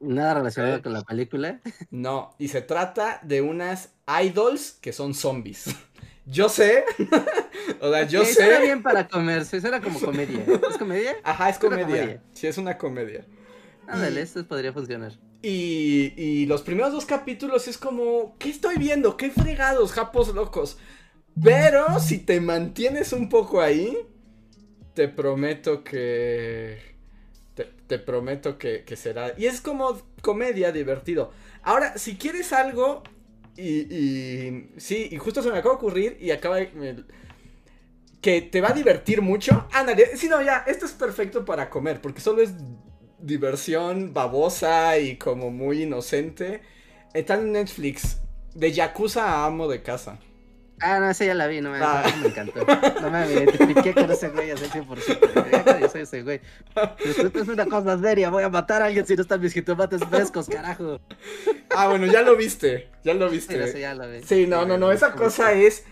Nada 0.02 0.34
relacionado 0.36 0.82
con 0.82 0.92
la 0.92 1.04
película. 1.04 1.62
No, 1.90 2.36
y 2.38 2.50
se 2.50 2.62
trata 2.62 3.22
de 3.24 3.42
unas 3.42 3.94
idols 4.22 4.74
que 4.74 4.92
son 4.92 5.14
zombies. 5.14 5.68
Yo 6.28 6.50
sé. 6.50 6.84
o 7.82 7.92
sea, 7.92 8.04
yo 8.04 8.26
sí, 8.26 8.34
sé. 8.34 8.46
Suena 8.46 8.60
bien 8.60 8.84
para 8.84 9.08
comer, 9.08 9.46
suena 9.46 9.82
como 9.82 10.00
comedia. 10.00 10.46
¿Es 10.70 10.78
comedia? 10.78 11.16
Ajá, 11.24 11.50
es 11.50 11.58
comedia. 11.58 11.86
comedia. 11.86 12.24
Sí, 12.34 12.48
es 12.48 12.58
una 12.58 12.78
comedia. 12.78 13.26
Ándale, 13.88 14.22
esto 14.22 14.46
podría 14.46 14.74
funcionar. 14.74 15.14
Y, 15.42 16.14
y 16.18 16.46
los 16.46 16.62
primeros 16.62 16.92
dos 16.92 17.06
capítulos 17.06 17.68
es 17.70 17.78
como, 17.78 18.36
¿qué 18.38 18.50
estoy 18.50 18.76
viendo? 18.78 19.16
¿Qué 19.16 19.32
fregados, 19.32 19.94
japos 19.94 20.34
locos? 20.36 20.78
Pero 21.42 22.00
si 22.00 22.18
te 22.20 22.42
mantienes 22.42 23.14
un 23.14 23.30
poco 23.30 23.62
ahí, 23.62 23.98
te 24.94 25.08
prometo 25.08 25.84
que... 25.84 26.80
Te, 27.54 27.66
te 27.88 28.00
prometo 28.00 28.58
que, 28.58 28.84
que, 28.84 28.96
será... 28.96 29.34
Y 29.38 29.46
es 29.46 29.62
como 29.62 30.02
comedia 30.22 30.72
divertido. 30.72 31.32
Ahora, 31.64 31.98
si 31.98 32.18
quieres 32.18 32.52
algo... 32.52 33.04
Y, 33.58 34.70
sí, 34.78 35.10
y 35.12 35.18
justo 35.18 35.42
se 35.42 35.52
me 35.52 35.58
acaba 35.58 35.76
de 35.76 35.78
ocurrir 35.78 36.18
y 36.20 36.32
acaba 36.32 36.58
de... 36.58 37.04
Que 38.22 38.42
te 38.42 38.62
va 38.62 38.70
a 38.70 38.74
divertir 38.74 39.22
mucho. 39.22 39.68
Ándale, 39.72 40.18
sí, 40.18 40.28
no, 40.28 40.42
ya, 40.42 40.64
esto 40.68 40.86
es 40.86 40.92
perfecto 40.92 41.46
para 41.46 41.70
comer, 41.70 42.02
porque 42.02 42.22
solo 42.22 42.42
es 42.42 42.52
diversión 43.20 44.14
babosa 44.14 44.98
y 44.98 45.18
como 45.18 45.52
muy 45.52 45.84
inocente. 45.84 46.62
Está 47.14 47.36
en 47.36 47.52
Netflix. 47.52 48.18
De 48.54 48.72
Yakuza 48.72 49.24
a 49.24 49.46
amo 49.46 49.68
de 49.68 49.84
casa. 49.84 50.20
Ah, 50.80 51.00
no, 51.00 51.10
esa 51.10 51.26
ya 51.26 51.34
la 51.34 51.48
vi, 51.48 51.60
no 51.60 51.72
me, 51.72 51.80
ah. 51.82 52.04
me 52.22 52.28
encantó. 52.28 52.66
No 53.02 53.10
me 53.10 53.32
identifiqué 53.32 53.94
con 53.94 54.12
ese 54.12 54.30
güey 54.30 54.52
al 54.52 54.58
100%. 54.58 55.80
Yo 55.82 55.90
soy 55.90 56.02
ese 56.02 56.22
güey. 56.22 56.40
Esto 57.04 57.40
es 57.40 57.48
una 57.48 57.66
cosa 57.66 58.00
seria, 58.00 58.30
voy 58.30 58.44
a 58.44 58.50
matar 58.50 58.84
a 58.84 58.86
alguien 58.86 59.06
si 59.06 59.16
no 59.16 59.24
están 59.24 59.42
mis 59.42 59.54
jitomates 59.54 60.04
frescos, 60.06 60.48
carajo. 60.48 61.00
Ah, 61.76 61.88
bueno, 61.88 62.06
ya 62.06 62.22
lo 62.22 62.36
viste, 62.36 62.90
ya 63.04 63.14
lo 63.16 63.30
viste. 63.30 63.72
Sí, 63.72 63.80
ya 63.80 63.96
lo 63.96 64.10
vi. 64.10 64.22
sí 64.24 64.46
no, 64.48 64.66
no, 64.66 64.78
no, 64.78 64.92
esa 64.92 65.14
cosa 65.14 65.54
es 65.54 65.84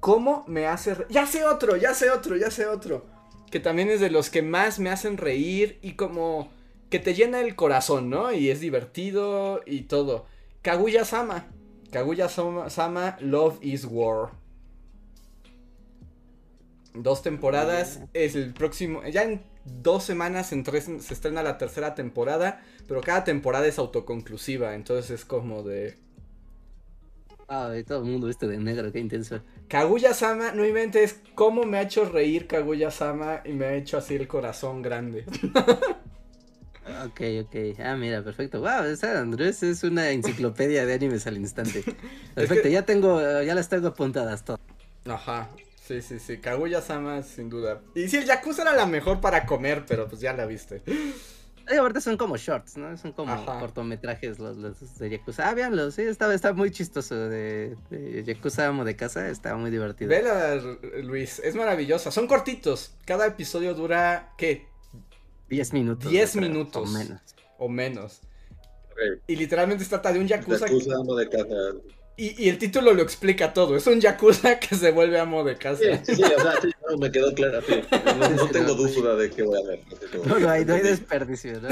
cómo 0.00 0.44
me 0.48 0.66
hace... 0.66 0.94
Re... 0.94 1.06
Ya 1.10 1.26
sé 1.26 1.44
otro, 1.44 1.76
ya 1.76 1.92
sé 1.92 2.10
otro, 2.10 2.36
ya 2.36 2.50
sé 2.50 2.66
otro. 2.66 3.06
Que 3.50 3.60
también 3.60 3.90
es 3.90 4.00
de 4.00 4.10
los 4.10 4.30
que 4.30 4.42
más 4.42 4.78
me 4.78 4.90
hacen 4.90 5.18
reír 5.18 5.78
y 5.82 5.92
como 5.92 6.50
que 6.88 6.98
te 6.98 7.14
llena 7.14 7.40
el 7.40 7.54
corazón, 7.54 8.08
¿no? 8.08 8.32
Y 8.32 8.50
es 8.50 8.60
divertido 8.60 9.60
y 9.66 9.82
todo. 9.82 10.26
Kaguya-sama. 10.62 11.46
Kaguya-sama, 11.90 13.16
Love 13.20 13.58
is 13.62 13.84
War. 13.84 14.30
Dos 16.94 17.22
temporadas. 17.22 18.00
Es 18.14 18.34
el 18.34 18.52
próximo. 18.52 19.02
Ya 19.04 19.24
en 19.24 19.42
dos 19.64 20.04
semanas 20.04 20.52
en 20.52 20.62
tres, 20.62 20.84
se 20.84 21.14
estrena 21.14 21.42
la 21.42 21.58
tercera 21.58 21.94
temporada. 21.94 22.62
Pero 22.86 23.00
cada 23.00 23.24
temporada 23.24 23.66
es 23.66 23.78
autoconclusiva. 23.78 24.74
Entonces 24.74 25.10
es 25.10 25.24
como 25.24 25.62
de. 25.62 25.96
Ah, 27.48 27.72
todo 27.84 27.98
el 27.98 28.04
mundo 28.04 28.28
este 28.28 28.46
de 28.46 28.58
negro, 28.58 28.92
qué 28.92 29.00
intenso. 29.00 29.40
Kaguya-sama, 29.66 30.52
no 30.52 30.64
inventes 30.64 31.20
cómo 31.34 31.64
me 31.64 31.78
ha 31.78 31.82
hecho 31.82 32.04
reír 32.04 32.46
Kaguya-sama 32.46 33.42
y 33.44 33.52
me 33.52 33.64
ha 33.64 33.74
hecho 33.74 33.98
así 33.98 34.14
el 34.14 34.28
corazón 34.28 34.82
grande. 34.82 35.24
Ok, 37.04 37.20
ok. 37.42 37.80
Ah, 37.84 37.96
mira, 37.96 38.22
perfecto. 38.22 38.60
Wow, 38.60 38.84
esa 38.84 39.18
Andrés 39.20 39.62
es 39.62 39.82
una 39.82 40.10
enciclopedia 40.10 40.86
de 40.86 40.94
animes 40.94 41.26
al 41.26 41.36
instante. 41.36 41.84
Perfecto, 42.34 42.68
ya 42.68 42.84
tengo, 42.84 43.20
ya 43.42 43.54
las 43.54 43.68
tengo 43.68 43.88
apuntadas 43.88 44.44
todas. 44.44 44.60
Ajá. 45.06 45.48
Sí, 45.86 46.02
sí, 46.02 46.20
sí. 46.20 46.38
Kaguya-sama, 46.38 47.22
sin 47.22 47.50
duda. 47.50 47.80
Y 47.96 48.08
sí, 48.08 48.18
el 48.18 48.24
Yakuza 48.24 48.62
era 48.62 48.74
la 48.74 48.86
mejor 48.86 49.20
para 49.20 49.44
comer, 49.44 49.84
pero 49.88 50.08
pues 50.08 50.20
ya 50.20 50.32
la 50.32 50.46
viste. 50.46 50.82
Y 51.68 51.76
ahorita 51.76 52.00
son 52.00 52.16
como 52.16 52.36
shorts, 52.36 52.76
¿no? 52.76 52.96
Son 52.96 53.12
como 53.12 53.32
Ajá. 53.32 53.58
cortometrajes 53.58 54.38
los, 54.38 54.56
los, 54.56 54.98
de 54.98 55.10
Yakuza. 55.10 55.48
Ah, 55.48 55.54
véanlo, 55.54 55.90
sí, 55.90 56.02
está, 56.02 56.32
está 56.32 56.52
muy 56.52 56.70
chistoso. 56.70 57.16
De, 57.28 57.76
de 57.90 58.24
Yakuza 58.24 58.68
Amo 58.68 58.84
de 58.84 58.96
Casa, 58.96 59.28
está 59.28 59.56
muy 59.56 59.70
divertido. 59.70 60.08
Vela, 60.08 60.56
Luis, 61.02 61.40
es 61.40 61.54
maravillosa. 61.54 62.10
Son 62.10 62.26
cortitos. 62.26 62.94
Cada 63.04 63.26
episodio 63.26 63.74
dura, 63.74 64.32
¿qué? 64.38 64.69
10 65.50 65.72
minutos. 65.72 66.10
10 66.10 66.36
minutos. 66.36 66.88
O 66.88 66.92
menos. 66.92 67.20
O 67.58 67.68
menos. 67.68 68.20
Okay. 68.92 69.20
Y 69.26 69.36
literalmente 69.36 69.84
se 69.84 69.90
trata 69.90 70.12
de 70.12 70.20
un 70.20 70.28
Yakuza. 70.28 70.66
Yakuza 70.66 70.94
amo 70.96 71.16
de 71.16 71.28
casa. 71.28 71.54
Y, 72.16 72.44
y, 72.44 72.48
el 72.50 72.58
título 72.58 72.92
lo 72.92 73.02
explica 73.02 73.52
todo. 73.52 73.76
Es 73.76 73.86
un 73.86 74.00
Yakuza 74.00 74.58
que 74.60 74.76
se 74.76 74.92
vuelve 74.92 75.18
amo 75.18 75.42
de 75.42 75.56
casa. 75.56 75.82
Sí, 76.04 76.16
sí, 76.16 76.22
o 76.22 76.40
sea, 76.40 76.60
sí, 76.60 76.70
no, 76.88 76.98
me 76.98 77.10
quedó 77.10 77.34
claro. 77.34 77.62
Sí. 77.66 77.80
No, 78.36 78.46
tengo 78.48 78.74
duda 78.74 79.16
de 79.16 79.30
qué 79.30 79.42
voy 79.42 79.58
a 79.58 79.66
ver. 79.66 79.80
No, 80.26 80.38
no 80.38 80.50
hay, 80.50 80.64
no 80.64 80.74
hay 80.74 80.82
desperdicio, 80.82 81.60
¿no? 81.60 81.68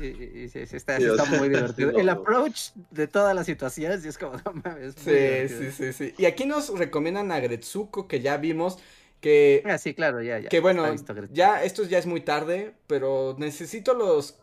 y, 0.00 0.06
y, 0.06 0.42
y 0.44 0.48
sí, 0.50 0.60
está, 0.70 0.98
está 0.98 1.24
muy 1.24 1.48
divertido. 1.48 1.98
El 1.98 2.08
approach 2.10 2.72
de 2.90 3.08
todas 3.08 3.34
las 3.34 3.46
situaciones 3.46 4.04
y 4.04 4.08
es 4.08 4.18
como, 4.18 4.34
no 4.44 4.52
mames. 4.52 4.94
Sí, 4.96 5.48
sí, 5.48 5.70
sí, 5.72 5.92
sí. 5.92 6.14
Y 6.18 6.26
aquí 6.26 6.44
nos 6.44 6.68
recomiendan 6.78 7.32
a 7.32 7.40
Gretsuko, 7.40 8.06
que 8.06 8.20
ya 8.20 8.36
vimos. 8.36 8.78
Que, 9.20 9.62
ah, 9.64 9.78
sí, 9.78 9.94
claro, 9.94 10.22
ya, 10.22 10.38
ya. 10.38 10.48
Que 10.48 10.60
bueno, 10.60 10.84
ya 11.32 11.62
esto 11.64 11.84
ya 11.84 11.98
es 11.98 12.06
muy 12.06 12.20
tarde, 12.20 12.74
pero 12.86 13.34
necesito 13.38 13.94
los... 13.94 14.38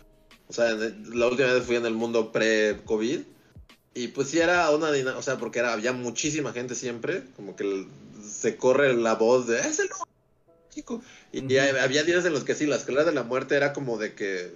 O 0.53 0.55
sea, 0.55 0.75
la 0.75 1.29
última 1.29 1.51
vez 1.51 1.65
fui 1.65 1.77
en 1.77 1.87
el 1.87 1.95
mundo 1.95 2.31
pre-COVID. 2.31 3.21
Y 3.95 4.09
pues 4.09 4.29
sí 4.29 4.39
era 4.39 4.69
una 4.71 4.93
dinámica, 4.93 5.19
o 5.19 5.23
sea, 5.23 5.39
porque 5.39 5.61
era, 5.61 5.73
había 5.73 5.95
muchísima 5.95 6.53
gente 6.53 6.75
siempre, 6.75 7.23
como 7.37 7.57
que 7.57 7.65
el, 7.65 7.87
se 8.23 8.59
corre 8.59 8.93
la 8.93 9.15
voz 9.15 9.47
de 9.47 9.61
¡Es 9.61 9.79
el 9.79 9.89
chico! 10.69 11.03
Y, 11.33 11.57
había 11.57 12.03
días 12.03 12.27
en 12.27 12.35
los 12.35 12.45
que 12.45 12.55
sí, 12.55 12.67
la 12.67 12.77
escalera 12.77 13.07
de 13.07 13.13
la 13.13 13.23
muerte 13.23 13.57
era 13.57 13.73
como 13.73 13.97
de 13.97 14.15
que 14.15 14.53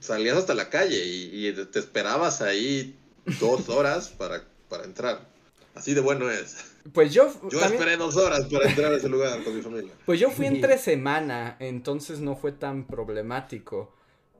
salías 0.00 0.38
hasta 0.38 0.54
la 0.54 0.70
calle 0.70 1.04
y, 1.04 1.52
te 1.52 1.78
esperabas 1.78 2.40
ahí 2.40 2.96
dos 3.40 3.68
horas 3.68 4.08
para, 4.08 4.42
para 4.70 4.84
entrar. 4.84 5.28
Así 5.74 5.92
de 5.92 6.00
bueno 6.00 6.30
es. 6.30 6.56
Pues 6.94 7.12
yo. 7.12 7.30
Yo 7.50 7.60
esperé 7.60 7.98
dos 7.98 8.16
horas 8.16 8.46
para 8.46 8.70
entrar 8.70 8.94
a 8.94 8.96
ese 8.96 9.10
lugar 9.10 9.44
con 9.44 9.54
mi 9.54 9.60
familia. 9.60 9.92
Pues 10.06 10.18
yo 10.18 10.30
fui 10.30 10.46
entre 10.46 10.78
semana, 10.78 11.58
entonces 11.60 12.20
no 12.20 12.36
fue 12.36 12.52
tan 12.52 12.86
problemático. 12.86 13.92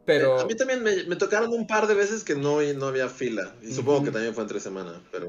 Pero... 0.05 0.39
A 0.39 0.47
mí 0.47 0.55
también 0.55 0.83
me, 0.83 1.17
tocaron 1.17 1.53
un 1.53 1.67
par 1.67 1.87
de 1.87 1.95
veces 1.95 2.25
que 2.25 2.35
no, 2.35 2.61
no 2.61 2.87
había 2.87 3.09
fila. 3.09 3.55
Y 3.63 3.73
supongo 3.73 4.05
que 4.05 4.11
también 4.11 4.35
fue 4.35 4.43
entre 4.43 4.61
semana. 4.61 5.01
Pero, 5.11 5.29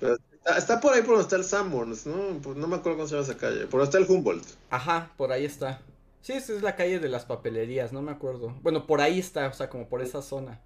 pero 0.00 0.16
Está, 0.56 0.80
por 0.80 0.92
ahí 0.92 1.02
por 1.02 1.10
donde 1.10 1.22
está 1.22 1.36
el 1.36 1.44
Sanborns, 1.44 2.06
¿no? 2.06 2.40
Pues 2.42 2.56
no 2.56 2.66
me 2.66 2.76
acuerdo 2.76 2.98
cómo 2.98 3.08
se 3.08 3.14
llama 3.14 3.24
esa 3.24 3.36
calle. 3.36 3.66
Por 3.66 3.80
donde 3.80 3.84
está 3.84 3.98
el 3.98 4.10
Humboldt. 4.10 4.44
Ajá, 4.70 5.12
por 5.16 5.30
ahí 5.30 5.44
está. 5.44 5.80
Sí, 6.20 6.32
esa 6.32 6.52
es 6.52 6.62
la 6.62 6.74
calle 6.74 6.98
de 6.98 7.08
las 7.08 7.24
papelerías, 7.24 7.92
no 7.92 8.02
me 8.02 8.10
acuerdo. 8.10 8.54
Bueno, 8.62 8.86
por 8.86 9.00
ahí 9.00 9.20
está, 9.20 9.46
o 9.48 9.52
sea, 9.52 9.68
como 9.68 9.88
por 9.88 10.02
esa 10.02 10.20
zona. 10.20 10.60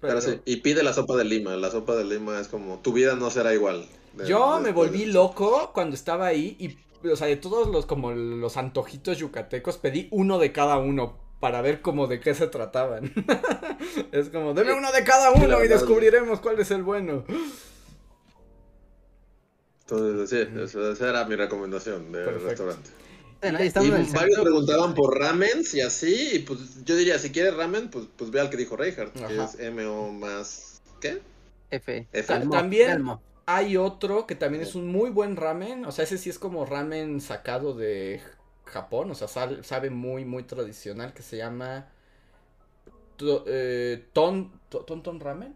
Pero... 0.00 0.20
sí, 0.20 0.40
y 0.44 0.56
pide 0.56 0.82
la 0.82 0.92
sopa 0.92 1.16
de 1.16 1.24
lima. 1.24 1.56
La 1.56 1.70
sopa 1.70 1.94
de 1.94 2.04
lima 2.04 2.38
es 2.40 2.48
como, 2.48 2.78
tu 2.80 2.92
vida 2.92 3.14
no 3.14 3.30
será 3.30 3.54
igual. 3.54 3.86
Yo 4.26 4.60
me 4.60 4.72
volví 4.72 5.04
loco 5.06 5.70
cuando 5.72 5.94
estaba 5.94 6.26
ahí 6.26 6.56
y, 6.58 6.76
o 7.12 7.16
sea, 7.16 7.26
de 7.26 7.36
todos 7.36 7.68
los, 7.68 7.86
como 7.86 8.12
los 8.12 8.56
antojitos 8.56 9.18
yucatecos, 9.18 9.78
pedí 9.78 10.08
uno 10.10 10.38
de 10.38 10.52
cada 10.52 10.78
uno 10.78 11.18
para 11.40 11.60
ver 11.62 11.82
como 11.82 12.06
de 12.06 12.20
qué 12.20 12.34
se 12.34 12.46
trataban. 12.46 13.12
es 14.12 14.28
como, 14.30 14.54
deme 14.54 14.72
uno 14.72 14.90
de 14.92 15.04
cada 15.04 15.30
uno 15.32 15.62
y 15.62 15.68
descubriremos 15.68 16.40
cuál 16.40 16.58
es 16.60 16.70
el 16.70 16.82
bueno. 16.82 17.24
Entonces, 19.80 20.30
sí, 20.30 20.80
esa 20.80 21.08
era 21.08 21.24
mi 21.26 21.36
recomendación 21.36 22.10
del 22.10 22.40
restaurante. 22.40 22.90
y 23.42 23.90
varios 24.12 24.40
preguntaban 24.40 24.94
por 24.94 25.16
ramen 25.16 25.62
y 25.72 25.80
así, 25.80 26.30
y 26.36 26.38
pues 26.40 26.84
yo 26.84 26.96
diría, 26.96 27.18
si 27.18 27.30
quieres 27.30 27.54
ramen, 27.54 27.88
pues, 27.90 28.06
pues 28.16 28.30
ve 28.30 28.40
al 28.40 28.50
que 28.50 28.56
dijo 28.56 28.76
Reinhardt, 28.76 29.12
que 29.12 29.44
es 29.44 29.60
M-O 29.60 30.10
más, 30.10 30.82
¿qué? 31.00 31.20
F. 31.70 32.06
También 32.50 33.04
hay 33.46 33.76
otro 33.76 34.26
que 34.26 34.34
también 34.34 34.62
es 34.62 34.74
un 34.74 34.88
muy 34.88 35.10
buen 35.10 35.36
ramen, 35.36 35.86
o 35.86 35.92
sea, 35.92 36.04
ese 36.04 36.18
sí 36.18 36.30
es 36.30 36.38
como 36.38 36.66
ramen 36.66 37.20
sacado 37.20 37.74
de 37.74 38.20
Japón, 38.64 39.10
o 39.10 39.14
sea, 39.14 39.28
sabe 39.28 39.90
muy, 39.90 40.24
muy 40.24 40.42
tradicional, 40.42 41.14
que 41.14 41.22
se 41.22 41.36
llama 41.36 41.86
eh, 43.46 44.04
ton, 44.12 44.52
ton, 44.68 45.20
Ramen. 45.20 45.54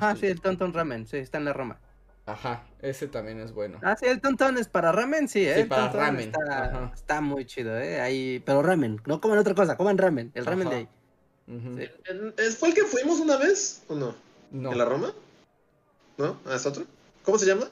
ah, 0.00 0.14
sí, 0.18 0.26
el 0.26 0.40
Ton 0.40 0.72
Ramen, 0.72 1.06
sí, 1.06 1.16
está 1.18 1.38
en 1.38 1.44
la 1.44 1.52
Roma. 1.52 1.78
Ajá, 2.26 2.64
ese 2.80 3.06
también 3.06 3.38
es 3.40 3.52
bueno. 3.52 3.78
Ah, 3.82 3.96
sí, 4.00 4.06
el 4.06 4.20
tontón 4.20 4.56
es 4.56 4.66
para 4.68 4.92
ramen, 4.92 5.28
sí, 5.28 5.46
¿eh? 5.46 5.56
Sí, 5.56 5.64
para 5.64 5.92
ramen. 5.92 6.32
Está, 6.94 7.20
muy 7.20 7.44
chido, 7.44 7.78
¿eh? 7.78 8.00
Ahí, 8.00 8.42
pero 8.46 8.62
ramen, 8.62 9.00
no 9.04 9.20
coman 9.20 9.38
otra 9.38 9.54
cosa, 9.54 9.76
coman 9.76 9.98
ramen, 9.98 10.32
el 10.34 10.46
ramen 10.46 10.70
de 10.70 10.76
ahí. 10.76 10.88
¿Fue 12.58 12.68
el 12.68 12.74
que 12.74 12.84
fuimos 12.84 13.20
una 13.20 13.36
vez 13.36 13.84
o 13.88 13.94
no? 13.94 14.14
No. 14.50 14.72
¿En 14.72 14.78
la 14.78 14.86
Roma? 14.86 15.12
¿No? 16.16 16.38
¿Es 16.50 16.66
otro? 16.66 16.84
¿Cómo 17.22 17.38
se 17.38 17.46
llama? 17.46 17.68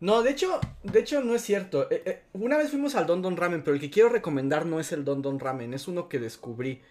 No, 0.00 0.22
de 0.22 0.30
hecho, 0.30 0.60
de 0.82 1.00
hecho 1.00 1.22
no 1.22 1.34
es 1.34 1.42
cierto. 1.42 1.90
Eh, 1.90 2.02
eh, 2.04 2.22
una 2.32 2.56
vez 2.58 2.70
fuimos 2.70 2.94
al 2.94 3.06
Don 3.06 3.22
Don 3.22 3.36
Ramen, 3.36 3.62
pero 3.62 3.74
el 3.74 3.80
que 3.80 3.90
quiero 3.90 4.08
recomendar 4.08 4.66
no 4.66 4.78
es 4.80 4.92
el 4.92 5.04
Don 5.04 5.22
Don 5.22 5.38
Ramen, 5.38 5.72
es 5.72 5.88
uno 5.88 6.08
que 6.08 6.18
descubrí 6.18 6.82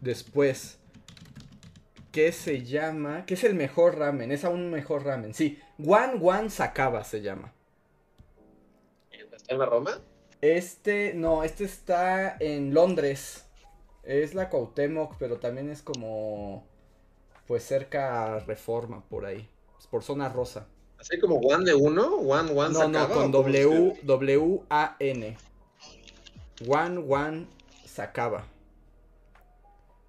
después 0.00 0.78
que 2.16 2.32
se 2.32 2.64
llama, 2.64 3.26
que 3.26 3.34
es 3.34 3.44
el 3.44 3.54
mejor 3.54 3.98
ramen, 3.98 4.32
es 4.32 4.44
aún 4.44 4.70
mejor 4.70 5.04
ramen, 5.04 5.34
sí, 5.34 5.60
One 5.78 6.18
One 6.22 6.48
Sakaba 6.48 7.04
se 7.04 7.20
llama. 7.20 7.52
¿Está 9.10 9.52
en 9.52 9.58
la 9.58 9.66
Roma? 9.66 10.00
Este, 10.40 11.12
no, 11.14 11.44
este 11.44 11.64
está 11.64 12.36
en 12.40 12.72
Londres. 12.72 13.44
Es 14.02 14.34
la 14.34 14.48
Cuauhtémoc, 14.48 15.16
pero 15.18 15.38
también 15.38 15.68
es 15.68 15.82
como, 15.82 16.66
pues 17.46 17.64
cerca 17.64 18.36
a 18.36 18.40
Reforma, 18.40 19.04
por 19.08 19.26
ahí, 19.26 19.48
por 19.90 20.02
zona 20.02 20.28
rosa. 20.28 20.66
¿Así 20.98 21.18
como 21.20 21.36
One 21.36 21.64
de 21.64 21.74
uno? 21.74 22.16
¿One 22.16 22.52
One 22.52 22.72
No, 22.72 22.88
no, 22.88 23.08
con 23.08 23.30
W, 23.30 24.00
W-A-N. 24.02 25.36
One 26.66 26.98
One 26.98 27.46
Sakaba. 27.84 28.44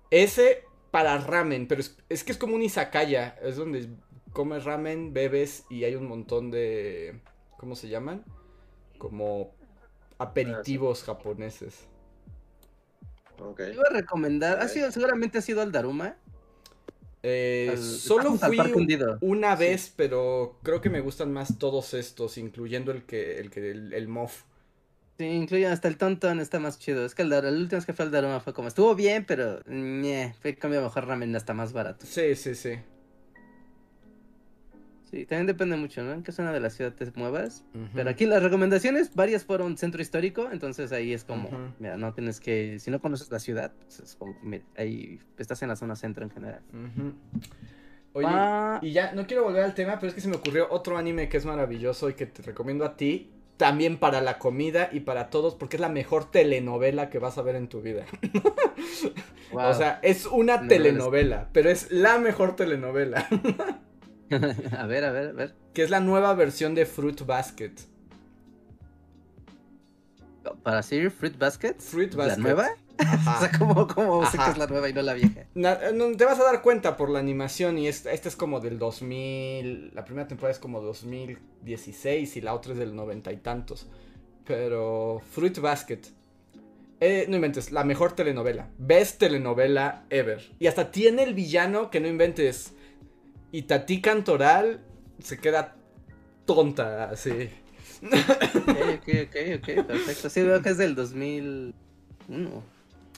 Ese 0.10 0.64
para 0.92 1.18
ramen, 1.18 1.68
pero 1.68 1.82
es, 1.82 2.24
que 2.24 2.32
es 2.32 2.38
como 2.38 2.56
un 2.56 2.62
izakaya, 2.62 3.38
es 3.42 3.58
donde 3.58 3.90
comes 4.32 4.64
ramen, 4.64 5.14
bebes 5.14 5.66
y 5.70 5.84
hay 5.84 5.96
un 5.96 6.08
montón 6.08 6.50
de, 6.50 7.20
¿cómo 7.58 7.76
se 7.76 7.90
llaman? 7.90 8.24
Como 8.98 9.52
aperitivos 10.18 11.04
japoneses. 11.04 11.88
Okay. 13.40 13.74
Iba 13.74 13.84
a 13.90 13.94
recomendar, 13.94 14.60
¿ha 14.60 14.68
sido, 14.68 14.92
seguramente 14.92 15.38
ha 15.38 15.42
sido 15.42 15.62
al 15.62 15.72
Daruma. 15.72 16.16
Eh, 17.30 17.76
solo 17.78 18.36
fui 18.36 18.60
una 19.22 19.56
vez, 19.56 19.94
pero 19.96 20.58
creo 20.64 20.82
que 20.82 20.90
me 20.90 21.02
gustan 21.02 21.34
más 21.34 21.58
todos 21.58 21.94
estos, 21.94 22.38
incluyendo 22.38 22.92
el 22.92 23.04
que 23.04 23.40
el 23.40 23.50
que 23.50 23.72
el 23.72 24.08
MOF. 24.08 24.44
Sí, 25.18 25.26
incluyen 25.26 25.72
hasta 25.72 25.88
el 25.88 25.98
tontón, 25.98 26.40
está 26.40 26.60
más 26.60 26.78
chido. 26.78 27.04
Es 27.04 27.16
que 27.16 27.24
el, 27.24 27.34
el 27.34 27.58
último 27.58 27.82
que 27.82 27.94
fue 27.94 28.06
el 28.06 28.12
Daruma 28.12 28.40
fue 28.40 28.54
como, 28.54 28.68
estuvo 28.68 28.94
bien, 28.94 29.26
pero 29.26 29.60
ñe, 29.66 30.36
fue 30.42 30.56
cambio 30.56 30.82
mejor 30.82 31.08
ramen 31.08 31.36
hasta 31.36 31.54
más 31.54 31.74
barato. 31.74 32.06
Sí, 32.06 32.36
sí, 32.36 32.54
sí. 32.54 32.78
Sí, 35.10 35.26
también 35.26 35.48
depende 35.48 35.78
mucho, 35.78 36.04
¿no? 36.04 36.12
En 36.12 36.22
qué 36.22 36.34
zona 36.34 36.52
de 36.52 36.60
la 36.60 36.70
ciudad 36.70 36.94
te 36.94 37.10
muevas. 37.16 37.64
Pero 37.94 38.10
aquí 38.10 38.26
las 38.26 38.44
recomendaciones, 38.44 39.16
varias 39.16 39.46
fueron 39.46 39.78
centro 39.78 40.02
histórico, 40.02 40.50
entonces 40.52 40.92
ahí 40.92 41.14
es 41.14 41.24
como, 41.24 41.50
mira, 41.80 41.96
no 41.96 42.14
tienes 42.14 42.42
que, 42.42 42.78
si 42.80 42.92
no 42.92 43.00
conoces 43.00 43.32
la 43.32 43.40
ciudad, 43.40 43.72
pues 43.80 44.00
es 44.02 44.16
como, 44.16 44.38
mira, 44.44 44.66
ahí 44.76 45.20
estás 45.38 45.62
en 45.62 45.70
la 45.70 45.78
zona 45.78 45.96
centro 45.96 46.24
en 46.24 46.30
general. 46.30 46.62
Oye, 48.12 48.28
ah. 48.30 48.80
y 48.82 48.92
ya, 48.92 49.14
no 49.14 49.28
quiero 49.28 49.44
volver 49.44 49.64
al 49.64 49.76
tema, 49.76 49.96
pero 49.96 50.10
es 50.10 50.14
que 50.14 50.22
se 50.22 50.28
me 50.28 50.36
ocurrió 50.36 50.68
otro 50.72 50.98
anime 50.98 51.30
que 51.30 51.38
es 51.38 51.46
maravilloso 51.46 52.10
y 52.10 52.14
que 52.14 52.26
te 52.26 52.42
recomiendo 52.42 52.84
a 52.84 52.98
ti 52.98 53.32
también 53.56 53.98
para 53.98 54.22
la 54.22 54.38
comida 54.38 54.90
y 54.92 55.02
para 55.02 55.30
todos, 55.30 55.56
porque 55.56 55.78
es 55.78 55.82
la 55.82 55.90
mejor 55.90 56.30
telenovela 56.30 57.10
que 57.10 57.20
vas 57.20 57.38
a 57.38 57.42
ver 57.42 57.56
en 57.56 57.68
tu 57.68 57.82
vida. 57.82 58.06
O 59.54 59.74
sea, 59.74 60.00
es 60.04 60.26
una 60.26 60.68
telenovela, 60.68 61.48
pero 61.54 61.70
es 61.70 61.90
la 61.90 62.20
mejor 62.20 62.58
telenovela. 62.58 63.28
a 64.78 64.86
ver, 64.86 65.06
a 65.06 65.12
ver, 65.12 65.30
a 65.30 65.32
ver. 65.34 65.56
Que 65.74 65.84
es 65.84 65.90
la 65.90 66.00
nueva 66.00 66.34
versión 66.34 66.76
de 66.76 66.86
Fruit 66.86 67.26
Basket. 67.26 67.74
¿Para 70.64 70.84
seguir 70.84 71.12
Fruit 71.12 71.38
Basket? 71.38 71.76
Fruit 71.80 72.14
Basket. 72.14 72.38
¿La 72.38 72.44
nueva? 72.44 72.70
o 73.00 73.40
sea, 73.40 73.52
¿cómo, 73.58 74.26
sé 74.26 74.38
que 74.38 74.52
es 74.52 74.58
la 74.58 74.66
nueva 74.66 74.90
y 74.90 74.94
no 74.94 75.02
la 75.02 75.14
vieja? 75.14 75.46
te 75.54 76.26
vas 76.26 76.40
a 76.40 76.44
dar 76.44 76.62
cuenta 76.62 76.98
por 76.98 77.10
la 77.10 77.20
animación 77.20 77.78
y 77.78 77.88
esta, 77.88 78.12
es 78.12 78.36
como 78.36 78.60
del 78.60 78.80
2000, 78.80 79.92
la 79.94 80.04
primera 80.04 80.28
temporada 80.28 80.52
es 80.52 80.60
como 80.60 80.82
2016 80.82 82.38
y 82.38 82.42
la 82.42 82.56
otra 82.56 82.74
es 82.74 82.80
del 82.80 82.96
noventa 82.96 83.32
y 83.32 83.38
tantos. 83.38 83.88
Pero 84.46 85.22
Fruit 85.32 85.60
Basket, 85.60 86.00
eh, 87.00 87.26
no 87.30 87.36
inventes, 87.36 87.72
la 87.72 87.84
mejor 87.84 88.14
telenovela, 88.14 88.70
best 88.78 89.20
telenovela 89.20 90.06
ever. 90.10 90.50
Y 90.58 90.68
hasta 90.68 90.90
tiene 90.90 91.24
el 91.24 91.34
villano 91.34 91.92
que 91.92 92.00
no 92.00 92.08
inventes. 92.08 92.74
Y 93.52 93.64
Tati 93.64 94.02
Cantoral 94.02 94.82
se 95.20 95.38
queda 95.38 95.76
tonta, 96.46 97.10
así. 97.10 97.50
ok, 98.02 99.08
ok, 99.28 99.36
ok, 99.58 99.86
perfecto. 99.88 100.30
Sí, 100.30 100.44
veo 100.44 100.62
que 100.62 100.70
es 100.70 100.78
del 100.78 100.96
2001. 100.96 101.74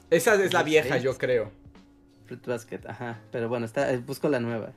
Esa 0.10 0.35
es 0.35 0.53
la 0.53 0.64
vieja, 0.64 0.97
yo 0.97 1.18
creo. 1.18 1.51
Fruit 2.26 2.45
Basket, 2.45 2.81
ajá. 2.88 3.19
Pero 3.31 3.49
bueno, 3.49 3.65
está, 3.65 3.95
busco 3.99 4.30
la 4.30 4.39
nueva. 4.39 4.72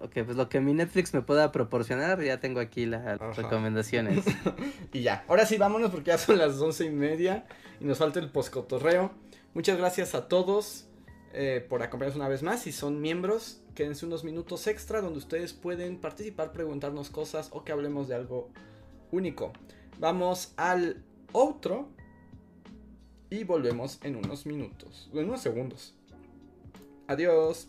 Ok, 0.00 0.18
pues 0.24 0.36
lo 0.36 0.48
que 0.48 0.60
mi 0.60 0.74
Netflix 0.74 1.14
me 1.14 1.22
pueda 1.22 1.52
proporcionar, 1.52 2.20
ya 2.22 2.40
tengo 2.40 2.60
aquí 2.60 2.86
las 2.86 3.18
recomendaciones. 3.36 4.24
y 4.92 5.02
ya, 5.02 5.24
ahora 5.28 5.46
sí, 5.46 5.58
vámonos 5.58 5.90
porque 5.90 6.10
ya 6.10 6.18
son 6.18 6.38
las 6.38 6.60
once 6.60 6.84
y 6.84 6.90
media 6.90 7.46
y 7.80 7.84
nos 7.84 7.98
falta 7.98 8.18
el 8.18 8.30
poscotorreo. 8.30 9.12
Muchas 9.54 9.78
gracias 9.78 10.14
a 10.14 10.28
todos 10.28 10.86
eh, 11.32 11.64
por 11.68 11.82
acompañarnos 11.82 12.16
una 12.16 12.28
vez 12.28 12.42
más. 12.42 12.60
Si 12.60 12.72
son 12.72 13.00
miembros, 13.00 13.62
quédense 13.74 14.06
unos 14.06 14.24
minutos 14.24 14.66
extra 14.66 15.00
donde 15.00 15.18
ustedes 15.18 15.52
pueden 15.52 15.98
participar, 15.98 16.52
preguntarnos 16.52 17.10
cosas 17.10 17.48
o 17.52 17.64
que 17.64 17.72
hablemos 17.72 18.08
de 18.08 18.14
algo 18.14 18.50
único. 19.10 19.52
Vamos 19.98 20.52
al 20.56 21.02
otro 21.32 21.88
y 23.30 23.44
volvemos 23.44 23.98
en 24.02 24.16
unos 24.16 24.46
minutos, 24.46 25.10
en 25.12 25.24
unos 25.24 25.40
segundos. 25.40 25.94
Adiós. 27.06 27.68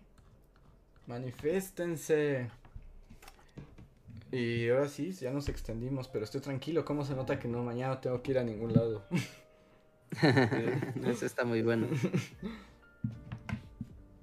Maniféstense. 1.07 2.49
Y 4.31 4.69
ahora 4.69 4.87
sí, 4.87 5.11
ya 5.11 5.31
nos 5.31 5.49
extendimos, 5.49 6.07
pero 6.07 6.23
estoy 6.23 6.41
tranquilo. 6.41 6.85
¿Cómo 6.85 7.03
se 7.03 7.15
nota 7.15 7.37
que 7.37 7.47
no 7.47 7.63
mañana 7.63 7.99
tengo 7.99 8.21
que 8.21 8.31
ir 8.31 8.39
a 8.39 8.43
ningún 8.43 8.73
lado? 8.73 9.03
Eso 11.05 11.25
está 11.25 11.43
muy 11.45 11.61
bueno. 11.61 11.87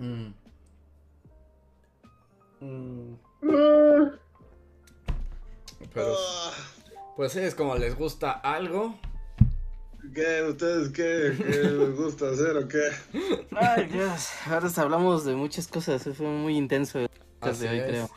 Mm. 0.00 0.32
Mm. 2.60 3.14
Pero, 5.92 6.14
ah. 6.16 6.52
pues 7.16 7.34
es 7.34 7.56
como 7.56 7.74
les 7.74 7.96
gusta 7.96 8.30
algo, 8.30 8.94
¿Qué? 10.14 10.42
¿Ustedes 10.42 10.90
qué? 10.90 11.34
¿Qué 11.36 11.62
les 11.62 11.96
gusta 11.96 12.30
hacer 12.30 12.56
o 12.56 12.68
qué? 12.68 12.90
Ay, 13.56 13.86
Dios. 13.86 14.28
Ahora 14.46 14.68
hablamos 14.76 15.24
de 15.24 15.34
muchas 15.34 15.66
cosas. 15.66 16.02
Fue 16.02 16.26
muy 16.26 16.56
intenso 16.56 16.98
el 17.00 17.08
de 17.58 17.68
hoy, 17.68 17.80
creo. 17.80 18.10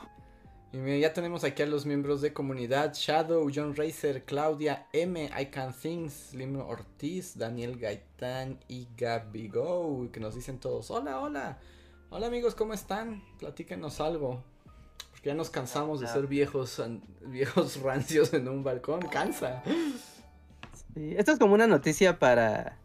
Y 0.73 0.99
ya 0.99 1.13
tenemos 1.13 1.43
aquí 1.43 1.63
a 1.63 1.65
los 1.65 1.85
miembros 1.85 2.21
de 2.21 2.33
comunidad: 2.33 2.93
Shadow, 2.93 3.49
John 3.53 3.75
Racer, 3.75 4.23
Claudia 4.23 4.87
M, 4.93 5.29
I 5.37 5.45
Can 5.47 5.73
Things, 5.73 6.29
Slim 6.31 6.59
Ortiz, 6.59 7.37
Daniel 7.37 7.77
Gaitán 7.77 8.59
y 8.67 8.87
Gabi 8.97 9.49
Go. 9.49 10.09
Que 10.11 10.19
nos 10.19 10.35
dicen 10.35 10.59
todos: 10.59 10.91
Hola, 10.91 11.19
hola. 11.19 11.59
Hola, 12.09 12.27
amigos, 12.27 12.55
¿cómo 12.55 12.73
están? 12.73 13.23
Platíquenos 13.39 13.99
algo. 13.99 14.43
Porque 15.11 15.29
ya 15.29 15.35
nos 15.35 15.49
cansamos 15.49 15.99
de 15.99 16.07
ser 16.07 16.27
viejos, 16.27 16.81
viejos 17.21 17.79
rancios 17.81 18.33
en 18.33 18.47
un 18.47 18.63
balcón. 18.63 19.01
Cansa 19.01 19.63
esto 20.95 21.31
es 21.31 21.39
como 21.39 21.53
una 21.53 21.67
noticia 21.67 22.19
para, 22.19 22.77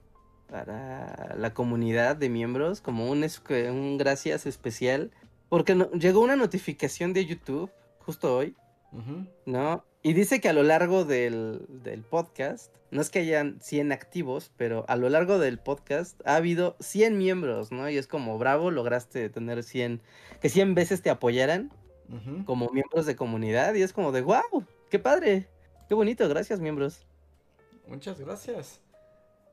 para 0.49 1.35
la 1.37 1.55
comunidad 1.55 2.17
de 2.17 2.29
miembros, 2.29 2.81
como 2.81 3.11
un, 3.11 3.25
un 3.49 3.99
gracias 3.99 4.47
especial, 4.47 5.11
porque 5.49 5.75
llegó 5.99 6.21
una 6.21 6.37
notificación 6.37 7.13
de 7.13 7.27
YouTube 7.27 7.71
justo 8.01 8.37
hoy, 8.37 8.55
¿no? 9.45 9.85
Y 10.03 10.13
dice 10.13 10.41
que 10.41 10.49
a 10.49 10.53
lo 10.53 10.63
largo 10.63 11.05
del, 11.05 11.67
del, 11.69 12.03
podcast, 12.03 12.73
no 12.93 13.01
es 13.01 13.11
que 13.11 13.19
hayan 13.19 13.59
100 13.61 13.91
activos, 13.91 14.53
pero 14.57 14.85
a 14.89 14.95
lo 14.95 15.09
largo 15.09 15.41
del 15.41 15.59
podcast 15.59 16.21
ha 16.25 16.37
habido 16.37 16.77
100 16.79 17.19
miembros, 17.19 17.73
¿no? 17.73 17.91
Y 17.91 17.97
es 17.97 18.07
como, 18.07 18.39
bravo, 18.39 18.71
lograste 18.71 19.29
tener 19.29 19.65
100, 19.65 20.01
que 20.41 20.49
100 20.49 20.77
veces 20.77 21.03
te 21.03 21.11
apoyaran 21.11 21.73
como 22.45 22.69
miembros 22.71 23.05
de 23.05 23.17
comunidad. 23.17 23.75
Y 23.75 23.83
es 23.83 23.93
como 23.93 24.13
de, 24.13 24.23
wow, 24.23 24.65
qué 24.91 25.01
padre, 25.01 25.49
qué 25.89 25.95
bonito, 25.97 26.29
gracias 26.29 26.61
miembros. 26.61 27.05
Muchas 27.87 28.21
gracias. 28.21 28.81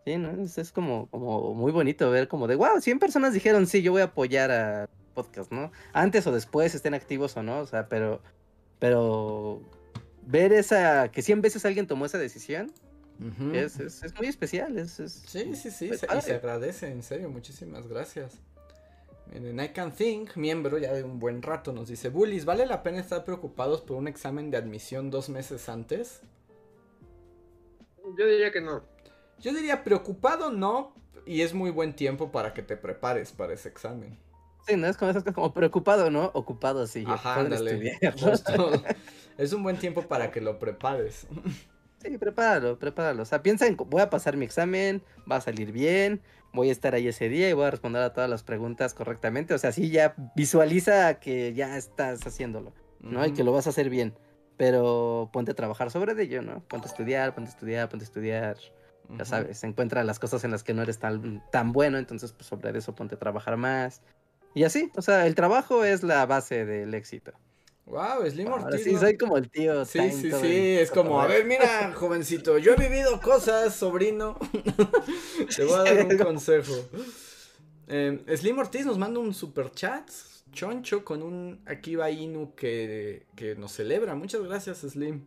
Sí, 0.06 0.18
¿no? 0.18 0.32
Es, 0.44 0.72
como, 0.72 1.08
como 1.08 1.54
muy 1.54 1.72
bonito 1.72 2.10
ver 2.12 2.28
como 2.28 2.48
de, 2.48 2.56
wow, 2.56 2.82
100 2.82 3.00
personas 3.00 3.34
dijeron, 3.34 3.68
sí, 3.68 3.82
yo 3.82 3.94
voy 3.94 4.02
a 4.02 4.06
apoyar 4.06 4.52
a 4.52 4.90
podcast, 5.14 5.52
¿no? 5.52 5.72
Antes 5.94 6.28
o 6.28 6.32
después 6.32 6.76
estén 6.76 6.94
activos 6.94 7.38
o 7.38 7.44
no, 7.44 7.60
o 7.60 7.66
sea, 7.66 7.88
pero, 7.88 8.22
pero 8.80 9.62
ver 10.26 10.52
esa, 10.52 11.10
que 11.10 11.22
100 11.22 11.42
veces 11.42 11.66
alguien 11.66 11.88
tomó 11.88 12.06
esa 12.06 12.18
decisión, 12.18 12.72
es, 13.54 13.80
es, 13.80 14.14
muy 14.18 14.28
especial. 14.28 14.78
Es, 14.78 14.92
sí, 14.92 15.56
sí, 15.56 15.72
sí, 15.72 15.72
se, 15.96 16.08
y 16.18 16.22
se 16.22 16.34
agradece, 16.34 16.88
en 16.88 17.04
serio, 17.04 17.30
muchísimas 17.30 17.88
gracias. 17.88 18.40
En 19.32 19.60
I 19.60 19.70
Can 19.70 19.94
Think, 19.94 20.36
miembro 20.36 20.78
ya 20.78 20.94
de 20.94 21.04
un 21.04 21.20
buen 21.20 21.42
rato, 21.42 21.72
nos 21.72 21.88
dice, 21.88 22.10
Bullies, 22.10 22.44
¿vale 22.46 22.66
la 22.66 22.84
pena 22.84 23.00
estar 23.00 23.24
preocupados 23.24 23.82
por 23.82 23.98
un 23.98 24.08
examen 24.08 24.52
de 24.52 24.58
admisión 24.58 25.10
dos 25.10 25.30
meses 25.30 25.70
antes? 25.70 26.22
Yo 28.18 28.28
diría 28.28 28.52
que 28.52 28.62
no. 28.62 28.84
Yo 29.40 29.54
diría 29.54 29.84
preocupado 29.84 30.52
no, 30.52 30.94
y 31.26 31.42
es 31.42 31.54
muy 31.54 31.72
buen 31.72 31.96
tiempo 31.96 32.32
para 32.32 32.54
que 32.54 32.62
te 32.62 32.78
prepares 32.78 33.32
para 33.32 33.54
ese 33.54 33.70
examen. 33.70 34.18
Sí, 34.68 34.78
no 34.78 34.88
es 34.88 34.96
como, 34.98 35.12
es 35.12 35.24
como 35.24 35.54
preocupado, 35.54 36.10
¿no? 36.10 36.32
Ocupado, 36.34 36.88
sí. 36.88 37.04
Ajá, 37.06 37.42
ándale. 37.42 38.00
es 39.38 39.54
un 39.54 39.64
buen 39.64 39.78
tiempo 39.78 40.04
para 40.04 40.32
que 40.32 40.40
lo 40.40 40.58
prepares. 40.60 41.28
Sí, 42.02 42.18
prepáralo, 42.18 42.80
prepáralo. 42.80 43.24
O 43.24 43.26
sea, 43.26 43.42
piensa 43.42 43.68
en, 43.68 43.76
voy 43.78 44.02
a 44.02 44.10
pasar 44.10 44.38
mi 44.38 44.46
examen, 44.46 45.02
va 45.30 45.38
a 45.38 45.42
salir 45.42 45.72
bien, 45.72 46.22
voy 46.54 46.70
a 46.70 46.72
estar 46.72 46.96
ahí 46.96 47.08
ese 47.08 47.30
día 47.30 47.50
y 47.50 47.54
voy 47.54 47.66
a 47.66 47.72
responder 47.72 48.02
a 48.02 48.14
todas 48.14 48.30
las 48.30 48.44
preguntas 48.44 48.94
correctamente. 48.94 49.54
O 49.54 49.58
sea, 49.58 49.72
sí 49.72 49.90
ya 49.90 50.16
visualiza 50.36 51.20
que 51.20 51.54
ya 51.54 51.78
estás 51.78 52.26
haciéndolo, 52.26 52.74
¿no? 53.02 53.26
Y 53.26 53.34
que 53.34 53.44
lo 53.44 53.52
vas 53.52 53.68
a 53.68 53.72
hacer 53.72 53.90
bien. 53.90 54.14
Pero 54.58 55.30
ponte 55.34 55.52
a 55.52 55.56
trabajar 55.56 55.90
sobre 55.92 56.22
ello, 56.22 56.42
¿no? 56.42 56.64
Ponte 56.68 56.88
a 56.88 56.92
estudiar, 56.92 57.34
ponte 57.34 57.50
a 57.50 57.54
estudiar, 57.54 57.90
ponte 57.90 58.04
a 58.04 58.08
estudiar. 58.08 58.58
Ya 59.18 59.26
sabes, 59.26 59.64
encuentra 59.64 60.04
las 60.04 60.18
cosas 60.18 60.44
en 60.44 60.52
las 60.52 60.64
que 60.64 60.74
no 60.74 60.82
eres 60.82 60.98
tan, 60.98 61.44
tan 61.52 61.72
bueno, 61.74 61.98
entonces 61.98 62.32
pues 62.32 62.48
sobre 62.48 62.78
eso 62.78 62.96
ponte 62.96 63.16
a 63.16 63.20
trabajar 63.20 63.58
más. 63.58 64.02
Y 64.56 64.64
así, 64.64 64.92
o 64.96 65.02
sea, 65.02 65.28
el 65.28 65.36
trabajo 65.36 65.84
es 65.84 66.04
la 66.04 66.26
base 66.26 66.66
del 66.66 66.94
éxito. 66.94 67.34
Wow, 67.86 68.30
Slim 68.30 68.52
Ortiz. 68.52 68.84
Sí, 68.84 68.96
soy 68.96 69.18
como 69.18 69.38
el 69.38 69.50
tío. 69.50 69.84
Sí, 69.84 70.10
sí, 70.12 70.32
sí, 70.32 70.78
es 70.78 70.90
como, 70.90 71.20
a 71.20 71.28
ver, 71.28 71.46
mira, 71.46 71.92
jovencito, 71.96 72.58
yo 72.58 72.74
he 72.74 72.78
vivido 72.78 73.20
cosas, 73.20 73.76
sobrino. 73.76 74.38
Te 75.56 75.66
voy 75.66 75.80
a 75.80 75.84
dar 75.84 76.06
un 76.06 76.18
consejo. 76.24 76.74
Eh, 77.88 78.24
Slim 78.38 78.58
Ortiz 78.58 78.86
nos 78.86 78.98
manda 78.98 79.20
un 79.20 79.34
super 79.34 79.70
chat 79.72 80.10
choncho 80.54 81.04
con 81.04 81.22
un 81.22 81.62
Akiba 81.66 82.10
Inu 82.10 82.56
que, 82.56 83.26
que 83.36 83.56
nos 83.56 83.74
celebra. 83.74 84.16
Muchas 84.16 84.42
gracias, 84.44 84.80
Slim. 84.80 85.26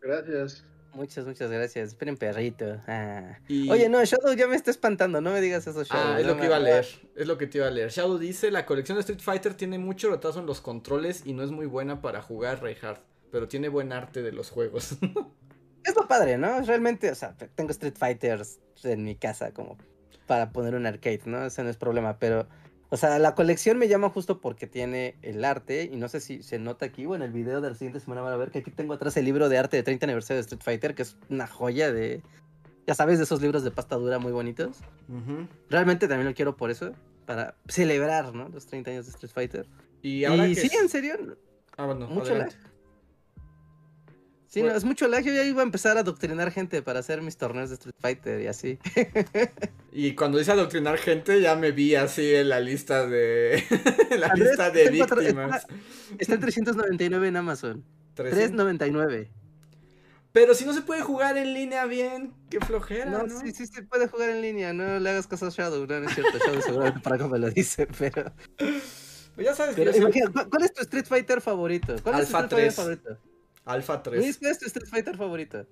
Gracias. 0.00 0.64
Muchas, 0.94 1.24
muchas 1.24 1.50
gracias. 1.50 1.90
Esperen, 1.90 2.16
perrito. 2.16 2.80
Ah. 2.86 3.38
Oye, 3.48 3.88
no, 3.88 4.04
Shadow 4.04 4.34
ya 4.34 4.48
me 4.48 4.56
está 4.56 4.70
espantando. 4.70 5.20
No 5.20 5.30
me 5.30 5.40
digas 5.40 5.66
eso, 5.66 5.84
Shadow. 5.84 6.14
Ah, 6.14 6.20
es 6.20 6.26
lo 6.26 6.36
que 6.36 6.46
iba 6.46 6.56
a 6.56 6.60
leer. 6.60 6.86
Es 7.14 7.26
lo 7.26 7.38
que 7.38 7.46
te 7.46 7.58
iba 7.58 7.68
a 7.68 7.70
leer. 7.70 7.90
Shadow 7.90 8.18
dice: 8.18 8.50
La 8.50 8.66
colección 8.66 8.96
de 8.96 9.00
Street 9.00 9.20
Fighter 9.20 9.54
tiene 9.54 9.78
mucho 9.78 10.10
retraso 10.10 10.40
en 10.40 10.46
los 10.46 10.60
controles 10.60 11.22
y 11.24 11.32
no 11.32 11.42
es 11.42 11.50
muy 11.50 11.66
buena 11.66 12.00
para 12.00 12.22
jugar 12.22 12.62
Reinhardt. 12.62 13.02
Pero 13.30 13.46
tiene 13.46 13.68
buen 13.68 13.92
arte 13.92 14.22
de 14.22 14.32
los 14.32 14.50
juegos. 14.50 14.96
es 15.84 15.94
lo 15.94 16.08
padre, 16.08 16.38
¿no? 16.38 16.60
Realmente, 16.62 17.10
o 17.10 17.14
sea, 17.14 17.36
tengo 17.54 17.70
Street 17.70 17.96
Fighters 17.96 18.58
en 18.82 19.04
mi 19.04 19.14
casa 19.14 19.52
como 19.52 19.78
para 20.26 20.50
poner 20.50 20.74
un 20.74 20.86
arcade, 20.86 21.22
¿no? 21.26 21.46
Ese 21.46 21.62
no 21.62 21.70
es 21.70 21.76
problema. 21.76 22.18
Pero 22.18 22.48
o 22.90 22.96
sea, 22.96 23.18
la 23.20 23.34
colección 23.36 23.78
me 23.78 23.86
llama 23.86 24.10
justo 24.10 24.40
porque 24.40 24.66
tiene 24.66 25.16
el 25.22 25.44
arte, 25.44 25.88
y 25.90 25.96
no 25.96 26.08
sé 26.08 26.20
si 26.20 26.42
se 26.42 26.58
nota 26.58 26.86
aquí 26.86 27.06
o 27.06 27.14
en 27.14 27.22
el 27.22 27.32
video 27.32 27.60
de 27.60 27.70
la 27.70 27.76
siguiente 27.76 28.00
semana 28.00 28.20
van 28.20 28.32
a 28.32 28.36
ver 28.36 28.50
que 28.50 28.58
aquí 28.58 28.72
tengo 28.72 28.94
atrás 28.94 29.16
el 29.16 29.24
libro 29.24 29.48
de 29.48 29.58
arte 29.58 29.76
de 29.76 29.84
30 29.84 30.06
aniversario 30.06 30.38
de 30.38 30.42
Street 30.42 30.62
Fighter, 30.62 30.94
que 30.96 31.02
es 31.02 31.16
una 31.28 31.46
joya 31.46 31.92
de, 31.92 32.20
ya 32.88 32.94
sabes, 32.94 33.18
de 33.18 33.24
esos 33.24 33.40
libros 33.40 33.62
de 33.62 33.70
pasta 33.70 33.94
dura 33.94 34.18
muy 34.18 34.32
bonitos. 34.32 34.78
Realmente 35.68 36.08
también 36.08 36.26
lo 36.26 36.34
quiero 36.34 36.56
por 36.56 36.70
eso, 36.70 36.92
para 37.26 37.54
celebrar, 37.68 38.34
¿no? 38.34 38.48
Los 38.48 38.66
30 38.66 38.90
años 38.90 39.06
de 39.06 39.12
Street 39.12 39.32
Fighter. 39.32 39.66
Y, 40.02 40.24
ahora 40.24 40.52
sí, 40.52 40.68
en 40.76 40.88
serio. 40.88 41.36
Ah, 41.76 41.86
bueno, 41.86 42.08
mucho 42.08 42.34
Sí, 44.50 44.62
no, 44.62 44.74
es 44.74 44.82
mucho 44.82 45.06
lag. 45.06 45.22
Yo 45.22 45.32
ya 45.32 45.44
iba 45.44 45.62
a 45.62 45.64
empezar 45.64 45.96
a 45.96 46.00
adoctrinar 46.00 46.50
gente 46.50 46.82
para 46.82 46.98
hacer 46.98 47.22
mis 47.22 47.36
torneos 47.36 47.68
de 47.68 47.76
Street 47.76 47.94
Fighter 48.00 48.40
y 48.40 48.48
así. 48.48 48.80
y 49.92 50.16
cuando 50.16 50.38
dice 50.38 50.50
adoctrinar 50.50 50.98
gente, 50.98 51.40
ya 51.40 51.54
me 51.54 51.70
vi 51.70 51.94
así 51.94 52.34
en 52.34 52.48
la 52.48 52.58
lista 52.58 53.06
de. 53.06 53.62
la 54.18 54.34
lista 54.34 54.72
de 54.72 54.90
víctimas. 54.90 55.68
Está, 56.18 56.34
en 56.34 56.40
399 56.40 57.28
en 57.28 57.36
Amazon. 57.36 57.84
399. 58.14 59.30
Pero 60.32 60.54
si 60.54 60.64
no 60.64 60.72
se 60.72 60.82
puede 60.82 61.02
jugar 61.02 61.36
en 61.38 61.54
línea 61.54 61.86
bien, 61.86 62.34
qué 62.50 62.58
flojera. 62.58 63.08
No, 63.08 63.22
¿no? 63.22 63.40
sí, 63.40 63.52
sí 63.52 63.68
se 63.68 63.82
puede 63.84 64.08
jugar 64.08 64.30
en 64.30 64.42
línea. 64.42 64.72
No 64.72 64.98
le 64.98 65.10
hagas 65.10 65.28
caso 65.28 65.46
a 65.46 65.50
Shadow. 65.50 65.86
No, 65.86 66.00
no 66.00 66.08
es 66.08 66.14
cierto. 66.16 66.38
Shadow 66.38 66.60
seguramente 66.60 66.98
para 66.98 67.18
cómo 67.18 67.30
me 67.30 67.38
lo 67.38 67.50
dice, 67.50 67.86
pero. 67.96 68.32
Pues 68.56 69.46
ya 69.46 69.54
sabes 69.54 69.76
pero, 69.76 69.92
¿cuál, 70.50 70.64
es 70.64 70.72
tu 70.72 70.82
Street 70.82 71.06
Fighter 71.06 71.40
favorito? 71.40 71.94
¿Cuál 72.02 72.20
es 72.20 72.28
tu 72.28 72.36
Street 72.36 72.50
Fighter 72.50 72.72
favorito? 72.72 73.29
Alpha 73.64 74.02
3. 74.02 74.38
¿Cuál 74.38 74.52
es 74.52 74.58
tu 74.58 74.66
Street 74.66 74.88
Fighter 74.88 75.16
favorito? 75.16 75.66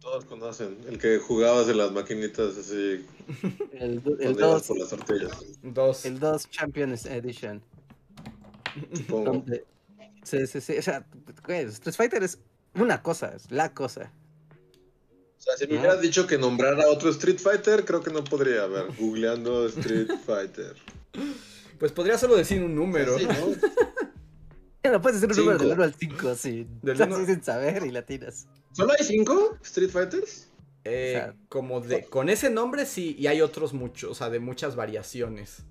Todos 0.00 0.24
conocen, 0.24 0.78
el 0.88 0.98
que 0.98 1.18
jugabas 1.18 1.68
en 1.68 1.78
las 1.78 1.90
maquinitas 1.92 2.56
así. 2.56 3.04
El 3.72 4.02
2. 4.02 4.62
por 4.66 4.78
las 4.78 4.88
tortillas. 4.90 6.04
El 6.04 6.20
2 6.20 6.50
Champions 6.50 7.06
Edition. 7.06 7.60
Supongo. 8.94 9.44
Sí, 10.22 10.46
sí, 10.46 10.60
sí. 10.60 10.78
O 10.78 10.82
sea, 10.82 11.04
Street 11.48 11.94
Fighter 11.94 12.22
es 12.22 12.38
una 12.74 13.02
cosa, 13.02 13.32
es 13.34 13.50
la 13.50 13.74
cosa. 13.74 14.12
O 15.38 15.42
sea, 15.42 15.56
si 15.56 15.66
me 15.66 15.78
hubieras 15.78 16.00
dicho 16.00 16.26
que 16.26 16.38
nombrara 16.38 16.88
otro 16.88 17.10
Street 17.10 17.38
Fighter, 17.38 17.84
creo 17.84 18.02
que 18.02 18.10
no 18.10 18.22
podría 18.24 18.62
haber. 18.62 18.86
Googleando 18.98 19.66
Street 19.66 20.10
Fighter. 20.26 20.76
Pues 21.78 21.92
podría 21.92 22.16
solo 22.16 22.36
decir 22.36 22.62
un 22.62 22.74
número. 22.74 23.18
Sí, 23.18 23.26
¿no? 23.26 23.34
No 24.92 25.00
puedes 25.00 25.20
decir 25.20 25.38
un 25.38 25.46
número 25.46 25.58
del 25.58 25.72
1 25.72 25.84
al 25.84 25.94
5, 25.94 26.28
así. 26.28 26.66
Del 26.82 27.02
así 27.02 27.26
sin 27.26 27.42
saber 27.42 27.84
y 27.84 27.90
latinas. 27.90 28.46
¿Solo 28.72 28.92
hay 28.98 29.04
5 29.04 29.58
Street 29.62 29.90
Fighters? 29.90 30.48
Eh, 30.88 31.32
como 31.48 31.80
de, 31.80 32.04
con 32.04 32.28
ese 32.28 32.48
nombre 32.48 32.86
sí, 32.86 33.16
y 33.18 33.26
hay 33.26 33.40
otros 33.40 33.74
muchos, 33.74 34.10
o 34.12 34.14
sea, 34.14 34.30
de 34.30 34.38
muchas 34.38 34.76
variaciones. 34.76 35.64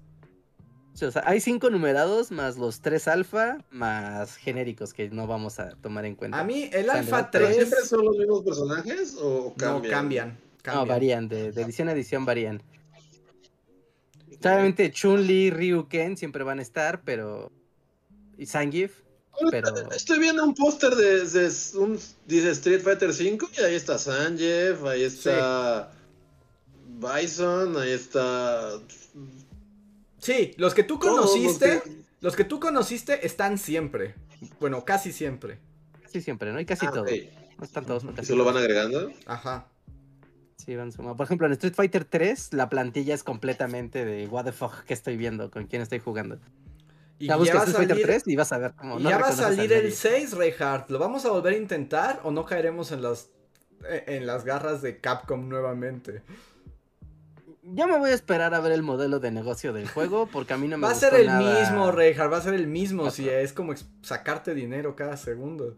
o 0.93 1.11
sea, 1.11 1.23
hay 1.25 1.39
cinco 1.39 1.69
numerados 1.69 2.31
más 2.31 2.57
los 2.57 2.81
tres 2.81 3.07
alfa 3.07 3.59
más 3.71 4.35
genéricos 4.35 4.93
que 4.93 5.09
no 5.09 5.25
vamos 5.25 5.59
a 5.59 5.69
tomar 5.75 6.03
en 6.03 6.15
cuenta. 6.15 6.37
A 6.37 6.43
mí 6.43 6.69
el 6.73 6.89
alfa 6.89 7.31
3... 7.31 7.55
¿Siempre 7.55 7.79
son 7.85 8.03
los 8.03 8.17
mismos 8.17 8.43
personajes 8.43 9.17
o 9.21 9.53
cambian? 9.55 9.91
No, 9.91 9.97
cambian. 9.97 10.37
No, 10.65 10.85
varían, 10.85 11.29
de, 11.29 11.47
edición 11.47 11.87
a 11.87 11.93
edición 11.93 12.25
varían. 12.25 12.61
Obviamente 14.39 14.91
Chun-Li, 14.91 15.49
Ryu, 15.49 15.87
Ken 15.87 16.17
siempre 16.17 16.43
van 16.43 16.59
a 16.59 16.61
estar, 16.61 17.03
pero... 17.05 17.53
Y 18.37 18.47
Sangif, 18.47 19.04
Estoy 19.95 20.19
viendo 20.19 20.43
un 20.43 20.53
póster 20.53 20.95
de, 20.95 21.51
un, 21.75 21.99
dice 22.25 22.51
Street 22.51 22.81
Fighter 22.81 23.13
5 23.13 23.49
y 23.57 23.61
ahí 23.61 23.75
está 23.75 23.97
Sanjeev, 23.97 24.87
ahí 24.87 25.03
está 25.03 25.91
Bison, 26.87 27.77
ahí 27.77 27.91
está... 27.91 28.79
Sí, 30.19 30.53
los 30.57 30.73
que 30.73 30.83
tú 30.83 30.99
conociste, 30.99 31.83
los 32.21 32.35
que... 32.35 32.43
tú 32.43 32.59
conociste 32.59 33.25
están 33.25 33.57
siempre. 33.57 34.15
Bueno, 34.59 34.85
casi 34.85 35.11
siempre. 35.11 35.59
Casi 36.01 36.21
siempre, 36.21 36.51
¿no? 36.51 36.59
Y 36.59 36.65
casi 36.65 36.85
ah, 36.85 36.91
todos. 36.91 37.11
No 37.57 37.63
están 37.63 37.85
todos. 37.85 38.03
¿Y 38.21 38.25
se 38.25 38.35
lo 38.35 38.43
van 38.43 38.57
agregando? 38.57 39.11
Ajá. 39.25 39.67
Sí, 40.57 40.75
van 40.75 40.91
sumando. 40.91 41.15
Por 41.17 41.25
ejemplo, 41.25 41.47
en 41.47 41.53
Street 41.53 41.73
Fighter 41.75 42.05
3, 42.05 42.53
la 42.53 42.69
plantilla 42.69 43.13
es 43.13 43.23
completamente 43.23 44.03
de 44.05 44.27
what 44.27 44.45
the 44.45 44.51
fuck 44.51 44.83
que 44.85 44.93
estoy 44.93 45.17
viendo, 45.17 45.51
con 45.51 45.67
quién 45.67 45.81
estoy 45.81 45.99
jugando. 45.99 46.39
Y 47.17 47.27
ya, 47.27 47.37
va 47.37 47.43
a 47.43 47.65
salir, 47.65 48.01
3 48.01 48.23
y 48.27 48.35
vas 48.35 48.51
a 48.51 48.57
ver 48.57 48.73
cómo. 48.75 48.99
ya 48.99 49.17
va 49.17 49.29
a 49.29 49.31
salir 49.31 49.71
el 49.71 49.93
6, 49.93 50.33
Reinhardt. 50.33 50.89
¿Lo 50.89 50.99
vamos 50.99 51.25
a 51.25 51.29
volver 51.29 51.53
a 51.53 51.57
intentar 51.57 52.19
o 52.23 52.31
no 52.31 52.45
caeremos 52.45 52.91
en 52.91 53.01
las, 53.01 53.29
eh, 53.87 54.03
en 54.07 54.25
las 54.25 54.43
garras 54.43 54.81
de 54.81 54.99
Capcom 54.99 55.47
nuevamente? 55.47 56.23
Yo 57.63 57.87
me 57.87 57.97
voy 57.97 58.11
a 58.11 58.13
esperar 58.13 58.53
a 58.53 58.59
ver 58.59 58.73
el 58.73 58.83
modelo 58.83 59.19
de 59.19 59.31
negocio 59.31 59.73
del 59.73 59.87
juego 59.87 60.27
porque 60.27 60.53
a 60.53 60.57
mí 60.57 60.67
no 60.67 60.77
me 60.77 60.83
Va 60.87 60.91
a 60.91 60.95
ser 60.95 61.13
el 61.15 61.29
mismo, 61.31 61.91
Reinhardt. 61.91 62.33
Va 62.33 62.37
a 62.37 62.41
ser 62.41 62.53
el 62.53 62.67
mismo. 62.67 63.09
Si 63.09 63.29
es 63.29 63.53
como 63.53 63.73
sacarte 64.01 64.53
dinero 64.53 64.95
cada 64.95 65.15
segundo. 65.15 65.77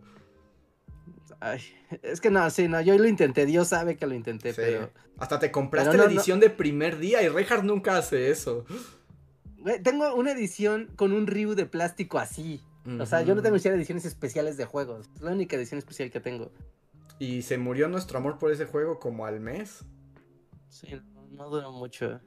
Ay, 1.40 1.62
es 2.02 2.20
que 2.20 2.32
no, 2.32 2.50
sí, 2.50 2.68
no, 2.68 2.82
yo 2.82 2.98
lo 2.98 3.08
intenté, 3.08 3.46
Dios 3.46 3.68
sabe 3.68 3.96
que 3.96 4.08
lo 4.08 4.16
intenté, 4.16 4.56
pero... 4.56 4.90
Hasta 5.20 5.40
te 5.40 5.52
compraste 5.52 5.98
la 5.98 6.06
edición 6.06 6.40
de 6.40 6.50
primer 6.50 6.98
día 7.00 7.24
y 7.24 7.28
Reinhardt 7.28 7.64
nunca 7.64 7.98
hace 7.98 8.30
eso. 8.30 8.66
Tengo 9.84 10.14
una 10.16 10.32
edición 10.32 10.90
con 10.96 11.14
un 11.14 11.28
Ryu 11.28 11.56
de 11.56 11.66
plástico 11.66 12.20
así. 12.20 12.62
O 13.00 13.06
sea, 13.06 13.22
yo 13.22 13.36
no 13.36 13.42
tengo 13.42 13.58
ediciones 13.58 14.06
especiales 14.06 14.56
de 14.56 14.64
juegos. 14.64 15.10
Es 15.16 15.22
la 15.22 15.32
única 15.32 15.58
edición 15.58 15.78
especial 15.78 16.10
que 16.10 16.22
tengo. 16.22 16.52
¿Y 17.20 17.42
se 17.42 17.58
murió 17.58 17.90
nuestro 17.90 18.20
amor 18.20 18.38
por 18.38 18.52
ese 18.52 18.66
juego 18.66 19.00
como 19.00 19.26
al 19.26 19.40
mes? 19.40 19.84
Sí, 20.70 20.88
no, 21.32 21.50
duró 21.50 21.72
mucho. 21.72 22.22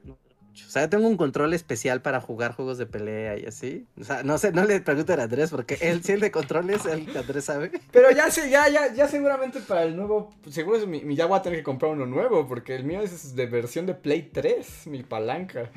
O 0.53 0.71
sea, 0.71 0.91
tengo 0.91 1.09
un 1.09 1.17
control 1.17 1.55
especial 1.55 2.03
para 2.03 2.21
jugar 2.21 2.53
juegos 2.53 2.77
de 2.77 2.87
pelea 2.87 3.39
y 3.39 3.47
así. 3.47 3.87
O 3.99 4.05
sea, 4.05 4.23
no 4.23 4.37
sé, 4.37 4.53
no 4.53 4.65
le 4.65 4.81
pregunto 4.81 5.13
a 5.13 5.23
Andrés 5.23 5.51
porque 5.51 5.79
él, 5.81 6.03
si 6.03 6.13
el 6.13 6.21
de 6.21 6.31
controles, 6.31 6.85
el 6.87 7.11
que 7.11 7.19
Andrés 7.19 7.45
sabe. 7.45 7.71
Pero 7.93 8.11
ya 8.11 8.31
sé, 8.31 8.51
ya, 8.51 8.69
ya, 8.69 8.93
ya 8.93 9.09
seguramente 9.09 9.61
para 9.61 9.85
el 9.85 9.97
nuevo, 9.97 10.35
seguro 10.51 10.85
mi, 10.87 11.15
ya 11.15 11.27
voy 11.27 11.39
a 11.39 11.43
tener 11.43 11.61
que 11.61 11.65
comprar 11.65 11.93
uno 11.93 12.05
nuevo 12.05 12.47
porque 12.47 12.75
el 12.75 12.85
mío 12.85 13.01
es 13.01 13.35
de 13.35 13.47
versión 13.47 13.87
de 13.87 13.95
Play 13.95 14.31
3, 14.33 14.89
mi 14.89 15.03
palanca. 15.03 15.71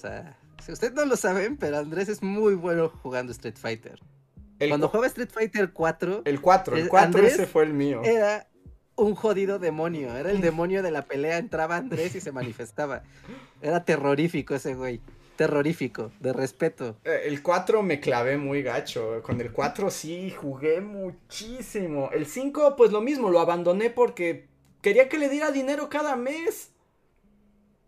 O 0.00 0.08
sea, 0.08 0.34
si 0.64 0.72
ustedes 0.72 0.94
no 0.94 1.04
lo 1.04 1.14
saben, 1.16 1.58
pero 1.58 1.76
Andrés 1.76 2.08
es 2.08 2.22
muy 2.22 2.54
bueno 2.54 2.88
jugando 2.88 3.32
Street 3.32 3.56
Fighter. 3.58 4.00
Cuando 4.68 4.88
jugaba 4.88 5.06
Street 5.08 5.28
Fighter 5.30 5.72
4. 5.72 6.22
El 6.24 6.40
4, 6.40 6.76
el 6.76 6.88
4 6.88 7.26
ese 7.26 7.46
fue 7.46 7.64
el 7.64 7.74
mío. 7.74 8.00
Era 8.02 8.46
un 8.96 9.14
jodido 9.14 9.58
demonio. 9.58 10.16
Era 10.16 10.30
el 10.30 10.40
demonio 10.40 10.82
de 10.82 10.90
la 10.90 11.02
pelea. 11.02 11.36
Entraba 11.36 11.76
Andrés 11.76 12.14
y 12.14 12.20
se 12.22 12.32
manifestaba. 12.32 13.02
Era 13.60 13.84
terrorífico 13.84 14.54
ese 14.54 14.74
güey. 14.74 15.02
Terrorífico, 15.36 16.12
de 16.18 16.32
respeto. 16.32 16.96
Eh, 17.04 17.24
el 17.26 17.42
4 17.42 17.82
me 17.82 18.00
clavé 18.00 18.38
muy 18.38 18.62
gacho. 18.62 19.22
Con 19.22 19.38
el 19.40 19.52
4 19.52 19.90
sí 19.90 20.30
jugué 20.30 20.80
muchísimo. 20.80 22.08
El 22.12 22.24
5, 22.24 22.74
pues 22.76 22.90
lo 22.90 23.02
mismo, 23.02 23.28
lo 23.28 23.40
abandoné 23.40 23.90
porque 23.90 24.48
quería 24.80 25.10
que 25.10 25.18
le 25.18 25.28
diera 25.28 25.50
dinero 25.50 25.90
cada 25.90 26.16
mes. 26.16 26.72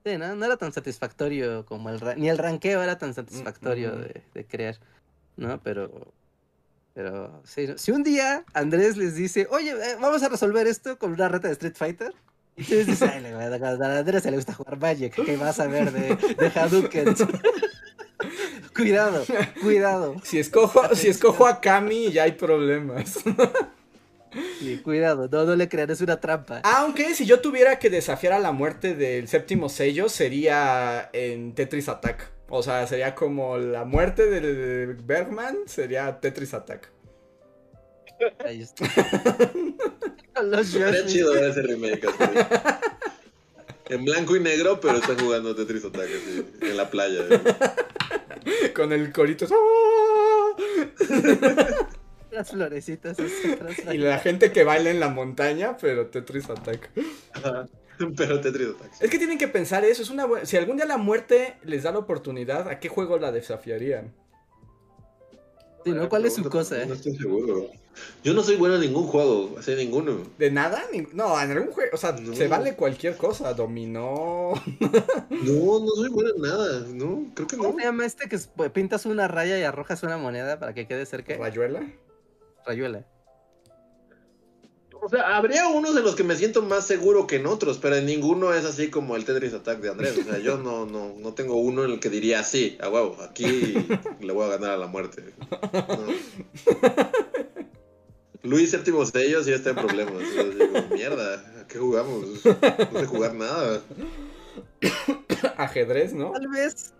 Sí, 0.04 0.18
¿no? 0.18 0.34
no 0.34 0.44
era 0.44 0.56
tan 0.56 0.72
satisfactorio 0.72 1.64
como 1.64 1.90
el... 1.90 2.00
Ni 2.16 2.28
el 2.28 2.38
ranqueo 2.38 2.82
era 2.82 2.98
tan 2.98 3.14
satisfactorio 3.14 3.96
de, 3.96 4.22
de, 4.34 4.44
crear, 4.44 4.76
¿no? 5.36 5.60
Pero... 5.62 6.12
Pero 6.94 7.40
sí, 7.44 7.68
si 7.76 7.90
un 7.90 8.02
día 8.02 8.44
Andrés 8.52 8.98
les 8.98 9.14
dice, 9.14 9.46
oye, 9.50 9.70
eh, 9.70 9.96
vamos 9.98 10.22
a 10.22 10.28
resolver 10.28 10.66
esto 10.66 10.98
con 10.98 11.12
una 11.12 11.28
reta 11.28 11.48
de 11.48 11.54
Street 11.54 11.74
Fighter, 11.74 12.12
y 12.54 12.62
ustedes 12.62 12.86
dicen, 12.86 13.10
ay, 13.10 13.24
a 13.32 13.98
Andrés 13.98 14.22
se 14.22 14.30
le 14.30 14.36
gusta 14.36 14.52
jugar 14.52 14.78
Magic, 14.78 15.14
¿qué 15.14 15.36
vas 15.38 15.58
a 15.58 15.66
ver 15.68 15.90
de, 15.90 16.16
de 16.16 16.46
Hadouken? 16.48 17.14
cuidado, 18.74 19.24
cuidado. 19.62 20.16
Si 20.22 20.38
escojo, 20.38 20.94
si 20.94 21.08
escojo 21.08 21.46
a 21.46 21.60
Kami, 21.60 22.12
ya 22.12 22.24
hay 22.24 22.32
problemas. 22.32 23.20
Sí, 24.58 24.78
cuidado, 24.78 25.28
no, 25.30 25.44
no 25.44 25.56
le 25.56 25.68
crean, 25.68 25.90
es 25.90 26.00
una 26.00 26.20
trampa. 26.20 26.60
Aunque 26.64 27.14
si 27.14 27.26
yo 27.26 27.40
tuviera 27.40 27.78
que 27.78 27.90
desafiar 27.90 28.32
a 28.32 28.38
la 28.38 28.52
muerte 28.52 28.94
del 28.94 29.28
séptimo 29.28 29.68
sello, 29.68 30.08
sería 30.08 31.10
en 31.12 31.54
Tetris 31.54 31.88
Attack. 31.88 32.30
O 32.48 32.62
sea, 32.62 32.86
sería 32.86 33.14
como 33.14 33.56
la 33.58 33.84
muerte 33.84 34.26
de 34.26 34.86
Bergman, 34.86 35.58
sería 35.66 36.20
Tetris 36.20 36.54
Attack. 36.54 36.90
Ahí 38.44 38.62
está. 38.62 38.86
Sería 40.64 41.06
chido 41.06 41.32
ver 41.32 41.44
ese 41.44 41.62
remake. 41.62 42.08
En 43.88 44.04
blanco 44.04 44.36
y 44.36 44.40
negro, 44.40 44.80
pero 44.80 44.98
está 44.98 45.14
jugando 45.18 45.54
Tetris 45.54 45.84
Attack 45.84 46.08
en 46.60 46.76
la 46.76 46.88
playa. 46.90 47.24
Con 48.74 48.92
el 48.92 49.12
corito. 49.12 49.46
Las 52.32 52.50
florecitas. 52.50 53.16
y 53.92 53.98
la 53.98 54.18
gente 54.18 54.52
que 54.52 54.64
baila 54.64 54.90
en 54.90 55.00
la 55.00 55.08
montaña, 55.08 55.76
pero 55.78 56.06
Tetris 56.06 56.48
Attack. 56.48 56.90
pero 58.16 58.40
Tetris 58.40 58.68
Attack. 58.68 58.92
Es 59.00 59.10
que 59.10 59.18
tienen 59.18 59.36
que 59.36 59.48
pensar 59.48 59.84
eso. 59.84 60.02
Es 60.02 60.10
una 60.10 60.26
Si 60.44 60.56
algún 60.56 60.76
día 60.76 60.86
la 60.86 60.96
muerte 60.96 61.56
les 61.62 61.82
da 61.82 61.92
la 61.92 61.98
oportunidad, 61.98 62.68
¿a 62.68 62.80
qué 62.80 62.88
juego 62.88 63.18
la 63.18 63.32
desafiarían? 63.32 64.14
Sí, 65.84 65.90
¿no? 65.90 66.08
¿Cuál 66.08 66.24
es 66.24 66.34
su 66.34 66.48
cosa? 66.48 66.86
No 66.86 66.94
estoy 66.94 67.14
seguro. 67.16 67.70
Yo 68.24 68.32
no 68.32 68.42
soy 68.42 68.56
bueno 68.56 68.76
en 68.76 68.80
ningún 68.80 69.06
juego, 69.06 69.54
así 69.58 69.74
ninguno. 69.74 70.22
¿De 70.38 70.50
nada? 70.50 70.82
No, 71.12 71.38
en 71.38 71.50
algún 71.50 71.72
juego, 71.72 71.90
o 71.92 71.98
sea, 71.98 72.16
se 72.16 72.48
vale 72.48 72.74
cualquier 72.74 73.18
cosa, 73.18 73.52
dominó. 73.52 74.54
no, 75.30 75.80
no 75.80 75.90
soy 75.96 76.08
bueno 76.08 76.30
en 76.34 76.40
nada, 76.40 76.86
no, 76.88 77.26
creo 77.34 77.46
que 77.46 77.56
no. 77.56 77.64
¿Cómo 77.64 77.78
se 77.78 77.84
llama 77.84 78.06
este 78.06 78.28
que 78.30 78.38
pintas 78.70 79.04
una 79.04 79.28
raya 79.28 79.58
y 79.58 79.64
arrojas 79.64 80.02
una 80.04 80.16
moneda 80.16 80.58
para 80.58 80.72
que 80.72 80.86
quede 80.86 81.04
cerca? 81.04 81.36
¿Rayuela? 81.36 81.82
Rayuela. 82.66 83.04
O 85.04 85.08
sea, 85.08 85.36
habría 85.36 85.66
unos 85.66 85.96
de 85.96 86.02
los 86.02 86.14
que 86.14 86.22
me 86.22 86.36
siento 86.36 86.62
más 86.62 86.86
seguro 86.86 87.26
que 87.26 87.36
en 87.36 87.46
otros, 87.46 87.78
pero 87.78 87.96
en 87.96 88.06
ninguno 88.06 88.54
es 88.54 88.64
así 88.64 88.88
como 88.88 89.16
el 89.16 89.24
Tetris 89.24 89.52
Attack 89.52 89.80
de 89.80 89.90
Andrés. 89.90 90.16
O 90.16 90.22
sea, 90.22 90.38
yo 90.38 90.58
no, 90.58 90.86
no, 90.86 91.14
no 91.18 91.34
tengo 91.34 91.56
uno 91.56 91.84
en 91.84 91.90
el 91.90 91.98
que 91.98 92.08
diría 92.08 92.38
así, 92.38 92.78
a 92.80 92.88
huevo, 92.88 93.16
aquí 93.20 93.74
le 94.20 94.32
voy 94.32 94.46
a 94.46 94.50
ganar 94.50 94.70
a 94.70 94.76
la 94.76 94.86
muerte. 94.86 95.24
Luis 98.44 98.70
séptimo 98.70 99.04
sellos 99.04 99.46
ya 99.46 99.56
está 99.56 99.70
en 99.70 99.76
problemas. 99.76 100.22
digo, 100.22 100.94
mierda, 100.94 101.34
¿a 101.60 101.66
qué 101.66 101.78
jugamos? 101.78 102.44
No 102.92 103.00
sé 103.00 103.06
jugar 103.06 103.34
nada. 103.34 103.82
Ajedrez, 105.56 106.12
¿no? 106.12 106.30
Tal 106.30 106.48
vez. 106.48 106.92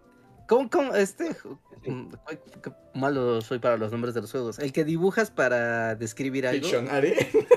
¿Cómo, 0.48 0.70
cómo, 0.70 0.94
este? 0.94 1.30
Mm, 1.86 2.12
qué 2.62 2.72
malo 2.94 3.40
soy 3.40 3.58
para 3.58 3.76
los 3.76 3.90
nombres 3.90 4.14
de 4.14 4.20
los 4.20 4.30
juegos. 4.30 4.58
El 4.58 4.72
que 4.72 4.84
dibujas 4.84 5.30
para 5.30 5.94
describir 5.94 6.46
algo. 6.46 6.62
Pictionary. 6.62 7.14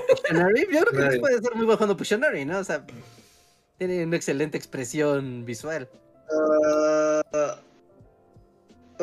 Pictionary. 0.08 0.66
Yo 0.72 0.84
creo 0.84 1.10
que 1.10 1.20
puede 1.20 1.40
ser 1.40 1.54
muy 1.54 1.64
bueno 1.64 1.76
jugando 1.76 1.96
Pictionary, 1.96 2.44
¿no? 2.44 2.58
O 2.58 2.64
sea, 2.64 2.84
tiene 3.78 4.04
una 4.04 4.16
excelente 4.16 4.56
expresión 4.56 5.44
visual. 5.44 5.88
Uh, 6.30 7.20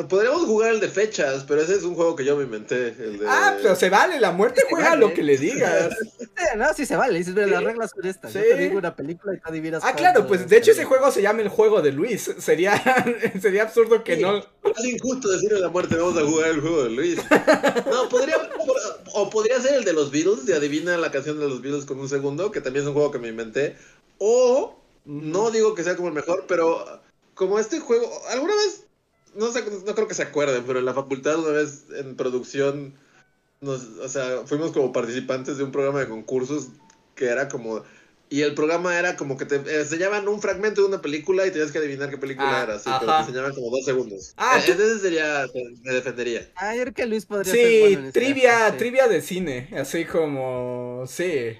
Podríamos 0.08 0.42
jugar 0.42 0.72
el 0.72 0.80
de 0.80 0.88
fechas, 0.88 1.44
pero 1.46 1.60
ese 1.62 1.74
es 1.74 1.84
un 1.84 1.94
juego 1.94 2.16
que 2.16 2.24
yo 2.24 2.36
me 2.36 2.42
inventé. 2.44 2.88
El 2.88 3.18
de... 3.18 3.26
Ah, 3.28 3.56
pero 3.62 3.76
se 3.76 3.90
vale, 3.90 4.18
la 4.18 4.32
muerte 4.32 4.62
juega 4.68 4.90
vale. 4.90 5.00
lo 5.00 5.14
que 5.14 5.22
le 5.22 5.38
digas. 5.38 5.94
No, 6.56 6.72
sí 6.74 6.84
se 6.84 6.94
vale, 6.94 7.18
dices, 7.18 7.34
las 7.34 7.62
reglas 7.62 7.92
son 7.94 8.06
estas. 8.06 8.32
Sí. 8.32 8.38
Yo 8.38 8.44
te 8.44 8.56
digo 8.56 8.78
una 8.78 8.94
película 8.94 9.34
y 9.34 9.38
adivinas. 9.42 9.82
Ah, 9.84 9.94
claro, 9.94 10.26
pues 10.26 10.48
de 10.48 10.56
hecho 10.56 10.72
ese 10.72 10.84
juego 10.84 11.10
se 11.10 11.22
llama 11.22 11.42
el 11.42 11.48
juego 11.48 11.80
de 11.80 11.92
Luis. 11.92 12.30
Sería, 12.38 12.80
sería 13.40 13.62
absurdo 13.62 14.04
que 14.04 14.16
sí, 14.16 14.22
no. 14.22 14.38
Es 14.38 14.84
injusto 14.84 15.30
decirle 15.30 15.58
a 15.58 15.60
la 15.60 15.68
muerte, 15.68 15.96
vamos 15.96 16.16
a 16.18 16.24
jugar 16.24 16.50
el 16.50 16.60
juego 16.60 16.84
de 16.84 16.90
Luis. 16.90 17.18
No, 17.90 18.08
podría, 18.08 18.36
o 19.14 19.30
podría 19.30 19.60
ser 19.60 19.76
el 19.76 19.84
de 19.84 19.92
los 19.92 20.10
Beatles, 20.10 20.44
de 20.46 20.54
adivina 20.54 20.96
la 20.96 21.10
canción 21.10 21.38
de 21.38 21.48
los 21.48 21.62
Beatles 21.62 21.84
con 21.84 21.98
un 21.98 22.08
segundo, 22.08 22.50
que 22.50 22.60
también 22.60 22.84
es 22.84 22.88
un 22.88 22.94
juego 22.94 23.10
que 23.10 23.18
me 23.18 23.28
inventé. 23.28 23.76
O, 24.18 24.78
no 25.04 25.50
digo 25.50 25.74
que 25.74 25.84
sea 25.84 25.96
como 25.96 26.08
el 26.08 26.14
mejor, 26.14 26.44
pero 26.46 26.84
como 27.34 27.58
este 27.58 27.80
juego, 27.80 28.10
¿alguna 28.30 28.54
vez 28.54 28.83
no, 29.36 29.50
sé, 29.52 29.64
no 29.86 29.94
creo 29.94 30.08
que 30.08 30.14
se 30.14 30.22
acuerden, 30.22 30.64
pero 30.66 30.78
en 30.78 30.84
la 30.84 30.94
facultad 30.94 31.38
una 31.38 31.50
vez 31.50 31.84
en 31.96 32.16
producción, 32.16 32.94
nos, 33.60 33.82
o 33.98 34.08
sea, 34.08 34.42
fuimos 34.46 34.72
como 34.72 34.92
participantes 34.92 35.56
de 35.58 35.64
un 35.64 35.72
programa 35.72 36.00
de 36.00 36.08
concursos 36.08 36.68
que 37.14 37.26
era 37.26 37.48
como... 37.48 37.82
Y 38.30 38.40
el 38.42 38.54
programa 38.54 38.98
era 38.98 39.16
como 39.16 39.36
que 39.36 39.44
te 39.44 39.56
enseñaban 39.80 40.26
un 40.26 40.40
fragmento 40.40 40.80
de 40.80 40.88
una 40.88 41.02
película 41.02 41.46
y 41.46 41.50
tenías 41.52 41.70
que 41.70 41.78
adivinar 41.78 42.10
qué 42.10 42.18
película 42.18 42.60
Ah, 42.60 42.62
era, 42.64 42.78
sí, 42.78 42.88
ajá. 42.88 42.98
pero 43.00 43.12
te 43.12 43.20
enseñaban 43.20 43.54
como 43.54 43.70
dos 43.70 43.84
segundos. 43.84 44.32
Ah, 44.36 44.58
Eh, 44.58 44.70
Ese 44.72 44.98
sería, 44.98 45.46
me 45.82 45.92
defendería. 45.92 46.50
Ah, 46.56 46.74
yo 46.74 46.82
creo 46.82 46.94
que 46.94 47.06
Luis 47.06 47.26
podría 47.26 47.52
ser 47.52 47.60
Sí, 47.64 47.80
bueno 47.80 47.98
en 48.00 48.06
esta. 48.06 48.18
trivia, 48.20 48.70
Sí. 48.70 48.76
trivia 48.78 49.08
de 49.08 49.20
cine. 49.22 49.70
Así 49.78 50.04
como. 50.06 51.04
Sí. 51.06 51.56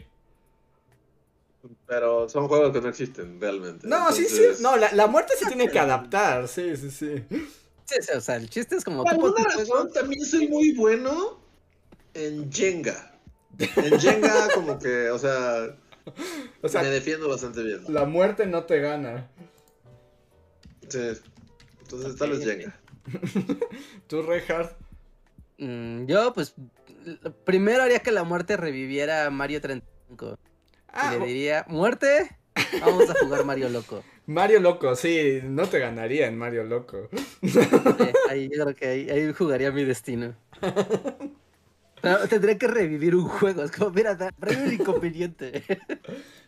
Pero 1.86 2.28
son 2.28 2.48
juegos 2.48 2.72
que 2.72 2.80
no 2.80 2.88
existen 2.88 3.40
realmente. 3.40 3.86
No, 3.86 4.10
sí, 4.10 4.24
sí. 4.26 4.42
No, 4.60 4.76
la, 4.76 4.92
la 4.92 5.06
muerte 5.06 5.34
se 5.38 5.46
tiene 5.46 5.68
que 5.68 5.78
adaptar. 5.78 6.48
Sí, 6.48 6.76
sí, 6.76 6.90
sí. 6.90 7.22
Sí, 7.86 7.96
sí, 8.00 8.12
o 8.16 8.20
sea, 8.20 8.36
el 8.36 8.48
chiste 8.48 8.76
es 8.76 8.84
como. 8.84 9.02
Por 9.04 9.12
alguna 9.12 9.44
razón 9.44 9.92
también 9.92 10.24
soy 10.24 10.48
muy 10.48 10.72
bueno 10.72 11.40
en 12.14 12.50
Jenga. 12.52 13.18
En 13.58 13.98
Jenga 14.00 14.48
como 14.54 14.78
que, 14.78 15.10
o 15.10 15.18
sea, 15.18 15.76
O 16.62 16.68
sea, 16.68 16.82
me 16.82 16.88
defiendo 16.88 17.28
bastante 17.28 17.62
bien. 17.62 17.80
la 17.88 18.04
muerte 18.04 18.46
no 18.46 18.64
te 18.64 18.80
gana. 18.80 19.28
Sí. 20.88 20.98
Entonces 21.82 22.16
tal 22.16 22.30
vez. 22.30 22.44
Jenga. 22.44 22.80
Tú, 24.06 24.22
Reinhardt. 24.22 24.76
mm, 25.58 26.06
yo, 26.06 26.32
pues. 26.32 26.54
Primero 27.44 27.82
haría 27.82 27.98
que 27.98 28.12
la 28.12 28.24
muerte 28.24 28.56
reviviera 28.56 29.26
a 29.26 29.30
Mario 29.30 29.60
35. 29.60 30.38
Ah, 30.88 31.14
y 31.14 31.20
le 31.20 31.26
diría: 31.26 31.66
¡Muerte! 31.68 32.34
Vamos 32.80 33.10
a 33.10 33.14
jugar 33.22 33.44
Mario 33.44 33.68
Loco. 33.68 34.02
Mario 34.26 34.60
Loco, 34.60 34.96
sí, 34.96 35.40
no 35.44 35.66
te 35.66 35.78
ganaría 35.78 36.26
en 36.26 36.38
Mario 36.38 36.64
Loco. 36.64 37.08
Sí, 37.42 37.58
ahí 38.30 38.48
yo 38.48 38.64
creo 38.64 38.74
que 38.74 38.86
ahí, 38.86 39.10
ahí 39.10 39.32
jugaría 39.32 39.70
mi 39.70 39.84
destino. 39.84 40.34
Pero 42.00 42.28
tendría 42.28 42.58
que 42.58 42.66
revivir 42.66 43.14
un 43.16 43.28
juego. 43.28 43.62
Es 43.64 43.70
como, 43.72 43.90
mira, 43.90 44.16
trae 44.16 44.56
un 44.62 44.72
inconveniente. 44.72 45.62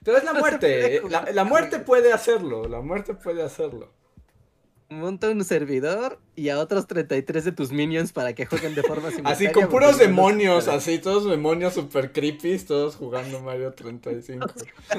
Pero 0.04 0.18
es 0.18 0.24
la 0.24 0.34
muerte. 0.34 0.96
eh, 0.96 1.02
La, 1.08 1.44
muerte 1.44 1.78
puede 1.78 2.12
hacerlo. 2.12 2.68
La 2.68 2.80
muerte 2.82 3.14
puede 3.14 3.42
hacerlo. 3.42 3.90
Monta 4.88 5.28
un 5.30 5.42
servidor 5.44 6.20
y 6.36 6.50
a 6.50 6.60
otros 6.60 6.86
33 6.86 7.44
de 7.44 7.52
tus 7.52 7.72
minions 7.72 8.12
para 8.12 8.34
que 8.34 8.46
jueguen 8.46 8.74
de 8.76 8.84
forma 8.84 9.10
simultánea. 9.10 9.32
Así 9.32 9.50
con 9.50 9.68
puros 9.68 9.98
demonios, 9.98 10.68
así, 10.68 10.98
todos 11.00 11.28
demonios 11.28 11.74
super 11.74 12.12
creepy, 12.12 12.56
todos 12.60 12.94
jugando 12.94 13.40
Mario 13.40 13.72
35. 13.72 14.46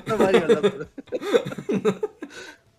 No, 0.07 0.17
Mario. 0.17 0.45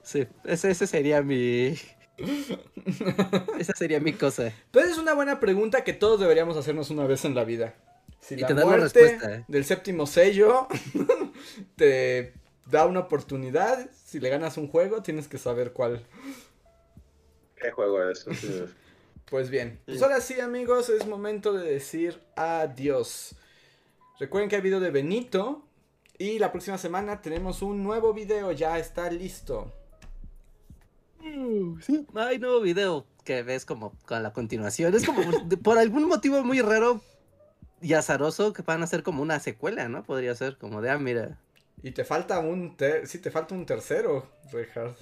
Sí, 0.08 0.26
ese, 0.44 0.70
ese 0.70 0.86
sería 0.86 1.20
mi. 1.20 1.76
Esa 3.58 3.74
sería 3.76 4.00
mi 4.00 4.14
cosa. 4.14 4.54
Pero 4.70 4.86
es 4.86 4.96
una 4.96 5.12
buena 5.12 5.38
pregunta 5.38 5.84
que 5.84 5.92
todos 5.92 6.18
deberíamos 6.18 6.56
hacernos 6.56 6.88
una 6.88 7.06
vez 7.06 7.26
en 7.26 7.34
la 7.34 7.44
vida. 7.44 7.74
Si 8.18 8.34
Y 8.34 8.38
la 8.38 8.46
te 8.46 8.54
la 8.54 8.64
muerte 8.64 8.84
respuesta, 8.84 9.34
¿eh? 9.34 9.44
del 9.48 9.66
séptimo 9.66 10.06
sello 10.06 10.66
te 11.76 12.32
da 12.64 12.86
una 12.86 13.00
oportunidad, 13.00 13.90
si 13.92 14.18
le 14.18 14.30
ganas 14.30 14.56
un 14.56 14.68
juego, 14.68 15.02
tienes 15.02 15.28
que 15.28 15.36
saber 15.36 15.74
cuál. 15.74 16.02
¿Qué 17.56 17.70
juego 17.70 18.02
es? 18.08 18.26
Pues 19.26 19.50
bien, 19.50 19.78
pues 19.84 20.02
ahora 20.02 20.22
sí 20.22 20.40
amigos, 20.40 20.88
es 20.88 21.06
momento 21.06 21.52
de 21.52 21.70
decir 21.70 22.18
adiós. 22.34 23.34
Recuerden 24.18 24.48
que 24.48 24.56
hay 24.56 24.62
video 24.62 24.80
de 24.80 24.90
Benito 24.90 25.66
y 26.16 26.38
la 26.38 26.50
próxima 26.50 26.78
semana 26.78 27.20
tenemos 27.20 27.60
un 27.60 27.84
nuevo 27.84 28.14
video, 28.14 28.52
ya 28.52 28.78
está 28.78 29.10
listo. 29.10 29.74
Uh, 31.22 31.78
Sí, 31.80 32.06
hay 32.14 32.38
nuevo 32.38 32.60
video 32.60 33.06
que 33.24 33.42
ves 33.42 33.64
como 33.64 33.92
con 34.06 34.22
la 34.22 34.32
continuación. 34.32 34.94
Es 34.94 35.04
como 35.04 35.20
por 35.62 35.78
algún 35.78 36.06
motivo 36.08 36.42
muy 36.44 36.60
raro 36.60 37.00
y 37.80 37.92
azaroso 37.94 38.52
que 38.52 38.62
van 38.62 38.82
a 38.82 38.86
ser 38.86 39.02
como 39.02 39.22
una 39.22 39.40
secuela, 39.40 39.88
¿no? 39.88 40.02
Podría 40.02 40.34
ser 40.34 40.56
como 40.58 40.80
de, 40.80 40.90
ah, 40.90 40.98
mira. 40.98 41.38
Y 41.82 41.92
te 41.92 42.04
falta 42.04 42.38
un 42.40 42.76
ter 42.76 43.06
sí, 43.06 43.18
te 43.18 43.30
falta 43.30 43.54
un 43.54 43.66
tercero, 43.66 44.26
Reinhardt. 44.50 44.98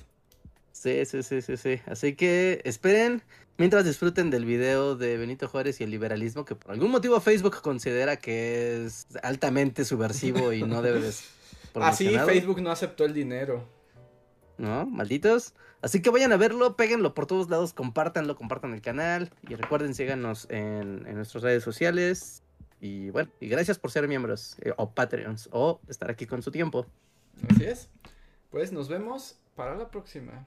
Sí, 0.72 1.06
sí, 1.06 1.22
sí, 1.22 1.40
sí, 1.40 1.56
sí. 1.56 1.80
Así 1.86 2.14
que 2.14 2.60
esperen 2.64 3.22
mientras 3.56 3.84
disfruten 3.86 4.30
del 4.30 4.44
video 4.44 4.94
de 4.94 5.16
Benito 5.16 5.48
Juárez 5.48 5.80
y 5.80 5.84
el 5.84 5.90
liberalismo, 5.90 6.44
que 6.44 6.54
por 6.54 6.72
algún 6.72 6.90
motivo 6.90 7.18
Facebook 7.20 7.62
considera 7.62 8.16
que 8.18 8.84
es 8.84 9.06
altamente 9.22 9.86
subversivo 9.86 10.52
y 10.52 10.62
no 10.64 10.82
debe 10.82 11.00
de 11.00 11.12
ser 11.12 11.30
Ah, 11.78 11.92
sí. 11.92 12.08
Facebook 12.08 12.60
no 12.62 12.70
aceptó 12.70 13.04
el 13.04 13.12
dinero. 13.12 13.66
¿no? 14.58 14.86
Malditos. 14.86 15.54
Así 15.82 16.02
que 16.02 16.10
vayan 16.10 16.32
a 16.32 16.36
verlo, 16.36 16.76
péguenlo 16.76 17.14
por 17.14 17.26
todos 17.26 17.48
lados, 17.48 17.72
compártanlo, 17.72 18.36
compartan 18.36 18.72
el 18.72 18.80
canal 18.80 19.30
y 19.48 19.54
recuerden, 19.54 19.94
síganos 19.94 20.46
en, 20.50 21.02
nuestras 21.14 21.42
redes 21.42 21.62
sociales. 21.62 22.42
Y 22.80 23.10
bueno, 23.10 23.30
y 23.40 23.48
gracias 23.48 23.78
por 23.78 23.90
ser 23.90 24.06
miembros 24.08 24.56
eh, 24.60 24.72
o 24.76 24.90
Patreons 24.90 25.48
o 25.52 25.80
estar 25.88 26.10
aquí 26.10 26.26
con 26.26 26.42
su 26.42 26.50
tiempo. 26.50 26.86
Así 27.50 27.64
es. 27.64 27.88
Pues 28.50 28.72
nos 28.72 28.88
vemos 28.88 29.38
para 29.54 29.76
la 29.76 29.90
próxima. 29.90 30.46